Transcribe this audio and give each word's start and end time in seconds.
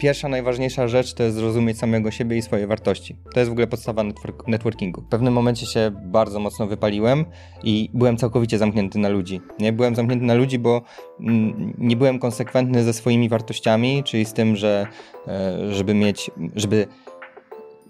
pierwsza, 0.00 0.28
najważniejsza 0.28 0.88
rzecz 0.88 1.14
to 1.14 1.22
jest 1.22 1.36
zrozumieć 1.36 1.78
samego 1.78 2.10
siebie 2.10 2.36
i 2.36 2.42
swoje 2.42 2.66
wartości. 2.66 3.16
To 3.34 3.40
jest 3.40 3.48
w 3.48 3.52
ogóle 3.52 3.66
podstawa 3.66 4.02
network 4.02 4.48
networkingu. 4.48 5.00
W 5.00 5.08
pewnym 5.08 5.34
momencie 5.34 5.66
się 5.66 5.92
bardzo 6.04 6.40
mocno 6.40 6.66
wypaliłem 6.66 7.24
i 7.62 7.90
byłem 7.94 8.16
całkowicie 8.16 8.58
zamknięty 8.58 8.98
na 8.98 9.08
ludzi. 9.08 9.40
Nie 9.58 9.72
byłem 9.72 9.94
zamknięty 9.94 10.24
na 10.24 10.34
ludzi, 10.34 10.58
bo 10.58 10.82
mm, 11.20 11.74
nie 11.78 11.96
byłem 11.96 12.18
konsekwentny 12.18 12.84
ze 12.84 12.92
swoimi 12.92 13.28
wartościami, 13.28 14.02
czyli 14.04 14.24
z 14.24 14.32
tym, 14.32 14.56
że 14.56 14.86
e, 15.28 15.74
żeby 15.74 15.94
mieć, 15.94 16.30
żeby 16.56 16.86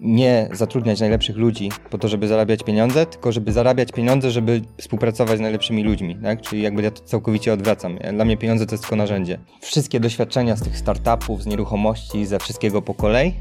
nie 0.01 0.49
zatrudniać 0.53 0.99
najlepszych 0.99 1.37
ludzi 1.37 1.69
po 1.89 1.97
to, 1.97 2.07
żeby 2.07 2.27
zarabiać 2.27 2.63
pieniądze, 2.63 3.05
tylko 3.05 3.31
żeby 3.31 3.51
zarabiać 3.51 3.91
pieniądze, 3.91 4.31
żeby 4.31 4.61
współpracować 4.77 5.37
z 5.37 5.41
najlepszymi 5.41 5.83
ludźmi, 5.83 6.17
tak? 6.23 6.41
Czyli 6.41 6.61
jakby 6.61 6.81
ja 6.81 6.91
to 6.91 7.01
całkowicie 7.01 7.53
odwracam. 7.53 7.97
Dla 8.13 8.25
mnie 8.25 8.37
pieniądze 8.37 8.65
to 8.65 8.73
jest 8.73 8.83
tylko 8.83 8.95
narzędzie. 8.95 9.37
Wszystkie 9.61 9.99
doświadczenia 9.99 10.55
z 10.55 10.61
tych 10.61 10.77
startupów, 10.77 11.43
z 11.43 11.45
nieruchomości, 11.45 12.25
ze 12.25 12.39
wszystkiego 12.39 12.81
po 12.81 12.93
kolei 12.93 13.33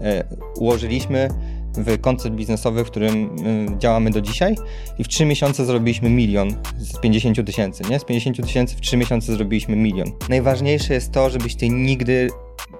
e, 0.00 0.24
ułożyliśmy 0.58 1.28
w 1.76 2.00
koncept 2.00 2.36
biznesowy, 2.36 2.84
w 2.84 2.86
którym 2.86 3.36
y, 3.74 3.78
działamy 3.78 4.10
do 4.10 4.20
dzisiaj 4.20 4.56
i 4.98 5.04
w 5.04 5.08
3 5.08 5.24
miesiące 5.24 5.64
zrobiliśmy 5.64 6.10
milion 6.10 6.54
z 6.78 6.98
50 6.98 7.46
tysięcy, 7.46 7.82
nie? 7.90 7.98
Z 7.98 8.04
50 8.04 8.46
tysięcy 8.46 8.76
w 8.76 8.80
3 8.80 8.96
miesiące 8.96 9.32
zrobiliśmy 9.32 9.76
milion. 9.76 10.12
Najważniejsze 10.28 10.94
jest 10.94 11.12
to, 11.12 11.30
żebyś 11.30 11.54
ty 11.54 11.68
nigdy 11.68 12.30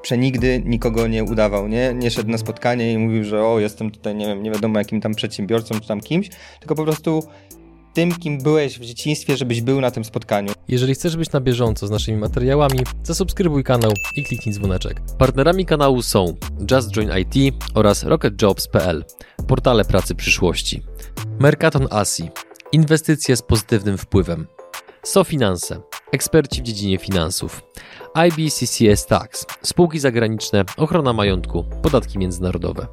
przenigdy 0.02 0.62
nikogo 0.64 1.06
nie 1.06 1.24
udawał, 1.24 1.68
nie? 1.68 1.94
Nie 1.94 2.10
szedł 2.10 2.30
na 2.30 2.38
spotkanie 2.38 2.92
i 2.92 2.98
mówił, 2.98 3.24
że 3.24 3.44
o, 3.44 3.60
jestem 3.60 3.90
tutaj, 3.90 4.14
nie 4.14 4.26
wiem, 4.26 4.42
nie 4.42 4.50
wiadomo 4.50 4.78
jakim 4.78 5.00
tam 5.00 5.14
przedsiębiorcą 5.14 5.80
czy 5.80 5.88
tam 5.88 6.00
kimś, 6.00 6.30
tylko 6.60 6.74
po 6.74 6.84
prostu 6.84 7.22
tym, 7.94 8.14
kim 8.14 8.38
byłeś 8.38 8.78
w 8.78 8.84
dzieciństwie, 8.84 9.36
żebyś 9.36 9.60
był 9.60 9.80
na 9.80 9.90
tym 9.90 10.04
spotkaniu. 10.04 10.52
Jeżeli 10.68 10.94
chcesz 10.94 11.16
być 11.16 11.32
na 11.32 11.40
bieżąco 11.40 11.86
z 11.86 11.90
naszymi 11.90 12.18
materiałami, 12.18 12.80
zasubskrybuj 13.02 13.64
kanał 13.64 13.92
i 14.16 14.24
kliknij 14.24 14.54
dzwoneczek. 14.54 15.00
Partnerami 15.18 15.66
kanału 15.66 16.02
są 16.02 16.36
Just 16.70 16.90
Join 16.90 17.10
IT 17.18 17.54
oraz 17.74 18.04
RocketJobs.pl, 18.04 19.04
portale 19.46 19.84
pracy 19.84 20.14
przyszłości. 20.14 20.82
Mercaton 21.38 21.88
Asi, 21.90 22.30
inwestycje 22.72 23.36
z 23.36 23.42
pozytywnym 23.42 23.98
wpływem. 23.98 24.46
SoFinanse, 25.02 25.80
eksperci 26.12 26.60
w 26.62 26.64
dziedzinie 26.64 26.98
finansów. 26.98 27.62
IBCCS 28.28 29.06
Tax, 29.06 29.46
spółki 29.62 29.98
zagraniczne, 29.98 30.64
ochrona 30.76 31.12
majątku, 31.12 31.64
podatki 31.82 32.18
międzynarodowe. 32.18 32.86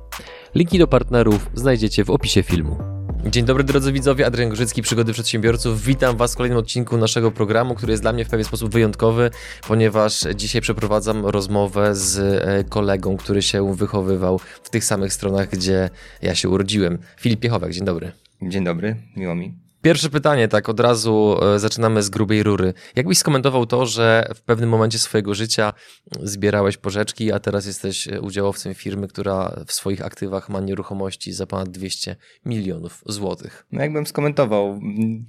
Linki 0.56 0.80
do 0.80 0.88
partnerów 0.88 1.50
znajdziecie 1.54 2.06
w 2.06 2.10
opisie 2.10 2.44
filmu. 2.44 3.01
Dzień 3.26 3.46
dobry 3.46 3.64
drodzy 3.64 3.92
widzowie, 3.92 4.26
Adrian 4.26 4.50
Grzycki, 4.50 4.82
Przygody 4.82 5.14
Przedsiębiorców. 5.14 5.84
Witam 5.84 6.18
Was 6.18 6.34
w 6.34 6.38
kolejnym 6.38 6.60
odcinku 6.60 6.98
naszego 6.98 7.32
programu, 7.32 7.76
który 7.76 7.94
jest 7.94 8.04
dla 8.04 8.14
mnie 8.14 8.26
w 8.26 8.30
pewien 8.30 8.46
sposób 8.46 8.72
wyjątkowy, 8.72 9.32
ponieważ 9.68 10.24
dzisiaj 10.36 10.62
przeprowadzam 10.62 11.26
rozmowę 11.26 11.96
z 11.96 12.18
e, 12.20 12.64
kolegą, 12.64 13.18
który 13.18 13.42
się 13.42 13.76
wychowywał 13.76 14.40
w 14.64 14.70
tych 14.70 14.84
samych 14.84 15.14
stronach, 15.14 15.50
gdzie 15.50 15.90
ja 16.22 16.36
się 16.36 16.50
urodziłem. 16.50 16.98
Filip 17.20 17.40
Piechowek, 17.40 17.74
dzień 17.74 17.86
dobry. 17.86 18.12
Dzień 18.42 18.64
dobry, 18.64 18.96
miło 19.16 19.36
mi. 19.36 19.71
Pierwsze 19.82 20.10
pytanie, 20.10 20.48
tak 20.48 20.70
od 20.70 20.80
razu 20.80 21.38
e, 21.56 21.60
zaczynamy 21.60 22.04
z 22.04 22.10
grubej 22.10 22.44
rury. 22.44 22.74
Jakbyś 22.96 23.18
skomentował 23.18 23.66
to, 23.66 23.86
że 23.86 24.28
w 24.36 24.42
pewnym 24.42 24.70
momencie 24.70 25.00
swojego 25.00 25.34
życia 25.34 25.74
zbierałeś 26.20 26.78
pożyczki, 26.78 27.32
a 27.32 27.40
teraz 27.40 27.66
jesteś 27.66 28.08
e, 28.08 28.22
udziałowcem 28.22 28.74
firmy, 28.74 29.08
która 29.08 29.64
w 29.68 29.72
swoich 29.72 30.06
aktywach 30.06 30.50
ma 30.50 30.60
nieruchomości 30.60 31.34
za 31.34 31.48
ponad 31.48 31.70
200 31.70 32.16
milionów 32.46 33.04
złotych? 33.06 33.66
No 33.72 33.82
jakbym 33.82 34.08
skomentował, 34.08 34.80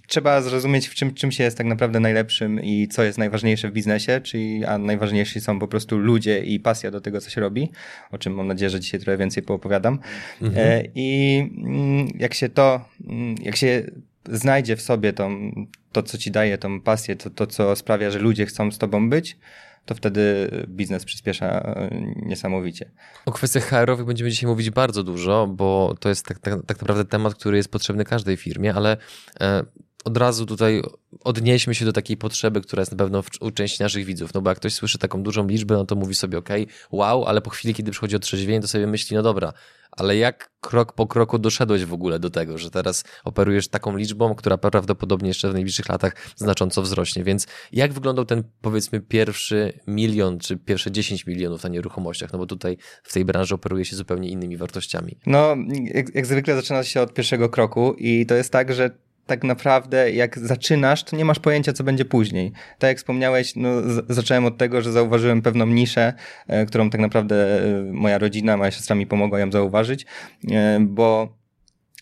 trzeba 0.08 0.42
zrozumieć 0.42 0.89
w 0.89 0.95
czym, 0.95 1.14
czym 1.14 1.33
się 1.33 1.45
jest 1.45 1.58
tak 1.58 1.67
naprawdę 1.67 2.00
najlepszym 2.00 2.61
i 2.61 2.89
co 2.89 3.03
jest 3.03 3.19
najważniejsze 3.19 3.69
w 3.69 3.73
biznesie, 3.73 4.20
czyli 4.20 4.64
a 4.64 4.78
najważniejsi 4.78 5.41
są 5.41 5.58
po 5.58 5.69
prostu 5.69 5.98
ludzie 5.98 6.45
i 6.45 6.61
pasja 6.61 6.91
do 6.91 7.00
tego, 7.00 7.20
co 7.20 7.30
się 7.30 7.41
robi, 7.41 7.70
o 8.11 8.19
czym 8.19 8.34
mam 8.34 8.47
nadzieję, 8.47 8.70
że 8.70 8.80
dzisiaj 8.80 9.00
trochę 9.00 9.17
więcej 9.17 9.42
poopowiadam. 9.42 9.98
Mhm. 10.42 10.67
E, 10.67 10.84
I 10.95 11.39
mm, 11.56 12.08
jak 12.19 12.34
się 12.34 12.48
to, 12.48 12.84
mm, 13.08 13.34
jak 13.42 13.56
się 13.56 13.86
znajdzie 14.31 14.77
w 14.77 14.83
sobie 14.83 15.13
tą, 15.13 15.52
to, 15.92 16.02
co 16.02 16.19
ci 16.19 16.30
daje 16.30 16.58
tą 16.58 16.80
pasję, 16.80 17.17
to, 17.17 17.30
to, 17.30 17.46
co 17.46 17.77
sprawia, 17.77 18.11
że 18.11 18.19
ludzie 18.19 18.46
chcą 18.46 18.70
z 18.70 18.79
tobą 18.79 19.11
być, 19.11 19.39
to 19.86 19.95
wtedy 19.95 20.51
biznes 20.69 21.05
przyspiesza 21.05 21.46
e, 21.46 21.91
niesamowicie. 22.17 22.91
O 23.27 23.33
kwestiach 23.33 23.64
HR-owych 23.64 24.07
będziemy 24.07 24.30
dzisiaj 24.30 24.51
mówić 24.51 24.70
bardzo 24.70 25.02
dużo, 25.02 25.46
bo 25.46 25.95
to 26.01 26.08
jest 26.08 26.27
tak, 26.27 26.39
tak, 26.39 26.55
tak 26.67 26.80
naprawdę 26.80 27.05
temat, 27.05 27.35
który 27.35 27.57
jest 27.57 27.70
potrzebny 27.70 28.05
każdej 28.05 28.36
firmie, 28.36 28.74
ale 28.74 28.96
e, 29.41 29.64
od 30.05 30.17
razu 30.17 30.46
tutaj 30.46 30.83
odnieśmy 31.24 31.74
się 31.74 31.85
do 31.85 31.92
takiej 31.92 32.17
potrzeby, 32.17 32.61
która 32.61 32.80
jest 32.80 32.92
na 32.92 32.98
pewno 32.98 33.23
u 33.40 33.51
części 33.51 33.83
naszych 33.83 34.05
widzów. 34.05 34.35
No 34.35 34.42
bo 34.42 34.51
jak 34.51 34.58
ktoś 34.58 34.74
słyszy 34.74 34.98
taką 34.98 35.23
dużą 35.23 35.46
liczbę, 35.46 35.74
no 35.74 35.85
to 35.85 35.96
mówi 35.96 36.14
sobie, 36.14 36.39
ok, 36.39 36.48
wow, 36.90 37.24
ale 37.24 37.40
po 37.40 37.51
chwili, 37.51 37.74
kiedy 37.74 37.90
przychodzi 37.90 38.17
otrzeźwienie, 38.17 38.61
to 38.61 38.68
sobie 38.68 38.86
myśli, 38.86 39.17
no 39.17 39.23
dobra, 39.23 39.52
ale 39.96 40.17
jak 40.17 40.51
krok 40.61 40.92
po 40.92 41.07
kroku 41.07 41.39
doszedłeś 41.39 41.85
w 41.85 41.92
ogóle 41.92 42.18
do 42.18 42.30
tego, 42.30 42.58
że 42.58 42.70
teraz 42.70 43.05
operujesz 43.24 43.68
taką 43.68 43.96
liczbą, 43.96 44.35
która 44.35 44.58
prawdopodobnie 44.58 45.29
jeszcze 45.29 45.51
w 45.51 45.52
najbliższych 45.52 45.89
latach 45.89 46.17
znacząco 46.36 46.83
wzrośnie. 46.83 47.24
Więc 47.24 47.46
jak 47.73 47.92
wyglądał 47.92 48.24
ten 48.24 48.45
powiedzmy 48.61 49.01
pierwszy 49.01 49.80
milion 49.86 50.39
czy 50.39 50.57
pierwsze 50.57 50.90
10 50.90 51.27
milionów 51.27 51.63
na 51.63 51.69
nieruchomościach? 51.69 52.33
No 52.33 52.39
bo 52.39 52.46
tutaj 52.46 52.77
w 53.02 53.13
tej 53.13 53.24
branży 53.24 53.55
operuje 53.55 53.84
się 53.84 53.96
zupełnie 53.96 54.29
innymi 54.29 54.57
wartościami. 54.57 55.19
No, 55.27 55.57
jak, 55.95 56.14
jak 56.14 56.27
zwykle 56.27 56.55
zaczyna 56.55 56.84
się 56.84 57.01
od 57.01 57.14
pierwszego 57.14 57.48
kroku 57.48 57.95
i 57.98 58.27
to 58.27 58.34
jest 58.34 58.52
tak, 58.52 58.74
że 58.74 58.90
tak 59.27 59.44
naprawdę 59.44 60.10
jak 60.10 60.38
zaczynasz, 60.38 61.05
to 61.05 61.16
nie 61.16 61.24
masz 61.24 61.38
pojęcia, 61.38 61.72
co 61.72 61.84
będzie 61.84 62.05
później. 62.05 62.52
Tak 62.78 62.88
jak 62.88 62.98
wspomniałeś, 62.98 63.56
no, 63.56 63.68
zacząłem 64.08 64.44
od 64.44 64.58
tego, 64.58 64.83
że 64.83 64.92
zauważyłem 64.92 65.42
pewną 65.42 65.66
niszę, 65.66 66.12
e, 66.46 66.66
którą 66.66 66.90
tak 66.90 67.00
naprawdę 67.00 67.64
e, 67.64 67.83
moja 67.92 68.18
rodzina, 68.18 68.56
moja 68.56 68.70
siostra 68.70 68.96
mi 68.96 69.06
pomogła 69.06 69.40
ją 69.40 69.52
zauważyć, 69.52 70.06
e, 70.50 70.78
bo 70.80 71.38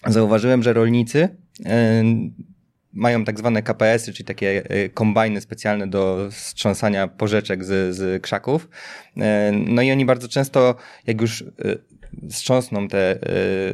zauważyłem, 0.06 0.62
że 0.62 0.72
rolnicy 0.72 1.28
e, 1.66 2.04
mają 2.92 3.24
tak 3.24 3.38
zwane 3.38 3.62
KPS-y, 3.62 4.12
czyli 4.12 4.24
takie 4.24 4.62
e, 4.70 4.88
kombajny 4.88 5.40
specjalne 5.40 5.86
do 5.86 6.28
strząsania 6.30 7.08
porzeczek 7.08 7.64
z, 7.64 7.96
z 7.96 8.22
krzaków. 8.22 8.68
E, 9.16 9.52
no 9.52 9.82
i 9.82 9.92
oni 9.92 10.04
bardzo 10.04 10.28
często, 10.28 10.74
jak 11.06 11.20
już 11.20 11.44
strząsną 12.30 12.88
te 12.88 13.18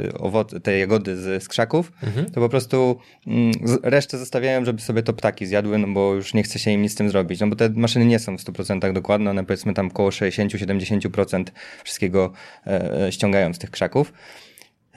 y, 0.08 0.19
owoce, 0.19 0.60
te 0.60 0.78
jagody 0.78 1.16
z, 1.16 1.42
z 1.42 1.48
krzaków, 1.48 1.92
mhm. 2.02 2.30
to 2.30 2.41
po 2.41 2.48
prostu 2.48 2.98
mm, 3.26 3.52
resztę 3.82 4.19
zostawiają, 4.19 4.64
żeby 4.64 4.80
sobie 4.80 5.02
to 5.02 5.12
ptaki 5.12 5.47
zjadły, 5.47 5.78
no 5.78 5.88
bo 5.88 6.14
już 6.14 6.34
nie 6.34 6.42
chce 6.42 6.58
się 6.58 6.70
im 6.70 6.82
nic 6.82 6.92
z 6.92 6.94
tym 6.94 7.10
zrobić. 7.10 7.41
No 7.41 7.46
bo 7.46 7.56
te 7.56 7.70
maszyny 7.70 8.04
nie 8.04 8.19
są 8.19 8.38
w 8.38 8.41
100% 8.41 8.92
dokładne, 8.92 9.30
one 9.30 9.44
powiedzmy 9.44 9.75
tam 9.75 9.86
około 9.86 10.10
60-70% 10.10 11.44
wszystkiego 11.84 12.32
e, 12.66 13.08
ściągają 13.12 13.54
z 13.54 13.58
tych 13.58 13.70
krzaków. 13.70 14.12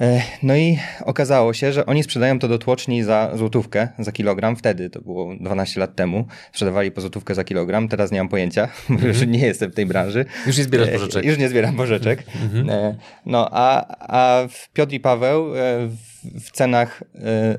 E, 0.02 0.22
no 0.44 0.56
i 0.56 0.80
okazało 1.06 1.54
się, 1.54 1.74
że 1.74 1.86
oni 1.86 2.04
sprzedają 2.04 2.40
to 2.40 2.48
do 2.48 2.58
tłoczni 2.58 3.04
za 3.04 3.32
złotówkę 3.36 3.88
za 4.00 4.12
kilogram. 4.12 4.56
Wtedy, 4.56 4.90
to 4.90 5.02
było 5.02 5.36
12 5.36 5.80
lat 5.80 5.96
temu, 5.96 6.26
sprzedawali 6.52 6.92
po 6.92 7.02
złotówkę 7.02 7.36
za 7.36 7.44
kilogram. 7.44 7.88
Teraz 7.88 8.12
nie 8.12 8.18
mam 8.18 8.30
pojęcia, 8.30 8.68
bo 8.90 8.96
mm 8.96 9.06
-hmm. 9.06 9.08
już 9.08 9.28
nie 9.28 9.40
jestem 9.40 9.72
w 9.72 9.76
tej 9.76 9.86
branży. 9.86 10.26
Już 10.48 10.58
nie 10.58 10.64
zbierasz 10.64 10.90
pożyczek. 10.90 11.26
Już 11.26 11.38
nie 11.38 11.50
zbieram 11.50 11.76
pożyczek. 11.76 12.24
Mm 12.36 12.68
-hmm. 12.68 12.94
No 13.26 13.50
a, 13.52 13.96
a 14.00 14.48
Piotr 14.74 14.94
i 14.94 15.00
Paweł 15.00 15.46
w 15.88 16.19
cenach 16.52 17.04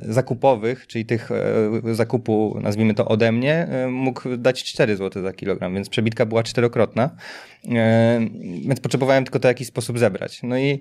zakupowych, 0.03 0.87
czyli 0.87 1.05
tych 1.05 1.31
zakupu, 1.93 2.59
nazwijmy 2.63 2.95
to 2.95 3.09
ode 3.09 3.33
mnie, 3.33 3.69
mógł 3.91 4.37
dać 4.37 4.65
4 4.65 4.97
zł 4.97 5.23
za 5.23 5.33
kilogram, 5.33 5.75
więc 5.75 5.89
przebitka 5.89 6.27
była 6.27 6.43
czterokrotna. 6.43 7.11
Więc 8.69 8.81
potrzebowałem 8.81 9.25
tylko 9.25 9.39
to 9.39 9.49
w 9.49 9.51
jakiś 9.51 9.69
sposób 9.69 9.99
zebrać. 9.99 10.43
No 10.43 10.59
i 10.59 10.81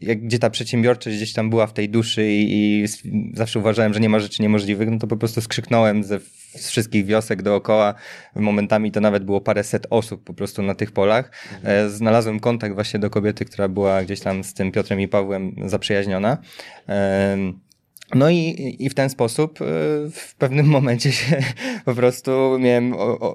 gdzie 0.00 0.38
ta 0.38 0.50
przedsiębiorczość 0.50 1.16
gdzieś 1.16 1.32
tam 1.32 1.50
była 1.50 1.66
w 1.66 1.72
tej 1.72 1.88
duszy 1.88 2.32
i, 2.32 2.52
i, 2.52 2.86
zawsze 3.34 3.58
uważałem, 3.58 3.94
że 3.94 4.00
nie 4.00 4.08
ma 4.08 4.18
rzeczy 4.20 4.42
niemożliwych, 4.42 4.90
no 4.90 4.98
to 4.98 5.06
po 5.06 5.16
prostu 5.16 5.40
skrzyknąłem 5.40 6.04
ze 6.04 6.20
z 6.56 6.68
wszystkich 6.68 7.06
wiosek 7.06 7.42
dookoła. 7.42 7.94
Momentami 8.34 8.92
to 8.92 9.00
nawet 9.00 9.24
było 9.24 9.40
paręset 9.40 9.86
osób 9.90 10.24
po 10.24 10.34
prostu 10.34 10.62
na 10.62 10.74
tych 10.74 10.92
polach. 10.92 11.30
Mhm. 11.54 11.90
Znalazłem 11.90 12.40
kontakt 12.40 12.74
właśnie 12.74 13.00
do 13.00 13.10
kobiety, 13.10 13.44
która 13.44 13.68
była 13.68 14.02
gdzieś 14.02 14.20
tam 14.20 14.44
z 14.44 14.54
tym 14.54 14.72
Piotrem 14.72 15.00
i 15.00 15.08
Pawłem 15.08 15.54
zaprzyjaźniona. 15.64 16.38
No 18.14 18.30
i, 18.30 18.76
i 18.78 18.90
w 18.90 18.94
ten 18.94 19.10
sposób 19.10 19.62
e, 19.62 19.64
w 20.10 20.34
pewnym 20.38 20.66
momencie 20.76 21.12
się 21.12 21.36
po 21.84 21.94
prostu 21.94 22.58
miałem 22.58 22.94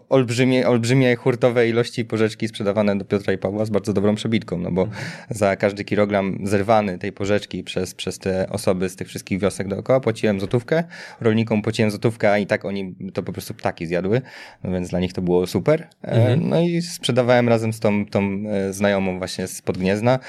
olbrzymie, 0.09 0.67
olbrzymie 0.67 1.15
hurtowe 1.15 1.69
ilości 1.69 2.05
porzeczki 2.05 2.47
sprzedawane 2.47 2.97
do 2.97 3.05
Piotra 3.05 3.33
i 3.33 3.37
Pawła 3.37 3.65
z 3.65 3.69
bardzo 3.69 3.93
dobrą 3.93 4.15
przebitką, 4.15 4.57
no 4.57 4.71
bo 4.71 4.81
mhm. 4.81 5.01
za 5.29 5.55
każdy 5.55 5.83
kilogram 5.83 6.37
zerwany 6.43 6.97
tej 6.97 7.11
porzeczki 7.11 7.63
przez, 7.63 7.93
przez 7.93 8.19
te 8.19 8.49
osoby 8.49 8.89
z 8.89 8.95
tych 8.95 9.07
wszystkich 9.07 9.39
wiosek 9.39 9.67
dookoła 9.67 9.99
płaciłem 9.99 10.39
złotówkę, 10.39 10.83
rolnikom 11.21 11.61
płaciłem 11.61 11.91
złotówkę, 11.91 12.31
a 12.31 12.37
i 12.37 12.47
tak 12.47 12.65
oni 12.65 12.95
to 13.13 13.23
po 13.23 13.33
prostu 13.33 13.53
ptaki 13.53 13.85
zjadły, 13.85 14.21
no 14.63 14.71
więc 14.71 14.89
dla 14.89 14.99
nich 14.99 15.13
to 15.13 15.21
było 15.21 15.47
super. 15.47 15.87
E, 16.03 16.11
mhm. 16.11 16.49
No 16.49 16.61
i 16.61 16.81
sprzedawałem 16.81 17.49
razem 17.49 17.73
z 17.73 17.79
tą, 17.79 18.05
tą 18.05 18.43
e, 18.49 18.73
znajomą 18.73 19.17
właśnie 19.17 19.47
z 19.47 19.61
Podgniezna 19.61 20.19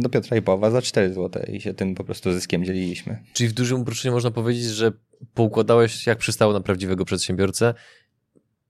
do 0.00 0.08
Piotra 0.08 0.36
i 0.36 0.42
Pawła 0.42 0.70
za 0.70 0.82
4 0.82 1.12
złote 1.12 1.46
i 1.52 1.60
się 1.60 1.74
tym 1.74 1.94
po 1.94 2.04
prostu 2.04 2.32
zyskiem 2.32 2.64
dzieliliśmy. 2.64 3.18
Czyli 3.32 3.48
dużym 3.56 3.80
uproszczeniu 3.80 4.14
można 4.14 4.30
powiedzieć, 4.30 4.64
że 4.64 4.92
poukładałeś 5.34 6.06
jak 6.06 6.18
przystało 6.18 6.52
na 6.52 6.60
prawdziwego 6.60 7.04
przedsiębiorcę 7.04 7.74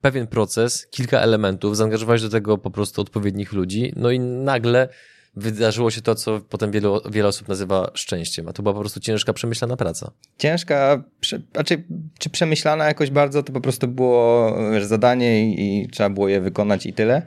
pewien 0.00 0.26
proces, 0.26 0.86
kilka 0.90 1.20
elementów, 1.20 1.76
zaangażowałeś 1.76 2.22
do 2.22 2.28
tego 2.28 2.58
po 2.58 2.70
prostu 2.70 3.00
odpowiednich 3.00 3.52
ludzi, 3.52 3.92
no 3.96 4.10
i 4.10 4.20
nagle 4.20 4.88
wydarzyło 5.36 5.90
się 5.90 6.02
to, 6.02 6.14
co 6.14 6.40
potem 6.40 6.70
wielu, 6.70 7.00
wiele 7.10 7.28
osób 7.28 7.48
nazywa 7.48 7.90
szczęściem, 7.94 8.48
a 8.48 8.52
to 8.52 8.62
była 8.62 8.74
po 8.74 8.80
prostu 8.80 9.00
ciężka, 9.00 9.32
przemyślana 9.32 9.76
praca. 9.76 10.10
Ciężka, 10.38 11.04
prze, 11.20 11.40
znaczy, 11.52 11.84
czy 12.18 12.30
przemyślana 12.30 12.86
jakoś 12.86 13.10
bardzo, 13.10 13.42
to 13.42 13.52
po 13.52 13.60
prostu 13.60 13.88
było 13.88 14.56
zadanie 14.80 15.50
i, 15.50 15.82
i 15.82 15.88
trzeba 15.88 16.10
było 16.10 16.28
je 16.28 16.40
wykonać 16.40 16.86
i 16.86 16.92
tyle. 16.92 17.22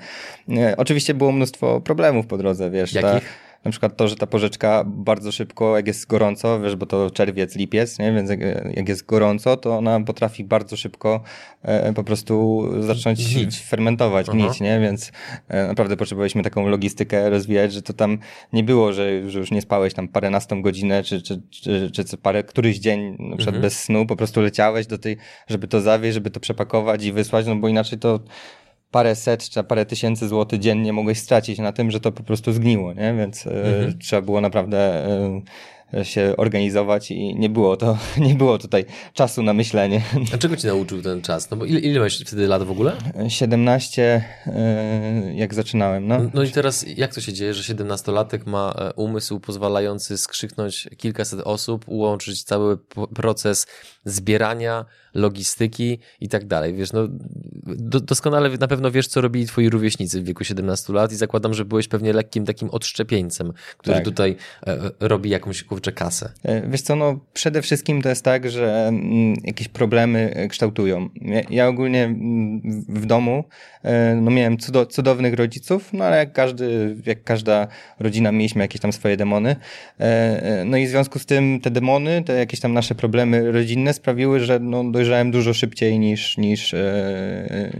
E, 0.57 0.77
oczywiście 0.77 1.13
było 1.13 1.31
mnóstwo 1.31 1.81
problemów 1.81 2.27
po 2.27 2.37
drodze, 2.37 2.69
wiesz. 2.69 2.93
Jakich? 2.93 3.29
Ta, 3.29 3.48
na 3.65 3.71
przykład 3.71 3.97
to, 3.97 4.07
że 4.07 4.15
ta 4.15 4.27
porzeczka 4.27 4.83
bardzo 4.87 5.31
szybko, 5.31 5.75
jak 5.77 5.87
jest 5.87 6.07
gorąco, 6.07 6.59
wiesz, 6.59 6.75
bo 6.75 6.85
to 6.85 7.11
czerwiec, 7.11 7.55
lipiec, 7.55 7.99
nie? 7.99 8.13
więc 8.13 8.29
jak, 8.29 8.39
jest 8.89 9.05
gorąco, 9.05 9.57
to 9.57 9.77
ona 9.77 9.99
potrafi 9.99 10.43
bardzo 10.43 10.77
szybko 10.77 11.23
e, 11.61 11.93
po 11.93 12.03
prostu 12.03 12.63
zacząć 12.79 13.33
Gnić. 13.33 13.59
fermentować, 13.59 14.29
Aha. 14.29 14.37
gnić, 14.37 14.61
nie? 14.61 14.79
więc 14.79 15.11
e, 15.47 15.67
naprawdę 15.67 15.97
potrzebowaliśmy 15.97 16.43
taką 16.43 16.67
logistykę 16.67 17.29
rozwijać, 17.29 17.73
że 17.73 17.81
to 17.81 17.93
tam 17.93 18.17
nie 18.53 18.63
było, 18.63 18.93
że, 18.93 19.29
że 19.29 19.39
już 19.39 19.51
nie 19.51 19.61
spałeś 19.61 19.93
tam 19.93 20.07
paręnastą 20.07 20.61
godzinę, 20.61 21.03
czy, 21.03 21.21
czy, 21.21 21.41
czy, 21.91 21.91
czy 22.05 22.17
parę, 22.17 22.43
któryś 22.43 22.79
dzień 22.79 23.09
na 23.19 23.37
przykład 23.37 23.55
Mhm. 23.55 23.61
bez 23.61 23.83
snu, 23.83 24.05
po 24.05 24.15
prostu 24.15 24.41
leciałeś 24.41 24.87
do 24.87 24.97
tej, 24.97 25.17
żeby 25.47 25.67
to 25.67 25.81
zawieźć, 25.81 26.13
żeby 26.13 26.29
to 26.29 26.39
przepakować 26.39 27.03
i 27.03 27.11
wysłać, 27.11 27.45
no 27.47 27.55
bo 27.55 27.67
inaczej 27.67 27.99
to 27.99 28.19
parę 28.91 29.15
set 29.15 29.49
czy 29.49 29.63
parę 29.63 29.85
tysięcy 29.85 30.27
złotych 30.27 30.59
dziennie 30.59 30.93
mogłeś 30.93 31.17
stracić 31.19 31.59
na 31.59 31.71
tym, 31.71 31.91
że 31.91 31.99
to 31.99 32.11
po 32.11 32.23
prostu 32.23 32.53
zgniło, 32.53 32.93
nie? 32.93 33.13
Więc 33.17 33.47
e, 33.47 33.51
Mhm. 33.51 33.99
trzeba 33.99 34.21
było 34.21 34.41
naprawdę 34.41 35.05
e, 35.93 36.05
się 36.05 36.33
organizować 36.37 37.11
i 37.11 37.35
nie 37.35 37.49
było 37.49 37.77
to, 37.77 37.97
nie 38.27 38.35
było 38.35 38.57
tutaj 38.57 38.85
czasu 39.13 39.43
na 39.43 39.53
myślenie. 39.53 40.01
A 40.33 40.37
czego 40.37 40.55
ci 40.55 40.67
nauczył 40.67 41.01
ten 41.01 41.21
czas? 41.21 41.51
No 41.51 41.57
bo 41.57 41.65
ile, 41.65 41.79
ile 41.79 41.93
miałeś 41.95 42.23
wtedy 42.25 42.47
lat 42.47 42.63
w 42.63 42.71
ogóle? 42.71 42.95
17 43.27 44.23
e, 44.47 45.33
jak 45.35 45.53
zaczynałem, 45.53 46.07
no. 46.07 46.17
No 46.33 46.43
i 46.43 46.49
teraz 46.51 46.85
jak 46.97 47.13
to 47.15 47.21
się 47.21 47.33
dzieje, 47.33 47.53
że 47.53 47.73
17-latek 47.75 48.39
ma 48.45 48.73
umysł 48.95 49.39
pozwalający 49.39 50.17
skrzyknąć 50.17 50.89
kilkaset 50.97 51.39
osób, 51.41 51.85
ułączyć 51.87 52.43
cały 52.43 52.77
proces 53.15 53.67
zbierania, 54.05 54.85
logistyki 55.13 55.99
i 56.21 56.29
tak 56.29 56.47
dalej. 56.47 56.73
Wiesz, 56.73 56.93
no 56.93 57.07
do, 57.75 57.99
doskonale 57.99 58.49
na 58.49 58.67
pewno 58.67 58.91
wiesz, 58.91 59.07
co 59.07 59.21
robili 59.21 59.45
twoi 59.45 59.69
rówieśnicy 59.69 60.21
w 60.21 60.25
wieku 60.25 60.43
17 60.43 60.93
lat 60.93 61.11
i 61.11 61.15
zakładam, 61.15 61.53
że 61.53 61.65
byłeś 61.65 61.87
pewnie 61.87 62.13
lekkim 62.13 62.45
takim 62.45 62.69
odszczepieńcem, 62.69 63.53
który 63.77 63.95
Tak. 63.95 64.05
tutaj 64.05 64.35
e, 64.67 64.77
robi 64.99 65.29
jakąś 65.29 65.63
kurczę 65.63 65.91
kasę. 65.91 66.31
E, 66.43 66.69
Wiesz 66.69 66.81
co, 66.81 66.95
no 66.95 67.19
przede 67.33 67.61
wszystkim 67.61 68.01
to 68.01 68.09
jest 68.09 68.23
tak, 68.25 68.49
że 68.49 68.87
mm, 68.87 69.33
jakieś 69.43 69.67
problemy 69.67 70.33
e, 70.35 70.47
kształtują. 70.47 71.09
Ja, 71.21 71.41
ja 71.49 71.67
ogólnie 71.67 72.03
mm, 72.03 72.61
w 72.89 73.05
domu 73.05 73.43
e, 73.83 74.15
no 74.15 74.31
miałem 74.31 74.57
cudo, 74.57 74.85
cudownych 74.85 75.33
rodziców, 75.33 75.93
no 75.93 76.05
ale 76.05 76.17
jak, 76.17 76.33
każdy, 76.33 76.95
jak 77.05 77.23
każda 77.23 77.67
rodzina 77.99 78.31
mieliśmy 78.31 78.61
jakieś 78.61 78.81
tam 78.81 78.93
swoje 78.93 79.17
demony. 79.17 79.55
E, 79.99 80.03
e, 80.43 80.65
No 80.65 80.77
i 80.77 80.85
w 80.87 80.89
związku 80.89 81.19
z 81.19 81.25
tym 81.25 81.59
te 81.61 81.71
demony, 81.71 82.23
te 82.23 82.33
jakieś 82.33 82.59
tam 82.59 82.73
nasze 82.73 82.95
problemy 82.95 83.51
rodzinne 83.51 83.93
sprawiły, 83.93 84.39
że 84.39 84.59
no 84.59 84.91
dojrzałem 84.91 85.31
dużo 85.31 85.53
szybciej 85.53 85.99
niż, 85.99 86.37
niż, 86.37 86.75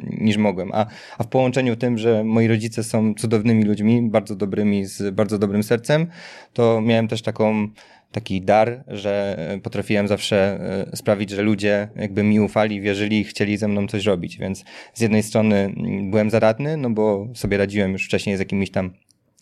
niż 0.04 0.38
mogłem. 0.38 0.72
A, 0.74 0.86
a 1.18 1.24
w 1.24 1.28
połączeniu 1.28 1.76
tym, 1.76 1.98
że 1.98 2.24
moi 2.24 2.48
rodzice 2.48 2.84
są 2.84 3.14
cudownymi 3.14 3.64
ludźmi, 3.64 4.10
bardzo 4.10 4.36
dobrymi, 4.36 4.86
z 4.86 5.16
bardzo 5.16 5.40
dobrym 5.40 5.64
sercem, 5.64 6.08
to 6.54 6.82
miałem 6.82 7.08
też 7.08 7.22
taką 7.22 7.68
taki 8.12 8.42
dar, 8.42 8.84
że 8.88 9.38
potrafiłem 9.64 10.08
zawsze 10.08 10.60
e, 10.92 10.98
sprawić, 10.98 11.30
że 11.30 11.42
ludzie 11.42 11.90
jakby 11.96 12.24
mi 12.24 12.40
ufali, 12.40 12.82
wierzyli 12.82 13.20
i 13.20 13.24
chcieli 13.24 13.58
ze 13.58 13.68
mną 13.68 13.88
coś 13.88 14.06
robić. 14.06 14.38
Więc 14.38 14.64
z 14.94 15.02
jednej 15.02 15.24
strony 15.24 15.56
mm, 15.56 16.12
byłem 16.12 16.30
zaradny, 16.30 16.78
no 16.78 16.90
bo 16.90 17.28
sobie 17.34 17.58
radziłem 17.58 17.92
już 17.92 18.06
wcześniej 18.06 18.38
z 18.38 18.40
jakimiś 18.40 18.72
tam 18.72 18.94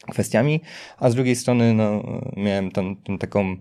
kwestiami, 0.09 0.61
a 0.97 1.09
z 1.09 1.15
drugiej 1.15 1.35
strony 1.35 1.73
no, 1.73 2.03
e, 2.37 2.41
miałem 2.41 2.71
tą 2.71 2.95
taką, 3.19 3.57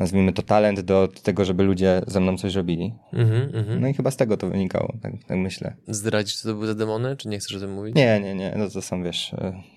nazwijmy 0.00 0.32
to 0.32 0.42
talent 0.42 0.80
do 0.80 1.08
tego, 1.22 1.44
żeby 1.44 1.62
ludzie 1.62 2.02
ze 2.06 2.20
mną 2.20 2.36
coś 2.36 2.54
robili. 2.54 2.94
Mhm, 3.12 3.50
mhm. 3.54 3.80
No 3.80 3.88
i 3.88 3.94
chyba 3.94 4.10
z 4.10 4.16
tego 4.16 4.36
to 4.36 4.50
wynikało, 4.50 4.94
tak, 5.02 5.12
tak 5.26 5.38
myślę. 5.38 5.74
Zdradzić, 5.88 6.36
co 6.36 6.48
to 6.48 6.54
były 6.54 6.66
za 6.66 6.74
demony, 6.74 7.16
czy 7.16 7.28
nie 7.28 7.38
chcesz 7.38 7.56
o 7.56 7.60
tym 7.60 7.72
mówić? 7.72 7.94
Nie, 7.94 8.20
nie, 8.20 8.34
nie, 8.34 8.54
no 8.58 8.70
to 8.70 8.82
są, 8.82 9.02
wiesz, 9.02 9.34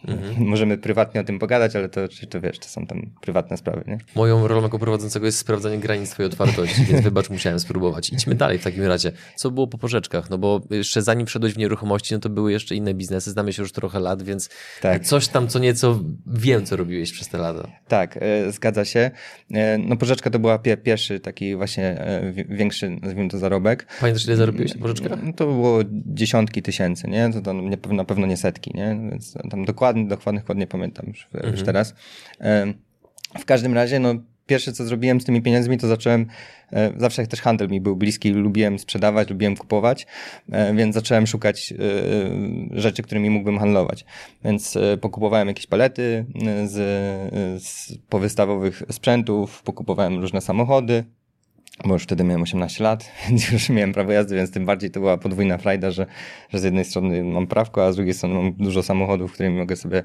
Mhm. 0.08 0.44
możemy 0.54 0.78
prywatnie 0.78 1.22
o 1.22 1.24
tym 1.24 1.40
pogadać, 1.40 1.76
ale 1.76 1.90
to, 1.90 2.02
to 2.30 2.42
wiesz, 2.42 2.60
to 2.60 2.68
są 2.68 2.88
tam 2.88 3.10
prywatne 3.22 3.58
sprawy, 3.58 3.84
nie? 3.88 3.98
Moją 4.16 4.48
rolą 4.48 4.62
jako 4.62 4.80
prowadzącego 4.80 5.26
jest 5.26 5.38
sprawdzanie 5.38 5.78
granic 5.78 6.10
twojej 6.10 6.32
otwartości, 6.32 6.86
więc 6.86 7.02
wybacz, 7.08 7.30
musiałem 7.30 7.60
spróbować. 7.60 8.10
Idźmy 8.14 8.36
dalej 8.36 8.58
w 8.60 8.64
takim 8.64 8.84
razie. 8.84 9.12
Co 9.36 9.52
było 9.52 9.68
po 9.68 9.78
porzeczkach? 9.78 10.30
No 10.30 10.38
bo 10.38 10.62
jeszcze 10.70 11.02
zanim 11.02 11.28
wszedłeś 11.28 11.54
w 11.54 11.58
nieruchomości, 11.58 12.14
no 12.14 12.20
to 12.20 12.30
były 12.30 12.52
jeszcze 12.52 12.76
inne 12.76 12.94
biznesy, 12.94 13.32
znamy 13.32 13.54
się 13.54 13.62
już 13.62 13.72
trochę 13.72 14.00
lat, 14.00 14.24
więc 14.24 14.50
Tak. 14.82 15.06
coś 15.06 15.28
tam 15.28 15.48
co 15.48 15.60
nieco 15.60 16.00
wiem, 16.28 16.66
co 16.66 16.76
robiłeś 16.76 17.12
przez 17.12 17.28
te 17.28 17.38
lata. 17.38 17.68
Tak, 17.88 18.18
e, 18.22 18.52
zgadza 18.52 18.86
się. 18.86 19.12
E, 19.54 19.78
no 19.78 19.98
pożyczka 20.14 20.30
to 20.30 20.40
była 20.40 20.60
pie, 20.60 20.78
pierwszy 20.78 21.20
taki 21.20 21.56
właśnie 21.56 21.84
e, 22.02 22.32
wi- 22.32 22.46
większy, 22.50 22.90
nazwijmy 22.90 23.30
to 23.30 23.38
zarobek. 23.38 23.88
Pamiętasz, 24.00 24.26
ile 24.26 24.36
zarobiłeś 24.36 24.76
na 24.76 24.82
pożyczkach? 24.82 25.24
No, 25.24 25.34
to 25.34 25.46
było 25.46 25.80
dziesiątki 26.06 26.62
tysięcy, 26.62 27.08
nie? 27.08 27.30
To 27.34 27.42
tam 27.42 27.70
nie, 27.70 27.78
na 27.90 28.06
pewno 28.06 28.28
nie 28.28 28.38
setki, 28.38 28.72
nie? 28.76 28.98
Więc 29.12 29.34
tam 29.52 29.66
dokładnie, 29.66 30.08
dokładnych 30.08 30.44
kod 30.44 30.58
nie 30.58 30.68
pamiętam 30.68 31.06
już, 31.08 31.28
już 31.52 31.64
teraz. 31.64 31.96
E, 32.42 32.74
w 33.40 33.46
każdym 33.46 33.74
razie, 33.74 34.00
no 34.00 34.14
pierwsze 34.54 34.74
co 34.74 34.86
zrobiłem 34.86 35.22
z 35.22 35.26
tymi 35.26 35.42
pieniędzmi, 35.42 35.78
to 35.78 35.88
zacząłem, 35.88 36.26
e, 36.74 36.94
zawsze 36.98 37.28
też 37.28 37.42
handel 37.42 37.70
mi 37.70 37.82
był 37.82 37.96
bliski, 37.96 38.30
lubiłem 38.30 38.80
sprzedawać, 38.80 39.30
lubiłem 39.30 39.58
kupować, 39.58 40.08
e, 40.52 40.74
więc 40.74 40.96
zacząłem 40.96 41.28
szukać 41.28 41.74
e, 41.74 42.80
rzeczy, 42.80 43.04
którymi 43.04 43.30
mógłbym 43.30 43.60
handlować. 43.60 44.06
Więc 44.46 44.78
pokupowałem 45.02 45.48
jakieś 45.48 45.68
palety 45.68 46.26
z, 46.66 46.74
z 47.64 47.98
powystawowych 48.10 48.84
sprzętów, 48.92 49.64
pokupowałem 49.64 50.22
różne 50.22 50.42
samochody, 50.42 51.04
bo 51.86 51.94
już 51.94 52.04
wtedy 52.04 52.24
miałem 52.24 52.42
18 52.42 52.84
lat, 52.84 53.12
więc 53.30 53.52
już 53.52 53.70
miałem 53.70 53.94
prawo 53.94 54.12
jazdy, 54.12 54.36
więc 54.36 54.52
tym 54.52 54.66
bardziej 54.66 54.92
to 54.92 55.00
była 55.00 55.18
podwójna 55.18 55.58
frajda, 55.58 55.92
że, 55.92 56.06
że 56.50 56.60
z 56.60 56.64
jednej 56.64 56.86
strony 56.86 57.24
mam 57.24 57.48
prawko, 57.48 57.86
a 57.86 57.92
z 57.92 57.96
drugiej 57.96 58.14
strony 58.14 58.36
mam 58.36 58.54
dużo 58.54 58.84
samochodów, 58.84 59.34
którymi 59.34 59.58
mogę 59.58 59.76
sobie 59.76 60.04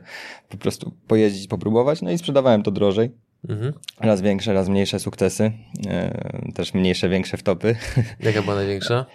po 0.48 0.56
prostu 0.56 0.92
pojeździć, 1.06 1.48
popróbować. 1.48 2.02
No 2.02 2.10
i 2.10 2.18
sprzedawałem 2.18 2.62
to 2.62 2.70
drożej. 2.70 3.27
Mhm. 3.48 3.72
Raz 4.00 4.20
większe, 4.20 4.52
raz 4.52 4.68
mniejsze 4.68 5.00
sukcesy, 5.00 5.52
e, 5.86 6.52
też 6.54 6.74
mniejsze, 6.74 7.08
większe 7.08 7.36
wtopy. 7.36 7.76
Jaka 8.20 8.42
była 8.42 8.54
największa? 8.54 9.06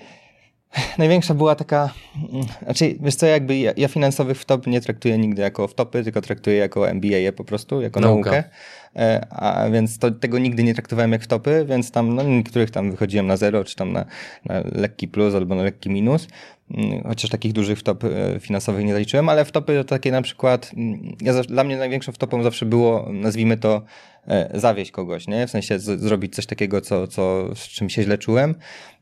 Największa 0.97 1.33
była 1.33 1.55
taka, 1.55 1.93
mm, 2.33 2.45
znaczy 2.63 2.95
wiesz 2.99 3.15
co, 3.15 3.25
jakby 3.25 3.57
ja, 3.57 3.73
ja 3.77 3.87
finansowych 3.87 4.37
wtop 4.37 4.67
nie 4.67 4.81
traktuję 4.81 5.17
nigdy 5.17 5.41
jako 5.41 5.67
wtopy, 5.67 6.03
tylko 6.03 6.21
traktuję 6.21 6.57
jako 6.57 6.89
MBA 6.93 7.31
po 7.35 7.43
prostu, 7.43 7.81
jako 7.81 7.99
Nauka. 7.99 8.31
naukę. 8.31 8.49
E, 8.95 9.27
A 9.29 9.69
więc 9.69 9.97
to, 9.97 10.11
tego 10.11 10.39
nigdy 10.39 10.63
nie 10.63 10.73
traktowałem 10.73 11.11
jak 11.11 11.23
wtopy, 11.23 11.65
więc 11.69 11.91
tam, 11.91 12.15
no 12.15 12.23
niektórych 12.23 12.71
tam 12.71 12.91
wychodziłem 12.91 13.27
na 13.27 13.37
zero, 13.37 13.63
czy 13.63 13.75
tam 13.75 13.91
na, 13.91 14.05
na 14.45 14.63
lekki 14.71 15.07
plus 15.07 15.35
albo 15.35 15.55
na 15.55 15.63
lekki 15.63 15.89
minus. 15.89 16.27
Mm, 16.71 17.03
Chociaż 17.03 17.31
takich 17.31 17.53
dużych 17.53 17.79
wtop 17.79 18.03
e, 18.03 18.39
finansowych 18.39 18.85
nie 18.85 18.93
zaliczyłem, 18.93 19.29
ale 19.29 19.45
wtopy 19.45 19.75
to 19.77 19.83
takie 19.83 20.11
na 20.11 20.21
przykład, 20.21 20.71
mm, 20.77 21.15
ja, 21.21 21.33
dla 21.43 21.63
mnie 21.63 21.77
największą 21.77 22.11
wtopą 22.11 22.43
zawsze 22.43 22.65
było, 22.65 23.09
nazwijmy 23.11 23.57
to, 23.57 23.81
e, 24.27 24.59
zawieść 24.59 24.91
kogoś, 24.91 25.27
nie? 25.27 25.47
W 25.47 25.51
sensie 25.51 25.79
z, 25.79 26.01
zrobić 26.01 26.35
coś 26.35 26.45
takiego, 26.45 26.81
co, 26.81 27.07
co, 27.07 27.55
z 27.55 27.67
czym 27.67 27.89
się 27.89 28.03
źle 28.03 28.17
czułem. 28.17 28.55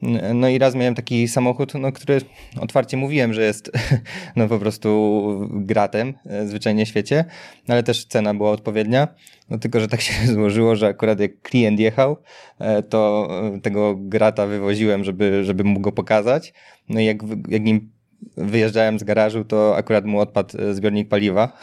Mm, 0.03 0.39
No 0.39 0.49
i 0.49 0.57
raz 0.57 0.75
miałem 0.75 0.95
taki 0.95 1.27
samochód, 1.27 1.73
no, 1.73 1.91
który 1.91 2.21
otwarcie 2.59 2.97
mówiłem, 2.97 3.33
że 3.33 3.41
jest 3.41 3.71
no 4.35 4.47
po 4.47 4.59
prostu 4.59 5.49
gratem 5.51 6.13
zwyczajnie 6.45 6.85
w 6.85 6.89
świecie, 6.89 7.25
ale 7.67 7.83
też 7.83 8.05
cena 8.05 8.33
była 8.33 8.51
odpowiednia. 8.51 9.07
No 9.51 9.57
tylko, 9.57 9.79
że 9.79 9.87
tak 9.87 10.01
się 10.01 10.13
złożyło, 10.33 10.75
że 10.75 10.87
akurat 10.87 11.19
jak 11.19 11.41
klient 11.41 11.79
jechał, 11.79 12.17
e, 12.59 12.83
to 12.83 13.27
e, 13.55 13.61
tego 13.61 13.95
grata 13.99 14.47
wywoziłem, 14.47 15.03
żeby, 15.03 15.43
żeby 15.43 15.63
mu 15.63 15.79
go 15.79 15.91
pokazać. 15.91 16.53
No 16.89 16.99
i 16.99 17.05
jak, 17.05 17.17
jak 17.47 17.63
nim 17.63 17.91
wyjeżdżałem 18.37 18.99
z 18.99 19.03
garażu, 19.03 19.45
to 19.45 19.75
akurat 19.77 20.05
mu 20.05 20.19
odpadł 20.19 20.57
e, 20.61 20.73
zbiornik 20.73 21.09
paliwa. 21.09 21.51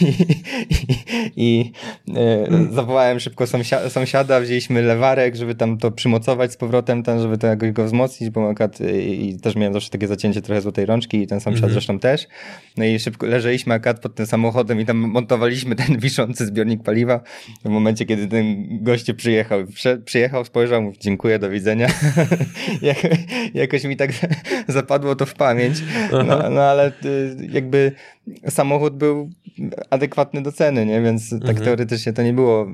I, 0.00 0.06
i, 0.70 0.96
i 1.36 1.72
e, 2.16 2.46
zawołałem 2.72 3.20
szybko 3.20 3.46
sąsia 3.46 3.90
sąsiada, 3.90 4.40
wzięliśmy 4.40 4.82
lewarek, 4.82 5.36
żeby 5.36 5.54
tam 5.54 5.78
to 5.78 5.90
przymocować 5.90 6.52
z 6.52 6.56
powrotem, 6.56 7.02
tam, 7.02 7.20
żeby 7.20 7.38
to 7.38 7.46
jakoś 7.46 7.72
go 7.72 7.84
wzmocnić, 7.84 8.30
bo 8.30 8.50
akurat 8.50 8.80
e, 8.80 9.00
i 9.00 9.40
też 9.40 9.56
miałem 9.56 9.72
zawsze 9.72 9.90
takie 9.90 10.08
zacięcie 10.08 10.42
trochę 10.42 10.60
złotej 10.60 10.86
rączki 10.86 11.22
i 11.22 11.26
ten 11.26 11.40
sąsiad 11.40 11.62
Mhm. 11.62 11.72
zresztą 11.72 11.98
też. 11.98 12.28
No 12.76 12.84
i 12.84 12.98
szybko 12.98 13.26
leżeliśmy 13.26 13.74
akurat 13.74 14.00
pod 14.00 14.14
tym 14.14 14.26
samochodem 14.26 14.80
i 14.80 14.84
tam 14.84 14.96
montowaliśmy 14.96 15.76
ten 15.76 15.98
wiszący 15.98 16.46
zbiornik 16.46 16.82
paliwa. 16.82 17.20
W 17.64 17.68
momencie, 17.68 18.06
kiedy 18.06 18.26
ten 18.26 18.66
gościu 18.84 19.14
przyjechał, 19.14 19.58
przyjechał, 20.04 20.44
spojrzał, 20.44 20.82
mówi 20.82 20.98
dziękuję, 21.00 21.38
do 21.38 21.50
widzenia. 21.50 21.88
Jak, 22.82 22.96
jakoś 23.54 23.84
mi 23.84 23.96
tak 23.96 24.10
zapadło 24.68 25.16
to 25.16 25.26
w 25.26 25.34
pamięć. 25.42 25.82
No, 26.12 26.50
no 26.50 26.62
ale 26.62 26.92
y, 27.04 27.36
jakby 27.50 27.92
samochód 28.48 28.96
był 28.96 29.30
adekwatny 29.90 30.42
do 30.42 30.52
ceny, 30.52 30.86
nie? 30.86 31.02
Więc 31.02 31.30
tak 31.30 31.40
Mhm. 31.48 31.64
teoretycznie 31.64 32.12
to 32.12 32.22
nie 32.22 32.32
było, 32.32 32.66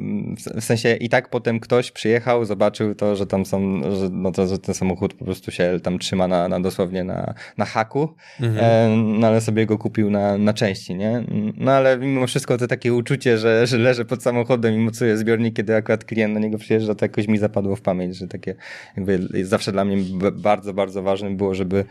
w 0.61 0.64
sensie 0.64 0.95
i 0.97 1.09
tak 1.09 1.31
potem 1.31 1.61
ktoś 1.61 1.90
przyjechał, 1.90 2.45
zobaczył 2.45 2.95
to, 2.95 3.17
że 3.17 3.26
tam 3.26 3.47
są, 3.47 3.81
że, 3.97 4.09
no 4.12 4.33
to, 4.33 4.47
że 4.47 4.59
ten 4.59 4.75
samochód 4.75 5.14
po 5.14 5.25
prostu 5.25 5.50
się 5.50 5.81
tam 5.83 5.99
trzyma 5.99 6.28
na, 6.28 6.49
na 6.49 6.61
dosłownie 6.61 7.05
na, 7.05 7.35
na 7.57 7.64
haku, 7.64 8.09
Mhm. 8.40 8.64
e, 8.64 8.97
no 9.19 9.26
ale 9.26 9.40
sobie 9.40 9.67
go 9.67 9.78
kupił 9.78 10.11
na, 10.11 10.38
na 10.38 10.52
części, 10.52 10.95
nie? 10.95 11.25
No 11.57 11.73
ale 11.73 11.99
mimo 11.99 12.26
wszystko 12.26 12.59
to 12.59 12.67
takie 12.67 12.95
uczucie, 12.95 13.38
że, 13.38 13.67
że 13.67 13.78
leży 13.78 14.05
pod 14.05 14.23
samochodem 14.23 14.75
i 14.75 14.78
mocuje 14.78 15.17
zbiornik, 15.17 15.57
kiedy 15.57 15.75
akurat 15.76 16.05
klient 16.05 16.35
na 16.35 16.40
niego 16.40 16.59
przyjeżdża, 16.59 16.95
to 16.95 17.05
jakoś 17.05 17.28
mi 17.28 17.38
zapadło 17.38 17.76
w 17.76 17.81
pamięć, 17.81 18.17
że 18.17 18.28
takie 18.28 18.55
jakby 18.97 19.28
zawsze 19.45 19.73
dla 19.73 19.85
mnie 19.85 19.97
bardzo, 20.33 20.75
bardzo 20.75 21.02
ważne 21.02 21.31
było, 21.31 21.55
żeby 21.55 21.85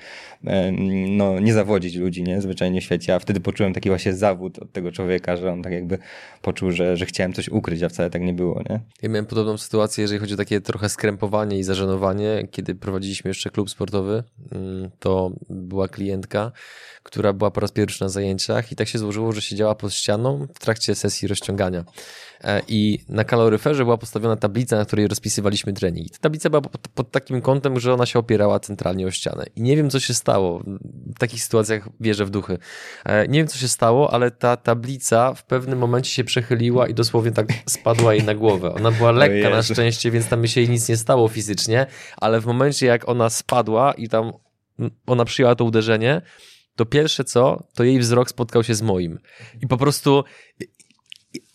e, 0.48 0.72
no, 1.10 1.40
nie 1.40 1.54
zawodzić 1.54 1.96
ludzi, 1.96 2.24
nie? 2.24 2.42
Zwyczajnie 2.42 2.82
w 2.82 2.84
świecie, 2.84 3.16
a 3.16 3.20
wtedy 3.20 3.40
poczułem 3.48 3.74
taki 3.74 3.90
właśnie 3.90 4.14
zawód 4.14 4.60
od 4.60 4.72
tego 4.72 4.92
człowieka, 4.92 5.38
że 5.38 5.52
on 5.52 5.64
tak 5.64 5.74
jakby 5.74 5.98
poczuł, 6.42 6.72
że, 6.72 6.98
że 6.98 7.06
chciałem 7.06 7.34
coś 7.34 7.50
ukryć, 7.50 7.84
a 7.84 7.90
wcale 7.90 8.10
tak 8.10 8.22
nie 8.22 8.34
było, 8.34 8.62
nie? 8.70 8.80
Ja 9.02 9.10
miałem 9.10 9.26
podobną 9.26 9.58
sytuację, 9.58 10.02
jeżeli 10.02 10.20
chodzi 10.20 10.34
o 10.34 10.38
takie 10.38 10.62
trochę 10.62 10.90
skrępowanie 10.90 11.60
i 11.60 11.64
zażenowanie. 11.64 12.48
Kiedy 12.52 12.76
prowadziliśmy 12.76 13.30
jeszcze 13.30 13.50
klub 13.50 13.70
sportowy, 13.70 14.24
mm, 14.52 14.90
to 15.00 15.32
była 15.50 15.88
klientka, 15.88 16.52
która 17.04 17.34
była 17.34 17.52
po 17.52 17.60
raz 17.62 17.72
pierwszy 17.72 18.04
na 18.04 18.10
zajęciach 18.10 18.72
i 18.72 18.76
tak 18.76 18.88
się 18.88 19.00
złożyło, 19.00 19.32
że 19.32 19.42
siedziała 19.42 19.76
pod 19.76 19.94
ścianą 19.94 20.48
w 20.56 20.60
trakcie 20.60 20.96
sesji 20.96 21.28
rozciągania. 21.28 21.84
E, 22.44 22.62
I 22.68 23.00
na 23.10 23.24
kaloryferze 23.24 23.84
była 23.84 23.98
postawiona 23.98 24.36
tablica, 24.36 24.78
na 24.78 24.86
której 24.86 25.08
rozpisywaliśmy 25.08 25.74
trening. 25.74 26.10
Ta 26.10 26.18
tablica 26.18 26.50
była 26.50 26.62
pod, 26.62 26.88
pod 26.88 27.12
takim 27.12 27.42
kątem, 27.42 27.80
że 27.80 27.94
ona 27.94 28.06
się 28.06 28.20
opierała 28.20 28.60
centralnie 28.60 29.08
o 29.08 29.12
ścianę. 29.12 29.46
I 29.56 29.62
nie 29.62 29.78
wiem, 29.78 29.90
co 29.90 30.00
się 30.00 30.14
stało. 30.14 30.64
W 31.16 31.20
takich 31.20 31.44
sytuacjach 31.44 31.90
wierzę 32.00 32.26
w 32.26 32.30
duchy. 32.30 32.58
E, 33.06 33.28
Nie 33.38 33.42
wiem, 33.42 33.48
co 33.48 33.58
się 33.58 33.68
stało, 33.68 34.14
ale 34.14 34.32
ta 34.32 34.58
tablica 34.58 35.34
w 35.34 35.44
pewnym 35.44 35.80
momencie 35.80 36.12
się 36.12 36.24
przechyliła 36.24 36.88
i 36.88 36.94
dosłownie 36.94 37.32
tak 37.32 37.48
spadła 37.66 38.14
jej 38.14 38.24
na 38.24 38.36
głowę. 38.36 38.74
Ona 38.74 38.92
była 38.92 39.12
lekka 39.12 39.50
na 39.50 39.64
szczęście, 39.64 40.12
więc 40.12 40.28
tam 40.28 40.48
się 40.48 40.62
jej 40.62 40.70
nic 40.70 40.90
nie 40.90 40.98
stało 40.98 41.28
fizycznie, 41.28 41.86
ale 42.18 42.42
w 42.42 42.46
momencie, 42.46 42.86
jak 42.86 43.10
ona 43.10 43.30
spadła 43.30 43.94
i 43.94 44.10
tam 44.10 44.32
ona 45.08 45.26
przyjęła 45.26 45.56
to 45.56 45.66
uderzenie, 45.66 46.22
to 46.76 46.86
pierwsze 46.86 47.24
co, 47.24 47.68
to 47.76 47.84
jej 47.84 48.00
wzrok 48.00 48.30
spotkał 48.30 48.64
się 48.64 48.76
z 48.76 48.82
moim. 48.82 49.20
I 49.62 49.68
po 49.68 49.78
prostu 49.78 50.24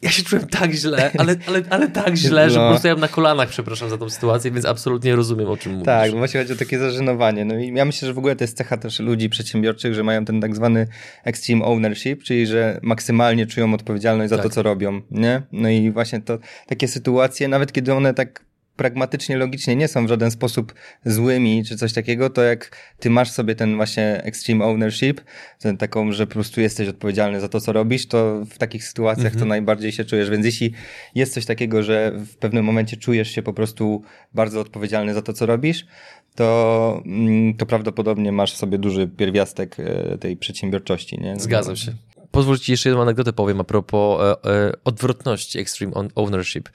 ja 0.03 0.11
się 0.11 0.23
czułem 0.23 0.47
tak 0.47 0.73
źle, 0.73 1.11
ale, 1.19 1.37
ale, 1.49 1.63
ale 1.71 1.89
tak 1.89 2.15
źle, 2.17 2.51
że 2.51 2.59
No. 2.59 2.65
po 2.65 2.71
prostu 2.71 2.89
ja 2.89 2.95
na 2.95 3.09
kolanach 3.09 3.49
przepraszam 3.49 3.91
za 3.91 3.99
tą 3.99 4.11
sytuację, 4.11 4.51
więc 4.51 4.67
absolutnie 4.67 5.17
rozumiem, 5.17 5.49
o 5.49 5.57
czym 5.57 5.73
mówisz. 5.73 5.87
Tak, 5.87 6.13
no 6.13 6.19
właśnie 6.19 6.41
chodzi 6.41 6.53
o 6.53 6.57
takie 6.57 6.79
zażenowanie. 6.79 7.45
No 7.45 7.59
i 7.59 7.75
ja 7.75 7.85
myślę, 7.85 8.09
że 8.09 8.15
w 8.15 8.19
ogóle 8.19 8.37
to 8.37 8.45
jest 8.45 8.57
cecha 8.57 8.77
też 8.77 9.01
ludzi 9.01 9.29
przedsiębiorczych, 9.29 9.95
że 9.95 10.03
mają 10.05 10.25
ten 10.25 10.41
tak 10.41 10.57
zwany 10.57 10.87
extreme 11.25 11.65
ownership, 11.65 12.23
czyli 12.23 12.47
że 12.47 12.79
maksymalnie 12.83 13.47
czują 13.47 13.75
odpowiedzialność 13.75 14.31
za 14.31 14.37
Tak. 14.37 14.43
to, 14.47 14.51
co 14.51 14.63
robią, 14.63 15.01
nie? 15.11 15.43
No 15.53 15.69
i 15.69 15.91
właśnie 15.91 16.21
to 16.21 16.39
takie 16.67 16.89
sytuacje, 16.89 17.49
nawet 17.49 17.73
kiedy 17.73 17.95
one 17.95 18.15
tak 18.15 18.45
pragmatycznie, 18.77 19.37
logicznie 19.37 19.77
nie 19.77 19.89
są 19.89 20.07
w 20.07 20.09
żaden 20.09 20.31
sposób 20.31 20.75
złymi 21.05 21.65
czy 21.65 21.77
coś 21.77 21.93
takiego, 21.93 22.31
to 22.31 22.43
jak 22.43 22.77
ty 22.99 23.11
masz 23.11 23.31
sobie 23.31 23.55
ten 23.55 23.77
właśnie 23.77 24.23
extreme 24.25 24.65
ownership, 24.65 25.21
ten 25.59 25.77
taką, 25.77 26.13
że 26.13 26.27
po 26.27 26.33
prostu 26.33 26.61
jesteś 26.61 26.89
odpowiedzialny 26.89 27.41
za 27.41 27.49
to, 27.49 27.61
co 27.61 27.73
robisz, 27.73 28.07
to 28.07 28.45
w 28.51 28.59
takich 28.59 28.85
sytuacjach 28.85 29.37
to 29.37 29.45
najbardziej 29.45 29.93
się 29.93 30.05
czujesz. 30.05 30.31
Więc 30.31 30.47
jeśli 30.47 30.73
jest 31.15 31.35
coś 31.35 31.47
takiego, 31.47 31.83
że 31.83 32.13
w 32.27 32.37
pewnym 32.37 32.65
momencie 32.65 32.97
czujesz 32.97 33.31
się 33.31 33.43
po 33.43 33.53
prostu 33.53 34.03
bardzo 34.35 34.61
odpowiedzialny 34.61 35.15
za 35.15 35.23
to, 35.23 35.33
co 35.33 35.47
robisz, 35.47 35.87
to, 36.35 37.03
mm, 37.07 37.55
to 37.55 37.67
prawdopodobnie 37.67 38.33
masz 38.33 38.57
sobie 38.57 38.79
duży 38.79 39.09
pierwiastek 39.09 39.77
e, 39.81 40.19
tej 40.19 40.37
przedsiębiorczości. 40.37 41.19
Nie? 41.21 41.41
Zgadzam 41.41 41.77
się. 41.77 41.93
Pozwól 42.33 42.59
ci 42.59 42.73
jeszcze 42.73 42.89
jedną 42.89 43.03
anegdotę 43.03 43.33
powiem 43.33 43.61
a 43.61 43.65
propos 43.65 44.21
e, 44.23 44.51
e, 44.51 44.73
odwrotności 44.85 45.59
Extreme 45.59 45.93
Ownership. 46.15 46.69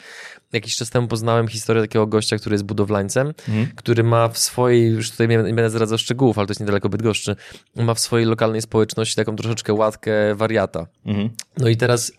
Jakiś 0.53 0.75
czas 0.75 0.89
temu 0.89 1.07
poznałem 1.07 1.47
historię 1.47 1.81
takiego 1.83 2.07
gościa, 2.07 2.37
który 2.37 2.53
jest 2.53 2.65
budowlańcem, 2.65 3.27
Mhm. 3.27 3.67
który 3.75 4.03
ma 4.03 4.27
w 4.29 4.37
swojej, 4.37 4.91
już 4.91 5.11
tutaj 5.11 5.27
nie 5.27 5.37
będę 5.37 5.69
zdradzał 5.69 5.97
szczegółów, 5.97 6.37
ale 6.37 6.47
to 6.47 6.51
jest 6.51 6.59
niedaleko 6.59 6.89
Bydgoszczy, 6.89 7.35
ma 7.75 7.93
w 7.93 7.99
swojej 7.99 8.27
lokalnej 8.27 8.61
społeczności 8.61 9.15
taką 9.15 9.35
troszeczkę 9.35 9.73
łatkę 9.73 10.35
wariata. 10.35 10.87
Mhm. 11.05 11.29
No 11.57 11.67
i 11.67 11.77
teraz 11.77 12.11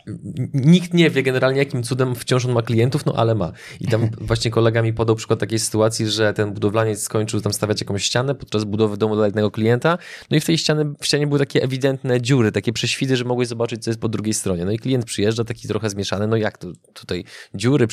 nikt 0.53 0.93
nie 0.93 1.09
wie 1.09 1.23
generalnie, 1.23 1.59
jakim 1.59 1.83
cudem 1.83 2.15
wciąż 2.15 2.45
on 2.45 2.51
ma 2.51 2.61
klientów, 2.61 3.05
no 3.05 3.13
ale 3.15 3.35
ma. 3.35 3.51
I 3.79 3.87
tam 3.87 4.09
właśnie 4.21 4.51
kolega 4.51 4.81
mi 4.81 4.93
podał 4.93 5.15
przykład 5.15 5.39
takiej 5.39 5.59
sytuacji, 5.59 6.07
że 6.07 6.33
ten 6.33 6.53
budowlaniec 6.53 7.01
skończył 7.01 7.41
tam 7.41 7.53
stawiać 7.53 7.81
jakąś 7.81 8.03
ścianę 8.03 8.35
podczas 8.35 8.63
budowy 8.63 8.97
domu 8.97 9.15
dla 9.15 9.25
jednego 9.25 9.51
klienta, 9.51 9.97
no 10.31 10.37
i 10.37 10.39
w 10.39 10.45
tej 10.45 10.57
ścianie, 10.57 10.85
w 11.01 11.05
ścianie 11.05 11.27
były 11.27 11.39
takie 11.39 11.63
ewidentne 11.63 12.21
dziury, 12.21 12.51
takie 12.51 12.73
prześwity, 12.73 13.17
że 13.17 13.23
mogłeś 13.25 13.47
zobaczyć, 13.47 13.83
co 13.83 13.89
jest 13.89 14.01
po 14.01 14.09
drugiej 14.09 14.33
stronie. 14.33 14.65
No 14.65 14.71
i 14.71 14.79
klient 14.79 15.05
przyjeżdża 15.05 15.43
taki 15.43 15.67
trochę 15.67 15.89
zmieszany, 15.89 16.27
no 16.27 16.37
jak 16.37 16.57
to 16.57 16.67
tutaj 16.93 17.23
dziury, 17.55 17.87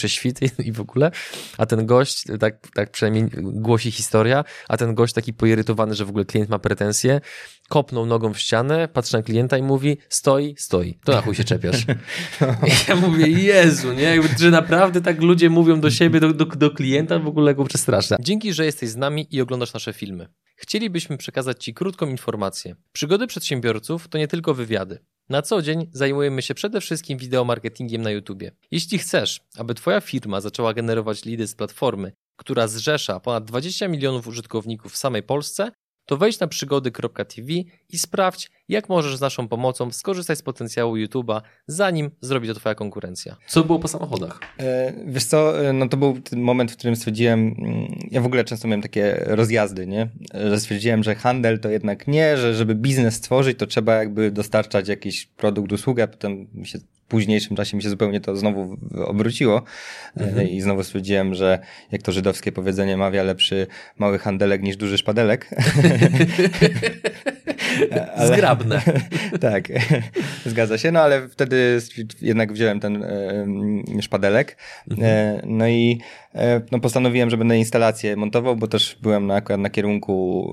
i 0.64 0.72
w 0.72 0.80
ogóle, 0.80 1.10
a 1.58 1.66
ten 1.66 1.86
gość, 1.86 2.24
tak, 2.40 2.68
tak 2.74 2.90
przynajmniej 2.90 3.30
głosi 3.42 3.90
historia, 3.90 4.44
a 4.68 4.76
ten 4.76 4.94
gość 4.94 5.14
taki 5.14 5.32
poirytowany, 5.34 5.94
że 5.94 6.04
w 6.04 6.08
ogóle 6.08 6.24
klient 6.24 6.50
ma 6.50 6.58
pretensje, 6.58 7.20
kopnął 7.68 8.06
nogą 8.06 8.32
w 8.32 8.38
ścianę, 8.38 8.88
patrzy 8.88 9.16
na 9.16 9.22
klienta 9.22 9.58
i 9.58 9.62
mówi, 9.62 9.98
stoi, 10.08 10.54
stoi, 10.58 10.98
to 11.04 11.12
na 11.12 11.22
chuj 11.22 11.34
się 11.34 11.44
czepiasz. 11.44 11.82
I 12.66 12.70
ja 12.88 12.96
mówię, 12.96 13.26
Jezu, 13.28 13.92
nie? 13.92 14.20
Że 14.38 14.50
naprawdę 14.50 15.00
tak 15.00 15.22
ludzie 15.22 15.50
mówią 15.50 15.80
do 15.80 15.90
siebie, 15.90 16.20
do, 16.20 16.32
do, 16.32 16.44
do 16.44 16.70
klienta, 16.70 17.18
w 17.18 17.26
ogóle 17.26 17.54
kurczę 17.54 17.78
straszne. 17.78 18.16
Dzięki, 18.20 18.52
że 18.52 18.64
jesteś 18.64 18.88
z 18.90 18.96
nami 18.96 19.26
i 19.30 19.40
oglądasz 19.40 19.72
nasze 19.72 19.92
filmy. 19.92 20.28
Chcielibyśmy 20.56 21.16
przekazać 21.16 21.64
Ci 21.64 21.74
krótką 21.74 22.06
informację. 22.06 22.76
Przygody 22.92 23.26
przedsiębiorców 23.26 24.08
to 24.08 24.18
nie 24.18 24.28
tylko 24.28 24.54
wywiady. 24.54 24.98
Na 25.28 25.42
co 25.42 25.62
dzień 25.62 25.90
zajmujemy 25.92 26.42
się 26.42 26.54
przede 26.54 26.80
wszystkim 26.80 27.18
wideomarketingiem 27.18 28.02
na 28.02 28.10
YouTubie. 28.10 28.52
Jeśli 28.70 28.98
chcesz, 28.98 29.40
aby 29.58 29.74
Twoja 29.74 30.00
firma 30.00 30.40
zaczęła 30.40 30.74
generować 30.74 31.24
lidy 31.24 31.46
z 31.46 31.54
platformy, 31.54 32.12
która 32.36 32.68
zrzesza 32.68 33.20
ponad 33.20 33.44
20 33.44 33.88
milionów 33.88 34.26
użytkowników 34.26 34.92
w 34.92 34.96
samej 34.96 35.22
Polsce, 35.22 35.70
to 36.06 36.16
wejdź 36.16 36.40
na 36.40 36.46
przygody.tv 36.46 37.52
i 37.88 37.98
sprawdź, 37.98 38.50
jak 38.68 38.88
możesz 38.88 39.16
z 39.16 39.20
naszą 39.20 39.48
pomocą 39.48 39.90
skorzystać 39.92 40.38
z 40.38 40.42
potencjału 40.42 40.96
YouTube'a, 40.96 41.40
zanim 41.66 42.10
zrobi 42.20 42.48
to 42.48 42.54
Twoja 42.54 42.74
konkurencja. 42.74 43.36
Co 43.46 43.64
było 43.64 43.78
po 43.78 43.88
samochodach? 43.88 44.40
E, 44.58 44.92
Wiesz 45.06 45.24
co, 45.24 45.68
e, 45.68 45.72
no 45.72 45.88
to 45.88 45.96
był 45.96 46.20
ten 46.20 46.40
moment, 46.40 46.72
w 46.72 46.76
którym 46.76 46.96
stwierdziłem, 46.96 47.54
mm, 47.58 47.86
ja 48.10 48.20
w 48.20 48.26
ogóle 48.26 48.44
często 48.44 48.68
miałem 48.68 48.82
takie 48.82 49.22
rozjazdy, 49.26 49.86
nie? 49.86 50.08
Że 50.34 50.60
stwierdziłem, 50.60 51.02
że 51.02 51.14
handel 51.14 51.60
to 51.60 51.68
jednak 51.70 52.08
nie, 52.08 52.36
że 52.36 52.54
żeby 52.54 52.74
biznes 52.74 53.14
stworzyć, 53.14 53.58
to 53.58 53.66
trzeba 53.66 53.94
jakby 53.94 54.30
dostarczać 54.30 54.88
jakiś 54.88 55.26
produkt, 55.26 55.72
usługę, 55.72 56.02
a 56.02 56.06
potem 56.06 56.46
się 56.64 56.78
w 56.78 57.08
późniejszym 57.08 57.56
czasie 57.56 57.76
mi 57.76 57.82
się 57.82 57.90
zupełnie 57.90 58.20
to 58.20 58.36
znowu 58.36 58.76
obróciło 59.04 59.62
E, 60.16 60.44
i 60.44 60.60
znowu 60.60 60.84
stwierdziłem, 60.84 61.34
że 61.34 61.58
jak 61.92 62.02
to 62.02 62.12
żydowskie 62.12 62.52
powiedzenie 62.52 62.96
mawia, 62.96 63.22
lepszy 63.22 63.66
mały 63.98 64.18
handelek 64.18 64.62
niż 64.62 64.76
duży 64.76 64.98
szpadelek. 64.98 65.50
Ale- 68.16 68.26
Zgrabne. 68.26 68.82
tak, 69.40 69.68
zgadza 70.46 70.78
się, 70.78 70.92
no 70.92 71.00
ale 71.00 71.28
wtedy 71.28 71.78
jednak 72.22 72.52
wziąłem 72.52 72.80
ten 72.80 73.02
e, 73.02 73.46
szpadelek, 74.02 74.56
e, 75.02 75.42
no 75.46 75.68
i 75.68 76.00
e, 76.34 76.60
no, 76.72 76.80
postanowiłem, 76.80 77.30
że 77.30 77.36
będę 77.36 77.58
instalację 77.58 78.16
montował, 78.16 78.56
bo 78.56 78.68
też 78.68 78.98
byłem 79.02 79.26
na, 79.26 79.34
akurat 79.34 79.60
na 79.60 79.70
kierunku 79.70 80.52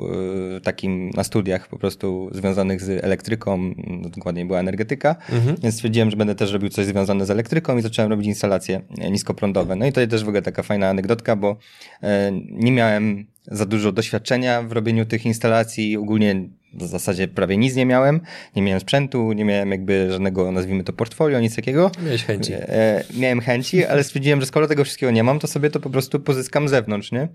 e, 0.58 0.62
takim 0.62 1.10
na 1.10 1.24
studiach 1.24 1.68
po 1.68 1.78
prostu 1.78 2.30
związanych 2.32 2.82
z 2.82 3.04
elektryką, 3.04 3.74
no, 3.88 4.10
dokładnie 4.10 4.46
była 4.46 4.60
energetyka, 4.60 5.16
więc 5.64 5.76
stwierdziłem, 5.76 6.12
że 6.12 6.18
będę 6.18 6.36
też 6.36 6.52
robił 6.52 6.70
coś 6.70 6.86
związane 6.86 7.26
z 7.26 7.32
elektryką 7.32 7.78
i 7.78 7.82
zacząłem 7.82 8.12
robić 8.12 8.28
instalacje 8.28 8.82
e, 9.02 9.12
niskoprądowe. 9.12 9.76
No 9.76 9.86
i 9.86 9.92
to 9.92 10.08
też 10.08 10.24
w 10.24 10.28
ogóle 10.28 10.42
taka 10.42 10.64
fajna 10.64 10.90
anegdotka, 10.90 11.36
bo 11.36 11.58
e, 12.04 12.32
nie 12.52 12.72
miałem 12.72 13.26
za 13.48 13.66
dużo 13.66 13.92
doświadczenia 13.92 14.62
w 14.62 14.72
robieniu 14.72 15.06
tych 15.06 15.26
instalacji, 15.26 15.98
ogólnie 15.98 16.50
w 16.74 16.84
zasadzie 16.84 17.28
prawie 17.28 17.58
nic 17.58 17.76
nie 17.76 17.86
miałem, 17.86 18.22
nie 18.56 18.62
miałem 18.62 18.80
sprzętu, 18.80 19.34
nie 19.34 19.46
miałem 19.46 19.72
jakby 19.72 20.12
żadnego, 20.12 20.52
nazwijmy 20.52 20.84
to 20.84 20.94
portfolio, 20.94 21.40
nic 21.40 21.56
takiego. 21.56 21.92
Miałeś 22.06 22.24
chęci. 22.24 22.54
E, 22.54 23.04
miałem 23.18 23.42
chęci, 23.42 23.86
ale 23.86 24.04
stwierdziłem, 24.04 24.40
że 24.40 24.46
skoro 24.46 24.68
tego 24.68 24.84
wszystkiego 24.84 25.12
nie 25.12 25.24
mam, 25.24 25.40
to 25.40 25.48
sobie 25.48 25.70
to 25.70 25.80
po 25.80 25.90
prostu 25.90 26.20
pozyskam 26.20 26.68
z 26.68 26.72
zewnątrz, 26.72 27.12
nie? 27.12 27.28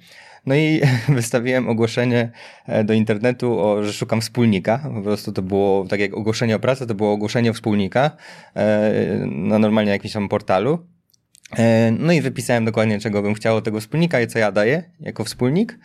No 0.46 0.54
i 0.54 0.80
wystawiłem 1.08 1.68
ogłoszenie 1.68 2.30
e, 2.66 2.84
do 2.84 2.94
internetu, 2.94 3.60
o, 3.60 3.84
że 3.84 3.92
szukam 3.92 4.20
wspólnika. 4.20 4.90
Po 4.94 5.02
prostu 5.02 5.32
to 5.32 5.42
było, 5.42 5.86
tak 5.88 6.00
jak 6.00 6.14
ogłoszenie 6.14 6.56
o 6.56 6.58
pracę, 6.58 6.86
to 6.86 6.94
było 6.94 7.12
ogłoszenie 7.12 7.52
wspólnika 7.52 8.10
e, 8.56 9.26
na 9.26 9.58
normalnie 9.58 9.92
jakimś 9.92 10.12
tam 10.12 10.28
portalu. 10.28 10.78
E, 11.58 11.90
No 11.98 12.12
i 12.12 12.20
wypisałem 12.20 12.64
dokładnie, 12.64 13.00
czego 13.00 13.22
bym 13.22 13.34
chciał 13.34 13.56
od 13.56 13.64
tego 13.64 13.80
wspólnika 13.80 14.20
i 14.20 14.26
co 14.26 14.38
ja 14.38 14.52
daję 14.52 14.82
jako 15.00 15.24
wspólnik. 15.24 15.78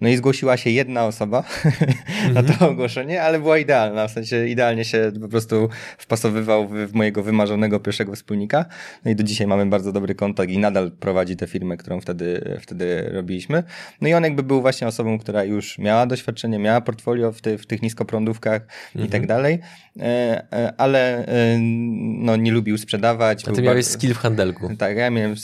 No 0.00 0.08
i 0.08 0.16
zgłosiła 0.16 0.56
się 0.56 0.70
jedna 0.70 1.06
osoba 1.06 1.44
na 2.34 2.42
to 2.42 2.70
ogłoszenie, 2.70 3.22
ale 3.22 3.38
była 3.38 3.58
idealna, 3.58 4.08
w 4.08 4.10
sensie 4.10 4.46
idealnie 4.48 4.84
się 4.84 5.12
po 5.20 5.28
prostu 5.28 5.68
wpasowywał 5.98 6.68
w, 6.68 6.72
w 6.72 6.94
mojego 6.94 7.22
wymarzonego 7.22 7.80
pierwszego 7.80 8.14
wspólnika. 8.14 8.64
No 9.04 9.10
i 9.10 9.16
do 9.16 9.22
dzisiaj 9.22 9.46
mamy 9.46 9.66
bardzo 9.66 9.92
dobry 9.92 10.14
kontakt 10.14 10.50
i 10.50 10.58
nadal 10.58 10.90
prowadzi 10.90 11.36
tę 11.36 11.46
firmę, 11.46 11.76
którą 11.76 12.00
wtedy, 12.00 12.58
wtedy 12.60 13.10
robiliśmy. 13.12 13.62
No 14.00 14.08
i 14.08 14.14
on 14.14 14.24
jakby 14.24 14.42
był 14.42 14.60
właśnie 14.60 14.86
osobą, 14.86 15.18
która 15.18 15.44
już 15.44 15.78
miała 15.78 16.06
doświadczenie, 16.06 16.58
miała 16.58 16.80
portfolio 16.80 17.32
w, 17.32 17.40
ty, 17.40 17.58
w 17.58 17.66
tych 17.66 17.82
niskoprądówkach 17.82 18.66
i 18.94 19.08
tak 19.08 19.26
dalej. 19.26 19.58
Ale 20.76 21.26
no, 22.18 22.36
nie 22.36 22.52
lubił 22.52 22.78
sprzedawać. 22.78 23.48
A 23.48 23.52
ty 23.52 23.62
miałeś 23.62 23.84
bardzo... 23.84 23.98
skill 23.98 24.14
w 24.14 24.18
handelku. 24.18 24.76
Tak, 24.78 24.96
ja 24.96 25.10
miałem 25.10 25.36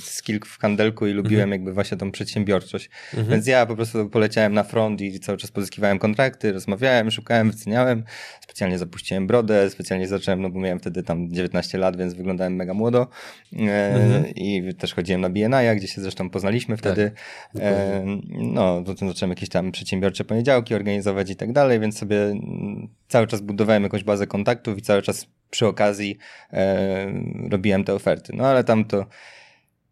skill 0.00 0.40
w 0.44 0.58
handelku 0.58 1.06
i 1.06 1.12
lubiłem 1.12 1.42
mhm. 1.42 1.52
jakby 1.52 1.72
właśnie 1.72 1.96
tą 1.96 2.10
przedsiębiorczość. 2.10 2.90
Mhm. 3.14 3.30
Więc 3.30 3.46
ja 3.46 3.66
po 3.66 3.76
prostu 3.76 4.08
poleciałem 4.08 4.54
na 4.54 4.64
front 4.64 5.00
i 5.00 5.20
cały 5.20 5.38
czas 5.38 5.50
pozyskiwałem 5.50 5.98
kontrakty, 5.98 6.52
rozmawiałem, 6.52 7.10
szukałem, 7.10 7.50
wyceniałem. 7.50 8.04
Specjalnie 8.40 8.78
zapuściłem 8.78 9.26
brodę, 9.26 9.70
specjalnie 9.70 10.08
zacząłem, 10.08 10.42
no 10.42 10.50
bo 10.50 10.60
miałem 10.60 10.78
wtedy 10.78 11.02
tam 11.02 11.32
19 11.32 11.78
lat, 11.78 11.96
więc 11.96 12.14
wyglądałem 12.14 12.56
mega 12.56 12.74
młodo. 12.74 13.08
Mhm. 13.52 14.26
I 14.34 14.74
też 14.78 14.94
chodziłem 14.94 15.20
na 15.20 15.30
BNI, 15.30 15.76
gdzie 15.76 15.88
się 15.88 16.00
zresztą 16.00 16.30
poznaliśmy 16.30 16.76
wtedy. 16.76 17.10
Tak. 17.52 17.62
E, 17.62 18.04
no, 18.28 18.82
potem 18.86 19.08
zacząłem 19.08 19.30
jakieś 19.30 19.48
tam 19.48 19.72
przedsiębiorcze 19.72 20.24
poniedziałki 20.24 20.74
organizować 20.74 21.30
i 21.30 21.36
tak 21.36 21.52
dalej, 21.52 21.80
więc 21.80 21.98
sobie 21.98 22.22
mm, 22.22 22.88
cały 23.08 23.26
czas 23.26 23.40
budowałem 23.40 23.82
jakąś 23.94 24.04
bazę 24.04 24.26
kontaktów 24.26 24.78
i 24.78 24.82
cały 24.82 25.02
czas 25.02 25.26
przy 25.50 25.66
okazji 25.66 26.18
e, 26.52 27.12
robiłem 27.50 27.84
te 27.84 27.94
oferty. 27.94 28.32
No 28.36 28.46
ale 28.46 28.64
tam 28.64 28.84
to 28.84 29.06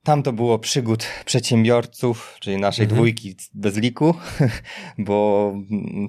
tam 0.02 0.22
to 0.22 0.32
było 0.32 0.58
przygód 0.58 1.06
przedsiębiorców, 1.24 2.36
czyli 2.40 2.56
naszej 2.56 2.82
mhm. 2.84 2.96
dwójki 2.96 3.36
bez 3.54 3.76
liku, 3.76 4.14
bo 4.98 5.54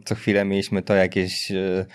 co 0.06 0.16
chwilę 0.16 0.46
mieliśmy 0.46 0.82
to 0.82 0.96
jakieś, 0.96 1.52
e, 1.52 1.86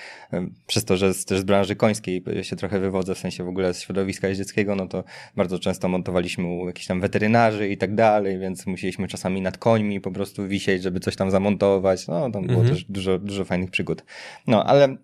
przez 0.67 0.85
to, 0.85 0.97
że 0.97 1.15
z, 1.15 1.25
też 1.25 1.41
z 1.41 1.43
branży 1.43 1.77
końskiej 1.77 2.25
się 2.43 2.57
trochę 2.57 2.81
wywodzę, 2.81 3.15
w 3.15 3.19
sensie 3.19 3.45
w 3.45 3.49
ogóle 3.49 3.75
z 3.75 3.81
środowiska 3.81 4.29
jeździeckiego, 4.29 4.75
no 4.75 4.87
to 4.87 5.05
bardzo 5.37 5.59
często 5.59 5.89
montowaliśmy 5.89 6.47
u 6.47 6.67
jakichś 6.67 6.87
tam 6.87 7.01
weterynarzy 7.01 7.69
i 7.69 7.77
tak 7.77 7.95
dalej, 7.95 8.39
więc 8.39 8.67
musieliśmy 8.67 9.09
czasami 9.09 9.41
nad 9.41 9.59
końmi 9.59 10.01
po 10.01 10.11
prostu 10.11 10.49
wisieć, 10.49 10.83
żeby 10.83 11.01
coś 11.01 11.17
tam 11.17 11.31
zamontować. 11.31 12.07
No, 12.07 12.31
tam 12.31 12.47
było 12.47 12.61
mhm. 12.61 12.69
też 12.69 12.85
dużo, 12.85 13.19
dużo 13.19 13.45
fajnych 13.45 13.71
przygód. 13.71 14.05
No, 14.47 14.65
ale... 14.65 14.97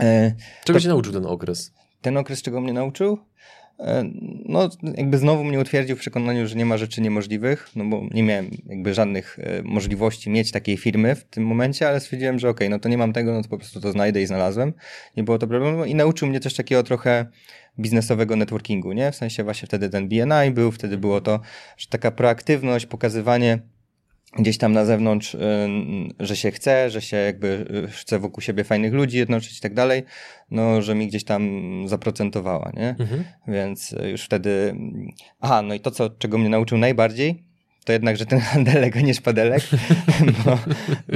E, 0.00 0.32
Czego 0.64 0.78
to, 0.78 0.82
się 0.82 0.88
nauczył 0.88 1.12
ten 1.12 1.26
okres? 1.26 1.72
Ten 2.02 2.16
okres 2.16 2.42
czego 2.42 2.60
mnie 2.60 2.72
nauczył? 2.72 3.18
E, 3.80 4.04
no 4.44 4.68
jakby 4.96 5.18
znowu 5.18 5.44
mnie 5.44 5.60
utwierdził 5.60 5.96
w 5.96 6.00
przekonaniu, 6.00 6.46
że 6.46 6.56
nie 6.56 6.66
ma 6.66 6.76
rzeczy 6.76 7.00
niemożliwych, 7.00 7.70
no 7.76 7.84
bo 7.84 8.02
nie 8.10 8.22
miałem 8.22 8.50
jakby 8.66 8.94
żadnych 8.94 9.38
e, 9.38 9.62
możliwości 9.62 10.30
mieć 10.30 10.50
takiej 10.50 10.76
firmy 10.76 11.14
w 11.14 11.24
tym 11.24 11.46
momencie, 11.46 11.88
ale 11.88 12.00
stwierdziłem, 12.00 12.38
że 12.38 12.48
okej, 12.48 12.66
okay, 12.66 12.76
no 12.76 12.78
to 12.78 12.88
nie 12.88 12.98
mam 12.98 13.12
tego, 13.12 13.32
no 13.32 13.42
to 13.42 13.48
po 13.48 13.58
prostu 13.58 13.80
to 13.80 13.92
znajdę 13.92 14.22
i 14.22 14.26
znalazłem. 14.26 14.72
Nie 15.16 15.22
było 15.22 15.38
to 15.38 15.46
problemu 15.46 15.84
i 15.84 15.94
nauczył 15.94 16.28
mnie 16.28 16.40
też 16.40 16.54
takiego 16.54 16.82
trochę 16.82 17.26
biznesowego 17.78 18.36
networkingu, 18.36 18.92
nie? 18.92 19.12
W 19.12 19.16
sensie 19.16 19.44
właśnie 19.44 19.66
wtedy 19.66 19.90
ten 19.90 20.08
BNI 20.08 20.50
był, 20.52 20.72
wtedy 20.72 20.98
było 20.98 21.20
to, 21.20 21.40
że 21.76 21.86
taka 21.88 22.10
proaktywność, 22.10 22.86
pokazywanie 22.86 23.58
gdzieś 24.36 24.58
tam 24.58 24.72
na 24.72 24.84
zewnątrz, 24.84 25.34
y, 25.34 25.38
że 26.20 26.36
się 26.36 26.50
chce, 26.50 26.90
że 26.90 27.02
się 27.02 27.16
jakby 27.16 27.66
y, 27.86 27.90
chce 27.90 28.18
wokół 28.18 28.40
siebie 28.40 28.64
fajnych 28.64 28.92
ludzi 28.92 29.18
jednoczyć 29.18 29.58
i 29.58 29.60
tak 29.60 29.74
dalej, 29.74 30.02
no, 30.50 30.82
że 30.82 30.94
mi 30.94 31.08
gdzieś 31.08 31.24
tam 31.24 31.42
zaprocentowała, 31.88 32.72
nie? 32.76 32.88
Mhm. 32.88 33.24
Więc 33.48 33.94
już 34.10 34.22
wtedy, 34.22 34.76
aha, 35.40 35.62
no 35.62 35.74
i 35.74 35.80
to, 35.80 35.90
co, 35.90 36.10
czego 36.10 36.38
mnie 36.38 36.48
nauczył 36.48 36.78
najbardziej, 36.78 37.44
to 37.84 37.92
jednak, 37.92 38.16
że 38.16 38.26
ten 38.26 38.40
handelek, 38.50 38.96
a 38.96 39.00
nie 39.00 39.14
szpadelek, 39.14 39.62
bo, 40.44 40.58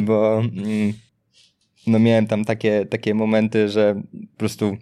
bo 0.03 0.39
mm, 0.39 0.93
no 1.87 1.99
miałem 1.99 2.27
tam 2.27 2.45
takie, 2.45 2.87
takie 2.87 3.15
momenty, 3.15 3.69
że 3.69 4.03
po 4.33 4.39
prostu 4.39 4.77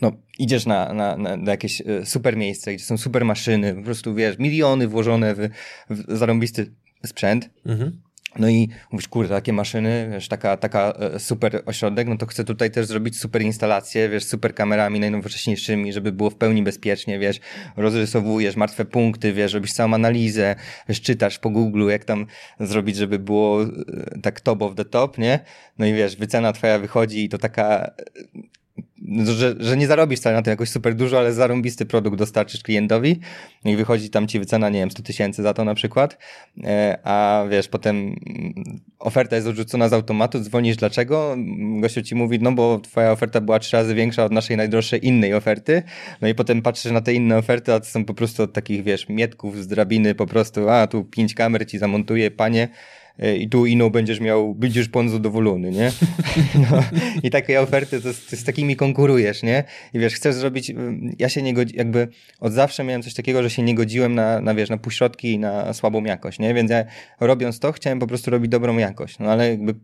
no, 0.00 0.12
idziesz 0.38 0.66
na, 0.66 0.92
na, 0.92 1.16
na, 1.16 1.50
jakieś 1.50 1.80
y, 1.80 2.06
super 2.06 2.36
miejsce, 2.36 2.74
gdzie 2.74 2.84
są 2.84 2.96
super 2.96 3.24
maszyny, 3.24 3.74
po 3.74 3.82
prostu 3.82 4.14
wiesz, 4.14 4.38
miliony 4.38 4.88
włożone 4.88 5.34
w, 5.34 5.48
w 5.90 6.16
zarąbisty 6.16 6.72
sprzęt. 7.04 7.50
Mhm. 7.66 8.00
No 8.38 8.48
i 8.48 8.68
mówisz, 8.92 9.08
kurde, 9.08 9.34
takie 9.34 9.52
maszyny, 9.52 10.08
wiesz, 10.12 10.28
taka, 10.28 10.56
taka 10.56 10.92
e, 10.92 11.18
super 11.18 11.62
ośrodek, 11.66 12.08
no 12.08 12.16
to 12.16 12.26
chcę 12.26 12.44
tutaj 12.44 12.70
też 12.70 12.86
zrobić 12.86 13.18
super 13.18 13.42
instalację, 13.42 14.08
wiesz, 14.08 14.24
super 14.24 14.54
kamerami 14.54 15.00
najnowocześniejszymi, 15.00 15.92
żeby 15.92 16.12
było 16.12 16.30
w 16.30 16.34
pełni 16.34 16.62
bezpiecznie, 16.62 17.18
wiesz, 17.18 17.40
rozrysowujesz 17.76 18.56
martwe 18.56 18.84
punkty, 18.84 19.32
wiesz, 19.32 19.52
robisz 19.52 19.72
całą 19.72 19.94
analizę, 19.94 20.56
wiesz, 20.88 21.00
czytasz 21.00 21.38
po 21.38 21.50
Google, 21.50 21.88
jak 21.88 22.04
tam 22.04 22.26
zrobić, 22.60 22.96
żeby 22.96 23.18
było 23.18 23.62
e, 23.62 23.68
tak 24.22 24.40
top 24.40 24.62
of 24.62 24.74
the 24.74 24.84
top, 24.84 25.18
nie? 25.18 25.40
No 25.78 25.86
i 25.86 25.92
wiesz, 25.92 26.16
wycena 26.16 26.52
twoja 26.52 26.78
wychodzi 26.78 27.24
i 27.24 27.28
to 27.28 27.38
taka 27.38 27.90
że, 29.24 29.54
że 29.58 29.76
nie 29.76 29.86
zarobisz 29.86 30.20
wcale 30.20 30.36
na 30.36 30.42
tym 30.42 30.50
jakoś 30.50 30.68
super 30.68 30.94
dużo, 30.94 31.18
ale 31.18 31.32
zarąbisty 31.32 31.86
produkt 31.86 32.18
dostarczysz 32.18 32.62
klientowi 32.62 33.20
i 33.64 33.76
wychodzi 33.76 34.10
tam 34.10 34.28
ci 34.28 34.38
wycena, 34.38 34.68
nie 34.68 34.78
wiem, 34.78 34.90
100 34.90 35.02
tysięcy 35.02 35.42
za 35.42 35.54
to 35.54 35.64
na 35.64 35.74
przykład, 35.74 36.18
e, 36.64 36.98
a 37.04 37.44
wiesz, 37.50 37.68
potem 37.68 37.96
mm, 37.96 38.16
oferta 38.98 39.36
jest 39.36 39.48
odrzucona 39.48 39.88
z 39.88 39.92
automatu, 39.92 40.40
dzwonisz 40.40 40.76
dlaczego, 40.76 41.36
gościu 41.80 42.02
ci 42.02 42.14
mówi, 42.14 42.38
no 42.40 42.52
bo 42.52 42.78
twoja 42.78 43.12
oferta 43.12 43.40
była 43.40 43.58
trzy 43.58 43.76
razy 43.76 43.94
większa 43.94 44.24
od 44.24 44.32
naszej 44.32 44.56
najdroższej 44.56 45.06
innej 45.06 45.34
oferty, 45.34 45.82
no 46.20 46.28
i 46.28 46.34
potem 46.34 46.62
patrzysz 46.62 46.92
na 46.92 47.00
te 47.00 47.14
inne 47.14 47.38
oferty, 47.38 47.72
a 47.72 47.80
to 47.80 47.86
są 47.86 48.04
po 48.04 48.14
prostu 48.14 48.42
od 48.42 48.52
takich, 48.52 48.82
wiesz, 48.82 49.08
mietków 49.08 49.62
z 49.62 49.66
drabiny 49.66 50.14
po 50.14 50.26
prostu, 50.26 50.68
a 50.68 50.86
tu 50.86 51.04
pięć 51.04 51.34
kamer 51.34 51.66
ci 51.66 51.78
zamontuje, 51.78 52.30
panie, 52.30 52.68
i 53.38 53.48
tu 53.48 53.66
ino 53.66 53.90
będziesz 53.90 54.20
miał, 54.20 54.54
będziesz 54.54 54.88
pan 54.88 55.08
zadowolony, 55.08 55.70
nie? 55.70 55.92
No, 56.70 56.82
I 57.22 57.30
takie 57.30 57.60
oferty, 57.60 58.00
to, 58.00 58.08
to 58.30 58.36
z 58.36 58.44
takimi 58.44 58.76
konkurujesz, 58.76 59.42
nie? 59.42 59.64
I 59.94 59.98
wiesz, 59.98 60.14
chcesz 60.14 60.34
zrobić, 60.34 60.72
ja 61.18 61.28
się 61.28 61.42
nie 61.42 61.54
godzi, 61.54 61.76
jakby 61.76 62.08
od 62.40 62.52
zawsze 62.52 62.84
miałem 62.84 63.02
coś 63.02 63.14
takiego, 63.14 63.42
że 63.42 63.50
się 63.50 63.62
nie 63.62 63.74
godziłem 63.74 64.14
na, 64.14 64.40
na 64.40 64.54
wiesz, 64.54 64.70
na 64.70 64.78
półśrodki 64.78 65.32
i 65.32 65.38
na 65.38 65.72
słabą 65.72 66.04
jakość, 66.04 66.38
nie? 66.38 66.54
Więc 66.54 66.70
ja 66.70 66.84
robiąc 67.20 67.58
to, 67.58 67.72
chciałem 67.72 67.98
po 67.98 68.06
prostu 68.06 68.30
robić 68.30 68.50
dobrą 68.50 68.78
jakość, 68.78 69.18
no 69.18 69.30
ale 69.30 69.50
jakby 69.50 69.74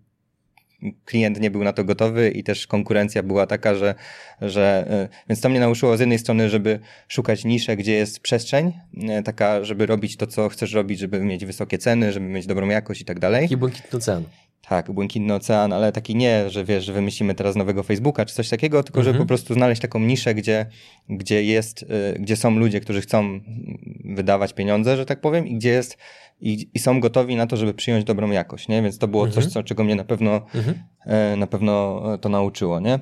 klient 1.05 1.41
nie 1.41 1.51
był 1.51 1.65
na 1.65 1.73
to 1.73 1.85
gotowy 1.85 2.31
i 2.31 2.43
też 2.43 2.67
konkurencja 2.67 3.23
była 3.23 3.47
taka, 3.47 3.75
że, 3.75 3.95
że 4.41 4.87
e, 4.91 5.09
więc 5.29 5.41
to 5.41 5.49
mnie 5.49 5.61
nauczyło 5.61 5.97
z 5.97 6.01
jednej 6.01 6.19
strony, 6.19 6.51
żeby 6.51 6.81
szukać 7.09 7.45
nisze, 7.45 7.77
gdzie 7.77 7.93
jest 7.93 8.21
przestrzeń, 8.21 8.73
e, 9.09 9.23
taka, 9.23 9.65
żeby 9.65 9.87
robić 9.87 10.17
to, 10.17 10.27
co 10.27 10.49
chcesz 10.49 10.73
robić, 10.73 10.99
żeby 10.99 11.21
mieć 11.21 11.45
wysokie 11.45 11.79
ceny, 11.79 12.12
żeby 12.12 12.27
mieć 12.27 12.47
dobrą 12.47 12.69
jakość 12.69 13.01
i 13.01 13.05
tak 13.05 13.19
dalej. 13.19 13.49
I 13.51 13.57
błękitny 13.57 13.99
ocean. 13.99 14.25
Tak, 14.69 14.93
błękitny 14.93 15.35
ocean, 15.35 15.73
ale 15.73 15.93
taki 15.93 16.17
nie, 16.17 16.51
że 16.51 16.65
wiesz, 16.65 16.85
że 16.85 16.93
wymyślimy 16.93 17.35
teraz 17.35 17.57
nowego 17.57 17.83
Facebooka 17.83 18.25
czy 18.25 18.35
coś 18.35 18.49
takiego, 18.49 18.83
tylko 18.83 18.99
mhm. 18.99 19.15
żeby 19.15 19.25
po 19.25 19.29
prostu 19.29 19.55
znaleźć 19.55 19.83
taką 19.83 19.99
niszę, 19.99 20.35
gdzie, 20.35 20.67
gdzie 21.09 21.45
jest, 21.45 21.87
e, 22.15 22.19
gdzie 22.19 22.37
są 22.37 22.51
ludzie, 22.51 22.81
którzy 22.81 23.01
chcą 23.01 23.41
wydawać 24.05 24.53
pieniądze, 24.53 24.97
że 24.97 25.07
tak 25.07 25.21
powiem, 25.21 25.47
i 25.47 25.57
gdzie 25.57 25.71
jest 25.71 25.99
i, 26.40 26.70
i 26.75 26.79
są 26.79 27.01
gotowi 27.01 27.37
na 27.37 27.46
to, 27.46 27.57
żeby 27.57 27.75
przyjąć 27.75 28.05
dobrą 28.05 28.31
jakość, 28.31 28.68
nie? 28.68 28.83
Więc 28.83 28.99
to 28.99 29.09
było 29.09 29.27
mhm. 29.27 29.42
coś, 29.42 29.53
co, 29.53 29.62
czego 29.62 29.85
mnie 29.85 29.94
na 29.94 30.05
pewno, 30.05 30.40
mhm. 30.55 30.79
e, 31.07 31.37
na 31.37 31.46
pewno 31.46 32.03
to 32.20 32.29
nauczyło, 32.29 32.81
nie? 32.81 32.99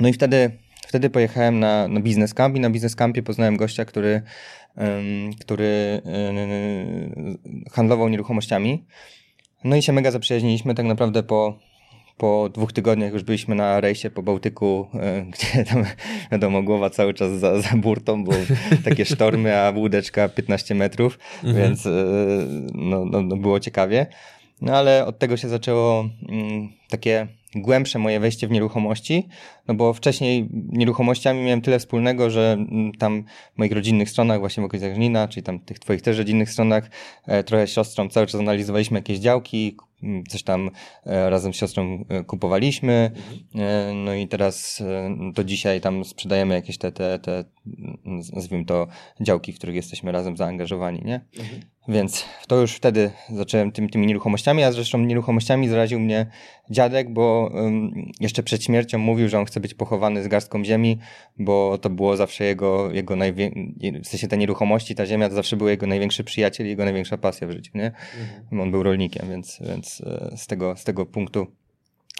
No 0.00 0.08
i 0.08 0.12
wtedy, 0.12 0.50
wtedy 0.86 1.10
pojechałem 1.10 1.60
na, 1.60 1.88
na 1.88 2.00
Business 2.00 2.34
Camp 2.34 2.56
i 2.56 2.60
na 2.60 2.70
Business 2.70 2.96
Campie 2.96 3.22
poznałem 3.22 3.56
gościa, 3.56 3.84
który, 3.84 4.22
um, 4.76 5.30
który 5.40 6.02
um, 6.04 7.38
handlował 7.72 8.08
nieruchomościami. 8.08 8.86
No 9.64 9.76
i 9.76 9.82
się 9.82 9.92
mega 9.92 10.10
zaprzyjaźniliśmy 10.10 10.74
tak 10.74 10.86
naprawdę 10.86 11.22
po, 11.22 11.58
po 12.20 12.48
dwóch 12.54 12.72
tygodniach 12.72 13.12
już 13.12 13.22
byliśmy 13.22 13.54
na 13.54 13.80
rejsie 13.80 14.10
po 14.10 14.22
Bałtyku, 14.22 14.86
e, 14.94 15.22
gdzie 15.32 15.64
tam 15.64 15.84
wiadomo, 16.32 16.62
głowa 16.62 16.90
cały 16.90 17.14
czas 17.14 17.32
za, 17.32 17.60
za 17.60 17.76
burtą, 17.76 18.24
bo 18.24 18.32
takie 18.84 19.04
sztormy, 19.04 19.58
a 19.58 19.70
łódeczka 19.70 20.28
15 20.28 20.74
metrów, 20.74 21.18
mhm. 21.44 21.56
więc 21.56 21.86
e, 21.86 21.90
no, 22.74 23.04
no, 23.04 23.22
no, 23.22 23.36
było 23.36 23.60
ciekawie. 23.60 24.06
No 24.62 24.76
ale 24.76 25.06
od 25.06 25.18
tego 25.18 25.36
się 25.36 25.48
zaczęło 25.48 26.08
mm, 26.28 26.68
takie 26.88 27.26
głębsze 27.54 27.98
moje 27.98 28.20
wejście 28.20 28.48
w 28.48 28.50
nieruchomości, 28.50 29.28
no 29.70 29.74
bo 29.74 29.92
wcześniej 29.92 30.48
nieruchomościami 30.52 31.42
miałem 31.42 31.60
tyle 31.60 31.78
wspólnego, 31.78 32.30
że 32.30 32.52
mm, 32.52 32.92
tam 32.92 33.24
w 33.54 33.58
moich 33.58 33.72
rodzinnych 33.72 34.10
stronach, 34.10 34.40
właśnie 34.40 34.62
w 34.62 34.66
okolicach 34.66 34.94
Żnina, 34.94 35.28
czyli 35.28 35.42
tam 35.44 35.58
tych 35.58 35.78
twoich 35.78 36.02
też 36.02 36.18
rodzinnych 36.18 36.50
stronach, 36.50 36.90
e, 37.26 37.44
trochę 37.44 37.68
siostrą 37.68 38.08
cały 38.08 38.26
czas 38.26 38.40
analizowaliśmy 38.40 38.98
jakieś 38.98 39.18
działki, 39.18 39.76
mm, 40.02 40.24
coś 40.26 40.42
tam 40.42 40.70
e, 41.06 41.30
razem 41.30 41.54
z 41.54 41.56
siostrą 41.56 42.04
e, 42.08 42.24
kupowaliśmy, 42.24 43.10
mhm. 43.54 44.04
no 44.04 44.14
i 44.14 44.28
teraz 44.28 44.82
do 45.32 45.44
dzisiaj 45.44 45.80
tam 45.80 46.04
sprzedajemy 46.04 46.54
jakieś 46.54 46.78
te, 46.78 46.92
te, 46.92 47.18
te 47.18 47.44
nazwijmy 48.04 48.64
to 48.64 48.86
działki, 49.20 49.52
w 49.52 49.56
których 49.56 49.76
jesteśmy 49.76 50.12
razem 50.12 50.36
zaangażowani, 50.36 51.02
nie? 51.04 51.20
Mhm. 51.38 51.60
Więc 51.88 52.24
to 52.48 52.60
już 52.60 52.72
wtedy 52.72 53.10
zacząłem 53.32 53.72
tym, 53.72 53.88
tymi 53.88 54.06
nieruchomościami, 54.06 54.62
a 54.62 54.72
zresztą 54.72 54.98
nieruchomościami 54.98 55.68
zaraził 55.68 56.00
mnie 56.00 56.26
dziadek, 56.70 57.12
bo 57.12 57.52
jeszcze 58.20 58.42
przed 58.42 58.64
śmiercią 58.64 58.98
mówił, 58.98 59.28
że 59.28 59.38
on 59.38 59.44
chce 59.44 59.59
być 59.60 59.74
pochowany 59.74 60.22
z 60.22 60.28
garstką 60.28 60.64
ziemi, 60.64 60.98
bo 61.38 61.78
to 61.78 61.90
było 61.90 62.16
zawsze 62.16 62.44
jego, 62.44 62.92
jego 62.92 63.16
największe, 63.16 63.60
w 64.04 64.08
sensie 64.08 64.28
te 64.28 64.36
nieruchomości, 64.36 64.94
ta 64.94 65.06
ziemia 65.06 65.28
to 65.28 65.34
zawsze 65.34 65.56
był 65.56 65.68
jego 65.68 65.86
największy 65.86 66.24
przyjaciel 66.24 66.66
i 66.66 66.68
jego 66.68 66.84
największa 66.84 67.18
pasja 67.18 67.46
w 67.46 67.50
życiu, 67.50 67.72
nie? 67.74 67.86
Mhm. 67.86 68.60
On 68.60 68.70
był 68.70 68.82
rolnikiem, 68.82 69.28
więc, 69.28 69.58
więc 69.68 70.00
e, 70.00 70.36
z, 70.36 70.46
tego, 70.46 70.76
z 70.76 70.84
tego 70.84 71.06
punktu 71.06 71.46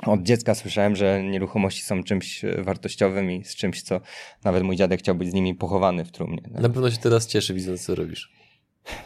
od 0.06 0.22
dziecka 0.22 0.54
słyszałem, 0.54 0.96
że 0.96 1.22
nieruchomości 1.22 1.82
są 1.82 2.02
czymś 2.02 2.42
wartościowym 2.58 3.30
i 3.30 3.44
z 3.44 3.54
czymś, 3.54 3.82
co 3.82 4.00
nawet 4.44 4.62
mój 4.62 4.76
dziadek 4.76 5.00
chciał 5.00 5.14
być 5.14 5.30
z 5.30 5.32
nimi 5.32 5.54
pochowany 5.54 6.04
w 6.04 6.10
trumnie. 6.10 6.42
Na 6.50 6.68
pewno 6.68 6.90
się 6.90 6.98
teraz 6.98 7.26
cieszy, 7.26 7.54
widząc, 7.54 7.84
co 7.84 7.94
robisz. 7.94 8.32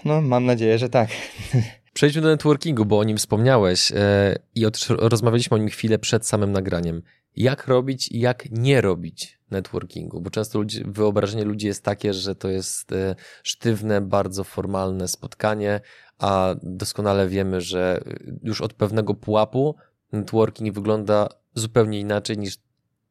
No, 0.04 0.20
mam 0.22 0.44
nadzieję, 0.44 0.78
że 0.78 0.88
tak. 0.88 1.08
Przejdźmy 1.94 2.22
do 2.22 2.28
networkingu, 2.28 2.84
bo 2.84 2.98
o 2.98 3.04
nim 3.04 3.16
wspomniałeś 3.16 3.92
e, 3.92 4.36
i 4.54 4.66
rozmawialiśmy 4.88 5.54
o 5.54 5.58
nim 5.58 5.68
chwilę 5.68 5.98
przed 5.98 6.26
samym 6.26 6.52
nagraniem. 6.52 7.02
Jak 7.36 7.66
robić 7.66 8.12
i 8.12 8.20
jak 8.20 8.50
nie 8.50 8.80
robić 8.80 9.38
networkingu, 9.50 10.20
bo 10.20 10.30
często 10.30 10.58
ludzi, 10.58 10.82
wyobrażenie 10.86 11.44
ludzi 11.44 11.66
jest 11.66 11.84
takie, 11.84 12.14
że 12.14 12.34
to 12.34 12.48
jest 12.48 12.92
e, 12.92 13.14
sztywne, 13.42 14.00
bardzo 14.00 14.44
formalne 14.44 15.08
spotkanie, 15.08 15.80
a 16.18 16.54
doskonale 16.62 17.28
wiemy, 17.28 17.60
że 17.60 18.00
już 18.42 18.60
od 18.60 18.72
pewnego 18.72 19.14
pułapu 19.14 19.76
networking 20.12 20.74
wygląda 20.74 21.28
zupełnie 21.54 22.00
inaczej 22.00 22.38
niż, 22.38 22.56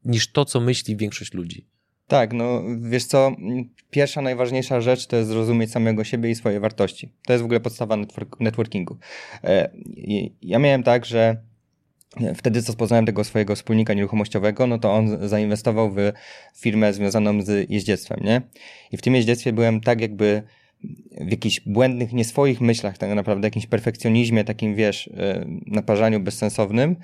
niż 0.05 0.31
to, 0.31 0.45
co 0.45 0.59
myśli 0.59 0.97
większość 0.97 1.33
ludzi. 1.33 1.67
Tak, 2.07 2.33
no 2.33 2.61
wiesz 2.81 3.05
co, 3.05 3.31
pierwsza 3.89 4.21
najważniejsza 4.21 4.81
rzecz 4.81 5.07
to 5.07 5.15
jest 5.15 5.29
zrozumieć 5.29 5.71
samego 5.71 6.03
siebie 6.03 6.29
i 6.29 6.35
swoje 6.35 6.59
wartości. 6.59 7.13
To 7.25 7.33
jest 7.33 7.41
w 7.41 7.45
ogóle 7.45 7.59
podstawa 7.59 7.97
networkingu. 8.39 8.97
E, 9.43 9.69
ja 10.41 10.59
miałem 10.59 10.83
tak, 10.83 11.05
że 11.05 11.43
wtedy 12.35 12.61
co 12.61 12.73
poznałem 12.73 13.05
tego 13.05 13.23
swojego 13.23 13.55
wspólnika 13.55 13.93
nieruchomościowego, 13.93 14.67
no 14.67 14.79
to 14.79 14.93
on 14.93 15.27
zainwestował 15.29 15.91
w 15.91 16.11
firmę 16.55 16.93
związaną 16.93 17.41
z 17.41 17.69
jeździectwem, 17.69 18.19
nie? 18.23 18.41
I 18.91 18.97
w 18.97 19.01
tym 19.01 19.15
jeździectwie 19.15 19.53
byłem 19.53 19.81
tak 19.81 20.01
jakby 20.01 20.43
w 21.21 21.31
jakichś 21.31 21.59
błędnych, 21.59 22.13
nie 22.13 22.25
swoich 22.25 22.61
myślach, 22.61 22.97
tak 22.97 23.09
naprawdę 23.15 23.47
jakimś 23.47 23.67
perfekcjonizmie, 23.67 24.43
takim 24.43 24.75
wiesz, 24.75 25.07
e, 25.07 25.45
naparzaniu 25.65 26.19
bezsensownym, 26.19 26.95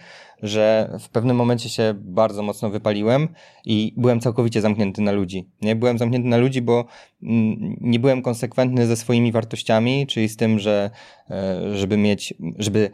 że 0.43 0.97
w 0.99 1.09
pewnym 1.09 1.35
momencie 1.35 1.69
się 1.69 1.93
bardzo 1.97 2.43
mocno 2.43 2.69
wypaliłem 2.69 3.27
i 3.65 3.93
byłem 3.97 4.19
całkowicie 4.19 4.61
zamknięty 4.61 5.01
na 5.01 5.11
ludzi. 5.11 5.49
Nie 5.61 5.75
byłem 5.75 5.97
zamknięty 5.97 6.27
na 6.27 6.37
ludzi, 6.37 6.61
bo 6.61 6.85
mm, 7.23 7.77
nie 7.81 7.99
byłem 7.99 8.21
konsekwentny 8.21 8.87
ze 8.87 8.95
swoimi 8.95 9.31
wartościami, 9.31 10.07
czyli 10.07 10.29
z 10.29 10.37
tym, 10.37 10.59
że 10.59 10.89
e, 11.29 11.77
żeby 11.77 11.97
mieć, 11.97 12.33
żeby 12.57 12.89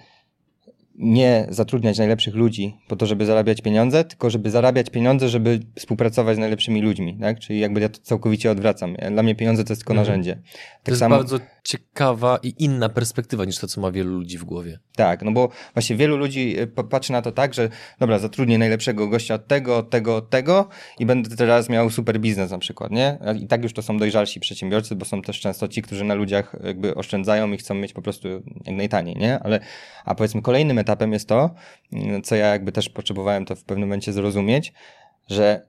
nie 0.97 1.47
zatrudniać 1.49 1.97
najlepszych 1.97 2.35
ludzi 2.35 2.77
po 2.87 2.95
to, 2.95 3.05
żeby 3.05 3.25
zarabiać 3.25 3.61
pieniądze, 3.61 4.03
tylko 4.03 4.29
żeby 4.29 4.51
zarabiać 4.51 4.89
pieniądze, 4.89 5.29
żeby 5.29 5.59
współpracować 5.75 6.35
z 6.35 6.39
najlepszymi 6.39 6.81
ludźmi, 6.81 7.17
tak? 7.21 7.39
Czyli 7.39 7.59
jakby 7.59 7.81
ja 7.81 7.89
to 7.89 7.99
całkowicie 8.01 8.51
odwracam. 8.51 8.95
Dla 9.11 9.23
mnie 9.23 9.35
pieniądze 9.35 9.63
to 9.63 9.73
jest 9.73 9.81
tylko 9.81 9.93
mhm. 9.93 10.07
narzędzie. 10.07 10.33
Tak 10.33 10.83
to 10.83 10.91
jest 10.91 10.99
samo... 10.99 11.17
bardzo 11.17 11.39
ciekawa 11.65 12.39
i 12.43 12.53
inna 12.57 12.89
perspektywa 12.89 13.45
niż 13.45 13.57
to, 13.57 13.67
co 13.67 13.81
ma 13.81 13.91
wielu 13.91 14.11
ludzi 14.11 14.37
w 14.37 14.43
głowie. 14.43 14.79
Tak, 14.95 15.21
no 15.21 15.31
bo 15.31 15.49
właśnie 15.73 15.95
wielu 15.95 16.17
ludzi 16.17 16.55
e, 16.59 16.67
patrzy 16.67 17.11
na 17.11 17.21
to 17.21 17.31
tak, 17.31 17.53
że 17.53 17.69
dobra, 17.99 18.19
zatrudnię 18.19 18.57
najlepszego 18.57 19.07
gościa 19.07 19.33
od 19.33 19.47
tego, 19.47 19.77
od 19.77 19.89
tego, 19.89 20.15
od 20.15 20.29
tego 20.29 20.69
i 20.99 21.05
będę 21.05 21.35
teraz 21.35 21.69
miał 21.69 21.89
super 21.89 22.19
biznes 22.19 22.51
na 22.51 22.57
przykład, 22.57 22.91
nie? 22.91 23.17
I 23.39 23.47
tak 23.47 23.63
już 23.63 23.73
to 23.73 23.81
są 23.81 23.97
dojrzalsi 23.97 24.39
przedsiębiorcy, 24.39 24.95
bo 24.95 25.05
są 25.05 25.21
też 25.21 25.39
często 25.39 25.67
ci, 25.67 25.81
którzy 25.81 26.03
na 26.03 26.13
ludziach 26.13 26.55
jakby 26.63 26.95
oszczędzają 26.95 27.51
i 27.51 27.57
chcą 27.57 27.75
mieć 27.75 27.93
po 27.93 28.01
prostu 28.01 28.27
jak 28.65 28.75
najtaniej, 28.75 29.15
nie? 29.15 29.39
Ale, 29.39 29.59
a 30.05 30.15
powiedzmy 30.15 30.41
kolejnym 30.41 30.79
etapem 30.79 31.13
jest 31.13 31.29
to, 31.29 31.49
mm, 31.93 32.21
co 32.21 32.35
ja 32.35 32.47
jakby 32.47 32.71
też 32.71 32.89
potrzebowałem 32.89 33.45
to 33.45 33.55
w 33.55 33.63
pewnym 33.63 33.87
momencie 33.89 34.13
zrozumieć, 34.13 34.73
że 35.29 35.67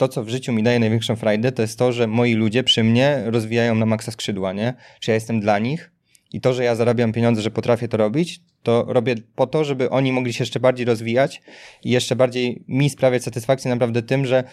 to, 0.00 0.08
co 0.08 0.24
w 0.24 0.28
życiu 0.28 0.52
mi 0.52 0.62
daje 0.62 0.78
największą 0.78 1.16
frajdę, 1.16 1.52
to 1.52 1.62
jest 1.62 1.78
to, 1.78 1.92
że 1.92 2.06
moi 2.06 2.34
ludzie 2.34 2.64
przy 2.64 2.84
mnie 2.84 3.22
rozwijają 3.26 3.74
na 3.74 3.86
maksa 3.86 4.12
skrzydła, 4.12 4.52
nie? 4.52 4.74
Czy 5.00 5.10
ja 5.10 5.14
jestem 5.14 5.40
dla 5.40 5.58
nich 5.58 5.90
i 6.32 6.40
to, 6.40 6.52
że 6.52 6.64
ja 6.64 6.74
zarabiam 6.74 7.12
pieniądze, 7.12 7.42
że 7.42 7.50
potrafię 7.50 7.88
to 7.88 7.96
robić, 7.96 8.40
to 8.62 8.84
robię 8.88 9.14
po 9.34 9.46
to, 9.46 9.64
żeby 9.64 9.90
oni 9.90 10.12
mogli 10.12 10.32
się 10.32 10.42
jeszcze 10.42 10.60
bardziej 10.60 10.86
rozwijać 10.86 11.42
i 11.84 11.90
jeszcze 11.90 12.16
bardziej 12.16 12.64
mi 12.68 12.90
sprawiać 12.90 13.24
satysfakcję 13.24 13.70
naprawdę 13.70 14.02
tym, 14.02 14.26
że 14.26 14.44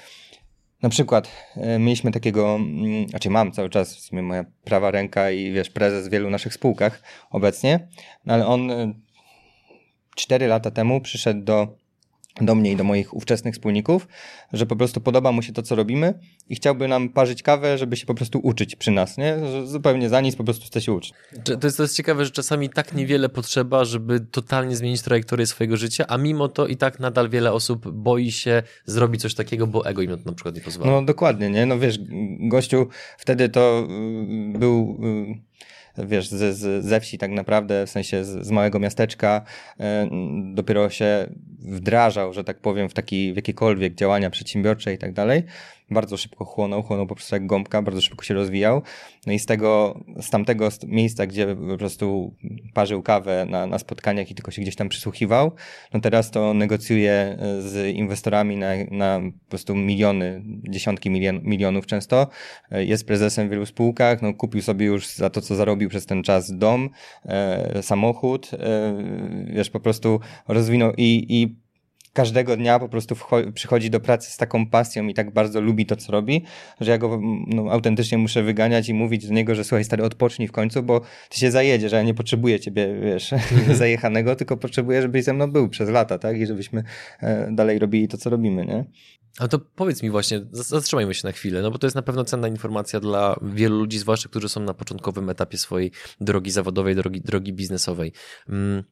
na 0.82 0.90
przykład 0.90 1.30
e, 1.56 1.80
mieliśmy 1.80 2.12
takiego, 2.12 2.56
mm, 2.56 3.08
znaczy 3.10 3.30
mam 3.30 3.52
cały 3.52 3.70
czas 3.70 3.96
w 3.96 4.00
sumie 4.00 4.22
moja 4.22 4.46
prawa 4.64 4.92
ręka 4.92 5.32
i 5.32 5.52
wiesz, 5.52 5.70
prezes 5.70 6.08
w 6.08 6.12
wielu 6.12 6.30
naszych 6.30 6.54
spółkach 6.54 7.02
obecnie, 7.32 7.88
no 8.26 8.34
ale 8.34 8.48
on 8.48 8.72
e, 8.72 8.94
cztery 10.16 10.48
lata 10.48 10.72
temu 10.72 11.02
przyszedł 11.02 11.42
do 11.42 11.87
do 12.42 12.56
mnie 12.56 12.72
i 12.72 12.76
do 12.76 12.84
moich 12.84 13.14
ówczesnych 13.14 13.54
wspólników, 13.54 14.08
że 14.54 14.66
po 14.66 14.76
prostu 14.76 15.02
podoba 15.02 15.32
mu 15.32 15.42
się 15.42 15.54
to, 15.54 15.62
co 15.62 15.76
robimy 15.76 16.14
i 16.50 16.56
chciałby 16.56 16.88
nam 16.88 17.10
parzyć 17.10 17.44
kawę, 17.44 17.78
żeby 17.78 17.98
się 17.98 18.06
po 18.06 18.14
prostu 18.14 18.40
uczyć 18.40 18.76
przy 18.76 18.92
nas, 18.92 19.18
nie? 19.18 19.40
Że 19.52 19.68
zupełnie 19.68 20.10
za 20.10 20.22
nic 20.22 20.36
po 20.36 20.44
prostu 20.44 20.66
chce 20.66 20.82
się 20.82 20.94
uczyć. 20.94 21.14
To 21.44 21.68
jest, 21.68 21.78
to 21.78 21.84
jest 21.84 21.96
ciekawe, 21.96 22.26
że 22.26 22.32
czasami 22.32 22.70
tak 22.70 22.94
niewiele 22.94 23.30
potrzeba, 23.30 23.86
żeby 23.86 24.20
totalnie 24.20 24.76
zmienić 24.76 25.02
trajektorię 25.02 25.46
swojego 25.46 25.78
życia, 25.78 26.06
a 26.08 26.18
mimo 26.18 26.48
to 26.48 26.68
i 26.68 26.78
tak 26.78 27.00
nadal 27.00 27.30
wiele 27.30 27.54
osób 27.54 27.92
boi 27.92 28.32
się 28.32 28.64
zrobić 28.86 29.22
coś 29.22 29.34
takiego, 29.36 29.68
bo 29.68 29.86
ego 29.86 30.02
im 30.02 30.12
na 30.26 30.34
przykład 30.34 30.56
nie 30.56 30.62
pozwala. 30.62 30.92
No 30.92 31.02
dokładnie, 31.02 31.50
nie? 31.50 31.66
No 31.66 31.80
wiesz, 31.80 32.00
gościu 32.40 32.88
wtedy 33.18 33.50
to 33.50 33.88
y, 34.56 34.58
był 34.60 35.00
y, 35.04 35.58
wiesz, 36.06 36.30
z, 36.30 36.58
z, 36.58 36.86
ze 36.86 37.00
wsi 37.00 37.18
tak 37.18 37.32
naprawdę, 37.32 37.86
w 37.86 37.90
sensie 37.90 38.24
z, 38.24 38.48
z 38.48 38.52
małego 38.52 38.80
miasteczka, 38.80 39.42
e, 39.80 40.10
dopiero 40.54 40.90
się 40.90 41.30
wdrażał, 41.60 42.34
że 42.34 42.44
tak 42.44 42.60
powiem, 42.60 42.90
w, 42.90 42.94
taki, 42.94 43.34
w 43.34 43.36
jakiekolwiek 43.36 43.96
działania 43.96 44.30
przedsiębiorcze 44.30 44.94
i 44.94 44.98
tak 44.98 45.14
dalej 45.14 45.44
bardzo 45.90 46.18
szybko 46.18 46.46
chłonął, 46.46 46.84
chłonął 46.84 47.08
po 47.08 47.16
prostu 47.16 47.36
jak 47.36 47.46
gąbka, 47.46 47.82
bardzo 47.82 48.02
szybko 48.02 48.24
się 48.26 48.34
rozwijał. 48.34 48.82
No 49.28 49.34
i 49.34 49.40
z 49.40 49.46
tego, 49.46 50.00
z 50.22 50.30
tamtego 50.30 50.70
miejsca, 50.88 51.28
gdzie 51.28 51.56
po 51.56 51.78
prostu 51.78 52.36
parzył 52.74 53.04
kawę 53.04 53.46
na, 53.50 53.68
na 53.68 53.80
spotkaniach 53.80 54.32
i 54.32 54.36
tylko 54.36 54.52
się 54.52 54.62
gdzieś 54.62 54.76
tam 54.76 54.90
przysłuchiwał, 54.90 55.52
no 55.94 56.00
teraz 56.00 56.32
to 56.32 56.54
negocjuje 56.54 57.12
e, 57.12 57.62
z 57.62 57.96
inwestorami 57.96 58.58
na, 58.58 58.70
na 58.92 59.20
po 59.44 59.50
prostu 59.50 59.76
miliony, 59.76 60.44
dziesiątki 60.70 61.10
milion, 61.10 61.40
milionów 61.44 61.86
często. 61.86 62.28
E, 62.72 62.86
jest 62.86 63.08
prezesem 63.08 63.48
w 63.48 63.52
wielu 63.52 63.66
spółkach, 63.66 64.22
no 64.22 64.34
kupił 64.34 64.62
sobie 64.62 64.86
już 64.86 65.08
za 65.08 65.30
to, 65.30 65.42
co 65.42 65.56
zarobił 65.56 65.90
przez 65.90 66.06
ten 66.06 66.24
czas 66.24 66.58
dom, 66.58 66.90
e, 67.26 67.84
samochód, 67.84 68.52
e, 68.54 68.58
wiesz, 69.54 69.70
po 69.70 69.80
prostu 69.80 70.20
rozwinął 70.48 70.94
i, 70.98 71.26
i 71.30 71.67
każdego 72.14 72.58
dnia 72.58 72.80
po 72.80 72.90
prostu 72.90 73.16
przychodzi 73.54 73.90
do 73.90 74.00
pracy 74.00 74.32
z 74.32 74.38
taką 74.38 74.70
pasją 74.70 75.08
i 75.08 75.14
tak 75.14 75.34
bardzo 75.34 75.62
lubi 75.62 75.86
to, 75.86 75.96
co 75.96 76.12
robi, 76.12 76.46
że 76.82 76.92
ja 76.92 76.98
go 76.98 77.20
no, 77.48 77.72
autentycznie 77.72 78.18
muszę 78.18 78.44
wyganiać 78.44 78.90
i 78.90 78.94
mówić 78.94 79.28
do 79.28 79.34
niego, 79.34 79.56
że 79.56 79.64
słuchaj 79.64 79.84
stary, 79.84 80.04
odpocznij 80.04 80.48
w 80.48 80.52
końcu, 80.52 80.84
bo 80.84 81.02
ty 81.30 81.40
się 81.40 81.52
zajedzie, 81.52 81.90
że 81.90 81.96
ja 81.96 82.04
nie 82.04 82.14
potrzebuję 82.14 82.60
ciebie, 82.60 83.00
wiesz, 83.02 83.34
zajechanego, 83.82 84.36
tylko 84.36 84.58
potrzebuję, 84.58 85.02
żebyś 85.02 85.24
ze 85.24 85.34
mną 85.34 85.52
był 85.52 85.70
przez 85.70 85.90
lata, 85.90 86.20
tak? 86.20 86.38
I 86.38 86.46
żebyśmy 86.46 86.84
e, 87.20 87.52
dalej 87.52 87.80
robili 87.80 88.08
to, 88.08 88.18
co 88.18 88.30
robimy, 88.30 88.66
nie? 88.66 88.86
Ale 89.38 89.50
to 89.50 89.60
powiedz 89.60 90.04
mi 90.04 90.10
właśnie, 90.10 90.42
zatrzymajmy 90.52 91.14
się 91.14 91.28
na 91.28 91.32
chwilę, 91.32 91.62
no 91.62 91.72
bo 91.72 91.78
to 91.78 91.88
jest 91.88 91.96
na 91.96 92.02
pewno 92.02 92.24
cenna 92.24 92.48
informacja 92.48 93.00
dla 93.00 93.40
wielu 93.42 93.78
ludzi, 93.78 94.00
zwłaszcza 94.00 94.30
którzy 94.30 94.50
są 94.50 94.62
na 94.62 94.74
początkowym 94.74 95.30
etapie 95.30 95.58
swojej 95.58 95.92
drogi 96.22 96.52
zawodowej, 96.52 96.96
drogi, 96.96 97.22
drogi 97.22 97.54
biznesowej. 97.54 98.12
Mm 98.50 98.84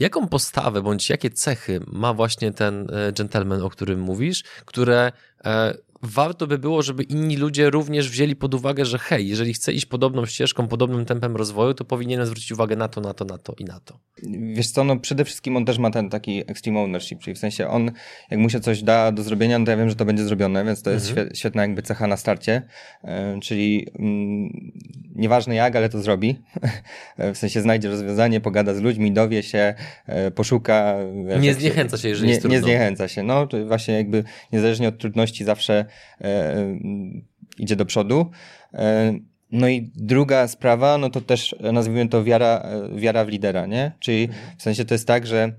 Jaką 0.00 0.28
postawę 0.28 0.82
bądź 0.82 1.10
jakie 1.10 1.30
cechy 1.30 1.80
ma 1.86 2.14
właśnie 2.14 2.52
ten 2.52 2.86
e, 2.90 3.12
gentleman, 3.12 3.62
o 3.62 3.70
którym 3.70 4.00
mówisz, 4.00 4.42
które 4.64 5.12
e, 5.44 5.74
warto 6.02 6.46
by 6.46 6.58
było, 6.58 6.82
żeby 6.82 7.02
inni 7.02 7.36
ludzie 7.36 7.70
również 7.70 8.10
wzięli 8.10 8.36
pod 8.36 8.54
uwagę, 8.54 8.84
że 8.84 8.98
hej, 8.98 9.28
jeżeli 9.28 9.54
chcę 9.54 9.72
iść 9.72 9.86
podobną 9.86 10.26
ścieżką, 10.26 10.68
podobnym 10.68 11.04
tempem 11.04 11.36
rozwoju, 11.36 11.74
to 11.74 11.84
powinienem 11.84 12.26
zwrócić 12.26 12.52
uwagę 12.52 12.76
na 12.76 12.88
to, 12.88 13.00
na 13.00 13.14
to, 13.14 13.24
na 13.24 13.38
to 13.38 13.54
i 13.58 13.64
na 13.64 13.80
to. 13.80 13.98
Wiesz 14.54 14.70
co, 14.70 14.84
no 14.84 14.96
przede 14.96 15.24
wszystkim 15.24 15.56
on 15.56 15.64
też 15.64 15.78
ma 15.78 15.90
ten 15.90 16.10
taki 16.10 16.50
extreme 16.50 16.80
ownership, 16.80 17.18
czyli 17.18 17.34
w 17.34 17.38
sensie 17.38 17.68
on, 17.68 17.90
jak 18.30 18.40
mu 18.40 18.50
się 18.50 18.60
coś 18.60 18.82
da 18.82 19.12
do 19.12 19.22
zrobienia, 19.22 19.58
no 19.58 19.64
to 19.64 19.70
ja 19.70 19.76
wiem, 19.76 19.88
że 19.88 19.96
to 19.96 20.04
będzie 20.04 20.24
zrobione, 20.24 20.64
więc 20.64 20.82
to 20.82 20.90
jest 20.90 21.10
mhm. 21.10 21.34
świetna 21.34 21.62
jakby 21.62 21.82
cecha 21.82 22.06
na 22.06 22.16
starcie, 22.16 22.62
e, 23.04 23.40
czyli 23.40 23.86
mm, 23.98 24.72
nieważne 25.14 25.54
jak, 25.54 25.76
ale 25.76 25.88
to 25.88 26.02
zrobi. 26.02 26.38
w 27.34 27.36
sensie 27.36 27.60
znajdzie 27.60 27.88
rozwiązanie, 27.88 28.40
pogada 28.40 28.74
z 28.74 28.80
ludźmi, 28.80 29.12
dowie 29.12 29.42
się, 29.42 29.74
e, 30.06 30.30
poszuka. 30.30 30.96
Wiesz, 31.26 31.42
nie 31.42 31.54
zniechęca 31.54 31.98
się, 31.98 32.08
jeżeli 32.08 32.26
nie, 32.26 32.32
jest 32.32 32.42
trudno. 32.42 32.58
Nie 32.58 32.64
zniechęca 32.64 33.08
się, 33.08 33.22
no 33.22 33.46
to 33.46 33.66
właśnie 33.66 33.94
jakby 33.94 34.24
niezależnie 34.52 34.88
od 34.88 34.98
trudności 34.98 35.44
zawsze 35.44 35.74
e, 35.78 35.89
idzie 37.58 37.76
do 37.76 37.84
przodu. 37.84 38.30
E, 38.74 39.14
no 39.52 39.68
i 39.68 39.90
druga 39.94 40.48
sprawa, 40.48 40.98
no 40.98 41.10
to 41.10 41.20
też 41.20 41.56
nazwijmy 41.72 42.08
to 42.08 42.24
wiara, 42.24 42.66
wiara 42.96 43.24
w 43.24 43.28
lidera, 43.28 43.66
nie? 43.66 43.92
Czyli 43.98 44.28
w 44.58 44.62
sensie 44.62 44.84
to 44.84 44.94
jest 44.94 45.06
tak, 45.06 45.26
że 45.26 45.52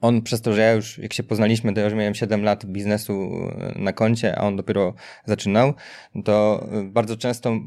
on 0.00 0.22
przez 0.22 0.40
to, 0.40 0.52
że 0.52 0.62
ja 0.62 0.72
już, 0.72 0.98
jak 0.98 1.12
się 1.12 1.22
poznaliśmy, 1.22 1.74
to 1.74 1.80
ja 1.80 1.86
już 1.86 1.94
miałem 1.94 2.14
7 2.14 2.42
lat 2.42 2.66
biznesu 2.66 3.30
na 3.76 3.92
koncie, 3.92 4.38
a 4.38 4.42
on 4.42 4.56
dopiero 4.56 4.94
zaczynał, 5.24 5.74
to 6.24 6.66
bardzo 6.84 7.16
często 7.16 7.58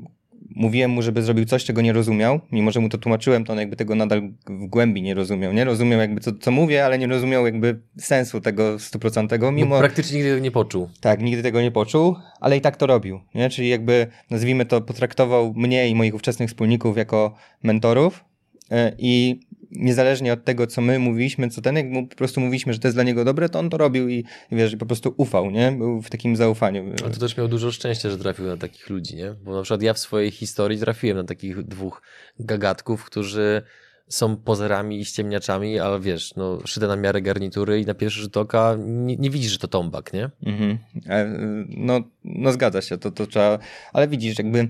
mówiłem 0.49 0.91
mu, 0.91 1.01
żeby 1.01 1.23
zrobił 1.23 1.45
coś, 1.45 1.63
czego 1.63 1.82
nie 1.82 1.93
rozumiał, 1.93 2.39
mimo 2.51 2.71
że 2.71 2.80
mu 2.80 2.89
to 2.89 2.97
tłumaczyłem, 2.97 3.43
to 3.43 3.54
on 3.54 3.60
jakby 3.60 3.75
tego 3.75 3.95
nadal 3.95 4.21
w 4.47 4.67
głębi 4.67 5.01
nie 5.01 5.13
rozumiał, 5.13 5.54
nie? 5.54 5.63
Rozumiał 5.63 5.99
jakby 5.99 6.21
co, 6.21 6.32
co 6.32 6.51
mówię, 6.51 6.86
ale 6.86 6.99
nie 6.99 7.08
rozumiał 7.08 7.45
jakby 7.45 7.80
sensu 7.97 8.41
tego 8.41 8.80
stuprocentowego, 8.80 9.51
mimo... 9.51 9.75
No, 9.75 9.80
praktycznie 9.80 10.17
nigdy 10.17 10.32
tego 10.32 10.43
nie 10.43 10.51
poczuł. 10.51 10.89
Tak, 10.99 11.21
nigdy 11.21 11.43
tego 11.43 11.62
nie 11.62 11.71
poczuł, 11.71 12.15
ale 12.39 12.58
i 12.58 12.62
tak 12.62 12.77
to 12.77 12.88
robił, 12.88 13.19
nie? 13.36 13.49
Czyli 13.49 13.69
jakby, 13.69 14.08
nazwijmy 14.30 14.65
to, 14.65 14.82
potraktował 14.82 15.54
mnie 15.54 15.89
i 15.89 15.95
moich 15.95 16.15
ówczesnych 16.15 16.49
wspólników 16.49 16.97
jako 16.97 17.36
mentorów 17.63 18.25
e, 18.71 18.95
i 18.97 19.39
niezależnie 19.71 20.34
od 20.34 20.45
tego, 20.45 20.67
co 20.67 20.81
my 20.81 20.99
mówiliśmy, 20.99 21.49
co 21.49 21.62
ten, 21.62 21.75
jak 21.75 21.86
mu 21.86 22.07
po 22.07 22.15
prostu 22.15 22.41
mówiliśmy, 22.41 22.73
że 22.73 22.79
to 22.79 22.88
jest 22.88 22.97
dla 22.97 23.03
niego 23.03 23.25
dobre, 23.25 23.49
to 23.49 23.60
on 23.60 23.69
to 23.69 23.77
robił 23.77 24.10
i 24.10 24.25
wiesz, 24.51 24.75
po 24.75 24.86
prostu 24.86 25.13
ufał, 25.17 25.51
nie? 25.51 25.71
Był 25.71 26.01
w 26.01 26.10
takim 26.10 26.36
zaufaniu. 26.36 26.93
A 27.05 27.10
to 27.10 27.19
też 27.19 27.38
miał 27.38 27.47
dużo 27.47 27.71
szczęścia, 27.71 28.10
że 28.10 28.17
trafił 28.17 28.45
na 28.45 28.57
takich 28.57 28.89
ludzi, 28.89 29.15
nie? 29.15 29.36
Bo 29.43 29.55
na 29.55 29.62
przykład 29.62 29.81
ja 29.81 29.93
w 29.93 29.99
swojej 29.99 30.31
historii 30.31 30.79
trafiłem 30.79 31.17
na 31.17 31.23
takich 31.23 31.63
dwóch 31.63 32.01
gagatków, 32.39 33.05
którzy 33.05 33.62
są 34.07 34.38
pozerami 34.38 34.99
i 34.99 35.05
ściemniaczami, 35.05 35.79
ale 35.79 35.99
wiesz, 35.99 36.36
no, 36.36 36.60
szyte 36.65 36.88
na 36.88 36.95
miarę 36.95 37.21
garnitury 37.21 37.79
i 37.79 37.86
na 37.86 37.93
pierwszy 37.93 38.21
rzut 38.21 38.38
oka 38.38 38.75
nie, 38.79 39.15
nie 39.15 39.29
widzisz, 39.29 39.51
że 39.51 39.57
to 39.57 39.67
tombak, 39.67 40.13
nie? 40.13 40.29
Mhm. 40.45 40.77
E, 41.10 41.25
no, 41.69 41.99
no 42.23 42.51
zgadza 42.51 42.81
się, 42.81 42.97
to, 42.97 43.12
to 43.12 43.27
trzeba, 43.27 43.60
ale 43.93 44.07
widzisz, 44.07 44.38
jakby 44.38 44.69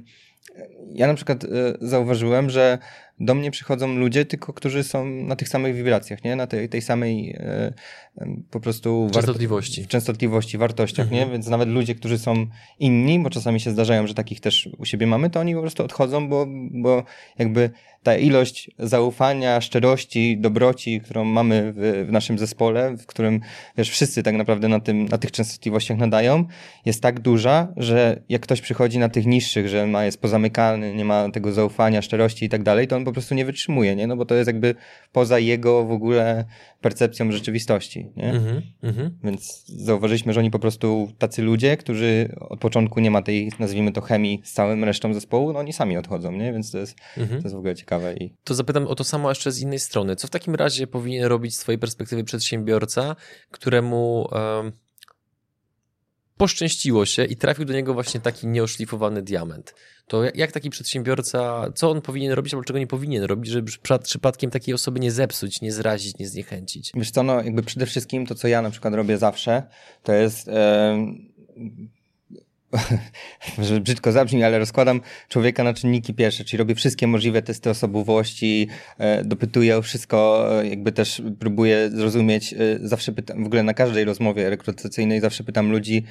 ja 0.93 1.07
na 1.07 1.13
przykład 1.13 1.43
e, 1.43 1.47
zauważyłem, 1.81 2.49
że 2.49 2.77
do 3.21 3.35
mnie 3.35 3.51
przychodzą 3.51 3.95
ludzie, 3.95 4.25
tylko 4.25 4.53
którzy 4.53 4.83
są 4.83 5.05
na 5.05 5.35
tych 5.35 5.49
samych 5.49 5.75
wibracjach, 5.75 6.23
nie? 6.23 6.35
Na 6.35 6.47
tej, 6.47 6.69
tej 6.69 6.81
samej 6.81 7.35
e, 7.39 7.73
po 8.51 8.59
prostu 8.59 9.09
częstotliwości, 9.13 9.87
częstotliwości 9.87 10.57
wartościach, 10.57 11.05
mhm. 11.05 11.21
nie? 11.21 11.33
Więc 11.33 11.47
nawet 11.47 11.69
ludzie, 11.69 11.95
którzy 11.95 12.19
są 12.19 12.47
inni, 12.79 13.19
bo 13.19 13.29
czasami 13.29 13.59
się 13.59 13.71
zdarzają, 13.71 14.07
że 14.07 14.13
takich 14.13 14.39
też 14.39 14.69
u 14.77 14.85
siebie 14.85 15.07
mamy, 15.07 15.29
to 15.29 15.39
oni 15.39 15.55
po 15.55 15.61
prostu 15.61 15.83
odchodzą, 15.83 16.29
bo, 16.29 16.47
bo 16.71 17.03
jakby 17.37 17.69
ta 18.03 18.15
ilość 18.15 18.71
zaufania, 18.79 19.61
szczerości, 19.61 20.37
dobroci, 20.37 21.01
którą 21.01 21.23
mamy 21.23 21.73
w, 21.75 22.07
w, 22.07 22.11
naszym 22.11 22.39
zespole, 22.39 22.97
w 22.97 23.05
którym 23.05 23.41
wiesz, 23.77 23.89
wszyscy 23.89 24.23
tak 24.23 24.35
naprawdę 24.35 24.67
na, 24.67 24.79
tym, 24.79 25.05
na 25.05 25.17
tych 25.17 25.31
częstotliwościach 25.31 25.97
nadają, 25.97 26.45
jest 26.85 27.01
tak 27.01 27.19
duża, 27.19 27.67
że 27.77 28.21
jak 28.29 28.41
ktoś 28.41 28.61
przychodzi 28.61 28.99
na 28.99 29.09
tych 29.09 29.25
niższych, 29.25 29.67
że 29.67 29.87
ma, 29.87 30.05
jest 30.05 30.21
pozamykany, 30.21 30.95
nie 30.95 31.05
ma 31.05 31.29
tego 31.29 31.51
zaufania, 31.51 32.01
szczerości 32.01 32.45
i 32.45 32.49
tak 32.49 32.63
dalej, 32.63 32.87
to 32.87 32.95
on 32.95 33.05
po 33.05 33.11
prostu 33.11 33.35
nie 33.35 33.45
wytrzymuje, 33.45 33.95
nie? 33.95 34.07
No 34.07 34.15
bo 34.15 34.25
to 34.25 34.35
jest 34.35 34.47
jakby 34.47 34.75
poza 35.11 35.39
jego 35.39 35.85
w 35.85 35.91
ogóle 35.91 36.45
percepcją 36.81 37.31
rzeczywistości, 37.31 38.11
nie? 38.15 38.29
Mm 38.29 38.61
-hmm. 38.83 39.09
Więc 39.23 39.65
zauważyliśmy, 39.67 40.33
że 40.33 40.39
oni 40.39 40.51
po 40.51 40.59
prostu 40.59 41.11
tacy 41.17 41.41
ludzie, 41.41 41.77
którzy 41.77 42.35
od 42.39 42.59
początku 42.59 42.99
nie 42.99 43.11
ma 43.11 43.21
tej, 43.21 43.51
nazwijmy 43.59 43.91
to, 43.91 44.01
chemii 44.01 44.41
z 44.43 44.53
całym 44.53 44.83
resztą 44.83 45.13
zespołu, 45.13 45.53
no 45.53 45.59
oni 45.59 45.73
sami 45.73 45.97
odchodzą, 45.97 46.31
nie? 46.31 46.53
Więc 46.53 46.71
to 46.71 46.77
jest, 46.77 46.95
mm 47.17 47.29
-hmm. 47.29 47.31
to 47.31 47.43
jest 47.43 47.55
w 47.55 47.57
ogóle 47.57 47.75
ciekawe. 47.75 48.13
I... 48.13 48.33
To 48.43 48.53
zapytam 48.53 48.87
o 48.87 48.95
to 48.95 49.03
samo 49.03 49.29
jeszcze 49.29 49.51
z 49.51 49.61
innej 49.61 49.79
strony. 49.79 50.15
Co 50.15 50.27
w 50.27 50.29
takim 50.29 50.55
razie 50.55 50.87
powinien 50.87 51.25
robić 51.25 51.55
z 51.55 51.59
twojej 51.59 51.79
perspektywy 51.79 52.23
przedsiębiorca, 52.23 53.15
któremu... 53.51 54.27
Um 54.31 54.71
poszczęściło 56.41 57.05
się 57.05 57.25
i 57.25 57.35
trafił 57.35 57.65
do 57.65 57.73
niego 57.73 57.93
właśnie 57.93 58.19
taki 58.19 58.47
nieoszlifowany 58.47 59.21
diament. 59.21 59.75
To 60.07 60.23
jak 60.35 60.51
taki 60.51 60.69
przedsiębiorca, 60.69 61.71
co 61.75 61.91
on 61.91 62.01
powinien 62.01 62.31
robić 62.31 62.53
albo 62.53 62.63
czego 62.63 62.79
nie 62.79 62.87
powinien 62.87 63.23
robić, 63.23 63.51
żeby 63.51 63.71
przypadkiem 64.03 64.51
takiej 64.51 64.73
osoby 64.73 64.99
nie 64.99 65.11
zepsuć, 65.11 65.61
nie 65.61 65.71
zrazić, 65.71 66.17
nie 66.17 66.27
zniechęcić? 66.27 66.91
Wiesz 66.95 67.11
co, 67.11 67.23
no 67.23 67.41
jakby 67.41 67.63
przede 67.63 67.85
wszystkim 67.85 68.27
to, 68.27 68.35
co 68.35 68.47
ja 68.47 68.61
na 68.61 68.69
przykład 68.69 68.93
robię 68.93 69.17
zawsze, 69.17 69.63
to 70.03 70.13
jest... 70.13 70.49
że 73.59 73.79
brzydko 73.79 74.11
zabrzmi, 74.11 74.43
ale 74.43 74.59
rozkładam 74.59 75.01
człowieka 75.29 75.63
na 75.63 75.73
czynniki 75.73 76.13
pierwsze, 76.13 76.43
czyli 76.43 76.57
robię 76.57 76.75
wszystkie 76.75 77.07
możliwe 77.07 77.41
testy 77.41 77.69
osobowości, 77.69 78.67
e, 78.97 79.23
dopytuję 79.23 79.77
o 79.77 79.81
wszystko, 79.81 80.47
e, 80.61 80.67
jakby 80.67 80.91
też 80.91 81.21
próbuję 81.39 81.89
zrozumieć, 81.89 82.53
e, 82.53 82.57
zawsze 82.81 83.11
pytam, 83.11 83.43
w 83.43 83.47
ogóle 83.47 83.63
na 83.63 83.73
każdej 83.73 84.05
rozmowie 84.05 84.49
rekrutacyjnej 84.49 85.21
zawsze 85.21 85.43
pytam 85.43 85.71
ludzi, 85.71 86.05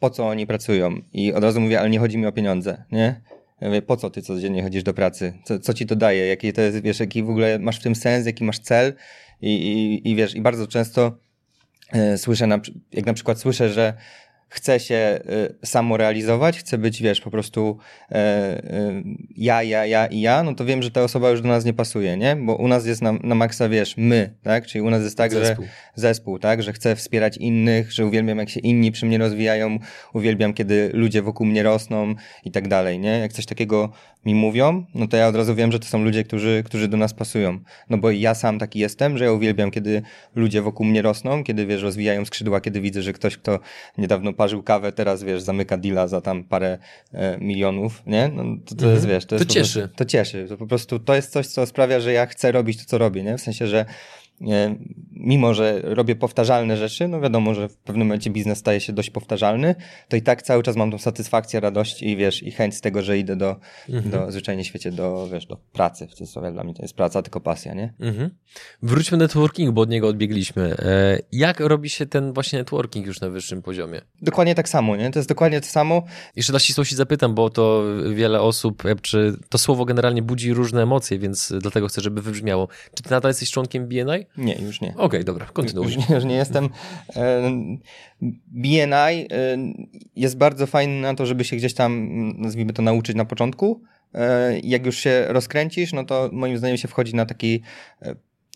po 0.00 0.10
co 0.10 0.28
oni 0.28 0.46
pracują 0.46 1.00
i 1.12 1.32
od 1.32 1.44
razu 1.44 1.60
mówię, 1.60 1.80
ale 1.80 1.90
nie 1.90 1.98
chodzi 1.98 2.18
mi 2.18 2.26
o 2.26 2.32
pieniądze, 2.32 2.84
nie? 2.92 3.20
Ja 3.60 3.68
mówię, 3.68 3.82
po 3.82 3.96
co 3.96 4.10
ty 4.10 4.22
codziennie 4.22 4.62
chodzisz 4.62 4.82
do 4.82 4.94
pracy? 4.94 5.32
Co, 5.44 5.58
co 5.58 5.74
ci 5.74 5.86
to 5.86 5.96
daje? 5.96 6.26
Jaki 6.26 6.52
to 6.52 6.60
jest, 6.60 6.82
wiesz, 6.82 7.00
jaki 7.00 7.22
w 7.22 7.30
ogóle 7.30 7.58
masz 7.58 7.80
w 7.80 7.82
tym 7.82 7.94
sens, 7.94 8.26
jaki 8.26 8.44
masz 8.44 8.58
cel? 8.58 8.94
I, 9.42 9.48
i, 9.48 10.10
i 10.10 10.16
wiesz, 10.16 10.34
i 10.34 10.40
bardzo 10.40 10.66
często 10.66 11.18
słyszę, 12.16 12.46
na, 12.46 12.60
jak 12.92 13.06
na 13.06 13.14
przykład 13.14 13.38
słyszę, 13.38 13.68
że 13.68 13.94
chce 14.54 14.80
się 14.80 15.20
y, 15.62 15.66
samorealizować, 15.66 16.58
chce 16.58 16.78
być, 16.78 17.02
wiesz, 17.02 17.20
po 17.20 17.30
prostu 17.30 17.78
e, 18.10 18.14
e, 18.14 19.02
ja, 19.36 19.62
ja, 19.62 19.86
ja 19.86 20.06
i 20.06 20.20
ja, 20.20 20.42
no 20.42 20.54
to 20.54 20.64
wiem, 20.64 20.82
że 20.82 20.90
ta 20.90 21.02
osoba 21.02 21.30
już 21.30 21.42
do 21.42 21.48
nas 21.48 21.64
nie 21.64 21.72
pasuje, 21.72 22.16
nie? 22.16 22.36
Bo 22.36 22.56
u 22.56 22.68
nas 22.68 22.86
jest 22.86 23.02
na, 23.02 23.12
na 23.12 23.34
maksa, 23.34 23.68
wiesz, 23.68 23.94
my, 23.96 24.34
tak? 24.42 24.66
Czyli 24.66 24.82
u 24.82 24.90
nas 24.90 25.02
jest 25.02 25.16
tak, 25.16 25.32
zespół. 25.32 25.64
że 25.64 25.70
zespół, 25.94 26.38
tak? 26.38 26.62
Że 26.62 26.72
chcę 26.72 26.96
wspierać 26.96 27.36
innych, 27.36 27.92
że 27.92 28.06
uwielbiam, 28.06 28.38
jak 28.38 28.48
się 28.48 28.60
inni 28.60 28.92
przy 28.92 29.06
mnie 29.06 29.18
rozwijają, 29.18 29.78
uwielbiam, 30.12 30.54
kiedy 30.54 30.90
ludzie 30.92 31.22
wokół 31.22 31.46
mnie 31.46 31.62
rosną 31.62 32.14
i 32.44 32.50
tak 32.50 32.68
dalej, 32.68 32.98
nie? 32.98 33.18
Jak 33.18 33.32
coś 33.32 33.46
takiego 33.46 33.92
mi 34.24 34.34
mówią, 34.34 34.86
no 34.94 35.08
to 35.08 35.16
ja 35.16 35.28
od 35.28 35.36
razu 35.36 35.54
wiem, 35.54 35.72
że 35.72 35.78
to 35.78 35.86
są 35.86 36.04
ludzie, 36.04 36.24
którzy, 36.24 36.62
którzy 36.66 36.88
do 36.88 36.96
nas 36.96 37.14
pasują. 37.14 37.58
No 37.90 37.98
bo 37.98 38.10
ja 38.10 38.34
sam 38.34 38.58
taki 38.58 38.78
jestem, 38.78 39.18
że 39.18 39.24
ja 39.24 39.32
uwielbiam, 39.32 39.70
kiedy 39.70 40.02
ludzie 40.34 40.62
wokół 40.62 40.86
mnie 40.86 41.02
rosną, 41.02 41.44
kiedy, 41.44 41.66
wiesz, 41.66 41.82
rozwijają 41.82 42.24
skrzydła, 42.24 42.60
kiedy 42.60 42.80
widzę, 42.80 43.02
że 43.02 43.12
ktoś, 43.12 43.36
kto 43.36 43.60
niedawno 43.98 44.32
parzył 44.44 44.62
kawę, 44.62 44.92
teraz, 44.92 45.22
wiesz, 45.22 45.42
zamyka 45.42 45.76
deala 45.76 46.08
za 46.08 46.20
tam 46.20 46.44
parę 46.44 46.78
e, 47.12 47.38
milionów, 47.38 48.02
nie? 48.06 48.28
No, 48.28 48.42
to, 48.42 48.74
to 48.74 48.84
mhm. 48.84 48.92
jest, 48.92 49.06
wiesz, 49.06 49.26
to, 49.26 49.34
jest 49.34 49.48
to 49.48 49.54
cieszy. 49.54 49.80
Prostu, 49.80 49.96
to 49.96 50.04
cieszy. 50.04 50.46
To 50.48 50.56
po 50.56 50.66
prostu, 50.66 50.98
to 50.98 51.14
jest 51.14 51.32
coś, 51.32 51.46
co 51.46 51.66
sprawia, 51.66 52.00
że 52.00 52.12
ja 52.12 52.26
chcę 52.26 52.52
robić 52.52 52.78
to, 52.78 52.84
co 52.84 52.98
robię, 52.98 53.22
nie? 53.22 53.38
W 53.38 53.40
sensie, 53.40 53.66
że 53.66 53.84
mimo 55.12 55.54
że 55.54 55.80
robię 55.82 56.16
powtarzalne 56.16 56.76
rzeczy, 56.76 57.08
no 57.08 57.20
wiadomo, 57.20 57.54
że 57.54 57.68
w 57.68 57.76
pewnym 57.76 58.06
momencie 58.06 58.30
biznes 58.30 58.58
staje 58.58 58.80
się 58.80 58.92
dość 58.92 59.10
powtarzalny, 59.10 59.74
to 60.08 60.16
i 60.16 60.22
tak 60.22 60.42
cały 60.42 60.62
czas 60.62 60.76
mam 60.76 60.90
tą 60.90 60.98
satysfakcję, 60.98 61.60
radość 61.60 62.02
i 62.02 62.16
wiesz, 62.16 62.42
i 62.42 62.50
chęć 62.50 62.74
z 62.74 62.80
tego, 62.80 63.02
że 63.02 63.18
idę 63.18 63.36
do, 63.36 63.56
mhm. 63.88 64.10
do 64.10 64.32
zwyczajnie 64.32 64.64
świecie, 64.64 64.92
do, 64.92 65.28
wiesz, 65.32 65.46
do 65.46 65.56
pracy, 65.56 66.06
w 66.06 66.14
cudzysłowie 66.14 66.52
dla 66.52 66.64
mnie 66.64 66.74
to 66.74 66.82
jest 66.82 66.94
praca, 66.94 67.22
tylko 67.22 67.40
pasja, 67.40 67.74
nie? 67.74 67.92
Mhm. 68.00 68.30
Wróćmy 68.82 69.18
do 69.18 69.24
networkingu, 69.24 69.72
bo 69.72 69.80
od 69.80 69.90
niego 69.90 70.08
odbiegliśmy. 70.08 70.76
E, 70.78 71.18
jak 71.32 71.60
robi 71.60 71.90
się 71.90 72.06
ten 72.06 72.32
właśnie 72.32 72.58
networking 72.58 73.06
już 73.06 73.20
na 73.20 73.28
wyższym 73.28 73.62
poziomie? 73.62 74.00
Dokładnie 74.22 74.54
tak 74.54 74.68
samo, 74.68 74.96
nie? 74.96 75.10
To 75.10 75.18
jest 75.18 75.28
dokładnie 75.28 75.60
to 75.60 75.66
samo. 75.66 76.02
Jeszcze 76.36 76.52
dla 76.52 76.60
ścisłości 76.60 76.96
zapytam, 76.96 77.34
bo 77.34 77.50
to 77.50 77.84
wiele 78.14 78.40
osób, 78.40 78.82
czy 79.02 79.36
to 79.48 79.58
słowo 79.58 79.84
generalnie 79.84 80.22
budzi 80.22 80.52
różne 80.52 80.82
emocje, 80.82 81.18
więc 81.18 81.52
dlatego 81.60 81.88
chcę, 81.88 82.00
żeby 82.00 82.22
wybrzmiało. 82.22 82.68
Czy 82.94 83.02
ty 83.02 83.10
nadal 83.10 83.30
jesteś 83.30 83.50
członkiem 83.50 83.86
BNI? 83.86 84.23
Nie, 84.36 84.54
już 84.54 84.80
nie. 84.80 84.88
Okej, 84.88 85.04
okay, 85.04 85.24
dobra, 85.24 85.46
kontynuuj. 85.46 85.86
Już, 85.86 86.08
już 86.10 86.24
nie 86.24 86.34
jestem. 86.34 86.68
E, 87.16 87.50
BNI 88.46 88.92
e, 88.92 89.26
jest 90.16 90.36
bardzo 90.36 90.66
fajny 90.66 91.00
na 91.00 91.14
to, 91.14 91.26
żeby 91.26 91.44
się 91.44 91.56
gdzieś 91.56 91.74
tam, 91.74 92.08
nazwijmy 92.38 92.72
to, 92.72 92.82
nauczyć 92.82 93.16
na 93.16 93.24
początku. 93.24 93.82
E, 94.14 94.58
jak 94.60 94.86
już 94.86 94.98
się 94.98 95.24
rozkręcisz, 95.28 95.92
no 95.92 96.04
to 96.04 96.30
moim 96.32 96.58
zdaniem 96.58 96.76
się 96.76 96.88
wchodzi 96.88 97.14
na 97.14 97.26
taki 97.26 97.62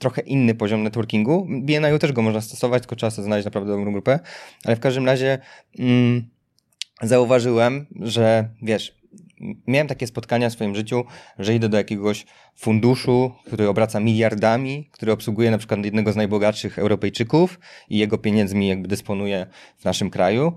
trochę 0.00 0.22
inny 0.22 0.54
poziom 0.54 0.82
networkingu. 0.82 1.46
BNI 1.62 1.98
też 2.00 2.12
go 2.12 2.22
można 2.22 2.40
stosować, 2.40 2.82
tylko 2.82 2.96
trzeba 2.96 3.10
sobie 3.10 3.26
znaleźć 3.26 3.44
naprawdę 3.44 3.70
dobrą 3.70 3.92
grupę. 3.92 4.18
Ale 4.64 4.76
w 4.76 4.80
każdym 4.80 5.06
razie 5.06 5.38
mm, 5.78 6.28
zauważyłem, 7.02 7.86
że 8.00 8.48
wiesz, 8.62 8.97
miałem 9.66 9.86
takie 9.86 10.06
spotkania 10.06 10.50
w 10.50 10.52
swoim 10.52 10.74
życiu, 10.74 11.04
że 11.38 11.54
idę 11.54 11.68
do 11.68 11.76
jakiegoś 11.76 12.26
funduszu, 12.56 13.32
który 13.46 13.68
obraca 13.68 14.00
miliardami, 14.00 14.88
który 14.92 15.12
obsługuje 15.12 15.50
na 15.50 15.58
przykład 15.58 15.84
jednego 15.84 16.12
z 16.12 16.16
najbogatszych 16.16 16.78
Europejczyków 16.78 17.60
i 17.88 17.98
jego 17.98 18.18
pieniędzmi 18.18 18.68
jakby 18.68 18.88
dysponuje 18.88 19.46
w 19.78 19.84
naszym 19.84 20.10
kraju. 20.10 20.52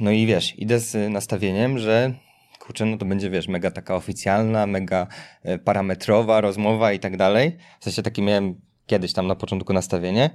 No 0.00 0.10
i 0.10 0.26
wiesz, 0.26 0.58
idę 0.58 0.80
z 0.80 1.12
nastawieniem, 1.12 1.78
że 1.78 2.14
kurczę, 2.60 2.84
no 2.84 2.96
to 2.98 3.04
będzie, 3.04 3.30
wiesz, 3.30 3.48
mega 3.48 3.70
taka 3.70 3.94
oficjalna, 3.96 4.66
mega 4.66 5.06
e, 5.42 5.58
parametrowa 5.58 6.40
rozmowa 6.40 6.92
i 6.92 6.98
tak 6.98 7.16
dalej. 7.16 7.56
W 7.80 7.84
sensie 7.84 8.02
takie 8.02 8.22
miałem 8.22 8.60
kiedyś 8.86 9.12
tam 9.12 9.26
na 9.26 9.34
początku 9.34 9.72
nastawienie. 9.72 10.30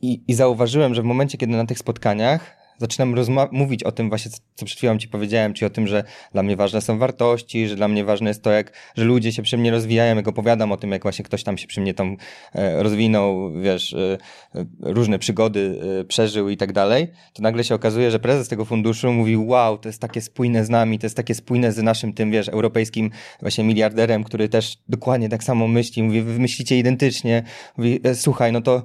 I, 0.00 0.24
I 0.28 0.34
zauważyłem, 0.34 0.94
że 0.94 1.02
w 1.02 1.04
momencie, 1.04 1.38
kiedy 1.38 1.56
na 1.56 1.66
tych 1.66 1.78
spotkaniach 1.78 2.63
zaczynam 2.78 3.14
mówić 3.52 3.82
o 3.82 3.92
tym 3.92 4.08
właśnie, 4.08 4.30
co 4.54 4.66
przed 4.66 4.78
chwilą 4.78 4.98
ci 4.98 5.08
powiedziałem, 5.08 5.54
czyli 5.54 5.66
o 5.66 5.70
tym, 5.70 5.86
że 5.86 6.04
dla 6.32 6.42
mnie 6.42 6.56
ważne 6.56 6.80
są 6.80 6.98
wartości, 6.98 7.68
że 7.68 7.76
dla 7.76 7.88
mnie 7.88 8.04
ważne 8.04 8.30
jest 8.30 8.42
to, 8.42 8.50
jak, 8.50 8.72
że 8.96 9.04
ludzie 9.04 9.32
się 9.32 9.42
przy 9.42 9.58
mnie 9.58 9.70
rozwijają, 9.70 10.16
jak 10.16 10.28
opowiadam 10.28 10.72
o 10.72 10.76
tym, 10.76 10.92
jak 10.92 11.02
właśnie 11.02 11.24
ktoś 11.24 11.42
tam 11.42 11.58
się 11.58 11.66
przy 11.66 11.80
mnie 11.80 11.94
tam 11.94 12.16
e, 12.54 12.82
rozwinął, 12.82 13.52
wiesz, 13.60 13.92
e, 13.92 14.18
różne 14.80 15.18
przygody 15.18 15.80
e, 16.00 16.04
przeżył 16.04 16.48
i 16.48 16.56
tak 16.56 16.72
dalej, 16.72 17.08
to 17.32 17.42
nagle 17.42 17.64
się 17.64 17.74
okazuje, 17.74 18.10
że 18.10 18.18
prezes 18.18 18.48
tego 18.48 18.64
funduszu 18.64 19.12
mówi, 19.12 19.36
wow, 19.36 19.78
to 19.78 19.88
jest 19.88 20.00
takie 20.00 20.20
spójne 20.20 20.64
z 20.64 20.70
nami, 20.70 20.98
to 20.98 21.06
jest 21.06 21.16
takie 21.16 21.34
spójne 21.34 21.72
z 21.72 21.82
naszym 21.82 22.12
tym, 22.12 22.30
wiesz, 22.30 22.48
europejskim 22.48 23.10
właśnie 23.40 23.64
miliarderem, 23.64 24.24
który 24.24 24.48
też 24.48 24.78
dokładnie 24.88 25.28
tak 25.28 25.44
samo 25.44 25.68
myśli, 25.68 26.02
mówi, 26.02 26.22
wy 26.22 26.38
myślicie 26.38 26.78
identycznie, 26.78 27.42
mówi, 27.76 28.00
słuchaj, 28.14 28.52
no 28.52 28.60
to 28.60 28.74
E, 28.74 28.82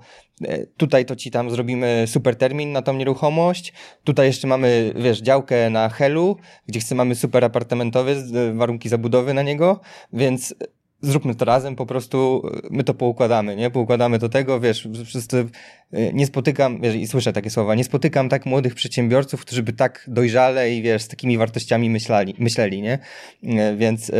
tutaj 0.77 1.05
to 1.05 1.15
ci 1.15 1.31
tam 1.31 1.49
zrobimy 1.49 2.05
super 2.07 2.35
termin 2.35 2.71
na 2.71 2.81
tą 2.81 2.93
nieruchomość. 2.93 3.73
Tutaj 4.03 4.27
jeszcze 4.27 4.47
mamy, 4.47 4.93
wiesz, 4.95 5.21
działkę 5.21 5.69
na 5.69 5.89
Helu, 5.89 6.37
gdzie 6.67 6.79
chcemy 6.79 6.97
mamy 6.97 7.15
super 7.15 7.45
apartamentowy, 7.45 8.11
e, 8.11 8.53
warunki 8.53 8.89
zabudowy 8.89 9.33
na 9.33 9.41
niego, 9.41 9.79
więc 10.13 10.55
zróbmy 11.01 11.35
to 11.35 11.45
razem, 11.45 11.75
po 11.75 11.85
prostu 11.85 12.41
e, 12.53 12.67
my 12.71 12.83
to 12.83 12.93
poukładamy, 12.93 13.55
nie? 13.55 13.69
Poukładamy 13.69 14.19
do 14.19 14.29
tego, 14.29 14.59
wiesz, 14.59 14.87
wszyscy, 15.05 15.45
e, 15.91 16.13
nie 16.13 16.25
spotykam, 16.25 16.81
wiesz, 16.81 16.95
i 16.95 17.07
słyszę 17.07 17.33
takie 17.33 17.49
słowa, 17.49 17.75
nie 17.75 17.83
spotykam 17.83 18.29
tak 18.29 18.45
młodych 18.45 18.75
przedsiębiorców, 18.75 19.41
którzy 19.41 19.63
by 19.63 19.73
tak 19.73 20.05
dojrzale 20.07 20.75
i 20.75 20.81
wiesz, 20.81 21.01
z 21.01 21.07
takimi 21.07 21.37
wartościami 21.37 21.89
myśleli, 21.89 22.35
myśleli 22.39 22.81
nie? 22.81 22.99
E, 23.43 23.75
więc 23.75 24.11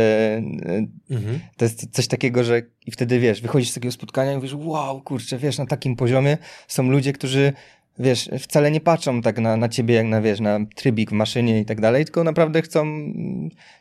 mhm. 1.10 1.40
to 1.56 1.64
jest 1.64 1.90
coś 1.92 2.06
takiego, 2.06 2.44
że 2.44 2.62
i 2.86 2.90
wtedy 2.90 3.18
wiesz, 3.18 3.40
wychodzisz 3.40 3.70
z 3.70 3.74
takiego 3.74 3.92
spotkania 3.92 4.32
i 4.32 4.36
mówisz, 4.36 4.54
wow, 4.54 5.02
kurczę, 5.02 5.38
wiesz, 5.38 5.58
na 5.58 5.66
takim 5.66 5.96
poziomie 5.96 6.38
są 6.68 6.82
ludzie, 6.82 7.12
którzy 7.12 7.52
wiesz, 7.98 8.30
wcale 8.38 8.70
nie 8.70 8.80
patrzą 8.80 9.22
tak 9.22 9.38
na, 9.38 9.56
na 9.56 9.68
ciebie 9.68 9.94
jak 9.94 10.06
na, 10.06 10.20
wiesz, 10.20 10.40
na 10.40 10.58
trybik 10.74 11.10
w 11.10 11.12
maszynie 11.12 11.60
i 11.60 11.64
tak 11.64 11.80
dalej, 11.80 12.04
tylko 12.04 12.24
naprawdę 12.24 12.62
chcą, 12.62 12.86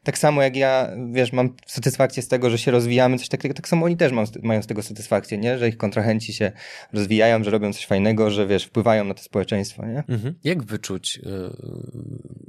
tak 0.03 0.17
samo 0.17 0.41
jak 0.41 0.55
ja, 0.55 0.89
wiesz, 1.11 1.33
mam 1.33 1.55
satysfakcję 1.65 2.23
z 2.23 2.27
tego, 2.27 2.49
że 2.49 2.57
się 2.57 2.71
rozwijamy, 2.71 3.17
coś 3.17 3.27
takiego, 3.27 3.53
tak 3.53 3.67
samo 3.67 3.85
oni 3.85 3.97
też 3.97 4.11
mają, 4.11 4.27
mają 4.43 4.61
z 4.61 4.67
tego 4.67 4.83
satysfakcję, 4.83 5.37
nie? 5.37 5.57
Że 5.57 5.69
ich 5.69 5.77
kontrahenci 5.77 6.33
się 6.33 6.51
rozwijają, 6.93 7.43
że 7.43 7.51
robią 7.51 7.73
coś 7.73 7.85
fajnego, 7.85 8.31
że, 8.31 8.47
wiesz, 8.47 8.63
wpływają 8.63 9.05
na 9.05 9.13
to 9.13 9.23
społeczeństwo, 9.23 9.85
nie? 9.85 10.03
Mhm. 10.07 10.35
Jak 10.43 10.63
wyczuć, 10.63 11.19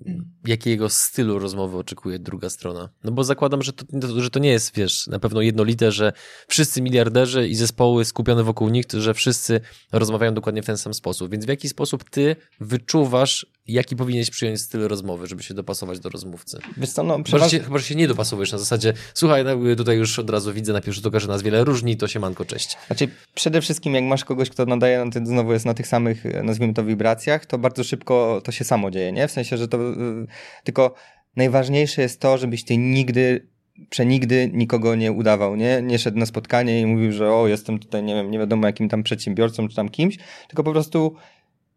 yy, 0.07 0.21
jakiego 0.47 0.89
stylu 0.89 1.39
rozmowy 1.39 1.77
oczekuje 1.77 2.19
druga 2.19 2.51
strona? 2.51 2.89
No 3.05 3.13
bo 3.13 3.25
zakładam, 3.25 3.63
że 3.63 3.73
to, 3.73 3.87
że 4.21 4.31
to 4.31 4.39
nie 4.39 4.51
jest, 4.51 4.77
wiesz, 4.77 5.07
na 5.07 5.19
pewno 5.19 5.41
jednolite, 5.41 5.93
że 5.93 6.13
wszyscy 6.49 6.83
miliarderzy 6.83 7.49
i 7.49 7.55
zespoły 7.55 8.05
skupione 8.05 8.45
wokół 8.45 8.69
nich, 8.69 8.85
że 8.93 9.15
wszyscy 9.15 9.61
rozmawiają 9.93 10.35
dokładnie 10.35 10.63
w 10.63 10.67
ten 10.67 10.77
sam 10.77 10.95
sposób, 10.95 11.31
więc 11.31 11.47
jaki 11.51 11.69
sposób 11.69 12.11
ty 12.11 12.37
wyczuwasz, 12.61 13.47
jaki 13.67 13.97
powinieneś 13.97 14.31
przyjąć 14.31 14.61
styl 14.61 14.89
rozmowy, 14.89 15.27
żeby 15.27 15.43
się 15.43 15.55
dopasować 15.55 16.01
do 16.01 16.09
rozmówcy? 16.09 16.59
Wiesz 16.77 16.91
co, 16.91 17.03
no, 17.03 17.19
chyba, 17.31 17.49
się, 17.49 17.59
chyba, 17.59 17.79
że 17.79 17.85
się 17.85 17.95
nie 17.95 18.09
dopasowujesz 18.09 18.53
na 18.53 18.59
zasadzie, 18.59 18.93
słuchaj, 19.15 19.45
no, 19.45 19.77
tutaj 19.77 19.97
już 19.97 20.19
od 20.19 20.31
razu 20.31 20.53
widzę 20.53 20.73
na 20.73 20.81
pierwszy 20.81 21.03
rzut 21.03 21.15
że 21.19 21.29
nas 21.29 21.43
wiele 21.43 21.65
różni, 21.65 21.97
to 21.97 22.09
się 22.09 22.21
manko, 22.21 22.45
cześć. 22.45 22.77
Znaczy, 22.87 23.09
przede 23.35 23.61
wszystkim 23.61 23.95
jak 23.95 24.05
masz 24.05 24.25
kogoś, 24.25 24.51
kto 24.51 24.67
nadaje, 24.67 25.05
no, 25.05 25.27
znowu 25.27 25.53
jest 25.53 25.67
na 25.67 25.75
tych 25.75 25.87
samych, 25.87 26.25
nazwijmy 26.43 26.75
to, 26.75 26.85
wibracjach, 26.85 27.47
to 27.47 27.59
bardzo 27.59 27.85
szybko 27.85 28.41
to 28.45 28.53
się 28.53 28.65
samo 28.65 28.91
dzieje, 28.91 29.13
nie? 29.13 29.29
W 29.29 29.33
sensie, 29.33 29.57
że 29.57 29.69
to 29.69 29.93
y, 29.93 30.27
tylko 30.65 30.95
najważniejsze 31.37 32.03
jest 32.03 32.21
to, 32.21 32.39
żebyś 32.39 32.65
ty 32.65 32.77
nigdy 32.77 33.51
przenigdy 33.89 34.51
nikogo 34.53 34.95
nie 34.95 35.13
udawał, 35.13 35.57
nie? 35.57 35.83
Nie 35.83 35.99
szedł 35.99 36.19
na 36.19 36.27
spotkanie 36.27 36.81
i 36.81 36.87
mówił, 36.87 37.13
że 37.13 37.33
o, 37.33 37.49
jestem 37.49 37.79
tutaj, 37.79 38.03
nie 38.03 38.15
wiem, 38.15 38.31
nie 38.31 38.39
wiadomo 38.39 38.67
jakim 38.67 38.89
tam 38.89 39.03
przedsiębiorcą 39.03 39.69
czy 39.69 39.77
tam 39.77 39.89
kimś, 39.89 40.19
tylko 40.49 40.65
po 40.65 40.73
prostu 40.73 41.17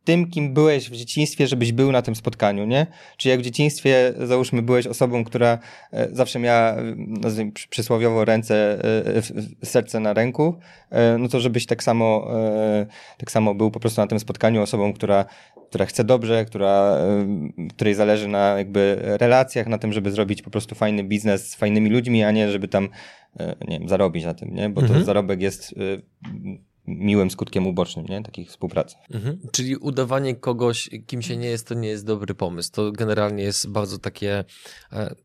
tym, 0.04 0.30
kim 0.30 0.54
byłeś 0.54 0.90
w 0.90 0.96
dzieciństwie, 0.96 1.48
żebyś 1.48 1.72
był 1.72 1.92
na 1.92 2.02
tym 2.02 2.16
spotkaniu, 2.16 2.66
nie? 2.66 2.88
Czy 3.18 3.30
jak 3.30 3.40
w 3.40 3.44
dzieciństwie, 3.44 4.14
załóżmy, 4.18 4.62
byłeś 4.62 4.88
osobą, 4.88 5.24
która 5.24 5.60
e, 5.92 6.08
zawsze 6.12 6.40
miała, 6.40 6.76
nazwijmy 6.98 7.52
przysłowiowo, 7.70 8.26
ręce, 8.26 8.84
e, 9.62 9.66
serce 9.66 10.00
na 10.00 10.14
ręku, 10.14 10.60
e, 10.90 11.18
no 11.18 11.28
to 11.28 11.40
żebyś 11.40 11.66
tak 11.66 11.84
samo, 11.84 12.28
tak 13.18 13.32
samo 13.32 13.56
był 13.56 13.72
po 13.72 13.80
prostu 13.80 14.02
na 14.02 14.08
tym 14.08 14.20
spotkaniu 14.20 14.62
osobą, 14.62 14.94
która, 14.94 15.26
która 15.70 15.86
chce 15.86 16.04
dobrze, 16.04 16.46
która, 16.46 16.98
której 17.70 17.94
zależy 17.94 18.28
na 18.28 18.58
jakby 18.58 18.98
relacjach, 19.02 19.68
na 19.68 19.78
tym, 19.78 19.94
żeby 19.94 20.12
zrobić 20.12 20.42
po 20.42 20.50
prostu 20.50 20.76
fajny 20.76 21.04
biznes 21.04 21.50
z 21.50 21.56
fajnymi 21.56 21.90
ludźmi, 21.90 22.24
a 22.24 22.32
nie 22.32 22.52
żeby 22.52 22.68
tam, 22.68 22.90
nie 23.68 23.80
wiem, 23.80 23.90
zarobić 23.90 24.26
na 24.26 24.34
tym, 24.34 24.56
nie? 24.56 24.70
Bo 24.70 24.82
mhm. 24.82 25.00
to 25.00 25.06
zarobek 25.06 25.42
jest 25.42 25.76
miłym 26.88 27.32
skutkiem 27.32 27.68
ubocznym, 27.68 28.06
nie? 28.06 28.24
Takich 28.24 28.50
współpracy. 28.50 28.96
Mhm. 29.12 29.40
Czyli 29.52 29.78
udawanie 29.78 30.36
kogoś, 30.36 30.90
kim 31.08 31.22
się 31.22 31.38
nie 31.38 31.48
jest, 31.48 31.68
to 31.68 31.74
nie 31.74 31.90
jest 31.90 32.06
dobry 32.06 32.36
pomysł. 32.36 32.72
To 32.72 32.92
generalnie 32.92 33.44
jest 33.44 33.70
bardzo 33.70 34.00
takie... 34.00 34.44
E, 34.92 35.16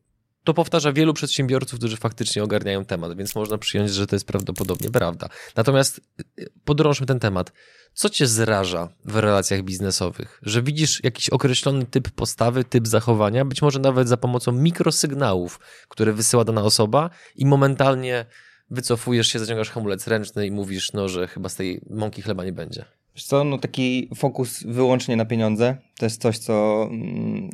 to 0.43 0.53
powtarza 0.53 0.93
wielu 0.93 1.13
przedsiębiorców, 1.13 1.79
którzy 1.79 1.97
faktycznie 1.97 2.43
ogarniają 2.43 2.85
temat, 2.85 3.17
więc 3.17 3.35
można 3.35 3.57
przyjąć, 3.57 3.91
że 3.91 4.07
to 4.07 4.15
jest 4.15 4.27
prawdopodobnie 4.27 4.89
prawda. 4.89 5.29
Natomiast 5.55 6.01
e, 6.19 6.43
podrążmy 6.65 7.07
ten 7.07 7.19
temat. 7.19 7.51
Co 7.93 8.09
cię 8.09 8.27
zraża 8.27 8.89
w 9.05 9.15
relacjach 9.15 9.61
biznesowych? 9.61 10.39
Że 10.43 10.63
widzisz 10.63 11.03
jakiś 11.03 11.29
określony 11.29 11.85
typ 11.85 12.09
postawy, 12.09 12.63
typ 12.63 12.87
zachowania, 12.87 13.45
być 13.45 13.61
może 13.61 13.79
nawet 13.79 14.07
za 14.07 14.17
pomocą 14.17 14.51
mikrosygnałów, 14.51 15.59
które 15.89 16.13
wysyła 16.13 16.43
dana 16.43 16.63
osoba 16.63 17.09
i 17.35 17.45
momentalnie 17.45 18.25
wycofujesz 18.71 19.27
się, 19.27 19.39
zaciągasz 19.39 19.69
hamulec 19.69 20.07
ręczny 20.07 20.47
i 20.47 20.51
mówisz, 20.51 20.93
no, 20.93 21.09
że 21.09 21.27
chyba 21.27 21.49
z 21.49 21.55
tej 21.55 21.81
mąki 21.89 22.21
chleba 22.21 22.45
nie 22.45 22.53
będzie. 22.53 22.85
Wiesz 23.15 23.25
co, 23.25 23.43
no 23.43 23.57
taki 23.57 24.09
fokus 24.15 24.63
wyłącznie 24.63 25.15
na 25.15 25.25
pieniądze, 25.25 25.77
to 25.97 26.05
jest 26.05 26.21
coś, 26.21 26.37
co, 26.37 26.87
mm, 26.91 27.49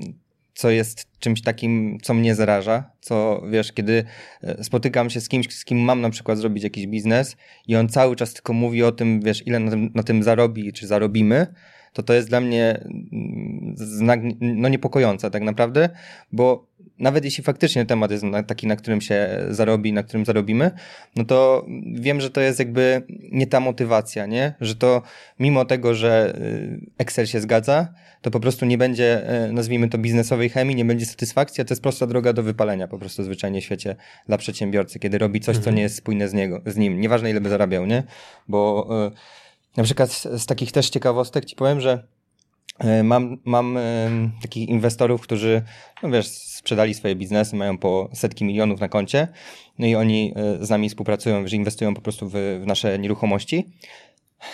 co 0.53 0.69
jest 0.69 1.07
czymś 1.19 1.41
takim, 1.41 1.97
co 2.03 2.13
mnie 2.13 2.35
zaraża, 2.35 2.91
co 3.01 3.41
wiesz, 3.49 3.71
kiedy 3.71 4.03
e, 4.41 4.63
spotykam 4.63 5.09
się 5.09 5.21
z 5.21 5.29
kimś, 5.29 5.53
z 5.53 5.65
kim 5.65 5.79
mam 5.79 6.01
na 6.01 6.09
przykład 6.09 6.37
zrobić 6.37 6.63
jakiś 6.63 6.87
biznes 6.87 7.37
i 7.67 7.75
on 7.75 7.89
cały 7.89 8.15
czas 8.15 8.33
tylko 8.33 8.53
mówi 8.53 8.83
o 8.83 8.91
tym, 8.91 9.21
wiesz, 9.21 9.47
ile 9.47 9.59
na 9.59 9.71
tym, 9.71 9.91
na 9.95 10.03
tym 10.03 10.23
zarobi, 10.23 10.73
czy 10.73 10.87
zarobimy, 10.87 11.47
to 11.93 12.03
to 12.03 12.13
jest 12.13 12.29
dla 12.29 12.41
mnie 12.41 12.79
mm, 12.81 13.75
znak 13.77 14.19
no, 14.41 14.69
niepokojące 14.69 15.31
tak 15.31 15.43
naprawdę, 15.43 15.89
bo 16.31 16.67
nawet 16.99 17.25
jeśli 17.25 17.43
faktycznie 17.43 17.85
temat 17.85 18.11
jest 18.11 18.23
taki, 18.47 18.67
na 18.67 18.75
którym 18.75 19.01
się 19.01 19.45
zarobi, 19.49 19.93
na 19.93 20.03
którym 20.03 20.25
zarobimy, 20.25 20.71
no 21.15 21.25
to 21.25 21.65
wiem, 21.93 22.21
że 22.21 22.29
to 22.29 22.41
jest 22.41 22.59
jakby 22.59 23.03
nie 23.31 23.47
ta 23.47 23.59
motywacja, 23.59 24.25
nie? 24.25 24.53
Że 24.61 24.75
to 24.75 25.01
mimo 25.39 25.65
tego, 25.65 25.95
że 25.95 26.35
y, 26.37 26.79
Excel 26.97 27.25
się 27.25 27.39
zgadza, 27.39 27.93
to 28.21 28.31
po 28.31 28.39
prostu 28.39 28.65
nie 28.65 28.77
będzie, 28.77 29.31
y, 29.47 29.51
nazwijmy 29.51 29.89
to 29.89 29.97
biznesowej 29.97 30.49
chemii, 30.49 30.75
nie 30.75 30.85
będzie 30.85 31.05
satysfakcji, 31.05 31.61
a 31.61 31.65
to 31.65 31.71
jest 31.71 31.81
prosta 31.81 32.07
droga 32.07 32.33
do 32.33 32.43
wypalenia 32.43 32.87
po 32.87 32.99
prostu 32.99 33.23
zwyczajnie 33.23 33.61
w 33.61 33.63
świecie 33.63 33.95
dla 34.27 34.37
przedsiębiorcy, 34.37 34.99
kiedy 34.99 35.17
robi 35.17 35.39
coś, 35.39 35.55
mhm. 35.55 35.63
co 35.63 35.77
nie 35.77 35.81
jest 35.81 35.95
spójne 35.95 36.29
z 36.29 36.33
niego, 36.33 36.61
z 36.65 36.77
nim. 36.77 37.01
Nieważne 37.01 37.29
ile 37.29 37.41
by 37.41 37.49
zarabiał, 37.49 37.85
nie? 37.85 38.03
Bo 38.47 38.87
y, 39.07 39.11
na 39.77 39.83
przykład 39.83 40.11
z, 40.11 40.45
takich 40.45 40.71
też 40.71 40.89
ciekawostek 40.89 41.45
ci 41.45 41.55
powiem, 41.55 41.81
że 41.81 42.03
mam, 43.03 43.37
mam 43.45 43.77
e, 43.77 44.09
takich 44.41 44.69
inwestorów, 44.69 45.21
którzy, 45.21 45.61
no 46.03 46.09
wiesz, 46.09 46.27
sprzedali 46.27 46.93
swoje 46.93 47.15
biznesy, 47.15 47.55
mają 47.55 47.77
po 47.77 48.09
setki 48.13 48.45
milionów 48.45 48.79
na 48.79 48.89
koncie, 48.89 49.27
no 49.79 49.87
i 49.87 49.95
oni 49.95 50.33
e, 50.35 50.65
z 50.65 50.69
nami 50.69 50.89
współpracują, 50.89 51.47
że 51.47 51.55
inwestują 51.55 51.93
po 51.93 52.01
prostu 52.01 52.29
w, 52.29 52.33
w 52.33 52.63
nasze 52.65 52.99
nieruchomości. 52.99 53.69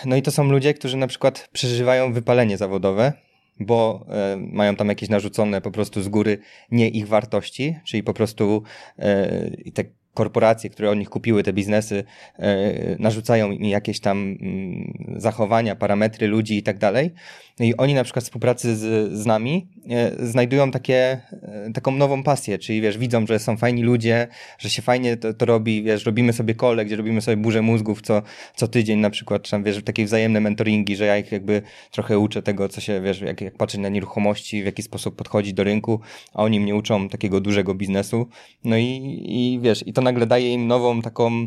No 0.04 0.16
i 0.16 0.22
to 0.22 0.30
są 0.30 0.44
ludzie, 0.44 0.74
którzy 0.74 0.96
na 0.96 1.06
przykład 1.06 1.48
przeżywają 1.52 2.12
wypalenie 2.12 2.56
zawodowe, 2.56 3.12
bo 3.60 4.06
e, 4.08 4.36
mają 4.36 4.76
tam 4.76 4.88
jakieś 4.88 5.08
narzucone 5.08 5.60
po 5.60 5.70
prostu 5.70 6.02
z 6.02 6.08
góry 6.08 6.38
nie 6.70 6.88
ich 6.88 7.08
wartości, 7.08 7.76
czyli 7.84 8.02
po 8.02 8.14
prostu 8.14 8.62
e, 8.98 9.70
te 9.74 9.84
korporacje, 10.14 10.70
które 10.70 10.90
od 10.90 10.98
nich 10.98 11.10
kupiły 11.10 11.42
te 11.42 11.52
biznesy, 11.52 12.04
e, 12.38 12.96
narzucają 12.98 13.50
im 13.50 13.64
jakieś 13.64 14.00
tam 14.00 14.18
mm, 14.40 15.16
zachowania, 15.16 15.76
parametry 15.76 16.26
ludzi 16.26 16.56
i 16.56 16.62
tak 16.62 16.78
dalej. 16.78 17.10
No 17.60 17.66
I 17.66 17.76
oni 17.76 17.94
na 17.94 18.04
przykład 18.04 18.24
w 18.24 18.26
współpracy 18.26 18.76
z, 18.76 19.12
z 19.12 19.26
nami 19.26 19.66
e, 19.90 20.26
znajdują 20.26 20.70
takie, 20.70 21.20
e, 21.42 21.70
taką 21.74 21.90
nową 21.90 22.22
pasję, 22.22 22.58
czyli 22.58 22.80
wiesz, 22.80 22.98
widzą, 22.98 23.26
że 23.26 23.38
są 23.38 23.56
fajni 23.56 23.82
ludzie, 23.82 24.28
że 24.58 24.70
się 24.70 24.82
fajnie 24.82 25.16
to, 25.16 25.34
to 25.34 25.46
robi, 25.46 25.82
wiesz, 25.82 26.06
robimy 26.06 26.32
sobie 26.32 26.54
kole, 26.54 26.84
gdzie 26.84 26.96
robimy 26.96 27.20
sobie 27.20 27.36
burzę 27.36 27.62
mózgów 27.62 28.02
co, 28.02 28.22
co 28.56 28.68
tydzień 28.68 29.00
na 29.00 29.10
przykład, 29.10 29.42
czy 29.42 29.50
tam, 29.50 29.64
wiesz, 29.64 29.82
takie 29.84 30.04
wzajemne 30.04 30.40
mentoringi, 30.40 30.96
że 30.96 31.06
ja 31.06 31.18
ich 31.18 31.32
jakby 31.32 31.62
trochę 31.90 32.18
uczę 32.18 32.42
tego, 32.42 32.68
co 32.68 32.80
się, 32.80 33.00
wiesz, 33.00 33.20
jak, 33.20 33.40
jak 33.40 33.56
patrzeć 33.56 33.80
na 33.80 33.88
nieruchomości, 33.88 34.62
w 34.62 34.66
jaki 34.66 34.82
sposób 34.82 35.16
podchodzić 35.16 35.52
do 35.52 35.64
rynku, 35.64 36.00
a 36.34 36.42
oni 36.42 36.60
mnie 36.60 36.74
uczą 36.74 37.08
takiego 37.08 37.40
dużego 37.40 37.74
biznesu. 37.74 38.28
No 38.64 38.76
i, 38.76 39.22
i 39.24 39.60
wiesz, 39.62 39.86
i 39.86 39.92
to 39.92 40.02
nagle 40.02 40.26
daje 40.26 40.52
im 40.52 40.66
nową 40.66 41.02
taką, 41.02 41.46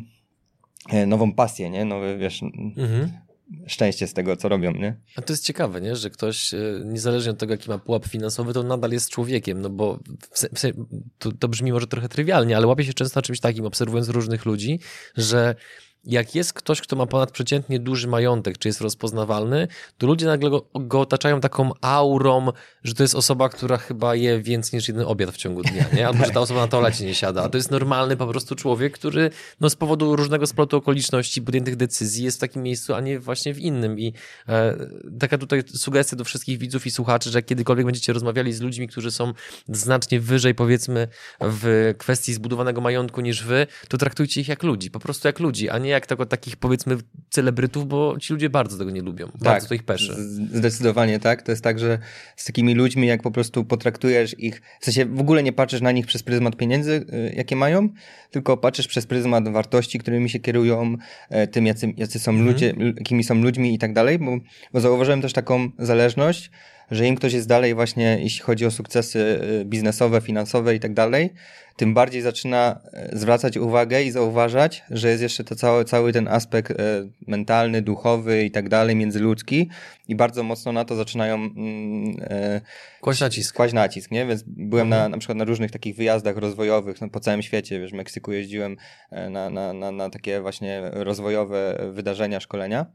e, 0.89 1.05
nową 1.05 1.33
pasję, 1.33 1.69
nie? 1.69 1.85
Nowy, 1.85 2.17
wiesz, 2.17 2.43
mhm 2.43 3.24
szczęście 3.67 4.07
z 4.07 4.13
tego, 4.13 4.37
co 4.37 4.49
robią, 4.49 4.71
nie? 4.71 4.95
A 5.15 5.21
to 5.21 5.33
jest 5.33 5.45
ciekawe, 5.45 5.81
nie? 5.81 5.95
Że 5.95 6.09
ktoś, 6.09 6.53
e, 6.53 6.57
niezależnie 6.85 7.31
od 7.31 7.37
tego, 7.37 7.53
jaki 7.53 7.69
ma 7.69 7.77
pułap 7.77 8.05
finansowy, 8.05 8.53
to 8.53 8.63
nadal 8.63 8.91
jest 8.91 9.09
człowiekiem, 9.09 9.61
no 9.61 9.69
bo 9.69 9.99
w 10.31 10.39
se, 10.39 10.49
w 10.53 10.59
se, 10.59 10.71
to, 11.17 11.31
to 11.31 11.47
brzmi 11.47 11.71
może 11.71 11.87
trochę 11.87 12.09
trywialnie, 12.09 12.57
ale 12.57 12.67
łapie 12.67 12.85
się 12.85 12.93
często 12.93 13.17
na 13.17 13.21
czymś 13.21 13.39
takim, 13.39 13.65
obserwując 13.65 14.09
różnych 14.09 14.45
ludzi, 14.45 14.79
że 15.17 15.55
jak 16.05 16.35
jest 16.35 16.53
ktoś, 16.53 16.81
kto 16.81 16.95
ma 16.95 17.05
ponadprzeciętnie 17.05 17.79
duży 17.79 18.07
majątek, 18.07 18.57
czy 18.57 18.67
jest 18.67 18.81
rozpoznawalny, 18.81 19.67
to 19.97 20.07
ludzie 20.07 20.25
nagle 20.25 20.49
go, 20.49 20.65
go, 20.75 21.01
otaczają 21.01 21.41
taką 21.41 21.71
aurą, 21.81 22.47
że 22.83 22.93
to 22.93 23.03
jest 23.03 23.15
osoba, 23.15 23.49
która 23.49 23.77
chyba 23.77 24.15
je 24.15 24.41
więcej 24.41 24.77
niż 24.77 24.87
jeden 24.87 25.05
obiad 25.07 25.31
w 25.31 25.37
ciągu 25.37 25.61
dnia, 25.61 25.85
nie? 25.93 26.07
Albo 26.07 26.25
że 26.25 26.31
ta 26.31 26.39
osoba 26.39 26.59
na 26.61 26.67
toalecie 26.67 27.05
nie 27.05 27.15
siada. 27.15 27.43
A 27.43 27.49
to 27.49 27.57
jest 27.57 27.71
normalny 27.71 28.17
po 28.17 28.27
prostu 28.27 28.55
człowiek, 28.55 28.93
który 28.93 29.29
no, 29.59 29.69
z 29.69 29.75
powodu 29.75 30.15
różnego 30.15 30.47
splotu 30.47 30.77
okoliczności, 30.77 31.41
podjętych 31.41 31.75
decyzji 31.75 32.25
jest 32.25 32.37
w 32.37 32.39
takim 32.39 32.63
miejscu, 32.63 32.93
a 32.93 33.01
nie 33.01 33.19
właśnie 33.19 33.53
w 33.53 33.59
innym. 33.59 33.99
I 33.99 34.13
e, 34.49 34.75
taka 35.19 35.37
tutaj 35.37 35.63
sugestia 35.75 36.15
do 36.15 36.23
wszystkich 36.23 36.57
widzów 36.57 36.87
i 36.87 36.91
słuchaczy, 36.91 37.29
że 37.29 37.43
kiedykolwiek 37.43 37.85
będziecie 37.85 38.13
rozmawiali 38.13 38.53
z 38.53 38.61
ludźmi, 38.61 38.87
którzy 38.87 39.11
są 39.11 39.33
znacznie 39.67 40.19
wyżej, 40.19 40.55
powiedzmy, 40.55 41.07
w 41.41 41.93
kwestii 41.97 42.33
zbudowanego 42.33 42.81
majątku 42.81 43.21
niż 43.21 43.43
wy, 43.43 43.67
to 43.87 43.97
traktujcie 43.97 44.41
ich 44.41 44.47
jak 44.47 44.63
ludzi, 44.63 44.91
po 44.91 44.99
prostu 44.99 45.27
jak 45.27 45.39
ludzi, 45.39 45.69
a 45.69 45.77
nie 45.77 45.94
jak 45.95 46.05
tego, 46.05 46.25
takich 46.25 46.55
powiedzmy 46.55 46.97
celebrytów, 47.29 47.87
bo 47.87 48.17
ci 48.19 48.33
ludzie 48.33 48.49
bardzo 48.49 48.77
tego 48.77 48.91
nie 48.91 49.01
lubią. 49.01 49.25
Tak, 49.25 49.41
bardzo 49.41 49.67
to 49.67 49.73
ich 49.73 49.83
peszy. 49.83 50.15
Zdecydowanie 50.53 51.19
tak. 51.19 51.41
To 51.41 51.51
jest 51.51 51.63
tak, 51.63 51.79
że 51.79 51.99
z 52.35 52.45
takimi 52.45 52.75
ludźmi, 52.75 53.07
jak 53.07 53.21
po 53.21 53.31
prostu 53.31 53.65
potraktujesz 53.65 54.39
ich, 54.39 54.61
w 54.79 54.85
sensie 54.85 55.05
w 55.05 55.19
ogóle 55.19 55.43
nie 55.43 55.53
patrzysz 55.53 55.81
na 55.81 55.91
nich 55.91 56.05
przez 56.05 56.23
pryzmat 56.23 56.55
pieniędzy, 56.55 57.05
y, 57.13 57.33
jakie 57.35 57.55
mają, 57.55 57.89
tylko 58.31 58.57
patrzysz 58.57 58.87
przez 58.87 59.05
pryzmat 59.05 59.49
wartości, 59.49 59.99
którymi 59.99 60.29
się 60.29 60.39
kierują, 60.39 60.95
e, 61.29 61.47
tym, 61.47 61.65
jacy, 61.65 61.93
jacy 61.97 62.19
są 62.19 62.31
mhm. 62.31 62.49
ludzie, 62.49 62.73
jakimi 62.97 63.23
są 63.23 63.35
ludźmi 63.35 63.73
i 63.73 63.77
tak 63.77 63.93
dalej, 63.93 64.19
bo, 64.19 64.37
bo 64.73 64.79
zauważyłem 64.79 65.21
też 65.21 65.33
taką 65.33 65.69
zależność, 65.79 66.51
że 66.91 67.07
im 67.07 67.15
ktoś 67.15 67.33
jest 67.33 67.47
dalej 67.47 67.75
właśnie, 67.75 68.17
jeśli 68.21 68.41
chodzi 68.41 68.65
o 68.65 68.71
sukcesy 68.71 69.19
y, 69.61 69.65
biznesowe, 69.65 70.21
finansowe 70.21 70.75
i 70.75 70.79
tak 70.79 70.93
dalej, 70.93 71.29
tym 71.75 71.93
bardziej 71.93 72.21
zaczyna 72.21 72.81
e, 72.93 73.17
zwracać 73.17 73.57
uwagę 73.57 74.03
i 74.03 74.11
zauważać, 74.11 74.83
że 74.89 75.09
jest 75.09 75.23
jeszcze 75.23 75.43
to 75.43 75.55
cały, 75.55 75.85
cały 75.85 76.13
ten 76.13 76.27
aspekt 76.27 76.71
e, 76.71 76.75
mentalny, 77.27 77.81
duchowy 77.81 78.43
i 78.43 78.51
tak 78.51 78.69
dalej, 78.69 78.95
międzyludzki 78.95 79.69
i 80.07 80.15
bardzo 80.15 80.43
mocno 80.43 80.71
na 80.71 80.85
to 80.85 80.95
zaczynają 80.95 81.35
mm, 81.35 82.15
kłaść 83.01 83.21
nacisk. 83.21 83.55
Kłaść 83.55 83.73
nacisk, 83.73 84.11
nie? 84.11 84.25
Więc 84.25 84.43
byłem 84.47 84.87
mhm. 84.87 85.03
na, 85.03 85.09
na 85.09 85.17
przykład 85.17 85.37
na 85.37 85.43
różnych 85.43 85.71
takich 85.71 85.95
wyjazdach 85.95 86.37
rozwojowych 86.37 87.01
no, 87.01 87.09
po 87.09 87.19
całym 87.19 87.41
świecie, 87.41 87.79
wiesz, 87.79 87.91
w 87.91 87.95
Meksyku 87.95 88.31
jeździłem 88.31 88.77
na, 89.29 89.49
na, 89.49 89.73
na, 89.73 89.91
na 89.91 90.09
takie 90.09 90.41
właśnie 90.41 90.81
rozwojowe 90.93 91.89
wydarzenia, 91.91 92.39
szkolenia 92.39 92.85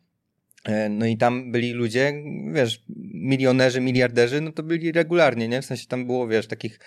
no 0.91 1.07
i 1.07 1.17
tam 1.17 1.53
byli 1.53 1.73
ludzie, 1.73 2.23
wiesz, 2.53 2.85
milionerzy, 3.15 3.81
miliarderzy, 3.81 4.41
no 4.41 4.53
to 4.53 4.63
byli 4.63 4.93
regularnie, 4.93 5.49
nie? 5.49 5.63
W 5.63 5.65
sensie 5.65 5.87
tam 5.87 6.07
było, 6.07 6.29
wiesz, 6.29 6.47
takich, 6.47 6.81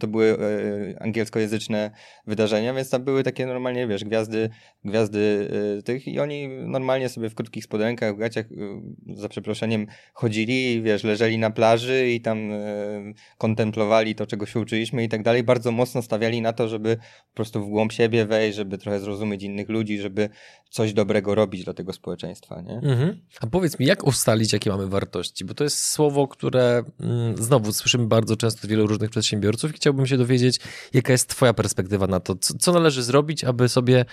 to 0.00 0.08
były 0.08 0.36
e, 0.38 1.02
angielskojęzyczne 1.02 1.90
wydarzenia, 2.26 2.74
więc 2.74 2.90
tam 2.90 3.04
były 3.04 3.22
takie 3.22 3.46
normalnie, 3.46 3.86
wiesz, 3.86 4.04
gwiazdy, 4.04 4.50
gwiazdy 4.84 5.50
e, 5.78 5.82
tych 5.82 6.08
i 6.08 6.20
oni 6.20 6.48
normalnie 6.48 7.08
sobie 7.08 7.30
w 7.30 7.34
krótkich 7.34 7.64
spodenkach, 7.64 8.14
w 8.14 8.18
gaciach, 8.18 8.46
e, 8.46 9.16
za 9.16 9.28
przeproszeniem, 9.28 9.86
chodzili, 10.12 10.82
wiesz, 10.82 11.04
leżeli 11.04 11.38
na 11.38 11.50
plaży 11.50 12.10
i 12.10 12.20
tam 12.20 12.52
e, 12.52 13.12
kontemplowali 13.38 14.14
to, 14.14 14.26
czego 14.26 14.46
się 14.46 14.60
uczyliśmy 14.60 15.04
i 15.04 15.08
tak 15.08 15.22
dalej. 15.22 15.42
Bardzo 15.42 15.72
mocno 15.72 16.02
stawiali 16.02 16.40
na 16.40 16.52
to, 16.52 16.68
żeby 16.68 16.96
po 16.96 17.34
prostu 17.34 17.64
w 17.64 17.68
głąb 17.68 17.92
siebie 17.92 18.26
wejść, 18.26 18.56
żeby 18.56 18.78
trochę 18.78 19.00
zrozumieć 19.00 19.42
innych 19.42 19.68
ludzi, 19.68 19.98
żeby 19.98 20.28
coś 20.70 20.92
dobrego 20.92 21.34
robić 21.34 21.64
dla 21.64 21.74
tego 21.74 21.92
społeczeństwa, 21.92 22.60
nie? 22.60 22.74
Mhm. 22.74 23.13
A 23.40 23.46
powiedz 23.46 23.78
mi, 23.78 23.86
jak 23.86 24.06
ustalić, 24.06 24.52
jakie 24.52 24.70
mamy 24.70 24.86
wartości? 24.86 25.44
Bo 25.44 25.54
to 25.54 25.64
jest 25.64 25.86
słowo, 25.86 26.28
które 26.28 26.82
mm, 27.00 27.36
znowu 27.36 27.72
słyszymy 27.72 28.06
bardzo 28.06 28.36
często 28.36 28.60
od 28.64 28.70
wielu 28.70 28.86
różnych 28.86 29.10
przedsiębiorców 29.10 29.70
i 29.70 29.74
chciałbym 29.74 30.06
się 30.06 30.16
dowiedzieć, 30.16 30.60
jaka 30.92 31.12
jest 31.12 31.28
Twoja 31.28 31.54
perspektywa 31.54 32.06
na 32.06 32.20
to. 32.20 32.34
Co, 32.36 32.54
co 32.58 32.72
należy 32.72 33.02
zrobić, 33.02 33.44
aby 33.44 33.68
sobie 33.68 34.04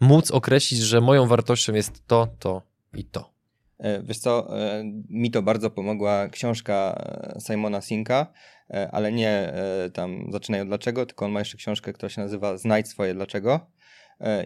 móc 0.00 0.30
określić, 0.30 0.80
że 0.80 1.00
moją 1.00 1.26
wartością 1.26 1.74
jest 1.74 2.06
to, 2.06 2.28
to 2.38 2.62
i 2.94 3.04
to? 3.04 3.36
E, 3.78 4.02
wiesz 4.02 4.18
co, 4.18 4.60
e, 4.60 4.84
mi 5.10 5.30
to 5.30 5.42
bardzo 5.42 5.70
pomogła 5.70 6.28
książka 6.28 6.94
e, 6.98 7.40
Simona 7.40 7.80
Sinka, 7.80 8.32
ale 8.92 9.12
nie 9.12 9.52
tam 9.92 10.32
zaczynają 10.32 10.66
dlaczego, 10.66 11.06
tylko 11.06 11.24
on 11.24 11.32
ma 11.32 11.38
jeszcze 11.38 11.56
książkę, 11.56 11.92
która 11.92 12.08
się 12.10 12.20
nazywa 12.20 12.58
Znajdź 12.58 12.88
swoje 12.88 13.14
dlaczego 13.14 13.70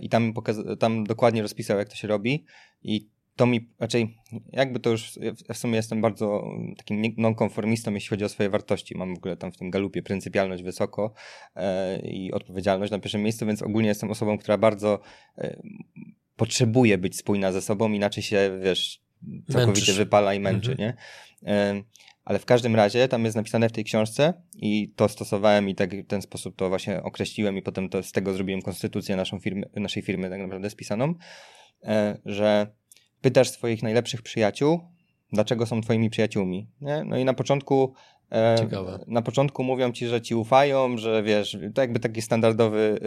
i 0.00 0.08
tam, 0.08 0.32
tam 0.78 1.04
dokładnie 1.04 1.42
rozpisał, 1.42 1.78
jak 1.78 1.88
to 1.88 1.94
się 1.94 2.08
robi 2.08 2.44
i 2.82 3.08
to 3.40 3.46
mi 3.46 3.70
raczej, 3.78 4.16
jakby 4.52 4.80
to 4.80 4.90
już, 4.90 5.18
w 5.54 5.56
sumie 5.56 5.76
jestem 5.76 6.00
bardzo 6.00 6.44
takim 6.76 7.02
nonkonformistą, 7.16 7.94
jeśli 7.94 8.08
chodzi 8.08 8.24
o 8.24 8.28
swoje 8.28 8.50
wartości. 8.50 8.98
Mam 8.98 9.14
w 9.14 9.18
ogóle 9.18 9.36
tam 9.36 9.52
w 9.52 9.56
tym 9.56 9.70
galupie 9.70 10.02
pryncypialność 10.02 10.62
wysoko 10.62 11.12
e, 11.56 12.00
i 12.00 12.32
odpowiedzialność 12.32 12.92
na 12.92 12.98
pierwszym 12.98 13.22
miejscu, 13.22 13.46
więc 13.46 13.62
ogólnie 13.62 13.88
jestem 13.88 14.10
osobą, 14.10 14.38
która 14.38 14.58
bardzo 14.58 15.00
e, 15.38 15.62
potrzebuje 16.36 16.98
być 16.98 17.16
spójna 17.16 17.52
ze 17.52 17.62
sobą, 17.62 17.92
inaczej 17.92 18.22
się, 18.22 18.60
wiesz, 18.62 19.02
całkowicie 19.52 19.80
Męczysz. 19.80 19.96
wypala 19.96 20.34
i 20.34 20.40
męczy, 20.40 20.70
mhm. 20.70 20.78
nie? 20.88 21.84
Ale 22.24 22.38
w 22.38 22.44
każdym 22.44 22.76
razie 22.76 23.08
tam 23.08 23.24
jest 23.24 23.36
napisane 23.36 23.68
w 23.68 23.72
tej 23.72 23.84
książce 23.84 24.34
i 24.54 24.92
to 24.96 25.08
stosowałem 25.08 25.68
i 25.68 25.74
tak 25.74 25.96
w 25.96 26.06
ten 26.06 26.22
sposób 26.22 26.56
to 26.56 26.68
właśnie 26.68 27.02
określiłem 27.02 27.56
i 27.56 27.62
potem 27.62 27.88
to 27.88 28.02
z 28.02 28.12
tego 28.12 28.34
zrobiłem 28.34 28.62
konstytucję 28.62 29.16
naszą 29.16 29.38
firmy, 29.38 29.66
naszej 29.76 30.02
firmy 30.02 30.30
tak 30.30 30.40
naprawdę 30.40 30.70
spisaną, 30.70 31.14
e, 31.84 32.18
że 32.24 32.79
pytasz 33.20 33.50
swoich 33.50 33.82
najlepszych 33.82 34.22
przyjaciół, 34.22 34.80
dlaczego 35.32 35.66
są 35.66 35.80
twoimi 35.80 36.10
przyjaciółmi. 36.10 36.68
Nie? 36.80 37.04
No 37.04 37.18
i 37.18 37.24
na 37.24 37.34
początku 37.34 37.94
e. 38.32 38.56
Na 39.06 39.22
początku 39.22 39.64
mówią 39.64 39.92
ci, 39.92 40.06
że 40.06 40.20
ci 40.20 40.34
ufają, 40.34 40.98
że 40.98 41.22
wiesz, 41.22 41.58
to 41.74 41.80
jakby 41.80 42.00
taki 42.00 42.22
standardowy 42.22 42.98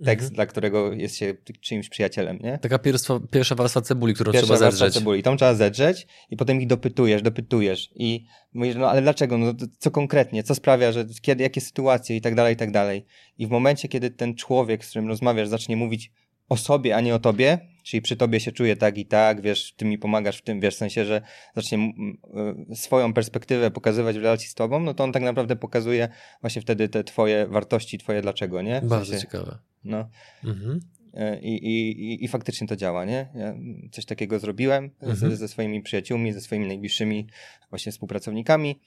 e, 0.00 0.04
tekst, 0.04 0.24
mhm. 0.24 0.34
dla 0.34 0.46
którego 0.46 0.92
jest 0.92 1.16
się 1.16 1.34
czyimś 1.60 1.88
przyjacielem, 1.88 2.38
nie? 2.38 2.58
Taka 2.58 2.78
pierwsza, 2.78 3.20
pierwsza 3.30 3.54
warstwa 3.54 3.80
cebuli, 3.80 4.14
którą 4.14 4.32
pierwsza 4.32 4.54
trzeba 4.54 4.70
zedrzeć. 4.70 4.94
cebuli, 4.94 5.22
tą 5.22 5.36
trzeba 5.36 5.54
zedrzeć 5.54 6.06
i 6.30 6.36
potem 6.36 6.60
ich 6.60 6.66
dopytujesz, 6.66 7.22
dopytujesz 7.22 7.90
i 7.94 8.24
mówisz, 8.54 8.76
no 8.76 8.90
ale 8.90 9.02
dlaczego, 9.02 9.38
no 9.38 9.54
co 9.78 9.90
konkretnie, 9.90 10.42
co 10.42 10.54
sprawia, 10.54 10.92
że 10.92 11.06
kiedy, 11.22 11.42
jakie 11.42 11.60
sytuacje 11.60 12.16
i 12.16 12.20
tak 12.20 12.34
dalej, 12.34 12.54
i 12.54 12.56
tak 12.56 12.70
dalej. 12.70 13.06
I 13.38 13.46
w 13.46 13.50
momencie, 13.50 13.88
kiedy 13.88 14.10
ten 14.10 14.34
człowiek, 14.34 14.84
z 14.84 14.88
którym 14.88 15.08
rozmawiasz, 15.08 15.48
zacznie 15.48 15.76
mówić 15.76 16.12
o 16.52 16.56
sobie, 16.56 16.96
a 16.96 17.00
nie 17.00 17.14
o 17.14 17.18
tobie, 17.18 17.58
czyli 17.82 18.02
przy 18.02 18.16
tobie 18.16 18.40
się 18.40 18.52
czuję 18.52 18.76
tak 18.76 18.98
i 18.98 19.06
tak, 19.06 19.40
wiesz, 19.40 19.72
ty 19.76 19.84
mi 19.84 19.98
pomagasz 19.98 20.38
w 20.38 20.42
tym, 20.42 20.60
wiesz, 20.60 20.74
w 20.74 20.78
sensie, 20.78 21.04
że 21.04 21.22
zacznie 21.56 21.92
y, 22.70 22.76
swoją 22.76 23.12
perspektywę 23.12 23.70
pokazywać 23.70 24.18
w 24.18 24.22
relacji 24.22 24.48
z 24.48 24.54
tobą, 24.54 24.80
no 24.80 24.94
to 24.94 25.04
on 25.04 25.12
tak 25.12 25.22
naprawdę 25.22 25.56
pokazuje 25.56 26.08
właśnie 26.40 26.62
wtedy 26.62 26.88
te 26.88 27.04
twoje 27.04 27.46
wartości, 27.46 27.98
twoje 27.98 28.22
dlaczego, 28.22 28.62
nie? 28.62 28.80
W 28.80 28.88
Bardzo 28.88 29.06
sensie, 29.06 29.26
ciekawe. 29.26 29.58
No. 29.84 30.08
Mhm. 30.44 30.80
E, 31.14 31.40
I, 31.40 31.54
i, 31.54 32.24
I 32.24 32.28
faktycznie 32.28 32.66
to 32.66 32.76
działa, 32.76 33.04
nie? 33.04 33.28
Ja 33.34 33.54
coś 33.90 34.04
takiego 34.04 34.38
zrobiłem 34.38 34.90
mhm. 35.00 35.16
ze, 35.16 35.36
ze 35.36 35.48
swoimi 35.48 35.82
przyjaciółmi, 35.82 36.32
ze 36.32 36.40
swoimi 36.40 36.66
najbliższymi 36.66 37.26
właśnie 37.70 37.92
współpracownikami. 37.92 38.80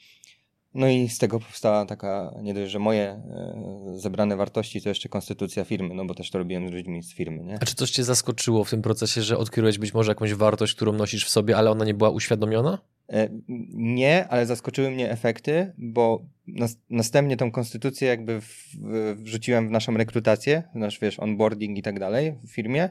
No 0.76 0.88
i 0.88 1.09
z 1.09 1.17
tego 1.17 1.39
powstała 1.39 1.86
taka, 1.86 2.34
nie 2.41 2.53
dość, 2.53 2.71
że 2.71 2.80
moje 2.80 3.03
e, 3.03 3.93
zebrane 3.93 4.36
wartości, 4.36 4.82
to 4.82 4.89
jeszcze 4.89 5.09
konstytucja 5.09 5.65
firmy, 5.65 5.95
no 5.95 6.05
bo 6.05 6.13
też 6.13 6.32
to 6.32 6.38
robiłem 6.38 6.69
z 6.69 6.71
ludźmi 6.71 7.03
z 7.03 7.13
firmy, 7.13 7.43
nie? 7.43 7.57
A 7.61 7.65
czy 7.65 7.76
coś 7.76 7.91
cię 7.91 8.03
zaskoczyło 8.03 8.63
w 8.63 8.69
tym 8.69 8.82
procesie, 8.82 9.21
że 9.21 9.38
odkryłeś 9.38 9.78
być 9.78 9.93
może 9.93 10.11
jakąś 10.11 10.34
wartość, 10.34 10.76
którą 10.76 10.93
nosisz 10.93 11.26
w 11.26 11.30
sobie, 11.30 11.57
ale 11.57 11.71
ona 11.71 11.86
nie 11.86 11.93
była 11.93 12.09
uświadomiona? 12.09 12.78
E, 13.09 13.30
nie, 13.73 14.28
ale 14.28 14.45
zaskoczyły 14.45 14.91
mnie 14.91 15.11
efekty, 15.11 15.73
bo 15.78 16.26
nas, 16.47 16.78
następnie 16.89 17.38
tą 17.38 17.51
konstytucję 17.51 18.07
jakby 18.07 18.41
w, 18.41 18.45
w, 18.82 19.15
wrzuciłem 19.23 19.67
w 19.67 19.71
naszą 19.71 19.97
rekrutację, 19.97 20.63
w 20.76 20.78
nasz, 20.78 20.99
wiesz, 20.99 21.19
onboarding 21.19 21.78
i 21.78 21.82
tak 21.82 21.99
dalej 21.99 22.36
w 22.43 22.49
firmie 22.51 22.89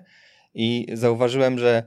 i 0.54 0.86
zauważyłem, 0.92 1.58
że 1.58 1.82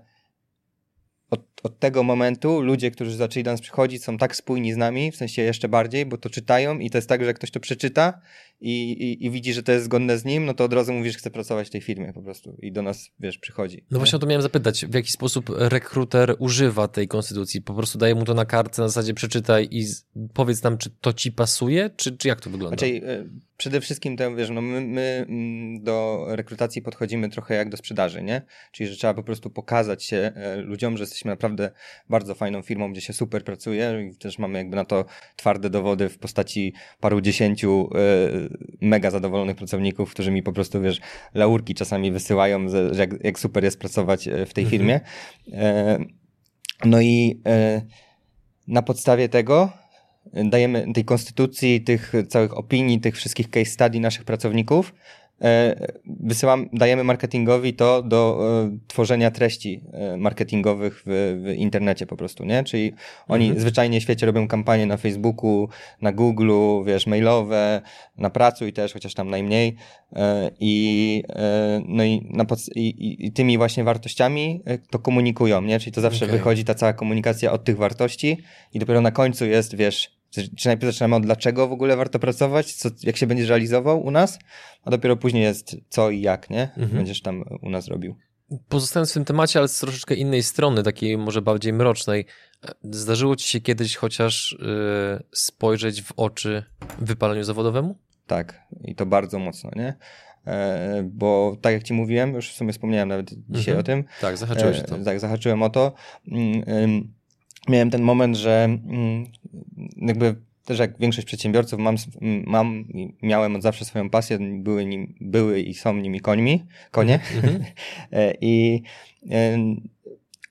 od, 1.29 1.41
od, 1.63 1.79
tego 1.79 2.03
momentu 2.03 2.61
ludzie, 2.61 2.91
którzy 2.91 3.15
zaczęli 3.15 3.43
do 3.43 3.51
nas 3.51 3.61
przychodzić, 3.61 4.03
są 4.03 4.17
tak 4.17 4.35
spójni 4.35 4.73
z 4.73 4.77
nami, 4.77 5.11
w 5.11 5.15
sensie 5.15 5.41
jeszcze 5.41 5.69
bardziej, 5.69 6.05
bo 6.05 6.17
to 6.17 6.29
czytają 6.29 6.79
i 6.79 6.89
to 6.89 6.97
jest 6.97 7.09
tak, 7.09 7.21
że 7.21 7.27
jak 7.27 7.35
ktoś 7.35 7.51
to 7.51 7.59
przeczyta 7.59 8.21
i, 8.61 8.91
i, 8.91 9.25
i 9.25 9.31
widzi, 9.31 9.53
że 9.53 9.63
to 9.63 9.71
jest 9.71 9.85
zgodne 9.85 10.17
z 10.17 10.25
nim, 10.25 10.45
no 10.45 10.53
to 10.53 10.63
od 10.63 10.73
razu 10.73 10.93
mówisz, 10.93 11.13
że 11.13 11.19
chce 11.19 11.31
pracować 11.31 11.67
w 11.67 11.69
tej 11.69 11.81
firmie 11.81 12.13
po 12.13 12.21
prostu 12.21 12.57
i 12.61 12.71
do 12.71 12.81
nas, 12.81 13.09
wiesz, 13.19 13.37
przychodzi. 13.37 13.77
No 13.77 13.95
nie? 13.95 13.99
właśnie 13.99 14.15
o 14.15 14.19
to 14.19 14.27
miałem 14.27 14.41
zapytać, 14.41 14.85
w 14.85 14.93
jaki 14.93 15.11
sposób 15.11 15.49
rekruter 15.55 16.35
używa 16.39 16.87
tej 16.87 17.07
konstytucji? 17.07 17.61
Po 17.61 17.73
prostu 17.73 17.97
daje 17.97 18.15
mu 18.15 18.25
to 18.25 18.33
na 18.33 18.45
kartce, 18.45 18.81
na 18.81 18.87
zasadzie 18.87 19.13
przeczytaj 19.13 19.67
i 19.71 19.85
powiedz 20.33 20.63
nam, 20.63 20.77
czy 20.77 20.89
to 21.01 21.13
ci 21.13 21.31
pasuje, 21.31 21.89
czy, 21.95 22.17
czy 22.17 22.27
jak 22.27 22.41
to 22.41 22.49
wygląda? 22.49 22.77
Znaczy, 22.77 23.27
przede 23.57 23.81
wszystkim 23.81 24.17
to, 24.17 24.35
wiesz, 24.35 24.49
no 24.49 24.61
my, 24.61 24.81
my 24.81 25.25
mm, 25.29 25.83
do 25.83 26.25
rekrutacji 26.29 26.81
podchodzimy 26.81 27.29
trochę 27.29 27.55
jak 27.55 27.69
do 27.69 27.77
sprzedaży, 27.77 28.23
nie? 28.23 28.41
Czyli, 28.71 28.89
że 28.89 28.95
trzeba 28.95 29.13
po 29.13 29.23
prostu 29.23 29.49
pokazać 29.49 30.03
się 30.03 30.31
e, 30.35 30.55
ludziom, 30.55 30.97
że 30.97 31.03
jesteśmy 31.03 31.31
naprawdę 31.31 31.71
bardzo 32.09 32.35
fajną 32.35 32.61
firmą, 32.61 32.91
gdzie 32.91 33.01
się 33.01 33.13
super 33.13 33.43
pracuje 33.43 34.09
i 34.11 34.17
też 34.17 34.39
mamy 34.39 34.57
jakby 34.57 34.75
na 34.75 34.85
to 34.85 35.05
twarde 35.35 35.69
dowody 35.69 36.09
w 36.09 36.17
postaci 36.17 36.73
paru 36.99 37.21
dziesięciu 37.21 37.89
e, 37.95 37.99
mega 38.81 39.11
zadowolonych 39.11 39.55
pracowników, 39.55 40.11
którzy 40.11 40.31
mi 40.31 40.43
po 40.43 40.53
prostu, 40.53 40.81
wiesz, 40.81 40.99
laurki 41.33 41.75
czasami 41.75 42.11
wysyłają, 42.11 42.69
że 42.69 42.91
jak, 42.97 43.23
jak 43.23 43.39
super 43.39 43.63
jest 43.63 43.79
pracować 43.79 44.27
e, 44.27 44.45
w 44.45 44.53
tej 44.53 44.63
mhm. 44.63 44.69
firmie. 44.69 44.99
No 46.85 47.01
i 47.01 47.41
na 48.67 48.81
podstawie 48.81 49.29
tego 49.29 49.71
dajemy 50.33 50.93
tej 50.93 51.05
konstytucji, 51.05 51.81
tych 51.81 52.13
całych 52.27 52.57
opinii, 52.57 52.99
tych 52.99 53.15
wszystkich 53.15 53.49
case 53.49 53.65
study 53.65 53.99
naszych 53.99 54.23
pracowników, 54.23 54.93
e, 55.41 55.75
wysyłam, 56.05 56.69
dajemy 56.73 57.03
marketingowi 57.03 57.73
to 57.73 58.03
do 58.03 58.39
e, 58.65 58.77
tworzenia 58.87 59.31
treści 59.31 59.83
e, 59.93 60.17
marketingowych 60.17 61.03
w, 61.05 61.41
w, 61.43 61.53
internecie 61.55 62.05
po 62.05 62.17
prostu, 62.17 62.45
nie? 62.45 62.63
Czyli 62.63 62.93
oni 63.27 63.45
mhm. 63.45 63.61
zwyczajnie 63.61 63.99
w 63.99 64.03
świecie 64.03 64.25
robią 64.25 64.47
kampanie 64.47 64.85
na 64.85 64.97
Facebooku, 64.97 65.69
na 66.01 66.13
Google'u, 66.13 66.85
wiesz, 66.85 67.07
mailowe, 67.07 67.81
na 68.17 68.29
pracu 68.29 68.67
i 68.67 68.73
też, 68.73 68.93
chociaż 68.93 69.13
tam 69.13 69.29
najmniej. 69.29 69.75
I, 70.59 71.23
no 71.87 72.03
i, 72.03 72.29
na 72.33 72.45
i, 72.75 73.25
i, 73.25 73.31
tymi 73.31 73.57
właśnie 73.57 73.83
wartościami 73.83 74.63
to 74.89 74.99
komunikują, 74.99 75.61
nie? 75.61 75.79
Czyli 75.79 75.91
to 75.91 76.01
zawsze 76.01 76.25
okay. 76.25 76.37
wychodzi 76.37 76.65
ta 76.65 76.75
cała 76.75 76.93
komunikacja 76.93 77.51
od 77.51 77.63
tych 77.63 77.77
wartości 77.77 78.37
i 78.73 78.79
dopiero 78.79 79.01
na 79.01 79.11
końcu 79.11 79.45
jest, 79.45 79.75
wiesz, 79.75 80.16
czy 80.57 80.67
najpierw 80.67 80.93
zaczynamy 80.93 81.15
od 81.15 81.23
dlaczego 81.23 81.67
w 81.67 81.71
ogóle 81.71 81.97
warto 81.97 82.19
pracować, 82.19 82.73
co, 82.73 82.89
jak 83.03 83.17
się 83.17 83.27
będziesz 83.27 83.49
realizował 83.49 84.05
u 84.05 84.11
nas, 84.11 84.39
a 84.83 84.89
dopiero 84.89 85.17
później 85.17 85.43
jest 85.43 85.75
co 85.89 86.09
i 86.09 86.21
jak, 86.21 86.49
nie? 86.49 86.61
Mhm. 86.61 86.89
Będziesz 86.89 87.21
tam 87.21 87.43
u 87.61 87.69
nas 87.69 87.87
robił. 87.87 88.15
Pozostając 88.69 89.11
w 89.11 89.13
tym 89.13 89.25
temacie, 89.25 89.59
ale 89.59 89.67
z 89.67 89.79
troszeczkę 89.79 90.15
innej 90.15 90.43
strony, 90.43 90.83
takiej 90.83 91.17
może 91.17 91.41
bardziej 91.41 91.73
mrocznej, 91.73 92.25
zdarzyło 92.83 93.35
ci 93.35 93.49
się 93.49 93.61
kiedyś 93.61 93.95
chociaż 93.95 94.57
yy, 94.59 95.23
spojrzeć 95.31 96.01
w 96.01 96.11
oczy 96.17 96.63
wypaleniu 96.99 97.43
zawodowemu? 97.43 97.97
Tak, 98.27 98.61
i 98.83 98.95
to 98.95 99.05
bardzo 99.05 99.39
mocno, 99.39 99.71
nie? 99.75 99.97
E, 100.47 101.03
bo 101.03 101.57
tak 101.61 101.73
jak 101.73 101.83
ci 101.83 101.93
mówiłem, 101.93 102.33
już 102.33 102.49
w 102.49 102.55
sumie 102.55 102.73
wspomniałem 102.73 103.09
nawet 103.09 103.29
dzisiaj 103.49 103.75
mhm. 103.75 103.79
o 103.79 103.83
tym. 103.83 104.03
Tak, 104.21 104.37
zahaczyłeś 104.37 104.79
e, 104.79 104.83
to. 104.83 104.97
Tak, 105.05 105.19
zahaczyłem 105.19 105.63
o 105.63 105.69
to. 105.69 105.93
Mm, 106.31 107.13
miałem 107.69 107.89
ten 107.89 108.01
moment, 108.01 108.37
że 108.37 108.63
mm, 108.63 109.25
jakby 109.97 110.35
też 110.65 110.79
jak 110.79 110.99
większość 110.99 111.27
przedsiębiorców 111.27 111.79
mam, 111.79 111.95
mam 112.45 112.85
miałem 113.21 113.55
od 113.55 113.61
zawsze 113.61 113.85
swoją 113.85 114.09
pasję, 114.09 114.37
były, 114.39 114.85
nim, 114.85 115.15
były 115.21 115.61
i 115.61 115.73
są 115.73 115.93
nimi 115.93 116.19
końmi, 116.19 116.65
konie. 116.91 117.19
Mm-hmm. 117.19 117.59
I 118.41 118.81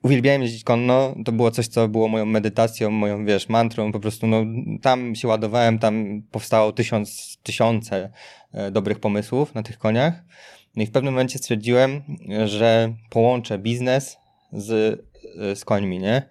uwielbiałem 0.02 0.42
jeździć 0.42 0.64
konno, 0.64 1.14
to 1.24 1.32
było 1.32 1.50
coś, 1.50 1.66
co 1.66 1.88
było 1.88 2.08
moją 2.08 2.26
medytacją, 2.26 2.90
moją, 2.90 3.24
wiesz, 3.24 3.48
mantrą, 3.48 3.92
po 3.92 4.00
prostu, 4.00 4.26
no, 4.26 4.44
tam 4.82 5.14
się 5.14 5.28
ładowałem, 5.28 5.78
tam 5.78 6.22
powstało 6.30 6.72
tysiąc, 6.72 7.38
tysiące 7.42 8.10
e, 8.52 8.70
dobrych 8.70 9.00
pomysłów 9.00 9.54
na 9.54 9.62
tych 9.62 9.78
koniach. 9.78 10.24
No 10.76 10.82
i 10.82 10.86
w 10.86 10.90
pewnym 10.90 11.14
momencie 11.14 11.38
stwierdziłem, 11.38 12.02
że 12.44 12.94
połączę 13.10 13.58
biznes 13.58 14.16
z, 14.52 15.00
e, 15.40 15.56
z 15.56 15.64
końmi, 15.64 15.98
nie? 15.98 16.22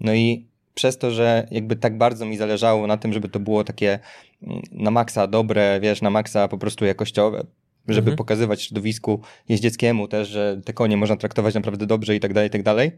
No 0.00 0.14
i 0.14 0.46
przez 0.74 0.98
to, 0.98 1.10
że 1.10 1.46
jakby 1.50 1.76
tak 1.76 1.98
bardzo 1.98 2.26
mi 2.26 2.36
zależało 2.36 2.86
na 2.86 2.96
tym, 2.96 3.12
żeby 3.12 3.28
to 3.28 3.40
było 3.40 3.64
takie 3.64 3.98
mm, 4.42 4.62
na 4.72 4.90
maksa 4.90 5.26
dobre, 5.26 5.80
wiesz, 5.80 6.02
na 6.02 6.10
maksa 6.10 6.48
po 6.48 6.58
prostu 6.58 6.84
jakościowe, 6.84 7.46
żeby 7.88 8.10
mhm. 8.10 8.16
pokazywać 8.16 8.62
środowisku 8.62 9.20
jeździeckiemu 9.48 10.08
też, 10.08 10.28
że 10.28 10.60
te 10.64 10.72
konie 10.72 10.96
można 10.96 11.16
traktować 11.16 11.54
naprawdę 11.54 11.86
dobrze 11.86 12.16
i 12.16 12.20
tak 12.20 12.34
dalej, 12.34 12.48
i 12.48 12.50
tak 12.50 12.62
dalej, 12.62 12.92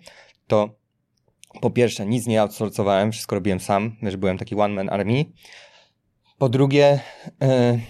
to 0.46 0.68
po 1.60 1.70
pierwsze 1.70 2.06
nic 2.06 2.26
nie 2.26 2.42
outsourcowałem, 2.42 3.12
wszystko 3.12 3.34
robiłem 3.34 3.60
sam, 3.60 3.96
wiesz, 4.02 4.16
byłem 4.16 4.38
taki 4.38 4.54
one 4.54 4.74
man 4.74 4.88
army. 4.88 5.24
Po 6.38 6.48
drugie, 6.48 7.00
yy, 7.40 7.80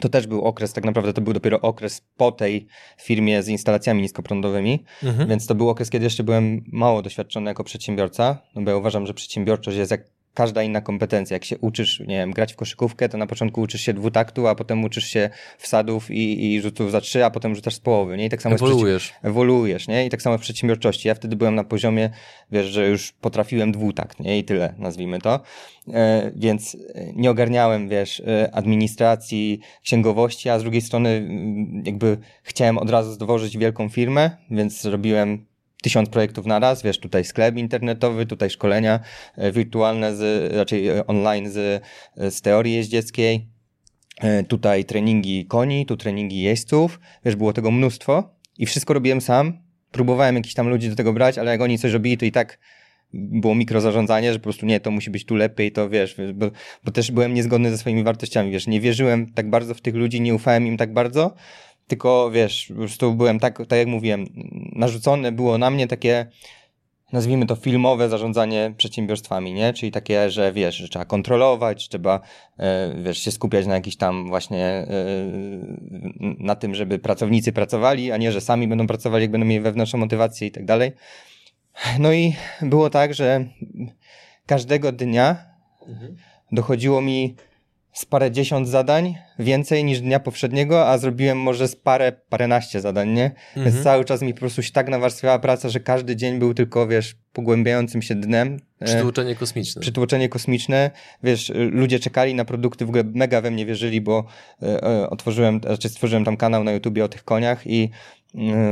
to 0.00 0.08
też 0.08 0.26
był 0.26 0.42
okres, 0.42 0.72
tak 0.72 0.84
naprawdę 0.84 1.12
to 1.12 1.20
był 1.20 1.32
dopiero 1.32 1.60
okres 1.60 2.02
po 2.16 2.32
tej 2.32 2.66
firmie 3.02 3.42
z 3.42 3.48
instalacjami 3.48 4.02
niskoprądowymi, 4.02 4.84
mhm. 5.02 5.28
więc 5.28 5.46
to 5.46 5.54
był 5.54 5.68
okres, 5.68 5.90
kiedy 5.90 6.04
jeszcze 6.04 6.24
byłem 6.24 6.64
mało 6.72 7.02
doświadczony 7.02 7.50
jako 7.50 7.64
przedsiębiorca, 7.64 8.38
no 8.54 8.62
bo 8.62 8.70
ja 8.70 8.76
uważam, 8.76 9.06
że 9.06 9.14
przedsiębiorczość 9.14 9.76
jest 9.76 9.90
jak 9.90 10.13
każda 10.34 10.62
inna 10.62 10.80
kompetencja. 10.80 11.34
Jak 11.34 11.44
się 11.44 11.58
uczysz, 11.58 12.00
nie 12.00 12.06
wiem, 12.06 12.32
grać 12.32 12.52
w 12.52 12.56
koszykówkę, 12.56 13.08
to 13.08 13.18
na 13.18 13.26
początku 13.26 13.60
uczysz 13.60 13.80
się 13.80 13.92
dwutaktu, 13.92 14.46
a 14.46 14.54
potem 14.54 14.84
uczysz 14.84 15.04
się 15.04 15.30
wsadów 15.58 16.10
i, 16.10 16.54
i 16.54 16.60
rzutów 16.60 16.90
za 16.90 17.00
trzy, 17.00 17.24
a 17.24 17.30
potem 17.30 17.54
rzucasz 17.54 17.74
z 17.74 17.80
połowy, 17.80 18.16
nie? 18.16 18.26
I 18.26 18.28
tak 18.28 18.42
samo 18.42 18.54
ewoluujesz. 18.54 19.12
ewoluujesz, 19.22 19.88
nie? 19.88 20.06
I 20.06 20.10
tak 20.10 20.22
samo 20.22 20.38
w 20.38 20.40
przedsiębiorczości. 20.40 21.08
Ja 21.08 21.14
wtedy 21.14 21.36
byłem 21.36 21.54
na 21.54 21.64
poziomie, 21.64 22.10
wiesz, 22.52 22.66
że 22.66 22.88
już 22.88 23.12
potrafiłem 23.12 23.72
dwutakt, 23.72 24.20
nie? 24.20 24.38
I 24.38 24.44
tyle, 24.44 24.74
nazwijmy 24.78 25.18
to. 25.18 25.40
E, 25.92 26.32
więc 26.36 26.76
nie 27.14 27.30
ogarniałem, 27.30 27.88
wiesz, 27.88 28.20
e, 28.20 28.54
administracji, 28.54 29.60
księgowości, 29.82 30.48
a 30.48 30.58
z 30.58 30.62
drugiej 30.62 30.82
strony 30.82 31.08
mm, 31.08 31.82
jakby 31.86 32.18
chciałem 32.42 32.78
od 32.78 32.90
razu 32.90 33.12
zdwożyć 33.12 33.58
wielką 33.58 33.88
firmę, 33.88 34.30
więc 34.50 34.84
robiłem 34.84 35.46
tysiąc 35.84 36.08
projektów 36.08 36.46
na 36.46 36.58
raz, 36.58 36.82
wiesz, 36.82 36.98
tutaj 36.98 37.24
sklep 37.24 37.56
internetowy, 37.56 38.26
tutaj 38.26 38.50
szkolenia 38.50 39.00
e, 39.36 39.52
wirtualne, 39.52 40.16
z, 40.16 40.52
raczej 40.52 40.88
e, 40.88 41.06
online 41.06 41.50
z, 41.50 41.82
e, 42.16 42.30
z 42.30 42.40
teorii 42.40 42.74
jeździeckiej, 42.74 43.54
tutaj 44.48 44.84
treningi 44.84 45.46
koni, 45.46 45.86
tu 45.86 45.96
treningi 45.96 46.40
jeźdźców, 46.40 47.00
wiesz, 47.24 47.36
było 47.36 47.52
tego 47.52 47.70
mnóstwo 47.70 48.34
i 48.58 48.66
wszystko 48.66 48.94
robiłem 48.94 49.20
sam, 49.20 49.58
próbowałem 49.90 50.36
jakichś 50.36 50.54
tam 50.54 50.68
ludzi 50.68 50.88
do 50.90 50.96
tego 50.96 51.12
brać, 51.12 51.38
ale 51.38 51.50
jak 51.50 51.60
oni 51.60 51.78
coś 51.78 51.92
robili, 51.92 52.18
to 52.18 52.24
i 52.24 52.32
tak 52.32 52.58
było 53.14 53.54
mikrozarządzanie, 53.54 54.32
że 54.32 54.38
po 54.38 54.42
prostu 54.42 54.66
nie, 54.66 54.80
to 54.80 54.90
musi 54.90 55.10
być 55.10 55.24
tu 55.24 55.34
lepiej, 55.34 55.72
to 55.72 55.88
wiesz, 55.88 56.16
bo, 56.34 56.50
bo 56.84 56.92
też 56.92 57.10
byłem 57.10 57.34
niezgodny 57.34 57.70
ze 57.70 57.78
swoimi 57.78 58.04
wartościami, 58.04 58.50
wiesz, 58.50 58.66
nie 58.66 58.80
wierzyłem 58.80 59.32
tak 59.32 59.50
bardzo 59.50 59.74
w 59.74 59.80
tych 59.80 59.94
ludzi, 59.94 60.20
nie 60.20 60.34
ufałem 60.34 60.66
im 60.66 60.76
tak 60.76 60.92
bardzo, 60.92 61.34
tylko 61.86 62.30
wiesz, 62.30 62.66
po 62.68 62.74
prostu 62.74 63.14
byłem 63.14 63.40
tak, 63.40 63.58
tak 63.68 63.78
jak 63.78 63.88
mówiłem, 63.88 64.24
narzucone 64.72 65.32
było 65.32 65.58
na 65.58 65.70
mnie 65.70 65.86
takie, 65.86 66.26
nazwijmy 67.12 67.46
to 67.46 67.56
filmowe 67.56 68.08
zarządzanie 68.08 68.74
przedsiębiorstwami, 68.76 69.52
nie? 69.52 69.72
Czyli 69.72 69.92
takie, 69.92 70.30
że 70.30 70.52
wiesz, 70.52 70.74
że 70.74 70.88
trzeba 70.88 71.04
kontrolować, 71.04 71.88
trzeba, 71.88 72.20
e, 72.58 72.94
wiesz, 73.02 73.18
się 73.18 73.30
skupiać 73.30 73.66
na 73.66 73.74
jakiś 73.74 73.96
tam 73.96 74.28
właśnie, 74.28 74.66
e, 74.66 74.86
na 76.20 76.54
tym, 76.54 76.74
żeby 76.74 76.98
pracownicy 76.98 77.52
pracowali, 77.52 78.12
a 78.12 78.16
nie, 78.16 78.32
że 78.32 78.40
sami 78.40 78.68
będą 78.68 78.86
pracowali, 78.86 79.22
jak 79.22 79.30
będą 79.30 79.46
mieli 79.46 79.60
wewnętrzną 79.60 79.98
motywację 79.98 80.48
i 80.48 80.50
tak 80.50 80.64
dalej. 80.64 80.92
No 81.98 82.12
i 82.12 82.34
było 82.62 82.90
tak, 82.90 83.14
że 83.14 83.44
każdego 84.46 84.92
dnia 84.92 85.36
mhm. 85.88 86.16
dochodziło 86.52 87.00
mi 87.00 87.36
z 87.94 88.04
parę 88.04 88.30
dziesiąt 88.30 88.68
zadań, 88.68 89.14
więcej 89.38 89.84
niż 89.84 90.00
dnia 90.00 90.20
poprzedniego, 90.20 90.88
a 90.88 90.98
zrobiłem 90.98 91.38
może 91.38 91.68
z 91.68 91.76
parę, 91.76 92.12
paręnaście 92.28 92.80
zadań, 92.80 93.08
nie? 93.10 93.24
Mhm. 93.24 93.64
Więc 93.64 93.84
cały 93.84 94.04
czas 94.04 94.22
mi 94.22 94.34
po 94.34 94.40
prostu 94.40 94.62
się 94.62 94.72
tak 94.72 94.88
nawarstwiała 94.88 95.38
praca, 95.38 95.68
że 95.68 95.80
każdy 95.80 96.16
dzień 96.16 96.38
był 96.38 96.54
tylko, 96.54 96.86
wiesz, 96.86 97.16
pogłębiającym 97.32 98.02
się 98.02 98.14
dnem. 98.14 98.60
E, 98.80 98.84
przytłoczenie 98.84 99.34
kosmiczne. 99.34 99.82
Przytłoczenie 99.82 100.28
kosmiczne. 100.28 100.90
Wiesz, 101.22 101.52
ludzie 101.54 101.98
czekali 102.00 102.34
na 102.34 102.44
produkty, 102.44 102.86
w 102.86 102.88
ogóle 102.88 103.04
mega 103.14 103.40
we 103.40 103.50
mnie 103.50 103.66
wierzyli, 103.66 104.00
bo 104.00 104.24
e, 104.62 104.82
e 104.82 105.10
otworzyłem, 105.10 105.60
znaczy 105.60 105.88
stworzyłem 105.88 106.24
tam 106.24 106.36
kanał 106.36 106.64
na 106.64 106.72
YouTubie 106.72 107.04
o 107.04 107.08
tych 107.08 107.24
koniach 107.24 107.66
i 107.66 107.90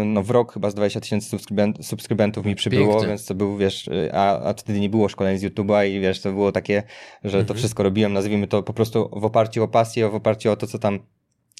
no 0.04 0.22
w 0.22 0.30
rok 0.30 0.52
chyba 0.52 0.70
z 0.70 0.74
20 0.74 1.00
tysięcy 1.00 1.28
subskrybent, 1.28 1.86
subskrybentów 1.86 2.46
mi 2.46 2.54
przybyło, 2.54 2.92
Pięknie. 2.92 3.08
więc 3.08 3.26
to 3.26 3.34
był, 3.34 3.56
wiesz, 3.56 3.90
a, 4.12 4.48
a 4.48 4.54
wtedy 4.54 4.80
nie 4.80 4.88
było 4.88 5.08
szkoleń 5.08 5.38
z 5.38 5.44
YouTube'a 5.44 5.88
i 5.88 6.00
wiesz, 6.00 6.20
to 6.20 6.32
było 6.32 6.52
takie, 6.52 6.82
że 7.24 7.38
mhm. 7.38 7.46
to 7.46 7.54
wszystko 7.54 7.82
robiłem, 7.82 8.12
nazwijmy 8.12 8.46
to 8.46 8.62
po 8.62 8.72
prostu 8.72 9.10
w 9.12 9.24
oparciu 9.24 9.62
o 9.62 9.68
pasję, 9.68 10.08
w 10.08 10.14
oparciu 10.14 10.50
o 10.50 10.56
to, 10.56 10.66
co 10.66 10.78
tam 10.78 10.98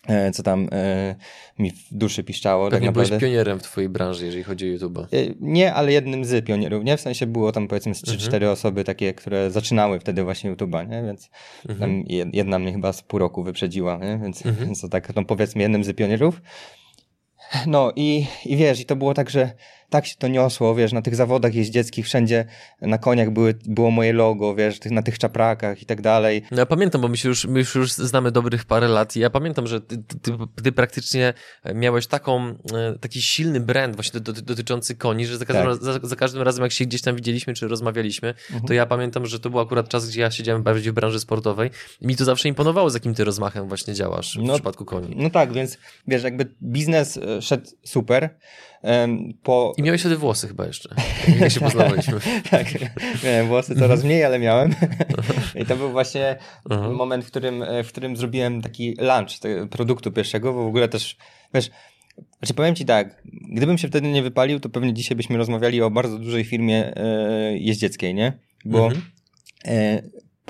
e, 0.09 0.33
co 0.33 0.43
tam 0.43 0.69
e, 0.73 1.15
mi 1.59 1.71
w 1.71 1.77
duszy 1.91 2.25
piszczało. 2.25 2.71
Pewnie 2.71 2.87
tak 2.87 2.95
byłeś 2.95 3.11
pionierem 3.21 3.59
w 3.59 3.63
twojej 3.63 3.89
branży, 3.89 4.27
jeżeli 4.27 4.45
chodzi 4.45 4.65
o 4.65 4.73
YouTube. 4.73 4.99
E, 4.99 5.07
nie, 5.41 5.75
ale 5.75 5.93
jednym 5.93 6.25
z 6.25 6.45
pionierów, 6.45 6.85
nie? 6.85 6.97
W 6.97 7.01
sensie 7.01 7.27
było 7.27 7.53
tam 7.53 7.69
powiedzmy 7.69 7.93
3-4 7.93 8.35
mhm. 8.35 8.53
osoby 8.53 8.85
takie, 8.85 9.15
które 9.15 9.51
zaczynały 9.51 10.01
wtedy 10.01 10.25
właśnie 10.25 10.53
YouTube'a, 10.53 10.89
nie? 10.89 11.03
Więc 11.03 11.31
mhm. 11.69 12.05
jedna 12.33 12.59
mnie 12.59 12.73
chyba 12.73 12.93
z 12.93 13.03
pół 13.03 13.19
roku 13.19 13.43
wyprzedziła, 13.43 13.97
nie? 13.97 14.19
Więc, 14.23 14.47
mhm. 14.47 14.67
więc 14.67 14.81
to 14.81 14.89
tak, 14.89 15.17
no 15.17 15.25
powiedzmy 15.25 15.63
jednym 15.63 15.85
z 15.85 15.97
pionierów. 15.97 16.41
No 17.67 17.93
i, 17.97 18.27
i 18.45 18.57
wiesz, 18.57 18.81
i 18.81 18.85
to 18.85 18.97
było 18.97 19.15
tak, 19.15 19.31
że 19.31 19.51
tak 19.93 20.07
się 20.07 20.15
to 20.19 20.29
niosło, 20.29 20.75
wiesz, 20.75 20.93
na 20.93 21.03
tych 21.03 21.17
zawodach 21.17 21.55
jeździeckich 21.55 22.07
wszędzie 22.07 22.45
na 22.81 22.99
koniach 22.99 23.31
były, 23.31 23.55
było 23.65 23.91
moje 23.91 24.13
logo, 24.13 24.55
wiesz, 24.55 24.81
na 24.91 25.03
tych 25.03 25.19
czaprakach 25.19 25.83
i 25.83 25.87
tak 25.87 26.01
dalej. 26.01 26.43
No 26.51 26.59
ja 26.59 26.67
pamiętam, 26.67 27.01
bo 27.01 27.09
my 27.09 27.17
się 27.17 27.29
już, 27.29 27.45
my 27.45 27.59
już, 27.59 27.75
już 27.75 27.93
znamy 27.93 28.31
dobrych 28.31 28.65
parę 28.65 28.89
lat 28.89 29.17
i 29.17 29.21
ja 29.21 29.31
pamiętam, 29.31 29.67
że 29.67 29.81
ty, 29.81 29.97
ty, 30.23 30.33
ty 30.63 30.73
praktycznie 30.73 31.35
miałeś 31.75 32.07
taką, 32.07 32.49
e, 32.49 32.99
taki 33.01 33.23
silny 33.23 33.61
brand 33.61 33.95
właśnie 33.95 34.21
do, 34.21 34.33
do, 34.33 34.43
dotyczący 34.43 34.95
koni, 34.95 35.27
że 35.27 35.39
za 35.39 35.45
każdym, 35.45 35.67
tak. 35.67 35.83
za, 35.83 35.99
za, 36.03 36.17
każdym 36.17 36.43
razem 36.43 36.63
jak 36.63 36.73
się 36.73 36.85
gdzieś 36.85 37.03
tam 37.03 37.17
widzieliśmy 37.17 37.55
czy 37.55 37.69
rozmawialiśmy, 37.69 38.29
mhm. 38.29 38.67
to 38.67 38.75
ja 38.75 38.87
pamiętam, 38.87 39.27
że 39.27 39.41
to 39.41 39.51
był 39.51 39.61
akurat 39.61 39.89
czas, 39.89 40.09
gdzie 40.09 40.21
ja 40.21 40.31
siedziałem 40.31 40.63
bardziej 40.63 40.93
w 40.93 40.95
branży 40.95 41.21
sportowej 41.21 41.71
i 42.01 42.07
mi 42.07 42.17
to 42.17 42.25
zawsze 42.25 42.49
imponowało, 42.49 42.91
z 42.91 42.95
jakim 42.95 43.15
ty 43.15 43.25
rozmachem 43.25 43.69
właśnie 43.69 43.95
działasz 43.95 44.39
w 44.39 44.43
no, 44.43 44.55
przypadku 44.55 44.85
koni. 44.85 45.15
No 45.17 45.31
tak, 45.31 45.53
więc 45.53 45.79
wiesz, 46.09 46.23
jakby 46.23 46.55
biznes 46.63 47.17
e, 47.17 47.43
szedł 47.43 47.71
super, 47.85 48.31
po... 49.43 49.73
I 49.77 49.83
miałeś 49.83 50.01
wtedy 50.01 50.17
włosy 50.17 50.49
chyba 50.49 50.67
jeszcze, 50.67 50.95
jak 51.41 51.53
się 51.53 51.61
poznawaliśmy. 51.61 52.21
tak, 52.51 52.67
miałem 53.25 53.47
włosy 53.47 53.75
coraz 53.75 54.05
mniej, 54.05 54.25
ale 54.25 54.39
miałem. 54.39 54.75
I 55.61 55.67
to 55.67 55.77
był 55.77 55.91
właśnie 55.91 56.37
mhm. 56.71 56.95
moment, 56.95 57.25
w 57.25 57.29
którym, 57.29 57.65
w 57.85 57.89
którym 57.89 58.17
zrobiłem 58.17 58.63
taki 58.63 58.97
lunch 59.01 59.39
produktu 59.71 60.13
pierwszego, 60.13 60.53
bo 60.53 60.65
w 60.65 60.67
ogóle 60.67 60.89
też, 60.89 61.17
wiesz, 61.55 61.71
znaczy 62.39 62.55
powiem 62.55 62.75
ci 62.75 62.85
tak, 62.85 63.23
gdybym 63.25 63.79
się 63.79 63.89
wtedy 63.89 64.09
nie 64.09 64.23
wypalił, 64.23 64.61
to 64.61 64.69
pewnie 64.69 64.95
dzisiaj 64.95 65.17
byśmy 65.17 65.37
rozmawiali 65.37 65.83
o 65.83 65.91
bardzo 65.91 66.19
dużej 66.19 66.45
firmie 66.45 66.97
e, 66.97 67.59
jeździeckiej, 67.59 68.15
nie? 68.15 68.33
Bo 68.65 68.87
mhm. 68.87 69.03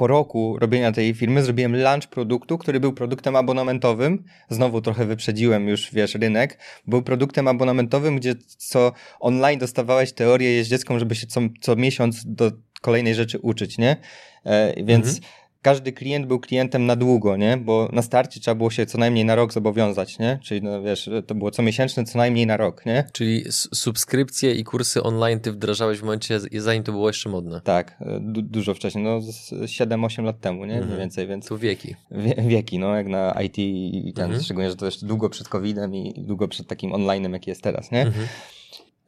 Po 0.03 0.07
roku 0.07 0.59
robienia 0.59 0.92
tej 0.92 1.14
firmy 1.14 1.42
zrobiłem 1.42 1.76
launch 1.76 2.09
produktu, 2.11 2.59
który 2.59 2.80
był 2.80 2.92
produktem 2.92 3.36
abonamentowym. 3.36 4.24
Znowu 4.48 4.80
trochę 4.80 5.07
wyprzedziłem 5.07 5.68
już, 5.68 5.90
wiesz, 5.92 6.14
rynek. 6.14 6.59
Był 6.86 7.03
produktem 7.03 7.48
abonamentowym, 7.48 8.16
gdzie 8.16 8.34
co 8.59 8.92
online 9.20 9.59
dostawałeś 9.59 10.12
teorię 10.12 10.53
jeździecką, 10.53 10.98
żeby 10.98 11.14
się 11.14 11.26
co, 11.26 11.40
co 11.61 11.76
miesiąc 11.76 12.22
do 12.26 12.53
kolejnej 12.80 13.14
rzeczy 13.14 13.38
uczyć, 13.38 13.78
nie? 13.78 13.96
E, 14.44 14.84
więc 14.84 15.07
mhm 15.07 15.22
każdy 15.62 15.92
klient 15.92 16.26
był 16.26 16.40
klientem 16.40 16.86
na 16.86 16.96
długo, 16.96 17.36
nie? 17.36 17.56
Bo 17.56 17.88
na 17.92 18.02
starcie 18.02 18.40
trzeba 18.40 18.54
było 18.54 18.70
się 18.70 18.86
co 18.86 18.98
najmniej 18.98 19.24
na 19.24 19.34
rok 19.34 19.52
zobowiązać, 19.52 20.18
nie? 20.18 20.38
Czyli, 20.42 20.62
no 20.62 20.82
wiesz, 20.82 21.10
to 21.26 21.34
było 21.34 21.50
co 21.50 21.62
miesięczne, 21.62 22.04
co 22.04 22.18
najmniej 22.18 22.46
na 22.46 22.56
rok, 22.56 22.86
nie? 22.86 23.04
Czyli 23.12 23.44
subskrypcje 23.50 24.54
i 24.54 24.64
kursy 24.64 25.02
online 25.02 25.40
ty 25.40 25.52
wdrażałeś 25.52 25.98
w 25.98 26.02
momencie, 26.02 26.40
zanim 26.52 26.82
to 26.82 26.92
było 26.92 27.08
jeszcze 27.08 27.28
modne. 27.28 27.60
Tak, 27.60 27.96
e, 28.00 28.20
du 28.20 28.42
dużo 28.42 28.74
wcześniej, 28.74 29.04
no 29.04 29.20
7-8 29.64 30.24
lat 30.24 30.40
temu, 30.40 30.60
nie? 30.60 30.66
Mniej 30.66 30.82
mhm. 30.82 30.98
więcej, 30.98 31.26
więc... 31.26 31.46
Tu 31.46 31.58
wieki. 31.58 31.94
Wie 32.10 32.34
wieki, 32.48 32.78
no, 32.78 32.96
jak 32.96 33.06
na 33.06 33.42
IT 33.42 33.58
i 33.58 34.12
ten, 34.16 34.24
mhm. 34.24 34.42
szczególnie, 34.42 34.70
że 34.70 34.76
to 34.76 34.86
jeszcze 34.86 35.06
długo 35.06 35.28
przed 35.30 35.48
COVID-em 35.48 35.94
i 35.94 36.14
długo 36.18 36.48
przed 36.48 36.66
takim 36.66 36.92
online'em, 36.92 37.32
jaki 37.32 37.50
jest 37.50 37.62
teraz, 37.62 37.90
nie? 37.90 38.02
Mhm. 38.02 38.26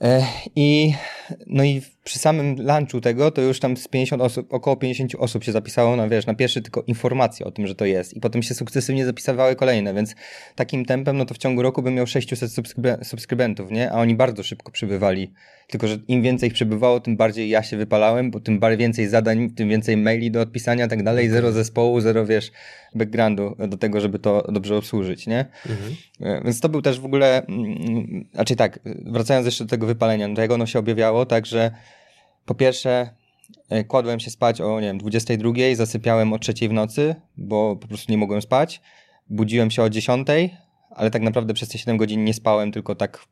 E, 0.01 0.27
I 0.57 0.95
no 1.47 1.65
i 1.65 1.83
przy 2.05 2.19
samym 2.19 2.57
lunchu 2.57 3.01
tego, 3.01 3.31
to 3.31 3.43
już 3.43 3.61
tam 3.61 3.77
z 3.77 3.89
50 3.89 4.23
osób, 4.23 4.55
około 4.55 4.77
50 4.77 5.15
osób 5.19 5.45
się 5.45 5.53
zapisało 5.53 5.97
na, 5.97 6.09
wiesz, 6.09 6.27
na 6.27 6.35
pierwszy 6.35 6.63
tylko 6.63 6.83
informację 6.83 7.47
o 7.47 7.51
tym, 7.51 7.67
że 7.67 7.75
to 7.75 7.85
jest 7.85 8.17
i 8.17 8.21
potem 8.21 8.43
się 8.43 8.55
sukcesywnie 8.55 9.07
zapisywały 9.07 9.57
kolejne, 9.57 9.95
więc 9.95 10.15
takim 10.55 10.85
tempem, 10.85 11.17
no 11.17 11.25
to 11.25 11.35
w 11.35 11.39
ciągu 11.39 11.63
roku 11.63 11.83
bym 11.83 11.95
miał 11.95 12.07
600 12.07 12.53
subskrybe 12.53 12.99
subskrybentów, 13.03 13.71
nie? 13.71 13.93
A 13.93 13.95
oni 13.95 14.15
bardzo 14.15 14.43
szybko 14.43 14.73
przybywali. 14.73 15.33
Tylko, 15.69 15.89
że 15.89 15.99
im 16.09 16.23
więcej 16.23 16.49
ich 16.49 16.55
przybywało, 16.55 17.01
tym 17.01 17.17
bardziej 17.17 17.49
ja 17.49 17.63
się 17.63 17.77
wypalałem, 17.77 18.31
bo 18.31 18.41
tym 18.41 18.61
więcej 18.77 19.09
zadań, 19.09 19.51
tym 19.51 19.69
więcej 19.69 19.97
maili 19.97 20.31
do 20.31 20.41
odpisania 20.41 20.87
i 20.87 20.89
tak 20.89 21.03
dalej, 21.03 21.29
zero 21.29 21.53
zespołu, 21.53 22.01
zero, 22.01 22.27
wiesz, 22.27 22.53
backgroundu 22.95 23.57
do 23.69 23.77
tego, 23.77 24.01
żeby 24.01 24.19
to 24.19 24.53
dobrze 24.53 24.77
obsłużyć, 24.77 25.27
nie? 25.27 25.47
Mhm. 25.67 25.97
E, 26.21 26.45
więc 26.45 26.61
to 26.61 26.69
był 26.69 26.83
też 26.83 27.01
w 27.01 27.05
ogóle, 27.05 27.47
mm, 27.47 28.25
znaczy 28.35 28.57
tak, 28.57 28.79
wracając 29.07 29.47
jeszcze 29.47 29.65
do 29.65 29.71
tego 29.71 29.87
wypalenia, 29.87 30.29
no 30.29 30.35
to 30.35 30.43
jak 30.43 30.51
ono 30.51 30.67
się 30.67 30.79
objawiało, 30.79 31.27
tak, 31.27 31.47
że 31.47 31.71
po 32.45 32.55
pierwsze 32.55 33.11
e, 33.69 33.85
kładłem 33.85 34.21
się 34.21 34.31
spać 34.31 34.61
o, 34.61 34.81
nie 34.81 34.87
wiem, 34.87 34.99
22, 34.99 35.53
zasypiałem 35.75 36.33
o 36.33 36.39
3 36.39 36.53
w 36.69 36.73
nocy, 36.73 37.15
bo 37.37 37.77
po 37.77 37.89
prostu 37.89 38.13
nie 38.13 38.19
mogłem 38.19 38.43
spać, 38.43 38.81
budziłem 39.31 39.71
się 39.71 39.83
o 39.83 39.91
10, 39.91 40.29
ale 40.91 41.11
tak 41.11 41.23
naprawdę 41.23 41.55
przez 41.55 41.69
te 41.69 41.79
7 41.79 41.97
godzin 41.97 42.25
nie 42.25 42.35
spałem, 42.35 42.73
tylko 42.73 42.95
tak 42.95 43.27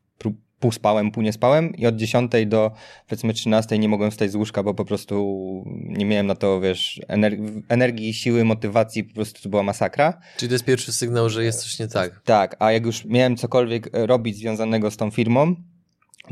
pół 0.63 0.71
spałem, 0.71 1.11
pół 1.11 1.23
nie 1.23 1.33
spałem 1.33 1.75
i 1.75 1.85
od 1.85 1.95
10 1.95 2.31
do 2.45 2.71
powiedzmy 3.07 3.33
13 3.33 3.79
nie 3.79 3.89
mogłem 3.89 4.11
wstać 4.11 4.31
z 4.31 4.35
łóżka, 4.35 4.63
bo 4.63 4.73
po 4.73 4.85
prostu 4.85 5.63
nie 5.65 6.05
miałem 6.05 6.27
na 6.27 6.35
to, 6.35 6.61
wiesz, 6.61 7.01
energii, 7.69 8.13
siły, 8.13 8.45
motywacji, 8.45 9.03
po 9.03 9.13
prostu 9.13 9.43
to 9.43 9.49
była 9.49 9.63
masakra. 9.63 10.21
Czyli 10.37 10.49
to 10.49 10.55
jest 10.55 10.65
pierwszy 10.65 10.93
sygnał, 10.93 11.29
że 11.29 11.43
jest 11.43 11.63
coś 11.63 11.79
nie 11.79 11.87
tak. 11.87 12.21
Tak, 12.25 12.55
a 12.59 12.71
jak 12.71 12.85
już 12.85 13.05
miałem 13.05 13.37
cokolwiek 13.37 13.89
robić 13.93 14.37
związanego 14.37 14.91
z 14.91 14.97
tą 14.97 15.11
firmą, 15.11 15.55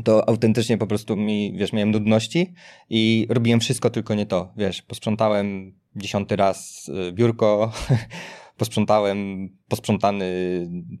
to 0.04 0.28
autentycznie 0.28 0.78
po 0.78 0.86
prostu 0.86 1.16
mi, 1.16 1.52
wiesz, 1.56 1.72
miałem 1.72 1.90
nudności 1.90 2.54
i 2.90 3.26
robiłem 3.30 3.60
wszystko, 3.60 3.90
tylko 3.90 4.14
nie 4.14 4.26
to, 4.26 4.52
wiesz, 4.56 4.82
posprzątałem 4.82 5.72
dziesiąty 5.96 6.36
raz 6.36 6.88
y, 7.08 7.12
biurko, 7.12 7.72
posprzątałem 8.56 9.48
posprzątany 9.68 10.26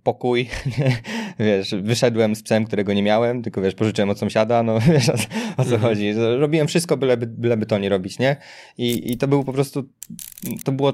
pokój, 0.02 0.48
wiesz, 1.38 1.74
wyszedłem 1.82 2.34
z 2.34 2.42
psem, 2.42 2.64
którego 2.64 2.92
nie 2.92 3.02
miałem, 3.02 3.42
tylko 3.42 3.60
wiesz, 3.60 3.74
pożyczyłem 3.74 4.10
od 4.10 4.18
sąsiada, 4.18 4.62
no 4.62 4.80
wiesz 4.92 5.08
o, 5.08 5.14
o 5.56 5.64
co 5.64 5.74
mhm. 5.74 5.80
chodzi. 5.80 6.12
Robiłem 6.38 6.66
wszystko, 6.66 6.96
byleby, 6.96 7.26
byleby 7.26 7.66
to 7.66 7.78
nie 7.78 7.88
robić, 7.88 8.18
nie? 8.18 8.36
I, 8.78 9.12
I 9.12 9.16
to 9.16 9.28
był 9.28 9.44
po 9.44 9.52
prostu, 9.52 9.84
to 10.64 10.72
było 10.72 10.92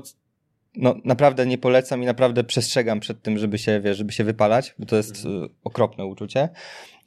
no 0.77 0.95
naprawdę 1.05 1.47
nie 1.47 1.59
polecam 1.59 2.03
i 2.03 2.07
naprawdę 2.07 2.45
przestrzegam 2.45 3.01
przed 3.01 3.23
tym, 3.23 3.39
żeby 3.39 3.59
się, 3.59 3.81
wiesz, 3.81 3.97
żeby 3.97 4.13
się 4.13 4.25
wypalać, 4.25 4.75
bo 4.79 4.87
to 4.87 4.97
jest 4.97 5.25
mhm. 5.25 5.49
okropne 5.65 6.07
uczucie. 6.07 6.49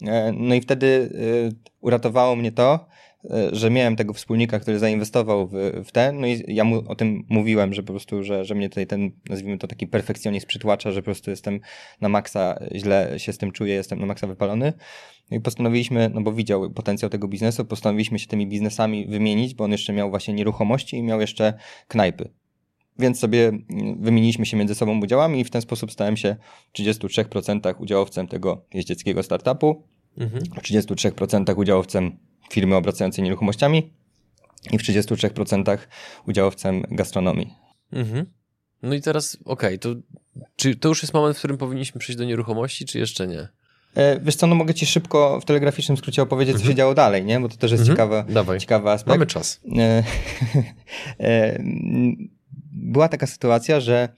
E, 0.07 0.31
no 0.31 0.55
i 0.55 0.61
wtedy 0.61 0.85
y, 0.87 1.51
uratowało 1.81 2.35
mnie 2.35 2.51
to, 2.51 2.87
E, 3.29 3.55
że 3.55 3.69
miałem 3.69 3.95
tego 3.95 4.13
wspólnika, 4.13 4.59
który 4.59 4.79
zainwestował 4.79 5.47
w, 5.47 5.53
w 5.85 5.91
ten, 5.91 6.19
no 6.19 6.27
i 6.27 6.43
ja 6.47 6.63
mu 6.63 6.83
o 6.87 6.95
tym 6.95 7.25
mówiłem, 7.29 7.73
że 7.73 7.83
po 7.83 7.93
prostu, 7.93 8.23
że, 8.23 8.45
że 8.45 8.55
mnie 8.55 8.69
tutaj 8.69 8.87
ten, 8.87 9.11
nazwijmy 9.29 9.57
to 9.57 9.67
taki 9.67 9.87
perfekcjonizm 9.87 10.47
przytłacza, 10.47 10.91
że 10.91 11.01
po 11.01 11.05
prostu 11.05 11.29
jestem 11.29 11.59
na 12.01 12.09
maksa, 12.09 12.59
źle 12.75 13.13
się 13.17 13.33
z 13.33 13.37
tym 13.37 13.51
czuję, 13.51 13.73
jestem 13.73 13.99
na 13.99 14.05
maksa 14.05 14.27
wypalony. 14.27 14.73
No 15.31 15.37
i 15.37 15.39
postanowiliśmy, 15.39 16.11
no 16.13 16.21
bo 16.21 16.33
widział 16.33 16.71
potencjał 16.71 17.09
tego 17.09 17.27
biznesu, 17.27 17.65
postanowiliśmy 17.65 18.19
się 18.19 18.27
tymi 18.27 18.47
biznesami 18.47 19.07
wymienić, 19.07 19.53
bo 19.53 19.63
on 19.63 19.71
jeszcze 19.71 19.93
miał 19.93 20.09
właśnie 20.09 20.33
nieruchomości 20.33 20.97
i 20.97 21.03
miał 21.03 21.21
jeszcze 21.21 21.53
knajpy. 21.87 22.29
Więc 23.01 23.19
sobie 23.19 23.51
wymieniliśmy 23.99 24.45
się 24.45 24.57
między 24.57 24.75
sobą 24.75 25.01
udziałami 25.01 25.39
i 25.39 25.43
w 25.43 25.49
ten 25.49 25.61
sposób 25.61 25.91
stałem 25.91 26.17
się 26.17 26.35
w 26.73 26.79
33% 26.79 27.73
udziałowcem 27.79 28.27
tego 28.27 28.65
jeździeckiego 28.73 29.23
startupu, 29.23 29.83
mhm. 30.17 30.45
w 30.45 30.61
33% 30.61 31.57
udziałowcem 31.57 32.17
firmy 32.51 32.75
obracającej 32.75 33.23
nieruchomościami 33.23 33.93
i 34.71 34.77
w 34.77 34.81
33% 34.81 35.77
udziałowcem 36.27 36.81
gastronomii. 36.91 37.53
Mhm. 37.93 38.25
No 38.83 38.93
i 38.93 39.01
teraz, 39.01 39.37
okej, 39.45 39.75
okay, 39.75 39.77
to 39.77 39.95
czy 40.55 40.75
to 40.75 40.89
już 40.89 41.01
jest 41.01 41.13
moment, 41.13 41.37
w 41.37 41.39
którym 41.39 41.57
powinniśmy 41.57 41.99
przejść 41.99 42.17
do 42.17 42.25
nieruchomości, 42.25 42.85
czy 42.85 42.99
jeszcze 42.99 43.27
nie? 43.27 43.47
E, 43.95 44.19
wiesz 44.19 44.35
co, 44.35 44.47
no 44.47 44.55
mogę 44.55 44.73
ci 44.73 44.85
szybko 44.85 45.39
w 45.39 45.45
telegraficznym 45.45 45.97
skrócie 45.97 46.21
opowiedzieć, 46.21 46.55
co 46.55 46.59
się 46.59 46.63
mhm. 46.63 46.77
działo 46.77 46.93
dalej, 46.93 47.25
nie? 47.25 47.39
Bo 47.39 47.49
to 47.49 47.57
też 47.57 47.71
jest 47.71 47.81
mhm. 47.81 47.97
ciekawe, 47.97 48.33
Dawaj. 48.33 48.59
ciekawy 48.59 48.89
aspekt. 48.89 49.09
Mamy 49.09 49.25
czas. 49.25 49.59
E, 52.81 52.87
e, 52.87 52.91
była 52.91 53.09
taka 53.09 53.27
sytuacja, 53.27 53.79
że 53.79 54.09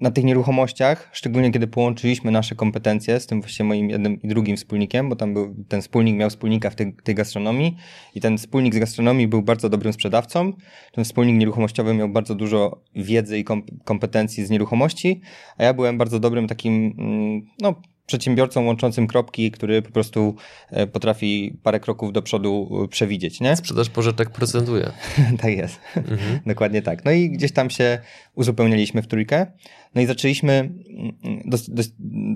na 0.00 0.10
tych 0.10 0.24
nieruchomościach, 0.24 1.10
szczególnie 1.12 1.50
kiedy 1.50 1.66
połączyliśmy 1.66 2.30
nasze 2.30 2.54
kompetencje 2.54 3.20
z 3.20 3.26
tym 3.26 3.40
właśnie 3.40 3.64
moim 3.64 3.90
jednym 3.90 4.22
i 4.22 4.28
drugim 4.28 4.56
wspólnikiem, 4.56 5.08
bo 5.08 5.16
tam 5.16 5.34
był 5.34 5.64
ten 5.68 5.82
wspólnik 5.82 6.16
miał 6.16 6.30
wspólnika 6.30 6.70
w 6.70 6.74
tej, 6.74 6.96
tej 7.04 7.14
gastronomii 7.14 7.76
i 8.14 8.20
ten 8.20 8.38
wspólnik 8.38 8.74
z 8.74 8.78
gastronomii 8.78 9.28
był 9.28 9.42
bardzo 9.42 9.68
dobrym 9.68 9.92
sprzedawcą. 9.92 10.52
Ten 10.92 11.04
wspólnik 11.04 11.38
nieruchomościowy 11.38 11.94
miał 11.94 12.08
bardzo 12.08 12.34
dużo 12.34 12.82
wiedzy 12.96 13.38
i 13.38 13.44
kompetencji 13.84 14.46
z 14.46 14.50
nieruchomości, 14.50 15.20
a 15.56 15.64
ja 15.64 15.74
byłem 15.74 15.98
bardzo 15.98 16.20
dobrym 16.20 16.46
takim, 16.46 16.94
mm, 16.98 17.46
no, 17.60 17.74
przedsiębiorcą 18.08 18.64
łączącym 18.64 19.06
kropki, 19.06 19.50
który 19.50 19.82
po 19.82 19.90
prostu 19.90 20.34
e, 20.70 20.86
potrafi 20.86 21.58
parę 21.62 21.80
kroków 21.80 22.12
do 22.12 22.22
przodu 22.22 22.80
e, 22.84 22.88
przewidzieć, 22.88 23.40
nie? 23.40 23.56
Sprzedaż 23.56 23.90
pożyczek 23.90 24.30
procentuje. 24.30 24.92
tak 25.42 25.52
jest. 25.56 25.80
Mhm. 25.96 26.40
Dokładnie 26.46 26.82
tak. 26.82 27.04
No 27.04 27.10
i 27.10 27.30
gdzieś 27.30 27.52
tam 27.52 27.70
się 27.70 27.98
uzupełnialiśmy 28.34 29.02
w 29.02 29.06
trójkę. 29.06 29.46
No 29.94 30.00
i 30.00 30.06
zaczęliśmy, 30.06 30.52
mm, 30.52 31.42
do, 31.44 31.58
do, 31.68 31.82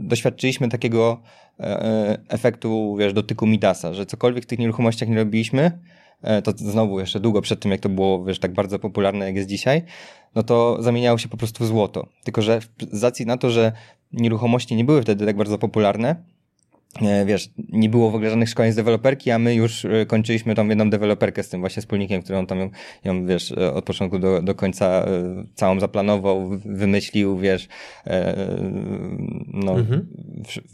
doświadczyliśmy 0.09 0.69
takiego 0.69 1.23
e, 1.61 2.19
efektu, 2.29 2.97
wiesz, 2.99 3.13
dotyku 3.13 3.47
Midasa, 3.47 3.95
że 3.95 4.07
cokolwiek 4.07 4.45
w 4.45 4.47
tych 4.47 4.59
nieruchomościach 4.59 5.09
nie 5.09 5.17
robiliśmy, 5.17 5.79
to 6.45 6.53
znowu 6.57 7.01
jeszcze 7.01 7.21
długo 7.21 7.43
przed 7.43 7.61
tym, 7.61 7.71
jak 7.71 7.81
to 7.81 7.89
było, 7.89 8.25
wiesz, 8.25 8.39
tak 8.39 8.53
bardzo 8.53 8.79
popularne, 8.79 9.27
jak 9.27 9.37
jest 9.37 9.49
dzisiaj, 9.49 9.83
no 10.35 10.43
to 10.43 10.83
zamieniało 10.83 11.19
się 11.19 11.29
po 11.29 11.37
prostu 11.37 11.65
w 11.65 11.67
złoto. 11.67 12.09
Tylko, 12.25 12.43
że 12.43 12.61
z 12.93 13.03
racji 13.05 13.27
na 13.27 13.37
to, 13.37 13.51
że 13.51 13.73
nieruchomości 14.13 14.77
nie 14.77 14.85
były 14.85 15.03
wtedy 15.03 15.27
tak 15.27 15.37
bardzo 15.37 15.59
popularne, 15.59 16.17
e, 17.03 17.25
wiesz, 17.25 17.51
nie 17.69 17.89
było 17.89 18.11
w 18.11 18.15
ogóle 18.15 18.31
żadnych 18.31 18.49
szkoleń 18.49 18.73
z 18.73 18.77
deweloperki, 18.77 19.31
a 19.31 19.39
my 19.39 19.55
już 19.55 19.85
e, 19.85 20.07
kończyliśmy 20.07 20.55
tam 20.55 20.69
jedną 20.69 20.91
deweloperkę 20.91 21.43
z 21.43 21.49
tym 21.49 21.61
właśnie 21.61 21.83
wspólnikiem, 21.83 22.23
którą 22.23 22.47
tam 22.47 22.59
ją, 22.59 22.71
ją 23.05 23.27
wiesz, 23.27 23.53
e, 23.53 23.75
od 23.75 23.85
początku 23.85 24.19
do, 24.19 24.43
do 24.43 24.55
końca 24.55 25.07
całą 25.55 25.81
zaplanował, 25.81 26.49
wymyślił, 26.65 27.39
wiesz, 27.39 27.69
no, 29.47 29.79
mhm. 29.79 30.07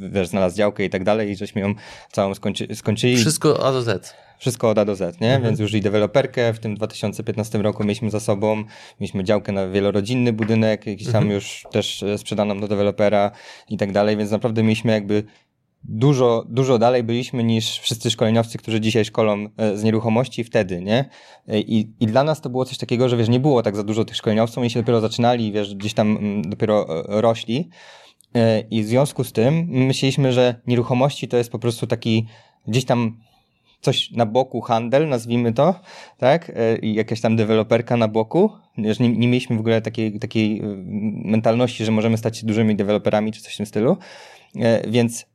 Wiesz, 0.00 0.28
znalazł 0.28 0.56
działkę 0.56 0.84
i 0.84 0.90
tak 0.90 1.04
dalej 1.04 1.30
i 1.30 1.36
żeśmy 1.36 1.60
ją 1.60 1.74
całą 2.12 2.34
skończy, 2.34 2.74
skończyli. 2.74 3.16
Wszystko 3.16 3.66
A 3.66 3.72
do 3.72 3.82
Z 3.82 4.14
wszystko 4.38 4.70
od 4.70 4.78
A 4.78 4.84
do 4.84 4.96
Z, 4.96 5.20
nie? 5.20 5.34
Mhm. 5.34 5.42
Więc 5.42 5.60
już 5.60 5.74
i 5.74 5.80
deweloperkę 5.80 6.52
w 6.52 6.58
tym 6.58 6.74
2015 6.74 7.58
roku 7.58 7.84
mieliśmy 7.84 8.10
za 8.10 8.20
sobą, 8.20 8.64
mieliśmy 9.00 9.24
działkę 9.24 9.52
na 9.52 9.68
wielorodzinny 9.68 10.32
budynek, 10.32 10.86
jakiś 10.86 11.06
tam 11.06 11.22
mhm. 11.22 11.30
już 11.30 11.66
też 11.70 12.02
e, 12.02 12.18
sprzedaną 12.18 12.60
do 12.60 12.68
dewelopera 12.68 13.30
i 13.68 13.76
tak 13.76 13.92
dalej, 13.92 14.16
więc 14.16 14.30
naprawdę 14.30 14.62
mieliśmy 14.62 14.92
jakby 14.92 15.24
dużo, 15.84 16.44
dużo 16.48 16.78
dalej 16.78 17.02
byliśmy 17.02 17.44
niż 17.44 17.78
wszyscy 17.78 18.10
szkoleniowcy, 18.10 18.58
którzy 18.58 18.80
dzisiaj 18.80 19.04
szkolą 19.04 19.46
e, 19.56 19.76
z 19.76 19.82
nieruchomości 19.82 20.44
wtedy, 20.44 20.82
nie? 20.82 21.08
E, 21.48 21.60
I, 21.60 21.92
I 22.00 22.06
dla 22.06 22.24
nas 22.24 22.40
to 22.40 22.50
było 22.50 22.64
coś 22.64 22.78
takiego, 22.78 23.08
że 23.08 23.16
wiesz, 23.16 23.28
nie 23.28 23.40
było 23.40 23.62
tak 23.62 23.76
za 23.76 23.84
dużo 23.84 24.04
tych 24.04 24.16
szkoleniowców, 24.16 24.58
oni 24.58 24.70
się 24.70 24.80
dopiero 24.80 25.00
zaczynali, 25.00 25.52
wiesz, 25.52 25.74
gdzieś 25.74 25.94
tam 25.94 26.16
mm, 26.16 26.50
dopiero 26.50 26.86
rośli. 27.06 27.68
I 28.70 28.82
w 28.82 28.86
związku 28.86 29.24
z 29.24 29.32
tym 29.32 29.66
myśleliśmy, 29.68 30.32
że 30.32 30.60
nieruchomości 30.66 31.28
to 31.28 31.36
jest 31.36 31.50
po 31.50 31.58
prostu 31.58 31.86
taki 31.86 32.26
gdzieś 32.66 32.84
tam 32.84 33.18
coś 33.80 34.10
na 34.10 34.26
boku, 34.26 34.60
handel, 34.60 35.08
nazwijmy 35.08 35.52
to, 35.52 35.80
tak? 36.18 36.50
E, 36.50 36.78
jakaś 36.82 37.20
tam 37.20 37.36
deweloperka 37.36 37.96
na 37.96 38.08
boku. 38.08 38.50
Nie, 38.78 38.94
nie 39.00 39.28
mieliśmy 39.28 39.56
w 39.56 39.60
ogóle 39.60 39.82
takiej, 39.82 40.18
takiej 40.18 40.58
e, 40.58 40.62
mentalności, 41.24 41.84
że 41.84 41.92
możemy 41.92 42.18
stać 42.18 42.38
się 42.38 42.46
dużymi 42.46 42.76
deweloperami 42.76 43.32
czy 43.32 43.42
coś 43.42 43.54
w 43.54 43.56
tym 43.56 43.66
stylu. 43.66 43.96
E, 44.56 44.90
więc, 44.90 45.26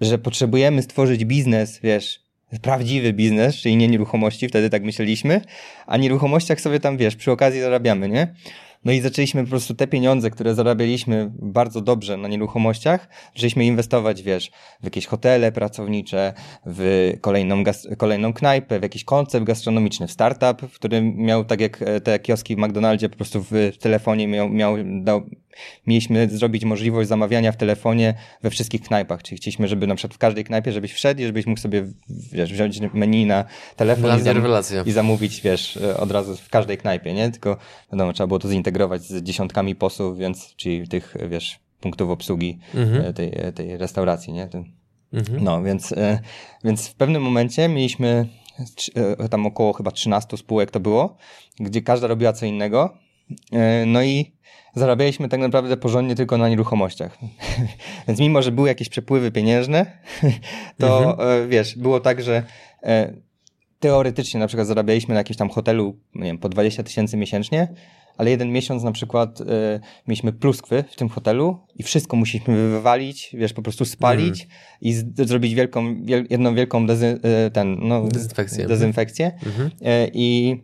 że 0.00 0.18
potrzebujemy 0.18 0.82
stworzyć 0.82 1.24
biznes, 1.24 1.80
wiesz, 1.82 2.20
prawdziwy 2.62 3.12
biznes, 3.12 3.56
czyli 3.56 3.76
nie 3.76 3.88
nieruchomości, 3.88 4.48
wtedy 4.48 4.70
tak 4.70 4.82
myśleliśmy, 4.82 5.40
a 5.86 5.96
nieruchomościach 5.96 6.60
sobie 6.60 6.80
tam, 6.80 6.96
wiesz, 6.96 7.16
przy 7.16 7.32
okazji 7.32 7.60
zarabiamy, 7.60 8.08
nie? 8.08 8.34
No 8.86 8.92
i 8.92 9.00
zaczęliśmy 9.00 9.44
po 9.44 9.50
prostu 9.50 9.74
te 9.74 9.86
pieniądze, 9.86 10.30
które 10.30 10.54
zarabialiśmy 10.54 11.30
bardzo 11.38 11.80
dobrze 11.80 12.16
na 12.16 12.28
nieruchomościach, 12.28 13.08
zaczęliśmy 13.34 13.64
inwestować, 13.64 14.22
wiesz, 14.22 14.50
w 14.80 14.84
jakieś 14.84 15.06
hotele 15.06 15.52
pracownicze, 15.52 16.32
w 16.66 17.12
kolejną, 17.20 17.64
kolejną 17.98 18.32
knajpę, 18.32 18.80
w 18.80 18.82
jakiś 18.82 19.04
koncept 19.04 19.46
gastronomiczny, 19.46 20.06
w 20.06 20.12
startup, 20.12 20.70
w 20.70 20.74
którym 20.74 21.16
miał, 21.16 21.44
tak 21.44 21.60
jak 21.60 21.82
e, 21.82 22.00
te 22.00 22.18
kioski 22.18 22.56
w 22.56 22.58
McDonaldzie, 22.58 23.08
po 23.08 23.16
prostu 23.16 23.44
w 23.50 23.54
telefonie 23.80 24.28
miał, 24.28 24.48
miał 24.48 24.76
dał, 25.02 25.22
mieliśmy 25.86 26.28
zrobić 26.28 26.64
możliwość 26.64 27.08
zamawiania 27.08 27.52
w 27.52 27.56
telefonie 27.56 28.14
we 28.42 28.50
wszystkich 28.50 28.82
knajpach. 28.82 29.22
Czyli 29.22 29.36
chcieliśmy, 29.36 29.68
żeby 29.68 29.86
na 29.86 29.94
przykład 29.94 30.14
w 30.14 30.18
każdej 30.18 30.44
knajpie, 30.44 30.72
żebyś 30.72 30.92
wszedł 30.92 31.20
i 31.20 31.24
żebyś 31.24 31.46
mógł 31.46 31.60
sobie 31.60 31.86
wiesz, 32.32 32.52
wziąć 32.52 32.80
menu 32.80 33.26
na 33.26 33.44
telefon 33.76 34.18
i, 34.18 34.22
zam 34.22 34.36
i, 34.86 34.92
zamówić, 34.92 35.40
wiesz, 35.40 35.78
od 35.98 36.10
razu 36.10 36.36
w 36.36 36.48
każdej 36.48 36.78
knajpie, 36.78 37.14
nie? 37.14 37.30
Tylko 37.30 37.56
wiadomo, 37.92 38.12
trzeba 38.12 38.26
było 38.26 38.38
to 38.38 38.48
zintegrować 38.48 39.02
z 39.02 39.22
dziesiątkami 39.22 39.74
posłów, 39.74 40.18
więc, 40.18 40.54
czyli 40.56 40.88
tych, 40.88 41.16
wiesz, 41.28 41.58
punktów 41.80 42.10
obsługi 42.10 42.58
mhm. 42.74 43.04
E, 43.04 43.12
tej, 43.12 43.32
e, 43.34 43.52
tej 43.52 43.76
restauracji, 43.76 44.32
nie? 44.32 44.48
Mhm. 45.12 45.44
No, 45.44 45.62
więc, 45.62 45.92
e, 45.92 46.18
więc 46.64 46.88
w 46.88 46.94
pewnym 46.94 47.22
momencie 47.22 47.68
mieliśmy 47.68 48.28
e, 48.94 49.28
tam 49.28 49.46
około 49.46 49.72
chyba 49.72 49.90
13 49.90 50.36
spółek 50.36 50.70
to 50.70 50.80
było, 50.80 51.16
gdzie 51.60 51.82
każda 51.82 52.06
robiła 52.06 52.32
co 52.32 52.46
innego. 52.46 52.98
E, 53.52 53.86
no 53.86 54.02
i 54.02 54.35
zarabialiśmy 54.76 55.28
tak 55.28 55.40
naprawdę 55.40 55.76
porządnie 55.76 56.14
tylko 56.14 56.38
na 56.38 56.48
nieruchomościach. 56.48 57.18
Więc 58.08 58.20
mimo, 58.20 58.42
że 58.42 58.52
były 58.52 58.68
jakieś 58.68 58.88
przepływy 58.88 59.32
pieniężne, 59.32 59.86
to 60.80 61.10
mhm. 61.10 61.48
wiesz, 61.48 61.78
było 61.78 62.00
tak, 62.00 62.22
że 62.22 62.42
teoretycznie 63.80 64.40
na 64.40 64.46
przykład 64.46 64.68
zarabialiśmy 64.68 65.14
na 65.14 65.20
jakimś 65.20 65.36
tam 65.36 65.48
hotelu, 65.48 65.96
nie 66.14 66.24
wiem, 66.24 66.38
po 66.38 66.48
20 66.48 66.82
tysięcy 66.82 67.16
miesięcznie, 67.16 67.68
ale 68.16 68.30
jeden 68.30 68.52
miesiąc 68.52 68.82
na 68.82 68.92
przykład 68.92 69.40
y, 69.40 69.44
mieliśmy 70.08 70.32
pluskwy 70.32 70.84
w 70.90 70.96
tym 70.96 71.08
hotelu 71.08 71.58
i 71.76 71.82
wszystko 71.82 72.16
musieliśmy 72.16 72.68
wywalić, 72.70 73.30
wiesz, 73.38 73.52
po 73.52 73.62
prostu 73.62 73.84
spalić 73.84 74.42
mm. 74.42 74.54
i 74.80 74.92
z, 74.92 75.28
zrobić 75.28 75.54
wielką, 75.54 76.04
wiel, 76.04 76.26
jedną 76.30 76.54
wielką 76.54 76.86
dezy, 76.86 77.20
ten, 77.52 77.78
no, 77.80 78.02
dezynfekcję. 78.08 78.66
dezynfekcję. 78.66 79.32
Mm 79.46 79.66
y, 79.66 80.10
I 80.12 80.56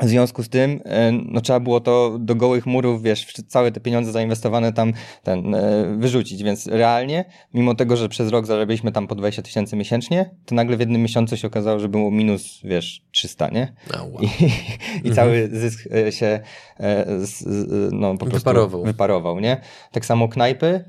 w 0.00 0.08
związku 0.08 0.42
z 0.42 0.48
tym, 0.48 0.80
e, 0.84 1.12
no 1.12 1.40
trzeba 1.40 1.60
było 1.60 1.80
to 1.80 2.16
do 2.20 2.34
gołych 2.34 2.66
murów, 2.66 3.02
wiesz, 3.02 3.32
całe 3.48 3.72
te 3.72 3.80
pieniądze 3.80 4.12
zainwestowane 4.12 4.72
tam 4.72 4.92
ten, 5.22 5.54
e, 5.54 5.96
wyrzucić, 5.98 6.42
więc 6.42 6.66
realnie, 6.66 7.24
mimo 7.54 7.74
tego, 7.74 7.96
że 7.96 8.08
przez 8.08 8.30
rok 8.30 8.46
zarabialiśmy 8.46 8.92
tam 8.92 9.06
po 9.06 9.14
20 9.14 9.42
tysięcy 9.42 9.76
miesięcznie, 9.76 10.30
to 10.46 10.54
nagle 10.54 10.76
w 10.76 10.80
jednym 10.80 11.02
miesiącu 11.02 11.36
się 11.36 11.46
okazało, 11.46 11.78
że 11.78 11.88
było 11.88 12.10
minus, 12.10 12.60
wiesz, 12.64 13.02
300, 13.10 13.48
nie? 13.48 13.74
Oh, 13.94 14.04
wow. 14.04 14.22
I, 14.22 14.28
i 15.08 15.12
cały 15.12 15.48
zysk 15.52 15.88
e, 15.92 16.12
się 16.12 16.40
no, 17.92 18.12
po 18.12 18.26
prostu 18.26 18.38
wyparował. 18.38 18.84
wyparował, 18.84 19.40
nie? 19.40 19.60
Tak 19.92 20.06
samo 20.06 20.28
knajpy, 20.28 20.84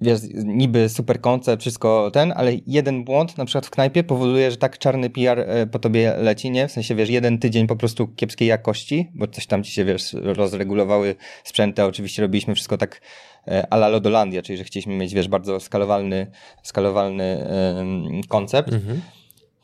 wiesz, 0.00 0.20
niby 0.34 0.88
super 0.88 1.20
koncept, 1.20 1.62
wszystko 1.62 2.10
ten, 2.10 2.32
ale 2.36 2.52
jeden 2.66 3.04
błąd 3.04 3.38
na 3.38 3.44
przykład 3.44 3.66
w 3.66 3.70
knajpie 3.70 4.04
powoduje, 4.04 4.50
że 4.50 4.56
tak 4.56 4.78
czarny 4.78 5.10
PR 5.10 5.40
e, 5.40 5.66
po 5.66 5.78
tobie 5.78 6.14
leci, 6.18 6.50
nie? 6.50 6.68
W 6.68 6.72
sensie, 6.72 6.94
wiesz, 6.94 7.08
jeden 7.10 7.38
tydzień 7.38 7.66
po 7.66 7.76
prostu 7.76 8.08
kiepskiej 8.08 8.48
jakości, 8.48 9.10
bo 9.14 9.26
coś 9.26 9.46
tam 9.46 9.64
ci 9.64 9.72
się, 9.72 9.84
wiesz, 9.84 10.12
rozregulowały 10.12 11.14
sprzęty, 11.44 11.84
oczywiście 11.84 12.22
robiliśmy 12.22 12.54
wszystko 12.54 12.78
tak 12.78 13.00
e, 13.48 13.66
a 13.72 13.76
la 13.76 13.88
Lodolandia, 13.88 14.42
czyli 14.42 14.58
że 14.58 14.64
chcieliśmy 14.64 14.96
mieć, 14.96 15.14
wiesz, 15.14 15.28
bardzo 15.28 15.60
skalowalny, 15.60 16.26
skalowalny 16.62 17.46
koncept. 18.28 18.72
Mhm 18.72 19.00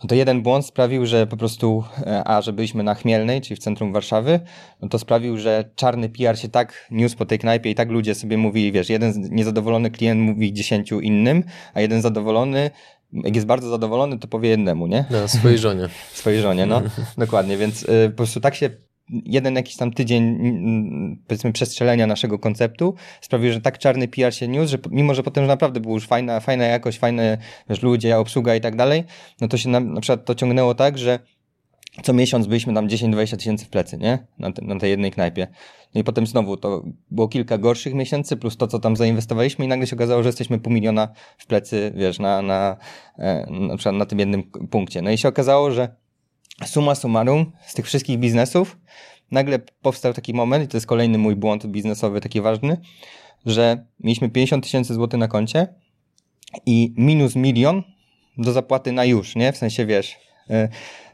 no 0.04 0.08
to 0.08 0.14
jeden 0.14 0.42
błąd 0.42 0.66
sprawił, 0.66 1.06
że 1.06 1.26
po 1.26 1.36
prostu, 1.36 1.84
e, 2.06 2.28
a 2.28 2.42
że 2.42 2.52
byliśmy 2.52 2.82
na 2.82 2.94
Chmielnej, 2.94 3.40
czyli 3.40 3.56
w 3.56 3.58
centrum 3.58 3.92
Warszawy, 3.92 4.40
no 4.82 4.88
to 4.88 4.98
sprawił, 4.98 5.38
że 5.38 5.70
czarny 5.76 6.08
PR 6.08 6.38
się 6.38 6.48
tak 6.48 6.88
niósł 6.90 7.16
po 7.16 7.26
tej 7.26 7.38
knajpie 7.38 7.70
i 7.70 7.74
tak 7.74 7.90
ludzie 7.90 8.14
sobie 8.14 8.36
mówili, 8.36 8.72
wiesz, 8.72 8.90
jeden 8.90 9.12
niezadowolony 9.30 9.90
klient 9.90 10.20
mówi 10.20 10.52
dziesięciu 10.52 11.00
innym, 11.00 11.44
a 11.74 11.80
jeden 11.80 12.02
zadowolony 12.02 12.70
jak 13.12 13.34
jest 13.34 13.46
bardzo 13.46 13.68
zadowolony, 13.68 14.18
to 14.18 14.28
powie 14.28 14.48
jednemu, 14.48 14.86
nie? 14.86 15.04
No, 15.10 15.28
swojej 15.28 15.58
żonie. 15.58 15.88
swojej 16.12 16.40
żonie, 16.40 16.66
no. 16.66 16.82
Dokładnie, 17.18 17.56
więc 17.56 17.82
y, 17.82 18.10
po 18.10 18.16
prostu 18.16 18.40
tak 18.40 18.54
się 18.54 18.70
jeden 19.08 19.54
jakiś 19.54 19.76
tam 19.76 19.92
tydzień, 19.92 20.38
powiedzmy, 21.26 21.52
przestrzelenia 21.52 22.06
naszego 22.06 22.38
konceptu 22.38 22.94
sprawił, 23.20 23.52
że 23.52 23.60
tak 23.60 23.78
czarny 23.78 24.08
PR 24.08 24.34
się 24.34 24.48
niósł, 24.48 24.70
że 24.70 24.78
mimo, 24.90 25.14
że 25.14 25.22
potem 25.22 25.44
że 25.44 25.48
naprawdę 25.48 25.80
było 25.80 25.94
już 25.94 26.06
fajna, 26.06 26.40
fajna 26.40 26.64
jakość, 26.64 26.98
fajne 26.98 27.38
wiesz, 27.70 27.82
ludzie, 27.82 28.18
obsługa 28.18 28.56
i 28.56 28.60
tak 28.60 28.76
dalej, 28.76 29.04
no 29.40 29.48
to 29.48 29.56
się 29.56 29.68
na, 29.68 29.80
na 29.80 30.00
przykład 30.00 30.24
to 30.24 30.34
ciągnęło 30.34 30.74
tak, 30.74 30.98
że 30.98 31.18
co 32.02 32.12
miesiąc 32.12 32.46
byliśmy 32.46 32.74
tam 32.74 32.88
10-20 32.88 33.36
tysięcy 33.36 33.64
w 33.64 33.68
plecy, 33.68 33.98
nie? 33.98 34.18
Na, 34.38 34.52
te, 34.52 34.64
na 34.64 34.78
tej 34.78 34.90
jednej 34.90 35.10
knajpie. 35.10 35.46
No 35.94 36.00
i 36.00 36.04
potem 36.04 36.26
znowu 36.26 36.56
to 36.56 36.84
było 37.10 37.28
kilka 37.28 37.58
gorszych 37.58 37.94
miesięcy, 37.94 38.36
plus 38.36 38.56
to, 38.56 38.66
co 38.66 38.78
tam 38.78 38.96
zainwestowaliśmy 38.96 39.64
i 39.64 39.68
nagle 39.68 39.86
się 39.86 39.96
okazało, 39.96 40.22
że 40.22 40.28
jesteśmy 40.28 40.58
pół 40.58 40.72
miliona 40.72 41.08
w 41.38 41.46
plecy, 41.46 41.92
wiesz, 41.96 42.18
na, 42.18 42.42
na, 42.42 42.76
e, 43.18 43.46
na 43.50 43.76
przykład 43.76 43.94
na 43.94 44.06
tym 44.06 44.18
jednym 44.18 44.42
punkcie. 44.70 45.02
No 45.02 45.10
i 45.10 45.18
się 45.18 45.28
okazało, 45.28 45.70
że 45.70 46.03
suma 46.64 46.94
summarum 46.94 47.52
z 47.66 47.74
tych 47.74 47.86
wszystkich 47.86 48.18
biznesów 48.18 48.78
nagle 49.30 49.58
powstał 49.58 50.12
taki 50.12 50.34
moment, 50.34 50.64
i 50.64 50.68
to 50.68 50.76
jest 50.76 50.86
kolejny 50.86 51.18
mój 51.18 51.36
błąd 51.36 51.66
biznesowy, 51.66 52.20
taki 52.20 52.40
ważny, 52.40 52.80
że 53.46 53.86
mieliśmy 54.00 54.30
50 54.30 54.64
tysięcy 54.64 54.94
złotych 54.94 55.20
na 55.20 55.28
koncie 55.28 55.74
i 56.66 56.94
minus 56.96 57.36
milion 57.36 57.82
do 58.38 58.52
zapłaty 58.52 58.92
na 58.92 59.04
już, 59.04 59.36
nie? 59.36 59.52
W 59.52 59.56
sensie, 59.56 59.86
wiesz, 59.86 60.16
y, 60.50 60.68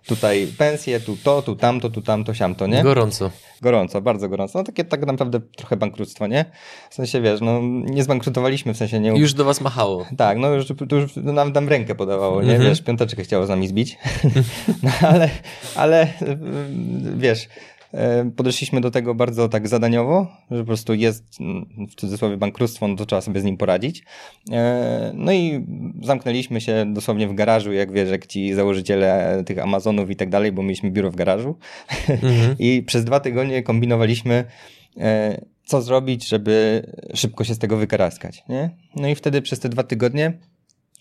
tutaj 0.06 0.46
pensje, 0.58 1.00
tu 1.00 1.16
to, 1.16 1.42
tu 1.42 1.56
tamto, 1.56 1.90
tu 1.90 2.02
tamto, 2.02 2.34
siamto, 2.34 2.66
nie? 2.66 2.82
Gorąco. 2.82 3.30
Gorąco, 3.62 4.00
bardzo 4.00 4.28
gorąco. 4.28 4.58
No 4.58 4.64
takie 4.64 4.84
tak 4.84 5.06
naprawdę 5.06 5.40
trochę 5.56 5.76
bankructwo, 5.76 6.26
nie? 6.26 6.44
W 6.90 6.94
sensie, 6.94 7.20
wiesz, 7.20 7.40
no 7.40 7.60
nie 7.84 8.04
zbankrutowaliśmy, 8.04 8.74
w 8.74 8.76
sensie 8.76 9.00
nie... 9.00 9.10
Już 9.10 9.34
do 9.34 9.44
was 9.44 9.60
machało. 9.60 10.06
Tak, 10.16 10.38
no 10.38 10.48
już, 10.48 10.66
to 10.88 10.96
już 10.96 11.16
nam, 11.16 11.52
nam 11.52 11.68
rękę 11.68 11.94
podawało, 11.94 12.42
nie? 12.42 12.52
Mhm. 12.52 12.70
Wiesz, 12.70 12.82
piąteczkę 12.82 13.22
chciało 13.22 13.46
z 13.46 13.48
nami 13.48 13.68
zbić. 13.68 13.98
no 14.82 14.90
ale, 15.00 15.30
ale 15.74 16.08
wiesz, 17.16 17.48
podeszliśmy 18.36 18.80
do 18.80 18.90
tego 18.90 19.14
bardzo 19.14 19.48
tak 19.48 19.68
zadaniowo, 19.68 20.26
że 20.50 20.58
po 20.60 20.66
prostu 20.66 20.94
jest 20.94 21.24
mm, 21.40 21.66
w 21.90 21.94
cudzysłowie 21.94 22.36
bankructwo, 22.36 22.88
no 22.88 22.96
to 22.96 23.06
trzeba 23.06 23.20
sobie 23.20 23.40
z 23.40 23.44
nim 23.44 23.56
poradzić. 23.56 24.04
E, 24.52 25.12
no 25.14 25.32
i 25.32 25.66
zamknęliśmy 26.02 26.60
się 26.60 26.92
dosłownie 26.92 27.28
w 27.28 27.34
garażu, 27.34 27.72
jak 27.72 27.92
wiesz, 27.92 28.10
jak 28.10 28.26
ci 28.26 28.54
założyciele 28.54 29.42
tych 29.46 29.58
Amazonów 29.58 30.10
i 30.10 30.16
tak 30.16 30.30
dalej, 30.30 30.52
bo 30.52 30.62
mieliśmy 30.62 30.90
biuro 30.90 31.10
w 31.10 31.16
garażu. 31.16 31.56
Mhm. 32.08 32.56
I 32.58 32.82
przez 32.86 33.04
dwa 33.04 33.20
tygodnie 33.20 33.62
kombinowaliśmy 33.62 34.44
e, 34.96 35.40
co 35.64 35.82
zrobić, 35.82 36.28
żeby 36.28 36.86
szybko 37.14 37.44
się 37.44 37.54
z 37.54 37.58
tego 37.58 37.76
wykaraskać. 37.76 38.44
Nie? 38.48 38.70
No 38.96 39.08
i 39.08 39.14
wtedy 39.14 39.42
przez 39.42 39.60
te 39.60 39.68
dwa 39.68 39.82
tygodnie 39.82 40.38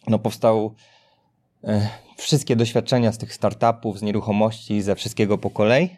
no, 0.07 0.19
powstał 0.19 0.75
wszystkie 2.17 2.55
doświadczenia 2.55 3.11
z 3.11 3.17
tych 3.17 3.33
startupów, 3.33 3.99
z 3.99 4.01
nieruchomości, 4.01 4.81
ze 4.81 4.95
wszystkiego 4.95 5.37
po 5.37 5.49
kolei. 5.49 5.89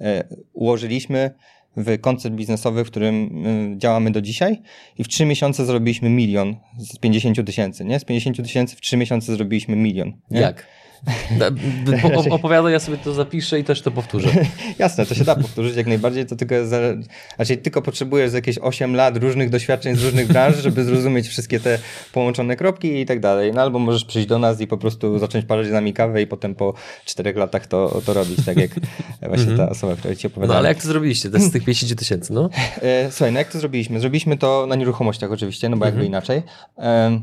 E, 0.00 0.24
ułożyliśmy 0.52 1.30
w 1.76 2.00
koncept 2.00 2.36
biznesowy, 2.36 2.84
w 2.84 2.86
którym 2.86 3.44
e, 3.74 3.78
działamy 3.78 4.10
do 4.10 4.22
dzisiaj 4.22 4.62
i 4.98 5.04
w 5.04 5.08
trzy 5.08 5.24
miesiące 5.24 5.66
zrobiliśmy 5.66 6.10
milion 6.10 6.56
z 6.78 6.98
50 6.98 7.46
tysięcy, 7.46 7.84
nie? 7.84 8.00
Z 8.00 8.04
50 8.04 8.36
tysięcy 8.36 8.76
w 8.76 8.80
trzy 8.80 8.96
miesiące 8.96 9.32
zrobiliśmy 9.32 9.76
milion. 9.76 10.12
Nie? 10.30 10.40
Jak? 10.40 10.66
Opowiadaj, 12.30 12.72
ja 12.72 12.80
sobie 12.80 12.98
to 12.98 13.14
zapiszę 13.14 13.58
i 13.58 13.64
też 13.64 13.82
to 13.82 13.90
powtórzę. 13.90 14.28
Jasne, 14.78 15.06
to 15.06 15.14
się 15.14 15.24
da 15.24 15.36
powtórzyć 15.36 15.76
jak 15.76 15.86
najbardziej, 15.86 16.26
to 16.26 16.36
tylko, 16.36 16.54
znaczy 16.66 17.56
tylko 17.56 17.82
potrzebujesz 17.82 18.32
jakieś 18.32 18.58
8 18.58 18.96
lat 18.96 19.16
różnych 19.16 19.50
doświadczeń 19.50 19.96
z 19.96 20.04
różnych 20.04 20.26
branż, 20.26 20.56
żeby 20.56 20.84
zrozumieć 20.84 21.28
wszystkie 21.28 21.60
te 21.60 21.78
połączone 22.12 22.56
kropki 22.56 23.00
i 23.00 23.06
tak 23.06 23.20
dalej. 23.20 23.52
No 23.52 23.62
albo 23.62 23.78
możesz 23.78 24.04
przyjść 24.04 24.28
do 24.28 24.38
nas 24.38 24.60
i 24.60 24.66
po 24.66 24.78
prostu 24.78 25.18
zacząć 25.18 25.44
parzyć 25.44 25.68
z 25.68 25.72
nami 25.72 25.92
kawę 25.92 26.22
i 26.22 26.26
potem 26.26 26.54
po 26.54 26.74
4 27.04 27.32
latach 27.32 27.66
to, 27.66 28.02
to 28.06 28.14
robić, 28.14 28.44
tak 28.46 28.56
jak 28.56 28.70
właśnie 29.28 29.46
ta 29.46 29.52
mhm. 29.52 29.68
osoba, 29.68 29.96
która 29.96 30.14
ci 30.14 30.26
opowiadała. 30.26 30.54
No 30.54 30.58
ale 30.58 30.68
jak 30.68 30.82
to 30.82 30.88
zrobiliście? 30.88 31.30
To 31.30 31.38
z 31.38 31.50
tych 31.50 31.64
50 31.64 31.98
tysięcy, 31.98 32.32
no? 32.32 32.50
E, 32.82 33.10
słuchaj, 33.10 33.32
no 33.32 33.38
jak 33.38 33.52
to 33.52 33.58
zrobiliśmy? 33.58 34.00
Zrobiliśmy 34.00 34.36
to 34.36 34.66
na 34.66 34.74
nieruchomościach 34.74 35.32
oczywiście, 35.32 35.68
no 35.68 35.76
bo 35.76 35.84
jakby 35.84 36.00
mhm. 36.00 36.08
inaczej. 36.08 36.42
E, 36.78 37.20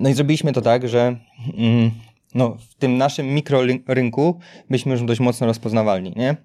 no 0.00 0.08
i 0.08 0.14
zrobiliśmy 0.14 0.52
to 0.52 0.60
tak, 0.60 0.88
że 0.88 1.16
mm, 1.58 1.90
no, 2.34 2.56
w 2.70 2.74
tym 2.74 2.96
naszym 2.96 3.26
mikrorynku 3.26 4.38
byliśmy 4.70 4.92
już 4.92 5.02
dość 5.02 5.20
mocno 5.20 5.46
rozpoznawalni, 5.46 6.12
nie? 6.16 6.36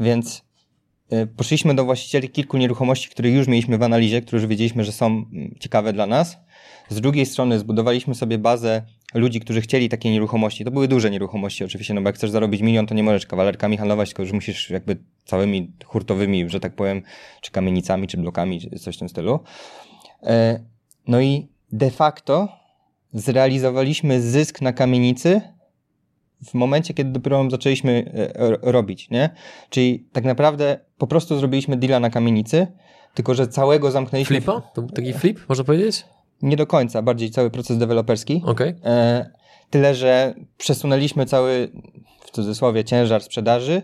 Więc 0.00 0.44
y, 1.12 1.26
poszliśmy 1.26 1.74
do 1.74 1.84
właścicieli 1.84 2.28
kilku 2.28 2.56
nieruchomości, 2.56 3.08
które 3.08 3.30
już 3.30 3.48
mieliśmy 3.48 3.78
w 3.78 3.82
analizie, 3.82 4.22
które 4.22 4.40
już 4.40 4.48
wiedzieliśmy, 4.48 4.84
że 4.84 4.92
są 4.92 5.06
mm, 5.06 5.54
ciekawe 5.60 5.92
dla 5.92 6.06
nas. 6.06 6.38
Z 6.88 7.00
drugiej 7.00 7.26
strony 7.26 7.58
zbudowaliśmy 7.58 8.14
sobie 8.14 8.38
bazę 8.38 8.82
ludzi, 9.14 9.40
którzy 9.40 9.60
chcieli 9.60 9.88
takie 9.88 10.10
nieruchomości. 10.10 10.64
To 10.64 10.70
były 10.70 10.88
duże 10.88 11.10
nieruchomości 11.10 11.64
oczywiście, 11.64 11.94
no 11.94 12.02
bo 12.02 12.08
jak 12.08 12.16
chcesz 12.16 12.30
zarobić 12.30 12.60
milion, 12.60 12.86
to 12.86 12.94
nie 12.94 13.02
możesz 13.02 13.26
kawalerkami 13.26 13.76
handlować, 13.76 14.08
tylko 14.08 14.26
że 14.26 14.32
musisz 14.32 14.70
jakby 14.70 14.96
całymi 15.24 15.72
hurtowymi, 15.84 16.50
że 16.50 16.60
tak 16.60 16.74
powiem, 16.74 17.02
czy 17.40 17.50
kamienicami, 17.50 18.08
czy 18.08 18.16
blokami, 18.16 18.60
czy 18.60 18.78
coś 18.78 18.96
w 18.96 18.98
tym 18.98 19.08
stylu. 19.08 19.40
E, 20.22 20.60
no 21.06 21.20
i 21.20 21.48
de 21.72 21.90
facto 21.90 22.59
zrealizowaliśmy 23.12 24.20
zysk 24.20 24.60
na 24.60 24.72
kamienicy 24.72 25.40
w 26.44 26.54
momencie, 26.54 26.94
kiedy 26.94 27.10
dopiero 27.10 27.50
zaczęliśmy 27.50 28.12
e, 28.34 28.72
robić, 28.72 29.10
nie? 29.10 29.30
Czyli 29.70 30.06
tak 30.12 30.24
naprawdę 30.24 30.78
po 30.98 31.06
prostu 31.06 31.38
zrobiliśmy 31.38 31.76
deala 31.76 32.00
na 32.00 32.10
kamienicy, 32.10 32.66
tylko 33.14 33.34
że 33.34 33.48
całego 33.48 33.90
zamknęliśmy... 33.90 34.36
Flipa? 34.36 34.60
To 34.74 34.82
taki 34.82 35.12
flip, 35.12 35.40
można 35.48 35.64
powiedzieć? 35.64 36.04
Nie 36.42 36.56
do 36.56 36.66
końca, 36.66 37.02
bardziej 37.02 37.30
cały 37.30 37.50
proces 37.50 37.78
deweloperski. 37.78 38.42
Okay. 38.46 38.74
E, 38.84 39.30
tyle, 39.70 39.94
że 39.94 40.34
przesunęliśmy 40.58 41.26
cały, 41.26 41.72
w 42.20 42.30
cudzysłowie, 42.30 42.84
ciężar 42.84 43.22
sprzedaży 43.22 43.82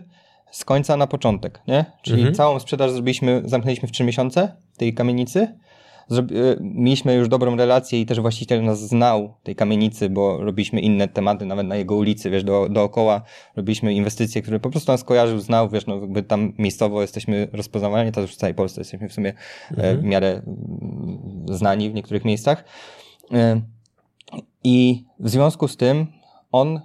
z 0.51 0.65
końca 0.65 0.97
na 0.97 1.07
początek, 1.07 1.61
nie? 1.67 1.85
Czyli 2.01 2.17
mhm. 2.17 2.35
całą 2.35 2.59
sprzedaż 2.59 2.91
zrobiliśmy, 2.91 3.41
zamknęliśmy 3.45 3.87
w 3.87 3.91
trzy 3.91 4.03
miesiące 4.03 4.55
tej 4.77 4.93
kamienicy, 4.93 5.47
E, 5.47 5.57
mieliśmy 6.61 7.15
już 7.15 7.27
dobrą 7.27 7.55
relację 7.55 8.01
i 8.01 8.05
też 8.05 8.19
właściciel 8.19 8.63
nas 8.63 8.79
znał 8.79 9.33
tej 9.43 9.55
kamienicy, 9.55 10.09
bo 10.09 10.43
robiliśmy 10.43 10.81
inne 10.81 11.07
tematy, 11.07 11.45
nawet 11.45 11.67
na 11.67 11.75
jego 11.75 11.95
ulicy, 11.95 12.29
wiesz, 12.29 12.43
do, 12.43 12.69
dookoła 12.69 13.21
robiliśmy 13.55 13.93
inwestycje, 13.93 14.41
które 14.41 14.59
po 14.59 14.69
prostu 14.69 14.91
nas 14.91 15.03
kojarzył, 15.03 15.39
znał, 15.39 15.69
wiesz, 15.69 15.85
no 15.85 15.95
jakby 15.95 16.23
tam 16.23 16.53
miejscowo 16.57 17.01
jesteśmy 17.01 17.47
rozpoznawani, 17.53 18.11
to 18.11 18.21
już 18.21 18.31
w 18.31 18.35
całej 18.35 18.53
Polsce 18.53 18.81
jesteśmy 18.81 19.09
w 19.09 19.13
sumie 19.13 19.29
e, 19.29 19.33
mhm. 19.71 20.01
w 20.01 20.03
miarę 20.03 20.27
mm, 20.29 21.45
znani 21.57 21.89
w 21.89 21.93
niektórych 21.93 22.25
miejscach. 22.25 22.63
E, 23.33 23.61
I 24.63 25.03
w 25.19 25.29
związku 25.29 25.67
z 25.67 25.77
tym 25.77 26.07
on 26.51 26.81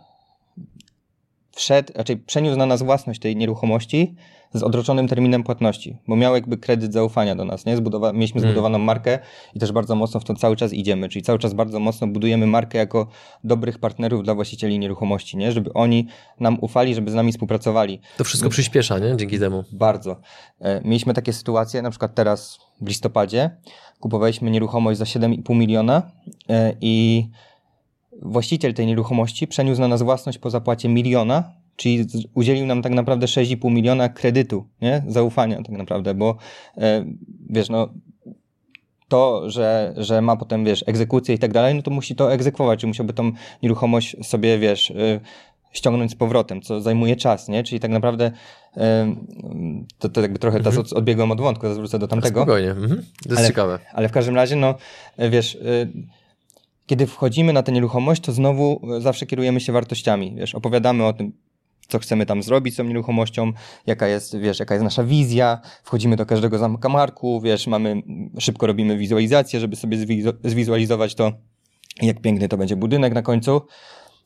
wszedł, 1.52 1.92
raczej 1.96 2.16
przeniósł 2.16 2.58
na 2.58 2.66
nas 2.66 2.82
własność 2.82 3.20
tej 3.20 3.36
nieruchomości 3.36 4.14
z 4.54 4.62
odroczonym 4.62 5.08
terminem 5.08 5.42
płatności, 5.42 5.96
bo 6.08 6.16
miał 6.16 6.34
jakby 6.34 6.58
kredyt 6.58 6.92
zaufania 6.92 7.34
do 7.34 7.44
nas, 7.44 7.66
nie? 7.66 7.76
Zbudowa 7.76 8.12
mieliśmy 8.12 8.40
hmm. 8.40 8.52
zbudowaną 8.52 8.78
markę 8.78 9.18
i 9.54 9.58
też 9.58 9.72
bardzo 9.72 9.94
mocno 9.94 10.20
w 10.20 10.24
to 10.24 10.34
cały 10.34 10.56
czas 10.56 10.72
idziemy, 10.72 11.08
czyli 11.08 11.22
cały 11.22 11.38
czas 11.38 11.54
bardzo 11.54 11.80
mocno 11.80 12.06
budujemy 12.06 12.46
markę 12.46 12.78
jako 12.78 13.06
dobrych 13.44 13.78
partnerów 13.78 14.22
dla 14.24 14.34
właścicieli 14.34 14.78
nieruchomości, 14.78 15.36
nie? 15.36 15.52
Żeby 15.52 15.72
oni 15.72 16.06
nam 16.40 16.58
ufali, 16.60 16.94
żeby 16.94 17.10
z 17.10 17.14
nami 17.14 17.32
współpracowali. 17.32 18.00
To 18.16 18.24
wszystko 18.24 18.48
przyspiesza, 18.48 18.98
nie? 18.98 19.16
Dzięki 19.16 19.38
temu. 19.38 19.64
Bardzo. 19.72 20.16
E, 20.60 20.80
mieliśmy 20.84 21.14
takie 21.14 21.32
sytuacje, 21.32 21.82
na 21.82 21.90
przykład 21.90 22.14
teraz 22.14 22.58
w 22.80 22.88
listopadzie 22.88 23.50
kupowaliśmy 24.00 24.50
nieruchomość 24.50 24.98
za 24.98 25.04
7,5 25.04 25.56
miliona 25.56 26.02
e, 26.48 26.74
i 26.80 27.26
właściciel 28.22 28.74
tej 28.74 28.86
nieruchomości 28.86 29.46
przeniósł 29.46 29.80
na 29.80 29.88
nas 29.88 30.02
własność 30.02 30.38
po 30.38 30.50
zapłacie 30.50 30.88
miliona, 30.88 31.52
czyli 31.76 32.06
udzielił 32.34 32.66
nam 32.66 32.82
tak 32.82 32.92
naprawdę 32.92 33.26
6,5 33.26 33.70
miliona 33.70 34.08
kredytu, 34.08 34.66
nie? 34.80 35.02
Zaufania 35.08 35.56
tak 35.56 35.78
naprawdę, 35.78 36.14
bo 36.14 36.36
e, 36.76 37.04
wiesz, 37.50 37.68
no 37.68 37.88
to, 39.12 39.50
że, 39.50 39.94
że 39.96 40.22
ma 40.22 40.36
potem, 40.36 40.64
wiesz, 40.64 40.84
egzekucję 40.86 41.34
i 41.34 41.38
tak 41.38 41.52
dalej, 41.52 41.74
no 41.74 41.82
to 41.82 41.90
musi 41.90 42.14
to 42.14 42.32
egzekwować, 42.32 42.80
czy 42.80 42.86
musiałby 42.86 43.12
tą 43.12 43.32
nieruchomość 43.62 44.16
sobie, 44.26 44.58
wiesz, 44.58 44.90
y, 44.90 45.20
ściągnąć 45.72 46.10
z 46.10 46.14
powrotem, 46.14 46.62
co 46.62 46.80
zajmuje 46.80 47.16
czas, 47.16 47.48
nie? 47.48 47.62
Czyli 47.62 47.80
tak 47.80 47.90
naprawdę 47.90 48.30
y, 48.76 48.80
to, 49.98 50.08
to 50.08 50.20
jakby 50.20 50.38
trochę 50.38 50.58
mhm. 50.58 50.74
teraz 50.74 50.92
odbiegłem 50.92 51.30
od 51.30 51.40
wątku, 51.40 51.74
zwrócę 51.74 51.98
do 51.98 52.08
tamtego. 52.08 52.40
Spokojnie, 52.40 52.70
mhm. 52.70 53.02
to 53.22 53.28
jest 53.28 53.38
ale, 53.38 53.48
ciekawe. 53.48 53.78
Ale 53.92 54.08
w 54.08 54.12
każdym 54.12 54.34
razie, 54.34 54.56
no, 54.56 54.74
wiesz, 55.30 55.58
kiedy 56.86 57.06
wchodzimy 57.06 57.52
na 57.52 57.62
tę 57.62 57.72
nieruchomość, 57.72 58.22
to 58.22 58.32
znowu 58.32 58.80
zawsze 58.98 59.26
kierujemy 59.26 59.60
się 59.60 59.72
wartościami, 59.72 60.34
wiesz, 60.34 60.54
opowiadamy 60.54 61.04
o 61.04 61.12
tym, 61.12 61.32
co 61.88 61.98
chcemy 61.98 62.26
tam 62.26 62.42
zrobić 62.42 62.74
z 62.74 62.76
tą 62.76 62.84
nieruchomością, 62.84 63.52
jaka 63.86 64.06
jest, 64.06 64.38
wiesz, 64.38 64.60
jaka 64.60 64.74
jest 64.74 64.84
nasza 64.84 65.04
wizja, 65.04 65.60
wchodzimy 65.84 66.16
do 66.16 66.26
każdego 66.26 66.58
zakamarku, 66.58 67.40
wiesz, 67.40 67.66
mamy, 67.66 68.02
szybko 68.38 68.66
robimy 68.66 68.98
wizualizację, 68.98 69.60
żeby 69.60 69.76
sobie 69.76 69.98
zwizualizować 70.44 71.14
to, 71.14 71.32
jak 72.02 72.20
piękny 72.20 72.48
to 72.48 72.56
będzie 72.56 72.76
budynek 72.76 73.14
na 73.14 73.22
końcu. 73.22 73.62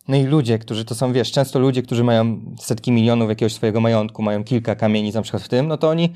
No 0.08 0.16
i 0.16 0.22
ludzie, 0.22 0.58
którzy 0.58 0.84
to 0.84 0.94
są, 0.94 1.12
wiesz, 1.12 1.32
często 1.32 1.58
ludzie, 1.58 1.82
którzy 1.82 2.04
mają 2.04 2.40
setki 2.60 2.92
milionów 2.92 3.28
jakiegoś 3.28 3.52
swojego 3.52 3.80
majątku, 3.80 4.22
mają 4.22 4.44
kilka 4.44 4.74
kamieni 4.74 5.12
na 5.12 5.22
przykład 5.22 5.42
w 5.42 5.48
tym, 5.48 5.68
no 5.68 5.76
to 5.76 5.88
oni 5.88 6.12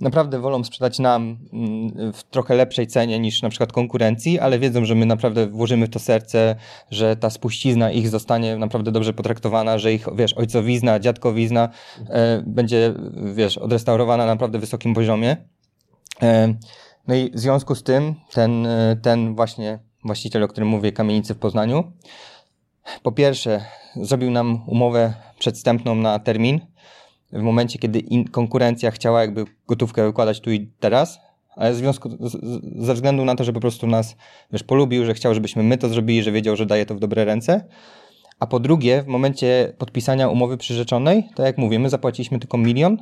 naprawdę 0.00 0.38
wolą 0.38 0.64
sprzedać 0.64 0.98
nam 0.98 1.38
mm, 1.52 2.12
w 2.12 2.22
trochę 2.22 2.54
lepszej 2.54 2.86
cenie 2.86 3.18
niż 3.18 3.42
na 3.42 3.48
przykład 3.48 3.72
konkurencji, 3.72 4.38
ale 4.38 4.58
wiedzą, 4.58 4.84
że 4.84 4.94
my 4.94 5.06
naprawdę 5.06 5.46
włożymy 5.46 5.86
w 5.86 5.90
to 5.90 5.98
serce, 5.98 6.56
że 6.90 7.16
ta 7.16 7.30
spuścizna 7.30 7.90
ich 7.90 8.08
zostanie 8.08 8.56
naprawdę 8.56 8.92
dobrze 8.92 9.12
potraktowana, 9.12 9.78
że 9.78 9.92
ich, 9.92 10.06
wiesz, 10.14 10.34
ojcowizna, 10.34 11.00
dziadkowizna 11.00 11.68
e, 12.08 12.42
będzie, 12.46 12.94
wiesz, 13.34 13.58
odrestaurowana 13.58 14.26
na 14.26 14.32
naprawdę 14.32 14.58
wysokim 14.58 14.94
poziomie. 14.94 15.36
E, 16.22 16.54
no 17.08 17.14
i 17.14 17.30
w 17.34 17.38
związku 17.38 17.74
z 17.74 17.82
tym 17.82 18.14
ten, 18.32 18.66
e, 18.66 18.96
ten 19.02 19.34
właśnie 19.34 19.78
właściciel, 20.04 20.42
o 20.42 20.48
którym 20.48 20.68
mówię, 20.68 20.92
kamienicy 20.92 21.34
w 21.34 21.38
Poznaniu, 21.38 21.92
po 23.02 23.12
pierwsze 23.12 23.64
zrobił 23.96 24.30
nam 24.30 24.62
umowę 24.66 25.14
przedstępną 25.38 25.94
na 25.94 26.18
termin, 26.18 26.60
w 27.32 27.42
momencie, 27.42 27.78
kiedy 27.78 28.02
konkurencja 28.30 28.90
chciała 28.90 29.20
jakby 29.20 29.44
gotówkę 29.66 30.06
wykładać 30.06 30.40
tu 30.40 30.50
i 30.50 30.68
teraz, 30.80 31.20
ale 31.56 31.72
w 31.72 31.76
związku, 31.76 32.10
z, 32.10 32.36
ze 32.86 32.94
względu 32.94 33.24
na 33.24 33.36
to, 33.36 33.44
że 33.44 33.52
po 33.52 33.60
prostu 33.60 33.86
nas, 33.86 34.16
wiesz, 34.52 34.62
polubił, 34.62 35.04
że 35.04 35.14
chciał, 35.14 35.34
żebyśmy 35.34 35.62
my 35.62 35.78
to 35.78 35.88
zrobili, 35.88 36.22
że 36.22 36.32
wiedział, 36.32 36.56
że 36.56 36.66
daje 36.66 36.86
to 36.86 36.94
w 36.94 36.98
dobre 36.98 37.24
ręce. 37.24 37.64
A 38.40 38.46
po 38.46 38.60
drugie, 38.60 39.02
w 39.02 39.06
momencie 39.06 39.72
podpisania 39.78 40.28
umowy 40.28 40.56
przyrzeczonej, 40.56 41.28
tak 41.34 41.46
jak 41.46 41.58
mówię, 41.58 41.78
my 41.78 41.90
zapłaciliśmy 41.90 42.38
tylko 42.38 42.58
milion, 42.58 42.96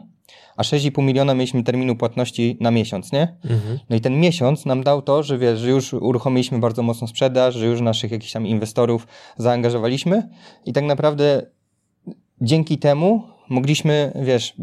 a 0.57 0.62
6,5 0.62 1.03
miliona 1.03 1.35
mieliśmy 1.35 1.62
terminu 1.62 1.97
płatności 1.97 2.57
na 2.61 2.70
miesiąc, 2.70 3.12
nie? 3.12 3.37
Mhm. 3.45 3.79
No 3.91 3.97
i 3.97 4.01
ten 4.01 4.20
miesiąc 4.20 4.66
nam 4.66 4.83
dał 4.83 5.03
to, 5.03 5.22
że 5.22 5.39
wiesz, 5.39 5.59
że 5.59 5.70
już 5.70 5.93
uruchomiliśmy 5.93 6.59
bardzo 6.59 6.83
mocną 6.83 7.07
sprzedaż, 7.07 7.55
że 7.55 7.66
już 7.66 7.81
naszych 7.81 8.11
jakichś 8.11 8.33
tam 8.33 8.47
inwestorów 8.47 9.07
zaangażowaliśmy 9.37 10.29
i 10.66 10.72
tak 10.72 10.85
naprawdę 10.85 11.47
dzięki 12.41 12.78
temu 12.78 13.22
mogliśmy, 13.49 14.12
wiesz, 14.22 14.55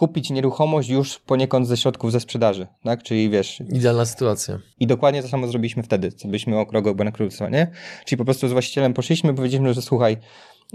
kupić 0.00 0.30
nieruchomość 0.30 0.88
już 0.88 1.18
poniekąd 1.18 1.66
ze 1.66 1.76
środków 1.76 2.12
ze 2.12 2.20
sprzedaży, 2.20 2.66
tak? 2.84 3.02
Czyli 3.02 3.30
wiesz... 3.30 3.62
Idealna 3.72 4.04
sytuacja. 4.04 4.58
I 4.78 4.86
dokładnie 4.86 5.22
to 5.22 5.28
samo 5.28 5.46
zrobiliśmy 5.46 5.82
wtedy, 5.82 6.12
co 6.12 6.28
byliśmy 6.28 6.58
o 6.58 6.66
krok 6.66 6.96
bankructwa, 6.96 7.48
nie? 7.48 7.70
Czyli 8.04 8.18
po 8.18 8.24
prostu 8.24 8.48
z 8.48 8.52
właścicielem 8.52 8.94
poszliśmy, 8.94 9.34
powiedzieliśmy, 9.34 9.74
że 9.74 9.82
słuchaj, 9.82 10.16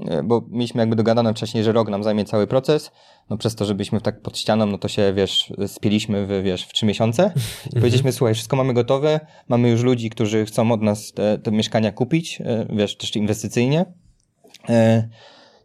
e, 0.08 0.24
bo 0.24 0.46
mieliśmy 0.50 0.82
jakby 0.82 0.96
dogadane 0.96 1.34
wcześniej, 1.34 1.64
że 1.64 1.72
rok 1.72 1.89
nam 1.89 2.04
zajmie 2.04 2.26
cały 2.26 2.48
proces, 2.48 2.91
no 3.30 3.38
przez 3.38 3.56
to, 3.56 3.66
że 3.66 3.76
byliśmy 3.76 4.02
tak 4.02 4.22
pod 4.22 4.38
ścianą, 4.38 4.66
no 4.66 4.78
to 4.78 4.88
się, 4.88 5.14
wiesz, 5.14 5.54
spieliśmy 5.68 6.26
w, 6.26 6.43
wiesz, 6.43 6.66
w 6.66 6.74
trzy 6.74 6.86
miesiące 6.86 7.32
i 7.72 7.76
powiedzieliśmy, 7.76 8.12
słuchaj, 8.12 8.34
wszystko 8.34 8.56
mamy 8.56 8.74
gotowe, 8.74 9.20
mamy 9.48 9.70
już 9.70 9.84
ludzi, 9.84 10.10
którzy 10.10 10.46
chcą 10.46 10.72
od 10.72 10.82
nas 10.82 11.12
te, 11.14 11.38
te 11.38 11.52
mieszkania 11.52 11.91
kupić, 11.91 12.41
e, 12.41 12.66
wiesz, 12.70 12.98
też 12.98 13.16
inwestycyjnie, 13.16 13.86
e, 14.70 15.10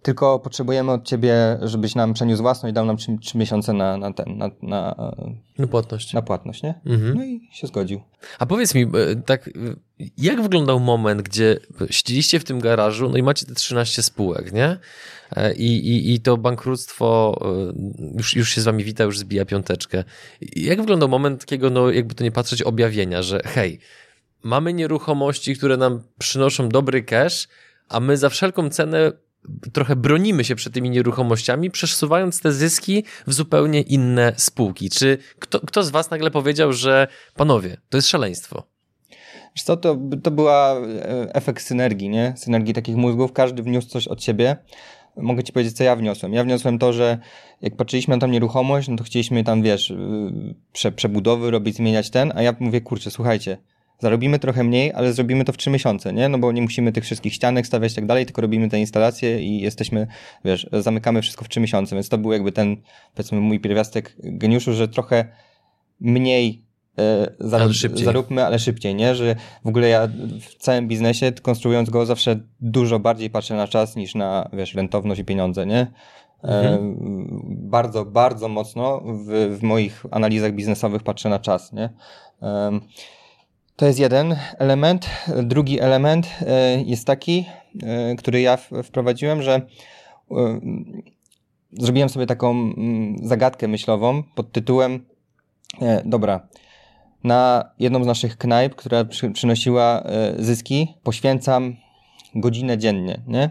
tylko 0.02 0.38
potrzebujemy 0.38 0.92
od 0.92 1.04
ciebie, 1.04 1.58
żebyś 1.62 1.94
nam 1.94 2.14
przeniósł 2.14 2.42
własność 2.42 2.70
i 2.70 2.74
dał 2.74 2.86
nam 2.86 2.96
trzy, 2.96 3.18
trzy 3.20 3.38
miesiące 3.38 3.72
na, 3.72 3.96
na 3.96 4.12
ten, 4.12 4.38
na, 4.38 4.50
na, 4.62 5.12
na 5.58 5.66
płatność. 5.66 6.12
Na 6.12 6.22
płatność, 6.22 6.62
nie? 6.62 6.80
Mhm. 6.86 7.14
No 7.14 7.24
i 7.24 7.48
się 7.52 7.66
zgodził. 7.66 8.00
A 8.38 8.46
powiedz 8.46 8.74
mi, 8.74 8.82
e, 8.82 9.16
tak, 9.26 9.48
e, 9.48 9.50
jak 10.18 10.42
wyglądał 10.42 10.80
moment, 10.80 11.22
gdzie 11.22 11.58
siedzieliście 11.90 12.40
w 12.40 12.44
tym 12.44 12.60
garażu, 12.60 13.08
no 13.08 13.16
i 13.16 13.22
macie 13.22 13.46
te 13.46 13.54
13 13.54 14.02
spółek, 14.02 14.52
nie? 14.52 14.76
E, 15.36 15.54
I, 15.54 15.88
i, 15.88 16.14
i 16.14 16.20
to 16.20 16.36
bankructwo 16.36 17.40
już, 18.16 18.36
już 18.36 18.54
się 18.54 18.60
z 18.60 18.64
wami 18.64 18.84
wita, 18.84 19.04
już 19.04 19.18
zbija 19.18 19.44
piąteczkę. 19.44 20.04
Jak 20.56 20.80
wyglądał 20.80 21.08
moment 21.08 21.40
takiego, 21.40 21.70
no 21.70 21.90
jakby 21.90 22.14
to 22.14 22.24
nie 22.24 22.32
patrzeć, 22.32 22.62
objawienia, 22.62 23.22
że 23.22 23.40
hej, 23.44 23.80
mamy 24.42 24.72
nieruchomości, 24.72 25.56
które 25.56 25.76
nam 25.76 26.02
przynoszą 26.18 26.68
dobry 26.68 27.02
cash, 27.02 27.48
a 27.88 28.00
my 28.00 28.16
za 28.16 28.28
wszelką 28.28 28.70
cenę 28.70 29.12
trochę 29.72 29.96
bronimy 29.96 30.44
się 30.44 30.54
przed 30.54 30.74
tymi 30.74 30.90
nieruchomościami, 30.90 31.70
przesuwając 31.70 32.40
te 32.40 32.52
zyski 32.52 33.04
w 33.26 33.32
zupełnie 33.32 33.80
inne 33.80 34.32
spółki. 34.36 34.90
Czy 34.90 35.18
kto, 35.38 35.60
kto 35.60 35.82
z 35.82 35.90
Was 35.90 36.10
nagle 36.10 36.30
powiedział, 36.30 36.72
że 36.72 37.08
panowie, 37.34 37.76
to 37.88 37.98
jest 37.98 38.08
szaleństwo? 38.08 38.66
Co, 39.64 39.76
to, 39.76 39.96
to 40.22 40.30
była 40.30 40.76
e, 40.76 41.34
efekt 41.34 41.62
synergii, 41.62 42.08
nie? 42.08 42.34
Synergii 42.36 42.74
takich 42.74 42.96
mózgów. 42.96 43.32
Każdy 43.32 43.62
wniósł 43.62 43.88
coś 43.88 44.08
od 44.08 44.24
siebie. 44.24 44.56
Mogę 45.16 45.44
ci 45.44 45.52
powiedzieć, 45.52 45.76
co 45.76 45.84
ja 45.84 45.96
wniosłem. 45.96 46.32
Ja 46.32 46.44
wniosłem 46.44 46.78
to, 46.78 46.92
że 46.92 47.18
jak 47.62 47.76
patrzyliśmy 47.76 48.16
na 48.16 48.20
tą 48.20 48.26
nieruchomość, 48.26 48.88
no 48.88 48.96
to 48.96 49.04
chcieliśmy 49.04 49.44
tam, 49.44 49.62
wiesz, 49.62 49.90
y, 49.90 49.96
prze, 50.72 50.92
przebudowy 50.92 51.50
robić, 51.50 51.76
zmieniać 51.76 52.10
ten, 52.10 52.32
a 52.34 52.42
ja 52.42 52.54
mówię, 52.60 52.80
kurczę, 52.80 53.10
słuchajcie, 53.10 53.58
zarobimy 54.00 54.38
trochę 54.38 54.64
mniej, 54.64 54.92
ale 54.92 55.12
zrobimy 55.12 55.44
to 55.44 55.52
w 55.52 55.56
trzy 55.56 55.70
miesiące, 55.70 56.12
nie? 56.12 56.28
No 56.28 56.38
bo 56.38 56.52
nie 56.52 56.62
musimy 56.62 56.92
tych 56.92 57.04
wszystkich 57.04 57.34
ścianek 57.34 57.66
stawiać 57.66 57.92
i 57.92 57.94
tak 57.94 58.06
dalej, 58.06 58.26
tylko 58.26 58.42
robimy 58.42 58.68
te 58.68 58.80
instalacje 58.80 59.42
i 59.42 59.60
jesteśmy, 59.60 60.06
wiesz, 60.44 60.68
zamykamy 60.72 61.22
wszystko 61.22 61.44
w 61.44 61.48
trzy 61.48 61.60
miesiące, 61.60 61.96
więc 61.96 62.08
to 62.08 62.18
był 62.18 62.32
jakby 62.32 62.52
ten, 62.52 62.76
powiedzmy, 63.14 63.40
mój 63.40 63.60
pierwiastek 63.60 64.16
geniuszu, 64.18 64.72
że 64.72 64.88
trochę 64.88 65.24
mniej 66.00 66.64
e, 66.98 67.32
zarób, 67.38 67.72
ale 67.84 68.04
zaróbmy, 68.04 68.46
ale 68.46 68.58
szybciej, 68.58 68.94
nie? 68.94 69.14
Że 69.14 69.36
w 69.64 69.68
ogóle 69.68 69.88
ja 69.88 70.08
w 70.40 70.54
całym 70.54 70.88
biznesie, 70.88 71.32
konstruując 71.42 71.90
go, 71.90 72.06
zawsze 72.06 72.40
dużo 72.60 72.98
bardziej 72.98 73.30
patrzę 73.30 73.54
na 73.54 73.68
czas 73.68 73.96
niż 73.96 74.14
na, 74.14 74.50
wiesz, 74.52 74.74
rentowność 74.74 75.20
i 75.20 75.24
pieniądze, 75.24 75.66
nie? 75.66 75.80
E, 76.44 76.46
mhm. 76.46 76.96
bardzo, 77.48 78.04
bardzo 78.04 78.48
mocno 78.48 79.00
w, 79.00 79.56
w 79.58 79.62
moich 79.62 80.04
analizach 80.10 80.52
biznesowych 80.52 81.02
patrzę 81.02 81.28
na 81.28 81.38
czas, 81.38 81.72
nie? 81.72 81.90
To 83.80 83.86
jest 83.86 83.98
jeden 83.98 84.36
element. 84.58 85.10
Drugi 85.42 85.80
element 85.80 86.26
e, 86.46 86.82
jest 86.82 87.06
taki, 87.06 87.46
e, 87.82 88.14
który 88.14 88.40
ja 88.40 88.58
wprowadziłem, 88.84 89.42
że 89.42 89.54
e, 89.54 90.60
zrobiłem 91.72 92.08
sobie 92.08 92.26
taką 92.26 92.72
zagadkę 93.22 93.68
myślową 93.68 94.22
pod 94.34 94.52
tytułem 94.52 95.06
dobra, 96.04 96.48
na 97.24 97.70
jedną 97.78 98.04
z 98.04 98.06
naszych 98.06 98.36
knajp, 98.36 98.74
która 98.74 99.04
przynosiła 99.34 100.02
zyski, 100.38 100.94
poświęcam 101.02 101.76
godzinę 102.34 102.78
dziennie, 102.78 103.22
nie? 103.26 103.50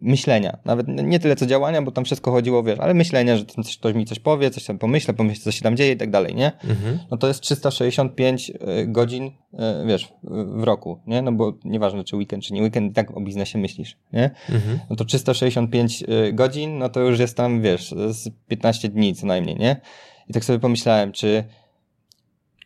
Myślenia. 0.00 0.58
Nawet 0.64 0.88
nie 0.88 1.20
tyle 1.20 1.36
co 1.36 1.46
działania, 1.46 1.82
bo 1.82 1.90
tam 1.90 2.04
wszystko 2.04 2.30
chodziło, 2.32 2.62
wiesz, 2.62 2.78
ale 2.78 2.94
myślenia, 2.94 3.36
że 3.36 3.44
coś, 3.44 3.78
ktoś 3.78 3.94
mi 3.94 4.04
coś 4.04 4.18
powie, 4.18 4.50
coś 4.50 4.64
tam 4.64 4.78
pomyślę, 4.78 5.14
pomyślę, 5.14 5.44
co 5.44 5.52
się 5.52 5.62
tam 5.62 5.76
dzieje 5.76 5.92
i 5.92 5.96
tak 5.96 6.10
dalej, 6.10 6.34
nie? 6.34 6.52
Mhm. 6.64 6.98
No 7.10 7.16
to 7.16 7.28
jest 7.28 7.40
365 7.40 8.50
e, 8.50 8.86
godzin, 8.86 9.30
e, 9.52 9.84
wiesz, 9.86 10.12
w 10.56 10.62
roku, 10.62 11.00
nie? 11.06 11.22
No 11.22 11.32
bo 11.32 11.52
nieważne, 11.64 12.04
czy 12.04 12.16
weekend, 12.16 12.44
czy 12.44 12.54
nie 12.54 12.62
weekend, 12.62 12.94
tak 12.94 13.16
o 13.16 13.20
biznesie 13.20 13.58
myślisz, 13.58 13.96
nie? 14.12 14.30
Mhm. 14.48 14.78
No 14.90 14.96
to 14.96 15.04
365 15.04 16.02
e, 16.02 16.32
godzin, 16.32 16.78
no 16.78 16.88
to 16.88 17.00
już 17.00 17.18
jest 17.18 17.36
tam, 17.36 17.62
wiesz, 17.62 17.94
z 18.10 18.28
15 18.48 18.88
dni 18.88 19.14
co 19.14 19.26
najmniej, 19.26 19.56
nie? 19.56 19.80
I 20.28 20.32
tak 20.32 20.44
sobie 20.44 20.58
pomyślałem, 20.58 21.12
czy, 21.12 21.44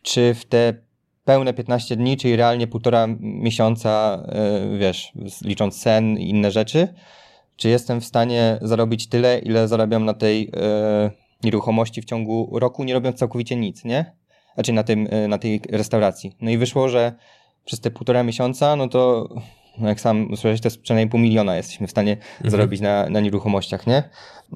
czy 0.01 0.33
w 0.33 0.45
te 0.45 0.73
pełne 1.25 1.53
15 1.53 1.95
dni, 1.95 2.17
czyli 2.17 2.35
realnie 2.35 2.67
półtora 2.67 3.07
miesiąca, 3.19 4.23
e, 4.27 4.77
wiesz, 4.77 5.11
licząc 5.41 5.81
sen 5.81 6.17
i 6.17 6.29
inne 6.29 6.51
rzeczy, 6.51 6.93
czy 7.55 7.69
jestem 7.69 8.01
w 8.01 8.05
stanie 8.05 8.59
zarobić 8.61 9.09
tyle, 9.09 9.39
ile 9.39 9.67
zarabiam 9.67 10.05
na 10.05 10.13
tej 10.13 10.49
e, 10.55 11.11
nieruchomości 11.43 12.01
w 12.01 12.05
ciągu 12.05 12.59
roku, 12.59 12.83
nie 12.83 12.93
robiąc 12.93 13.17
całkowicie 13.17 13.55
nic, 13.55 13.83
nie? 13.83 14.15
Znaczy 14.53 14.73
na, 14.73 14.83
tym, 14.83 15.07
e, 15.11 15.27
na 15.27 15.37
tej 15.37 15.61
restauracji. 15.69 16.35
No 16.41 16.51
i 16.51 16.57
wyszło, 16.57 16.89
że 16.89 17.13
przez 17.65 17.79
te 17.79 17.91
półtora 17.91 18.23
miesiąca, 18.23 18.75
no 18.75 18.87
to 18.87 19.29
no 19.77 19.89
jak 19.89 20.01
sam 20.01 20.25
usłyszałeś, 20.25 20.61
to 20.61 20.67
jest 20.67 20.81
przynajmniej 20.81 21.09
pół 21.09 21.19
miliona 21.19 21.55
jesteśmy 21.55 21.87
w 21.87 21.91
stanie 21.91 22.11
mhm. 22.11 22.51
zarobić 22.51 22.81
na, 22.81 23.09
na 23.09 23.19
nieruchomościach, 23.19 23.87
nie? 23.87 24.03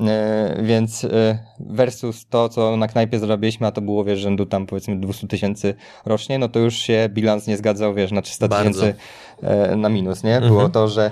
E, 0.02 0.64
więc 0.64 1.04
e, 1.04 1.40
versus 1.60 2.28
to, 2.30 2.50
co 2.50 2.78
na 2.78 2.88
knajpie 2.88 3.20
zarobiliśmy, 3.20 3.68
a 3.68 3.72
to 3.72 3.82
było, 3.82 4.04
wiesz, 4.04 4.20
rzędu 4.20 4.46
tam 4.46 4.66
powiedzmy 4.66 5.00
200 5.00 5.28
tysięcy 5.28 5.76
rocznie, 6.06 6.40
no 6.40 6.50
to 6.50 6.60
już 6.60 6.76
się 6.76 7.10
bilans 7.14 7.48
nie 7.48 7.58
zgadzał, 7.58 7.94
wiesz, 7.94 8.12
na 8.12 8.22
300 8.22 8.48
tysięcy 8.48 8.96
e, 9.42 9.76
na 9.76 9.90
minus, 9.90 10.24
nie? 10.24 10.40
Było 10.42 10.54
mhm. 10.54 10.72
to, 10.72 10.88
że 10.88 11.12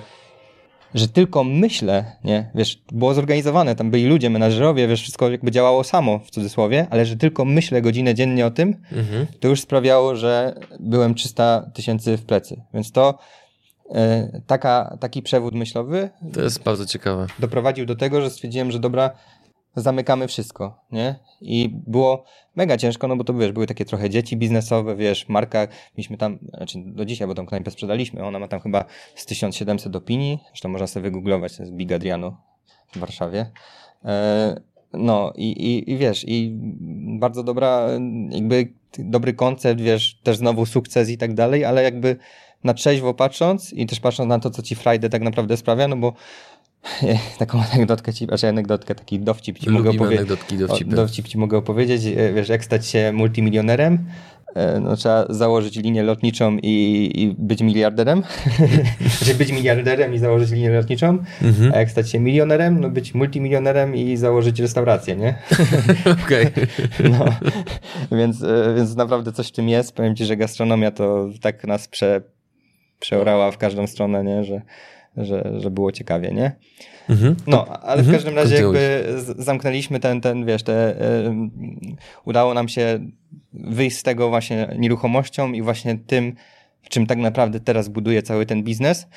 że 0.94 1.08
tylko 1.08 1.44
myślę, 1.44 2.06
nie, 2.24 2.52
wiesz, 2.56 2.82
było 2.92 3.14
zorganizowane, 3.14 3.76
tam 3.76 3.92
byli 3.92 4.06
ludzie, 4.06 4.30
menadżerowie, 4.30 4.88
wiesz, 4.88 5.02
wszystko 5.02 5.32
jakby 5.32 5.52
działało 5.52 5.84
samo, 5.84 6.20
w 6.20 6.32
cudzysłowie, 6.32 6.88
ale 6.90 7.06
że 7.06 7.18
tylko 7.18 7.46
myślę 7.46 7.82
godzinę 7.82 8.16
dziennie 8.16 8.46
o 8.46 8.52
tym, 8.52 8.76
mhm. 8.92 9.28
to 9.40 9.48
już 9.48 9.62
sprawiało, 9.62 10.16
że 10.16 10.56
byłem 10.80 11.16
300 11.16 11.72
tysięcy 11.74 12.18
w 12.18 12.26
plecy. 12.26 12.62
Więc 12.74 12.92
to 12.92 13.18
taka, 14.48 14.98
taki 15.00 15.22
przewód 15.22 15.54
myślowy. 15.54 16.10
To 16.34 16.42
jest 16.42 16.64
bardzo 16.64 16.86
ciekawe. 16.86 17.28
Doprowadził 17.40 17.86
do 17.86 17.96
tego, 17.96 18.22
że 18.22 18.30
stwierdziłem, 18.30 18.72
że 18.72 18.80
dobra, 18.80 19.12
zamykamy 19.76 20.28
wszystko, 20.28 20.80
nie? 20.92 21.16
I 21.42 21.70
było 21.88 22.24
mega 22.56 22.78
ciężko, 22.78 23.08
no 23.08 23.16
bo 23.16 23.24
to 23.24 23.34
wiesz, 23.34 23.52
były 23.52 23.68
takie 23.68 23.86
trochę 23.86 24.10
dzieci 24.10 24.38
biznesowe, 24.38 24.96
wiesz, 24.96 25.30
marka, 25.30 25.68
mieliśmy 25.98 26.18
tam, 26.18 26.40
znaczy 26.58 26.80
do 26.86 27.06
dzisiaj, 27.06 27.28
bo 27.28 27.36
tą 27.36 27.46
knajpę 27.46 27.72
sprzedaliśmy, 27.72 28.24
ona 28.24 28.40
ma 28.40 28.48
tam 28.48 28.60
chyba 28.60 28.86
z 29.16 29.26
1700 29.26 29.96
opinii, 29.96 30.40
zresztą 30.48 30.70
można 30.70 30.88
sobie 30.88 31.04
wygooglować, 31.04 31.58
to 31.58 31.64
jest 31.64 31.76
Big 31.76 31.92
Adriano 31.92 32.42
w 32.96 32.98
Warszawie. 32.98 33.52
E, 34.06 34.62
no 34.94 35.34
i, 35.36 35.52
i, 35.52 35.92
i 35.92 35.98
wiesz, 35.98 36.26
i 36.28 36.52
bardzo 37.20 37.44
dobra, 37.44 37.88
jakby 38.30 38.74
dobry 39.00 39.34
koncept, 39.34 39.82
wiesz, 39.82 40.20
też 40.24 40.38
znowu 40.38 40.66
sukces 40.66 41.10
i 41.10 41.18
tak 41.18 41.34
dalej, 41.34 41.66
ale 41.66 41.84
jakby 41.84 42.18
na 42.64 42.74
trzeźwo 42.74 43.14
patrząc 43.14 43.74
i 43.74 43.86
też 43.86 44.00
patrząc 44.00 44.30
na 44.30 44.40
to, 44.40 44.50
co 44.50 44.62
ci 44.62 44.76
Friday 44.76 45.10
tak 45.10 45.22
naprawdę 45.22 45.58
sprawia, 45.58 45.88
no 45.88 45.96
bo 45.96 46.14
taką 47.40 47.64
anegdotkę 47.74 48.14
ci, 48.14 48.26
znaczy 48.26 48.48
anegdotkę, 48.48 48.96
taki 48.96 49.20
dowcip 49.20 49.60
ci 49.60 49.70
mogę 49.70 49.90
opowiedzieć. 49.90 50.28
Dowcip 50.86 51.28
ci 51.28 51.38
mogę 51.38 51.58
opowiedzieć. 51.58 52.06
E, 52.06 52.34
wiesz, 52.34 52.50
jak 52.50 52.66
stać 52.66 52.88
się 52.88 53.12
multimilionerem? 53.14 54.06
E, 54.56 54.80
no, 54.80 54.96
trzeba 54.96 55.26
założyć 55.30 55.76
linię 55.76 56.04
lotniczą 56.04 56.58
i, 56.64 57.12
i 57.16 57.36
być 57.38 57.62
miliarderem. 57.62 58.24
Znaczy 59.18 59.36
być 59.36 59.52
miliarderem 59.52 60.14
i 60.14 60.18
założyć 60.18 60.52
linię 60.52 60.70
lotniczą. 60.70 61.18
Mhm. 61.42 61.74
A 61.74 61.78
jak 61.78 61.92
stać 61.92 62.12
się 62.12 62.20
milionerem? 62.20 62.80
No 62.80 62.90
być 62.90 63.14
multimilionerem 63.14 63.96
i 63.96 64.18
założyć 64.18 64.60
restaurację, 64.60 65.16
nie? 65.16 65.36
Okej. 66.26 66.46
No, 67.12 67.26
więc, 68.18 68.44
e, 68.44 68.74
więc 68.76 68.96
naprawdę 68.96 69.32
coś 69.32 69.48
w 69.48 69.52
tym 69.52 69.70
jest. 69.70 69.96
Powiem 69.96 70.16
ci, 70.16 70.26
że 70.26 70.38
gastronomia 70.38 70.92
to 70.92 71.30
tak 71.42 71.64
nas 71.64 71.88
prze, 71.88 72.22
przeorała 73.04 73.52
w 73.52 73.58
każdą 73.58 73.88
stronę, 73.88 74.24
nie? 74.24 74.44
Że, 74.44 74.62
że, 75.18 75.54
że 75.58 75.72
było 75.72 75.92
ciekawie, 75.92 76.32
nie? 76.32 76.56
Mhm. 77.10 77.36
No, 77.48 77.66
ale 77.68 78.00
mhm. 78.00 78.08
w 78.08 78.12
każdym 78.12 78.36
razie 78.36 78.56
jakby 78.56 79.06
zamknęliśmy 79.38 80.00
ten, 80.00 80.22
ten 80.22 80.46
wiesz, 80.46 80.64
te, 80.64 80.96
udało 82.26 82.54
nam 82.54 82.68
się 82.70 83.00
wyjść 83.54 83.98
z 83.98 84.04
tego 84.04 84.30
właśnie 84.30 84.76
nieruchomością 84.78 85.52
i 85.52 85.62
właśnie 85.62 85.98
tym, 85.98 86.36
w 86.82 86.90
czym 86.90 87.08
tak 87.08 87.18
naprawdę 87.18 87.60
teraz 87.60 87.90
buduje 87.90 88.22
cały 88.22 88.46
ten 88.46 88.64
biznes. 88.64 89.08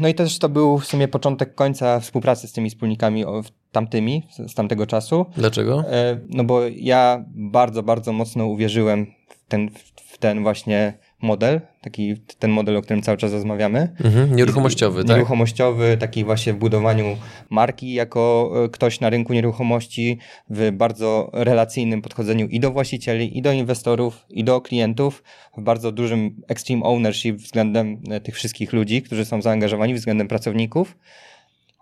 No 0.00 0.08
i 0.08 0.14
też 0.14 0.38
to 0.38 0.48
był 0.48 0.78
w 0.78 0.86
sumie 0.86 1.08
początek 1.08 1.54
końca 1.54 2.00
współpracy 2.00 2.48
z 2.48 2.52
tymi 2.52 2.70
wspólnikami 2.70 3.24
tamtymi, 3.72 4.26
z 4.48 4.54
tamtego 4.54 4.86
czasu. 4.86 5.26
Dlaczego? 5.36 5.84
E, 5.90 6.20
no 6.28 6.44
bo 6.44 6.60
ja 6.68 7.24
bardzo, 7.28 7.82
bardzo 7.82 8.12
mocno 8.12 8.46
uwierzyłem 8.46 9.06
w 9.28 9.48
ten, 9.48 9.70
w 10.06 10.18
ten 10.18 10.42
właśnie 10.42 10.98
model, 11.22 11.60
taki 11.80 12.14
ten 12.38 12.50
model, 12.50 12.76
o 12.76 12.82
którym 12.82 13.02
cały 13.02 13.18
czas 13.18 13.32
rozmawiamy. 13.32 13.94
Mhm, 14.04 14.36
nieruchomościowy, 14.36 15.04
tak? 15.04 15.16
Nieruchomościowy, 15.16 15.96
taki 16.00 16.24
właśnie 16.24 16.52
w 16.52 16.56
budowaniu 16.56 17.16
marki 17.50 17.92
jako 17.92 18.52
e, 18.64 18.68
ktoś 18.68 19.00
na 19.00 19.10
rynku 19.10 19.32
nieruchomości, 19.32 20.18
w 20.50 20.70
bardzo 20.72 21.30
relacyjnym 21.32 22.02
podchodzeniu 22.02 22.46
i 22.46 22.60
do 22.60 22.70
właścicieli, 22.70 23.38
i 23.38 23.42
do 23.42 23.52
inwestorów, 23.52 24.26
i 24.30 24.44
do 24.44 24.60
klientów, 24.60 25.22
w 25.56 25.62
bardzo 25.62 25.92
dużym 25.92 26.42
extreme 26.48 26.82
ownership 26.82 27.36
względem 27.36 28.02
e, 28.10 28.20
tych 28.20 28.34
wszystkich 28.34 28.72
ludzi, 28.72 29.02
którzy 29.02 29.24
są 29.24 29.42
zaangażowani, 29.42 29.94
względem 29.94 30.28
pracowników. 30.28 30.96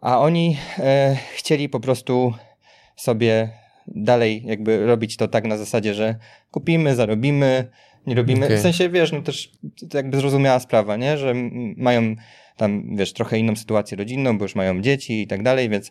A 0.00 0.20
oni 0.20 0.56
e, 0.78 1.16
chcieli 1.34 1.68
po 1.68 1.80
prostu 1.80 2.34
sobie 2.96 3.50
dalej 3.86 4.42
jakby 4.46 4.86
robić 4.86 5.16
to 5.16 5.28
tak 5.28 5.44
na 5.44 5.56
zasadzie, 5.56 5.94
że 5.94 6.16
kupimy, 6.50 6.94
zarobimy, 6.94 7.68
nie 8.06 8.14
robimy. 8.14 8.46
Okay. 8.46 8.58
W 8.58 8.60
sensie, 8.60 8.88
wiesz, 8.88 9.12
no 9.12 9.22
też 9.22 9.52
to 9.90 9.96
jakby 9.96 10.16
zrozumiała 10.16 10.60
sprawa, 10.60 10.96
nie? 10.96 11.18
Że 11.18 11.34
mają 11.76 12.16
tam, 12.56 12.96
wiesz, 12.96 13.12
trochę 13.12 13.38
inną 13.38 13.56
sytuację 13.56 13.96
rodzinną, 13.96 14.38
bo 14.38 14.44
już 14.44 14.54
mają 14.54 14.82
dzieci 14.82 15.22
i 15.22 15.26
tak 15.26 15.42
dalej, 15.42 15.68
więc 15.68 15.90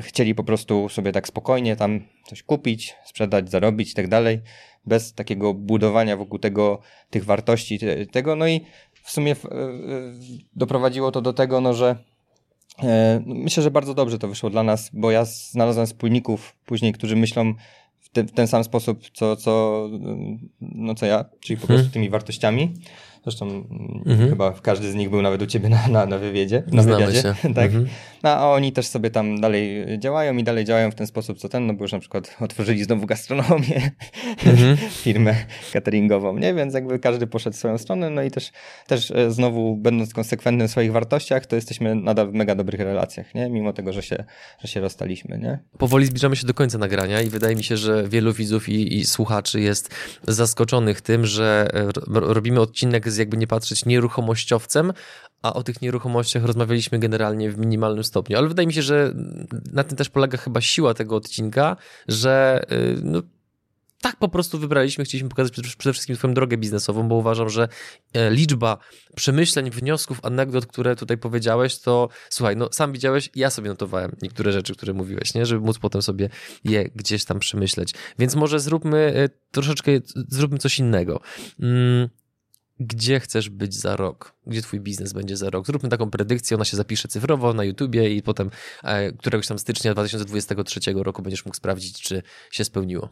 chcieli 0.00 0.34
po 0.34 0.44
prostu 0.44 0.88
sobie 0.88 1.12
tak 1.12 1.28
spokojnie 1.28 1.76
tam 1.76 2.00
coś 2.26 2.42
kupić, 2.42 2.94
sprzedać, 3.04 3.50
zarobić 3.50 3.90
i 3.90 3.94
tak 3.94 4.08
dalej, 4.08 4.40
bez 4.86 5.14
takiego 5.14 5.54
budowania 5.54 6.16
wokół 6.16 6.38
tego, 6.38 6.80
tych 7.10 7.24
wartości, 7.24 7.78
tego, 8.10 8.36
no 8.36 8.48
i 8.48 8.60
w 9.02 9.10
sumie 9.10 9.36
doprowadziło 10.56 11.12
to 11.12 11.20
do 11.20 11.32
tego, 11.32 11.60
no, 11.60 11.74
że 11.74 11.96
e, 12.82 13.22
Myślę, 13.26 13.62
że 13.62 13.70
bardzo 13.70 13.94
dobrze 13.94 14.18
to 14.18 14.28
wyszło 14.28 14.50
dla 14.50 14.62
nas, 14.62 14.90
bo 14.92 15.10
ja 15.10 15.24
znalazłem 15.24 15.86
wspólników 15.86 16.56
później, 16.66 16.92
którzy 16.92 17.16
myślą 17.16 17.54
w, 18.10 18.12
te, 18.12 18.24
w 18.24 18.32
ten 18.32 18.46
sam 18.46 18.64
sposób, 18.64 19.10
co, 19.14 19.36
co, 19.36 19.84
no, 20.60 20.94
co 20.94 21.06
ja, 21.06 21.24
czyli 21.40 21.56
po 21.60 21.66
prostu 21.66 21.84
mhm. 21.86 21.92
tymi 21.92 22.10
wartościami. 22.10 22.74
Zresztą 23.30 23.64
mhm. 24.06 24.28
chyba 24.28 24.52
każdy 24.52 24.92
z 24.92 24.94
nich 24.94 25.10
był 25.10 25.22
nawet 25.22 25.42
u 25.42 25.46
ciebie 25.46 25.68
na, 25.68 25.88
na, 25.88 26.06
na 26.06 26.18
wywiedzie. 26.18 26.62
Na 26.72 26.82
Znamy 26.82 27.06
wywiadzie. 27.06 27.22
Się. 27.22 27.34
tak. 27.54 27.66
Mhm. 27.66 27.86
No, 28.22 28.30
a 28.30 28.48
oni 28.48 28.72
też 28.72 28.86
sobie 28.86 29.10
tam 29.10 29.40
dalej 29.40 29.86
działają 29.98 30.36
i 30.36 30.44
dalej 30.44 30.64
działają 30.64 30.90
w 30.90 30.94
ten 30.94 31.06
sposób, 31.06 31.38
co 31.38 31.48
ten, 31.48 31.66
no 31.66 31.74
bo 31.74 31.84
już 31.84 31.92
na 31.92 31.98
przykład 31.98 32.36
otworzyli 32.40 32.84
znowu 32.84 33.06
gastronomię, 33.06 33.90
mhm. 34.46 34.76
firmę 35.04 35.34
cateringową, 35.72 36.38
nie? 36.38 36.54
Więc 36.54 36.74
jakby 36.74 36.98
każdy 36.98 37.26
poszedł 37.26 37.56
w 37.56 37.58
swoją 37.58 37.78
stronę, 37.78 38.10
no 38.10 38.22
i 38.22 38.30
też, 38.30 38.52
też 38.86 39.10
e, 39.10 39.30
znowu 39.30 39.76
będąc 39.76 40.14
konsekwentnym 40.14 40.68
w 40.68 40.70
swoich 40.70 40.92
wartościach, 40.92 41.46
to 41.46 41.56
jesteśmy 41.56 41.94
nadal 41.94 42.30
w 42.30 42.34
mega 42.34 42.54
dobrych 42.54 42.80
relacjach, 42.80 43.34
nie? 43.34 43.50
Mimo 43.50 43.72
tego, 43.72 43.92
że 43.92 44.02
się, 44.02 44.24
że 44.60 44.68
się 44.68 44.80
rozstaliśmy, 44.80 45.38
nie? 45.38 45.58
Powoli 45.78 46.06
zbliżamy 46.06 46.36
się 46.36 46.46
do 46.46 46.54
końca 46.54 46.78
nagrania 46.78 47.22
i 47.22 47.30
wydaje 47.30 47.56
mi 47.56 47.64
się, 47.64 47.76
że 47.76 48.08
wielu 48.08 48.32
widzów 48.32 48.68
i, 48.68 48.98
i 48.98 49.04
słuchaczy 49.04 49.60
jest 49.60 49.94
zaskoczonych 50.28 51.00
tym, 51.00 51.26
że 51.26 51.68
e, 51.74 51.90
robimy 52.20 52.60
odcinek 52.60 53.10
z 53.10 53.16
jakby 53.18 53.36
nie 53.36 53.46
patrzeć 53.46 53.84
nieruchomościowcem, 53.84 54.92
a 55.42 55.52
o 55.52 55.62
tych 55.62 55.82
nieruchomościach 55.82 56.44
rozmawialiśmy 56.44 56.98
generalnie 56.98 57.50
w 57.50 57.58
minimalnym 57.58 58.04
stopniu. 58.04 58.38
Ale 58.38 58.48
wydaje 58.48 58.66
mi 58.66 58.72
się, 58.72 58.82
że 58.82 59.14
na 59.72 59.84
tym 59.84 59.96
też 59.96 60.08
polega 60.08 60.38
chyba 60.38 60.60
siła 60.60 60.94
tego 60.94 61.16
odcinka, 61.16 61.76
że 62.08 62.64
y, 62.72 63.00
no, 63.02 63.22
tak 64.02 64.16
po 64.16 64.28
prostu 64.28 64.58
wybraliśmy, 64.58 65.04
chcieliśmy 65.04 65.28
pokazać 65.28 65.52
przede 65.78 65.92
wszystkim 65.92 66.16
Twoją 66.16 66.34
drogę 66.34 66.56
biznesową, 66.56 67.08
bo 67.08 67.14
uważam, 67.14 67.48
że 67.48 67.68
e, 68.12 68.30
liczba 68.30 68.78
przemyśleń, 69.16 69.70
wniosków, 69.70 70.20
anegdot, 70.22 70.66
które 70.66 70.96
tutaj 70.96 71.18
powiedziałeś, 71.18 71.78
to 71.78 72.08
słuchaj, 72.30 72.56
no 72.56 72.68
sam 72.72 72.92
widziałeś, 72.92 73.30
ja 73.34 73.50
sobie 73.50 73.68
notowałem 73.68 74.16
niektóre 74.22 74.52
rzeczy, 74.52 74.74
które 74.74 74.92
mówiłeś, 74.92 75.34
nie? 75.34 75.46
żeby 75.46 75.66
móc 75.66 75.78
potem 75.78 76.02
sobie 76.02 76.28
je 76.64 76.84
gdzieś 76.94 77.24
tam 77.24 77.38
przemyśleć. 77.38 77.94
Więc 78.18 78.34
może 78.34 78.60
zróbmy 78.60 78.98
e, 79.16 79.28
troszeczkę, 79.50 79.92
zróbmy 80.28 80.58
coś 80.58 80.78
innego. 80.78 81.20
Mm 81.60 82.08
gdzie 82.80 83.20
chcesz 83.20 83.50
być 83.50 83.74
za 83.74 83.96
rok, 83.96 84.34
gdzie 84.46 84.62
twój 84.62 84.80
biznes 84.80 85.12
będzie 85.12 85.36
za 85.36 85.50
rok. 85.50 85.66
Zróbmy 85.66 85.88
taką 85.88 86.10
predykcję, 86.10 86.54
ona 86.54 86.64
się 86.64 86.76
zapisze 86.76 87.08
cyfrowo 87.08 87.54
na 87.54 87.64
YouTubie 87.64 88.16
i 88.16 88.22
potem 88.22 88.50
e, 88.84 89.12
któregoś 89.12 89.46
tam 89.46 89.58
stycznia 89.58 89.92
2023 89.92 90.80
roku 90.92 91.22
będziesz 91.22 91.44
mógł 91.44 91.56
sprawdzić, 91.56 92.02
czy 92.02 92.22
się 92.50 92.64
spełniło. 92.64 93.08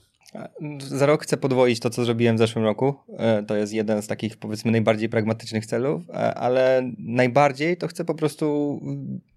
Za 0.78 1.06
rok 1.06 1.22
chcę 1.22 1.36
podwoić 1.36 1.80
to, 1.80 1.90
co 1.90 2.04
zrobiłem 2.04 2.36
w 2.36 2.38
zeszłym 2.38 2.64
roku. 2.64 2.94
E, 3.18 3.42
to 3.42 3.56
jest 3.56 3.72
jeden 3.72 4.02
z 4.02 4.06
takich, 4.06 4.36
powiedzmy, 4.36 4.70
najbardziej 4.70 5.08
pragmatycznych 5.08 5.66
celów, 5.66 6.10
e, 6.10 6.34
ale 6.34 6.90
najbardziej 6.98 7.76
to 7.76 7.88
chcę 7.88 8.04
po 8.04 8.14
prostu 8.14 8.80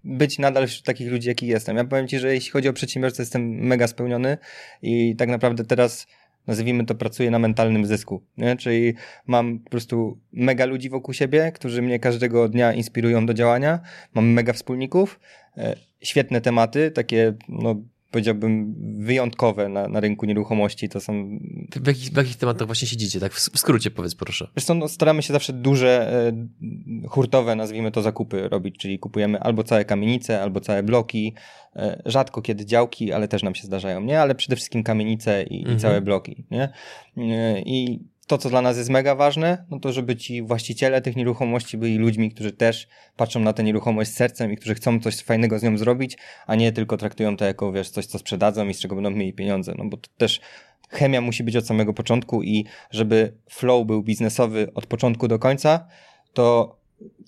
być 0.04 0.38
nadal 0.38 0.66
wśród 0.66 0.84
takich 0.84 1.10
ludzi, 1.10 1.28
jakich 1.28 1.48
jestem. 1.48 1.76
Ja 1.76 1.84
powiem 1.84 2.08
Ci, 2.08 2.18
że 2.18 2.34
jeśli 2.34 2.50
chodzi 2.50 2.68
o 2.68 2.72
przedsiębiorcę, 2.72 3.22
jestem 3.22 3.48
mega 3.48 3.86
spełniony 3.86 4.38
i 4.82 5.16
tak 5.16 5.28
naprawdę 5.28 5.64
teraz 5.64 6.06
nazwijmy 6.50 6.86
to, 6.86 6.94
pracuję 6.94 7.30
na 7.30 7.38
mentalnym 7.38 7.86
zysku. 7.86 8.22
Nie? 8.36 8.56
Czyli 8.56 8.94
mam 9.26 9.58
po 9.58 9.70
prostu 9.70 10.18
mega 10.32 10.64
ludzi 10.66 10.90
wokół 10.90 11.14
siebie, 11.14 11.52
którzy 11.52 11.82
mnie 11.82 11.98
każdego 11.98 12.48
dnia 12.48 12.72
inspirują 12.72 13.26
do 13.26 13.34
działania. 13.34 13.80
Mam 14.14 14.26
mega 14.26 14.52
wspólników, 14.52 15.20
e, 15.56 15.76
świetne 16.02 16.40
tematy, 16.40 16.90
takie 16.90 17.34
no, 17.48 17.74
powiedziałbym, 18.10 18.74
wyjątkowe 18.98 19.68
na, 19.68 19.88
na 19.88 20.00
rynku 20.00 20.26
nieruchomości. 20.26 20.88
To 20.88 21.00
są. 21.00 21.38
W 21.76 21.86
jakich, 21.86 22.10
w 22.10 22.16
jakich 22.16 22.36
tematach 22.36 22.66
właśnie 22.66 22.88
siedzicie? 22.88 23.20
Tak, 23.20 23.32
w 23.32 23.58
skrócie 23.58 23.90
powiedz 23.90 24.14
proszę. 24.14 24.48
Zresztą 24.54 24.74
no, 24.74 24.88
staramy 24.88 25.22
się 25.22 25.32
zawsze 25.32 25.52
duże, 25.52 26.12
e, 26.28 27.08
hurtowe, 27.08 27.56
nazwijmy 27.56 27.90
to, 27.90 28.02
zakupy 28.02 28.48
robić, 28.48 28.78
czyli 28.78 28.98
kupujemy 28.98 29.40
albo 29.40 29.64
całe 29.64 29.84
kamienice, 29.84 30.42
albo 30.42 30.60
całe 30.60 30.82
bloki. 30.82 31.34
E, 31.76 32.02
rzadko 32.06 32.42
kiedy 32.42 32.66
działki, 32.66 33.12
ale 33.12 33.28
też 33.28 33.42
nam 33.42 33.54
się 33.54 33.66
zdarzają, 33.66 34.00
nie? 34.00 34.20
Ale 34.20 34.34
przede 34.34 34.56
wszystkim 34.56 34.82
kamienice 34.82 35.42
i, 35.42 35.58
mhm. 35.58 35.76
i 35.76 35.80
całe 35.80 36.00
bloki, 36.00 36.44
nie? 36.50 36.68
E, 37.16 37.60
I 37.60 38.04
to, 38.30 38.38
co 38.38 38.50
dla 38.50 38.62
nas 38.62 38.76
jest 38.76 38.90
mega 38.90 39.14
ważne, 39.14 39.64
no 39.70 39.80
to 39.80 39.92
żeby 39.92 40.16
ci 40.16 40.42
właściciele 40.42 41.02
tych 41.02 41.16
nieruchomości 41.16 41.78
byli 41.78 41.98
ludźmi, 41.98 42.30
którzy 42.30 42.52
też 42.52 42.88
patrzą 43.16 43.40
na 43.40 43.52
tę 43.52 43.62
nieruchomość 43.62 44.10
z 44.10 44.14
sercem 44.14 44.52
i 44.52 44.56
którzy 44.56 44.74
chcą 44.74 45.00
coś 45.00 45.16
fajnego 45.16 45.58
z 45.58 45.62
nią 45.62 45.78
zrobić, 45.78 46.16
a 46.46 46.54
nie 46.54 46.72
tylko 46.72 46.96
traktują 46.96 47.36
to 47.36 47.44
jako, 47.44 47.72
wiesz, 47.72 47.90
coś, 47.90 48.06
co 48.06 48.18
sprzedadzą 48.18 48.68
i 48.68 48.74
z 48.74 48.80
czego 48.80 48.94
będą 48.94 49.10
mieli 49.10 49.32
pieniądze, 49.32 49.74
no 49.78 49.84
bo 49.84 49.96
to 49.96 50.10
też 50.16 50.40
chemia 50.88 51.20
musi 51.20 51.44
być 51.44 51.56
od 51.56 51.66
samego 51.66 51.94
początku 51.94 52.42
i 52.42 52.64
żeby 52.90 53.32
flow 53.48 53.86
był 53.86 54.02
biznesowy 54.02 54.68
od 54.74 54.86
początku 54.86 55.28
do 55.28 55.38
końca, 55.38 55.86
to 56.32 56.76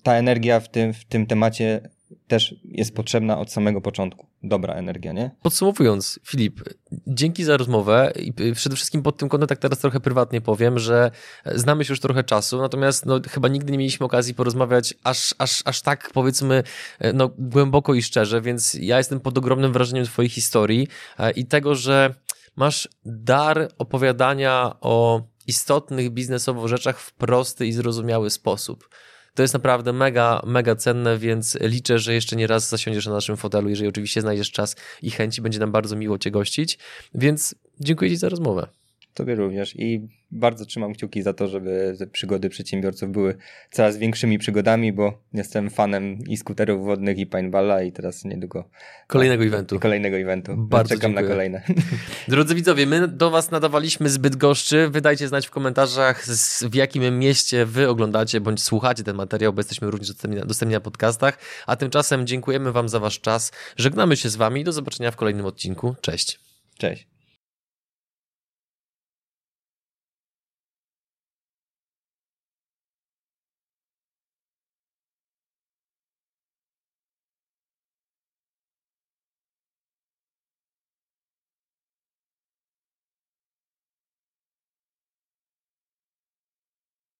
ta 0.03 0.13
energia 0.13 0.59
w 0.59 0.69
tym, 0.69 0.93
w 0.93 1.05
tym 1.05 1.25
temacie 1.25 1.89
też 2.27 2.55
jest 2.65 2.95
potrzebna 2.95 3.39
od 3.39 3.51
samego 3.51 3.81
początku. 3.81 4.27
Dobra 4.43 4.73
energia, 4.73 5.13
nie? 5.13 5.31
Podsumowując, 5.41 6.19
Filip, 6.27 6.61
dzięki 7.07 7.43
za 7.43 7.57
rozmowę 7.57 8.13
i 8.15 8.53
przede 8.53 8.75
wszystkim 8.75 9.03
pod 9.03 9.17
tym 9.17 9.29
kątem 9.29 9.47
tak 9.47 9.59
teraz 9.59 9.79
trochę 9.79 9.99
prywatnie 9.99 10.41
powiem, 10.41 10.79
że 10.79 11.11
znamy 11.45 11.85
się 11.85 11.91
już 11.91 11.99
trochę 11.99 12.23
czasu, 12.23 12.57
natomiast 12.57 13.05
no, 13.05 13.19
chyba 13.29 13.47
nigdy 13.47 13.71
nie 13.71 13.77
mieliśmy 13.77 14.05
okazji 14.05 14.33
porozmawiać 14.33 14.93
aż, 15.03 15.35
aż, 15.37 15.61
aż 15.65 15.81
tak 15.81 16.11
powiedzmy 16.13 16.63
no, 17.13 17.29
głęboko 17.37 17.93
i 17.93 18.01
szczerze, 18.01 18.41
więc 18.41 18.73
ja 18.73 18.97
jestem 18.97 19.19
pod 19.19 19.37
ogromnym 19.37 19.73
wrażeniem 19.73 20.05
twojej 20.05 20.29
historii 20.29 20.87
e, 21.19 21.31
i 21.31 21.45
tego, 21.45 21.75
że 21.75 22.15
masz 22.55 22.89
dar 23.05 23.69
opowiadania 23.77 24.75
o 24.81 25.21
istotnych 25.47 26.09
biznesowo 26.09 26.67
rzeczach 26.67 26.99
w 26.99 27.13
prosty 27.13 27.67
i 27.67 27.73
zrozumiały 27.73 28.29
sposób. 28.29 28.89
To 29.35 29.41
jest 29.41 29.53
naprawdę 29.53 29.93
mega, 29.93 30.41
mega 30.45 30.75
cenne, 30.75 31.17
więc 31.17 31.57
liczę, 31.61 31.99
że 31.99 32.13
jeszcze 32.13 32.35
nie 32.35 32.47
raz 32.47 32.69
zasiądziesz 32.69 33.05
na 33.05 33.13
naszym 33.13 33.37
fotelu, 33.37 33.69
jeżeli 33.69 33.89
oczywiście 33.89 34.21
znajdziesz 34.21 34.51
czas 34.51 34.75
i 35.01 35.11
chęci, 35.11 35.41
będzie 35.41 35.59
nam 35.59 35.71
bardzo 35.71 35.95
miło 35.95 36.17
Cię 36.17 36.31
gościć, 36.31 36.77
więc 37.13 37.55
dziękuję 37.79 38.11
Ci 38.11 38.17
za 38.17 38.29
rozmowę. 38.29 38.67
Tobie 39.13 39.35
również 39.35 39.75
i 39.75 40.07
bardzo 40.31 40.65
trzymam 40.65 40.93
kciuki 40.93 41.21
za 41.21 41.33
to, 41.33 41.47
żeby 41.47 41.95
te 41.99 42.07
przygody 42.07 42.49
przedsiębiorców 42.49 43.11
były 43.11 43.35
coraz 43.71 43.97
większymi 43.97 44.37
przygodami, 44.37 44.93
bo 44.93 45.21
jestem 45.33 45.69
fanem 45.69 46.17
i 46.27 46.37
skuterów 46.37 46.85
wodnych 46.85 47.17
i 47.17 47.25
paintballa 47.25 47.83
i 47.83 47.91
teraz 47.91 48.25
niedługo 48.25 48.69
kolejnego 49.07 49.43
eventu. 49.43 49.79
Kolejnego 49.79 50.17
eventu. 50.17 50.57
Bardzo 50.57 50.95
Czekam 50.95 51.11
dziękuję. 51.11 51.23
na 51.23 51.33
kolejne. 51.33 51.61
Drodzy 52.27 52.55
widzowie, 52.55 52.85
my 52.85 53.07
do 53.07 53.31
was 53.31 53.51
nadawaliśmy 53.51 54.09
zbyt 54.09 54.35
goszczy. 54.35 54.89
Wydajcie 54.89 55.27
znać 55.27 55.47
w 55.47 55.51
komentarzach 55.51 56.25
w 56.61 56.75
jakim 56.75 57.19
mieście 57.19 57.65
wy 57.65 57.89
oglądacie 57.89 58.41
bądź 58.41 58.63
słuchacie 58.63 59.03
ten 59.03 59.15
materiał, 59.15 59.53
bo 59.53 59.59
jesteśmy 59.59 59.91
również 59.91 60.07
dostępni 60.07 60.39
na, 60.39 60.45
dostępni 60.45 60.73
na 60.73 60.79
podcastach. 60.79 61.37
A 61.67 61.75
tymczasem 61.75 62.27
dziękujemy 62.27 62.71
wam 62.71 62.89
za 62.89 62.99
wasz 62.99 63.19
czas. 63.19 63.51
Żegnamy 63.77 64.17
się 64.17 64.29
z 64.29 64.35
wami 64.35 64.61
i 64.61 64.63
do 64.63 64.71
zobaczenia 64.71 65.11
w 65.11 65.15
kolejnym 65.15 65.45
odcinku. 65.45 65.95
Cześć. 66.01 66.39
Cześć. 66.77 67.12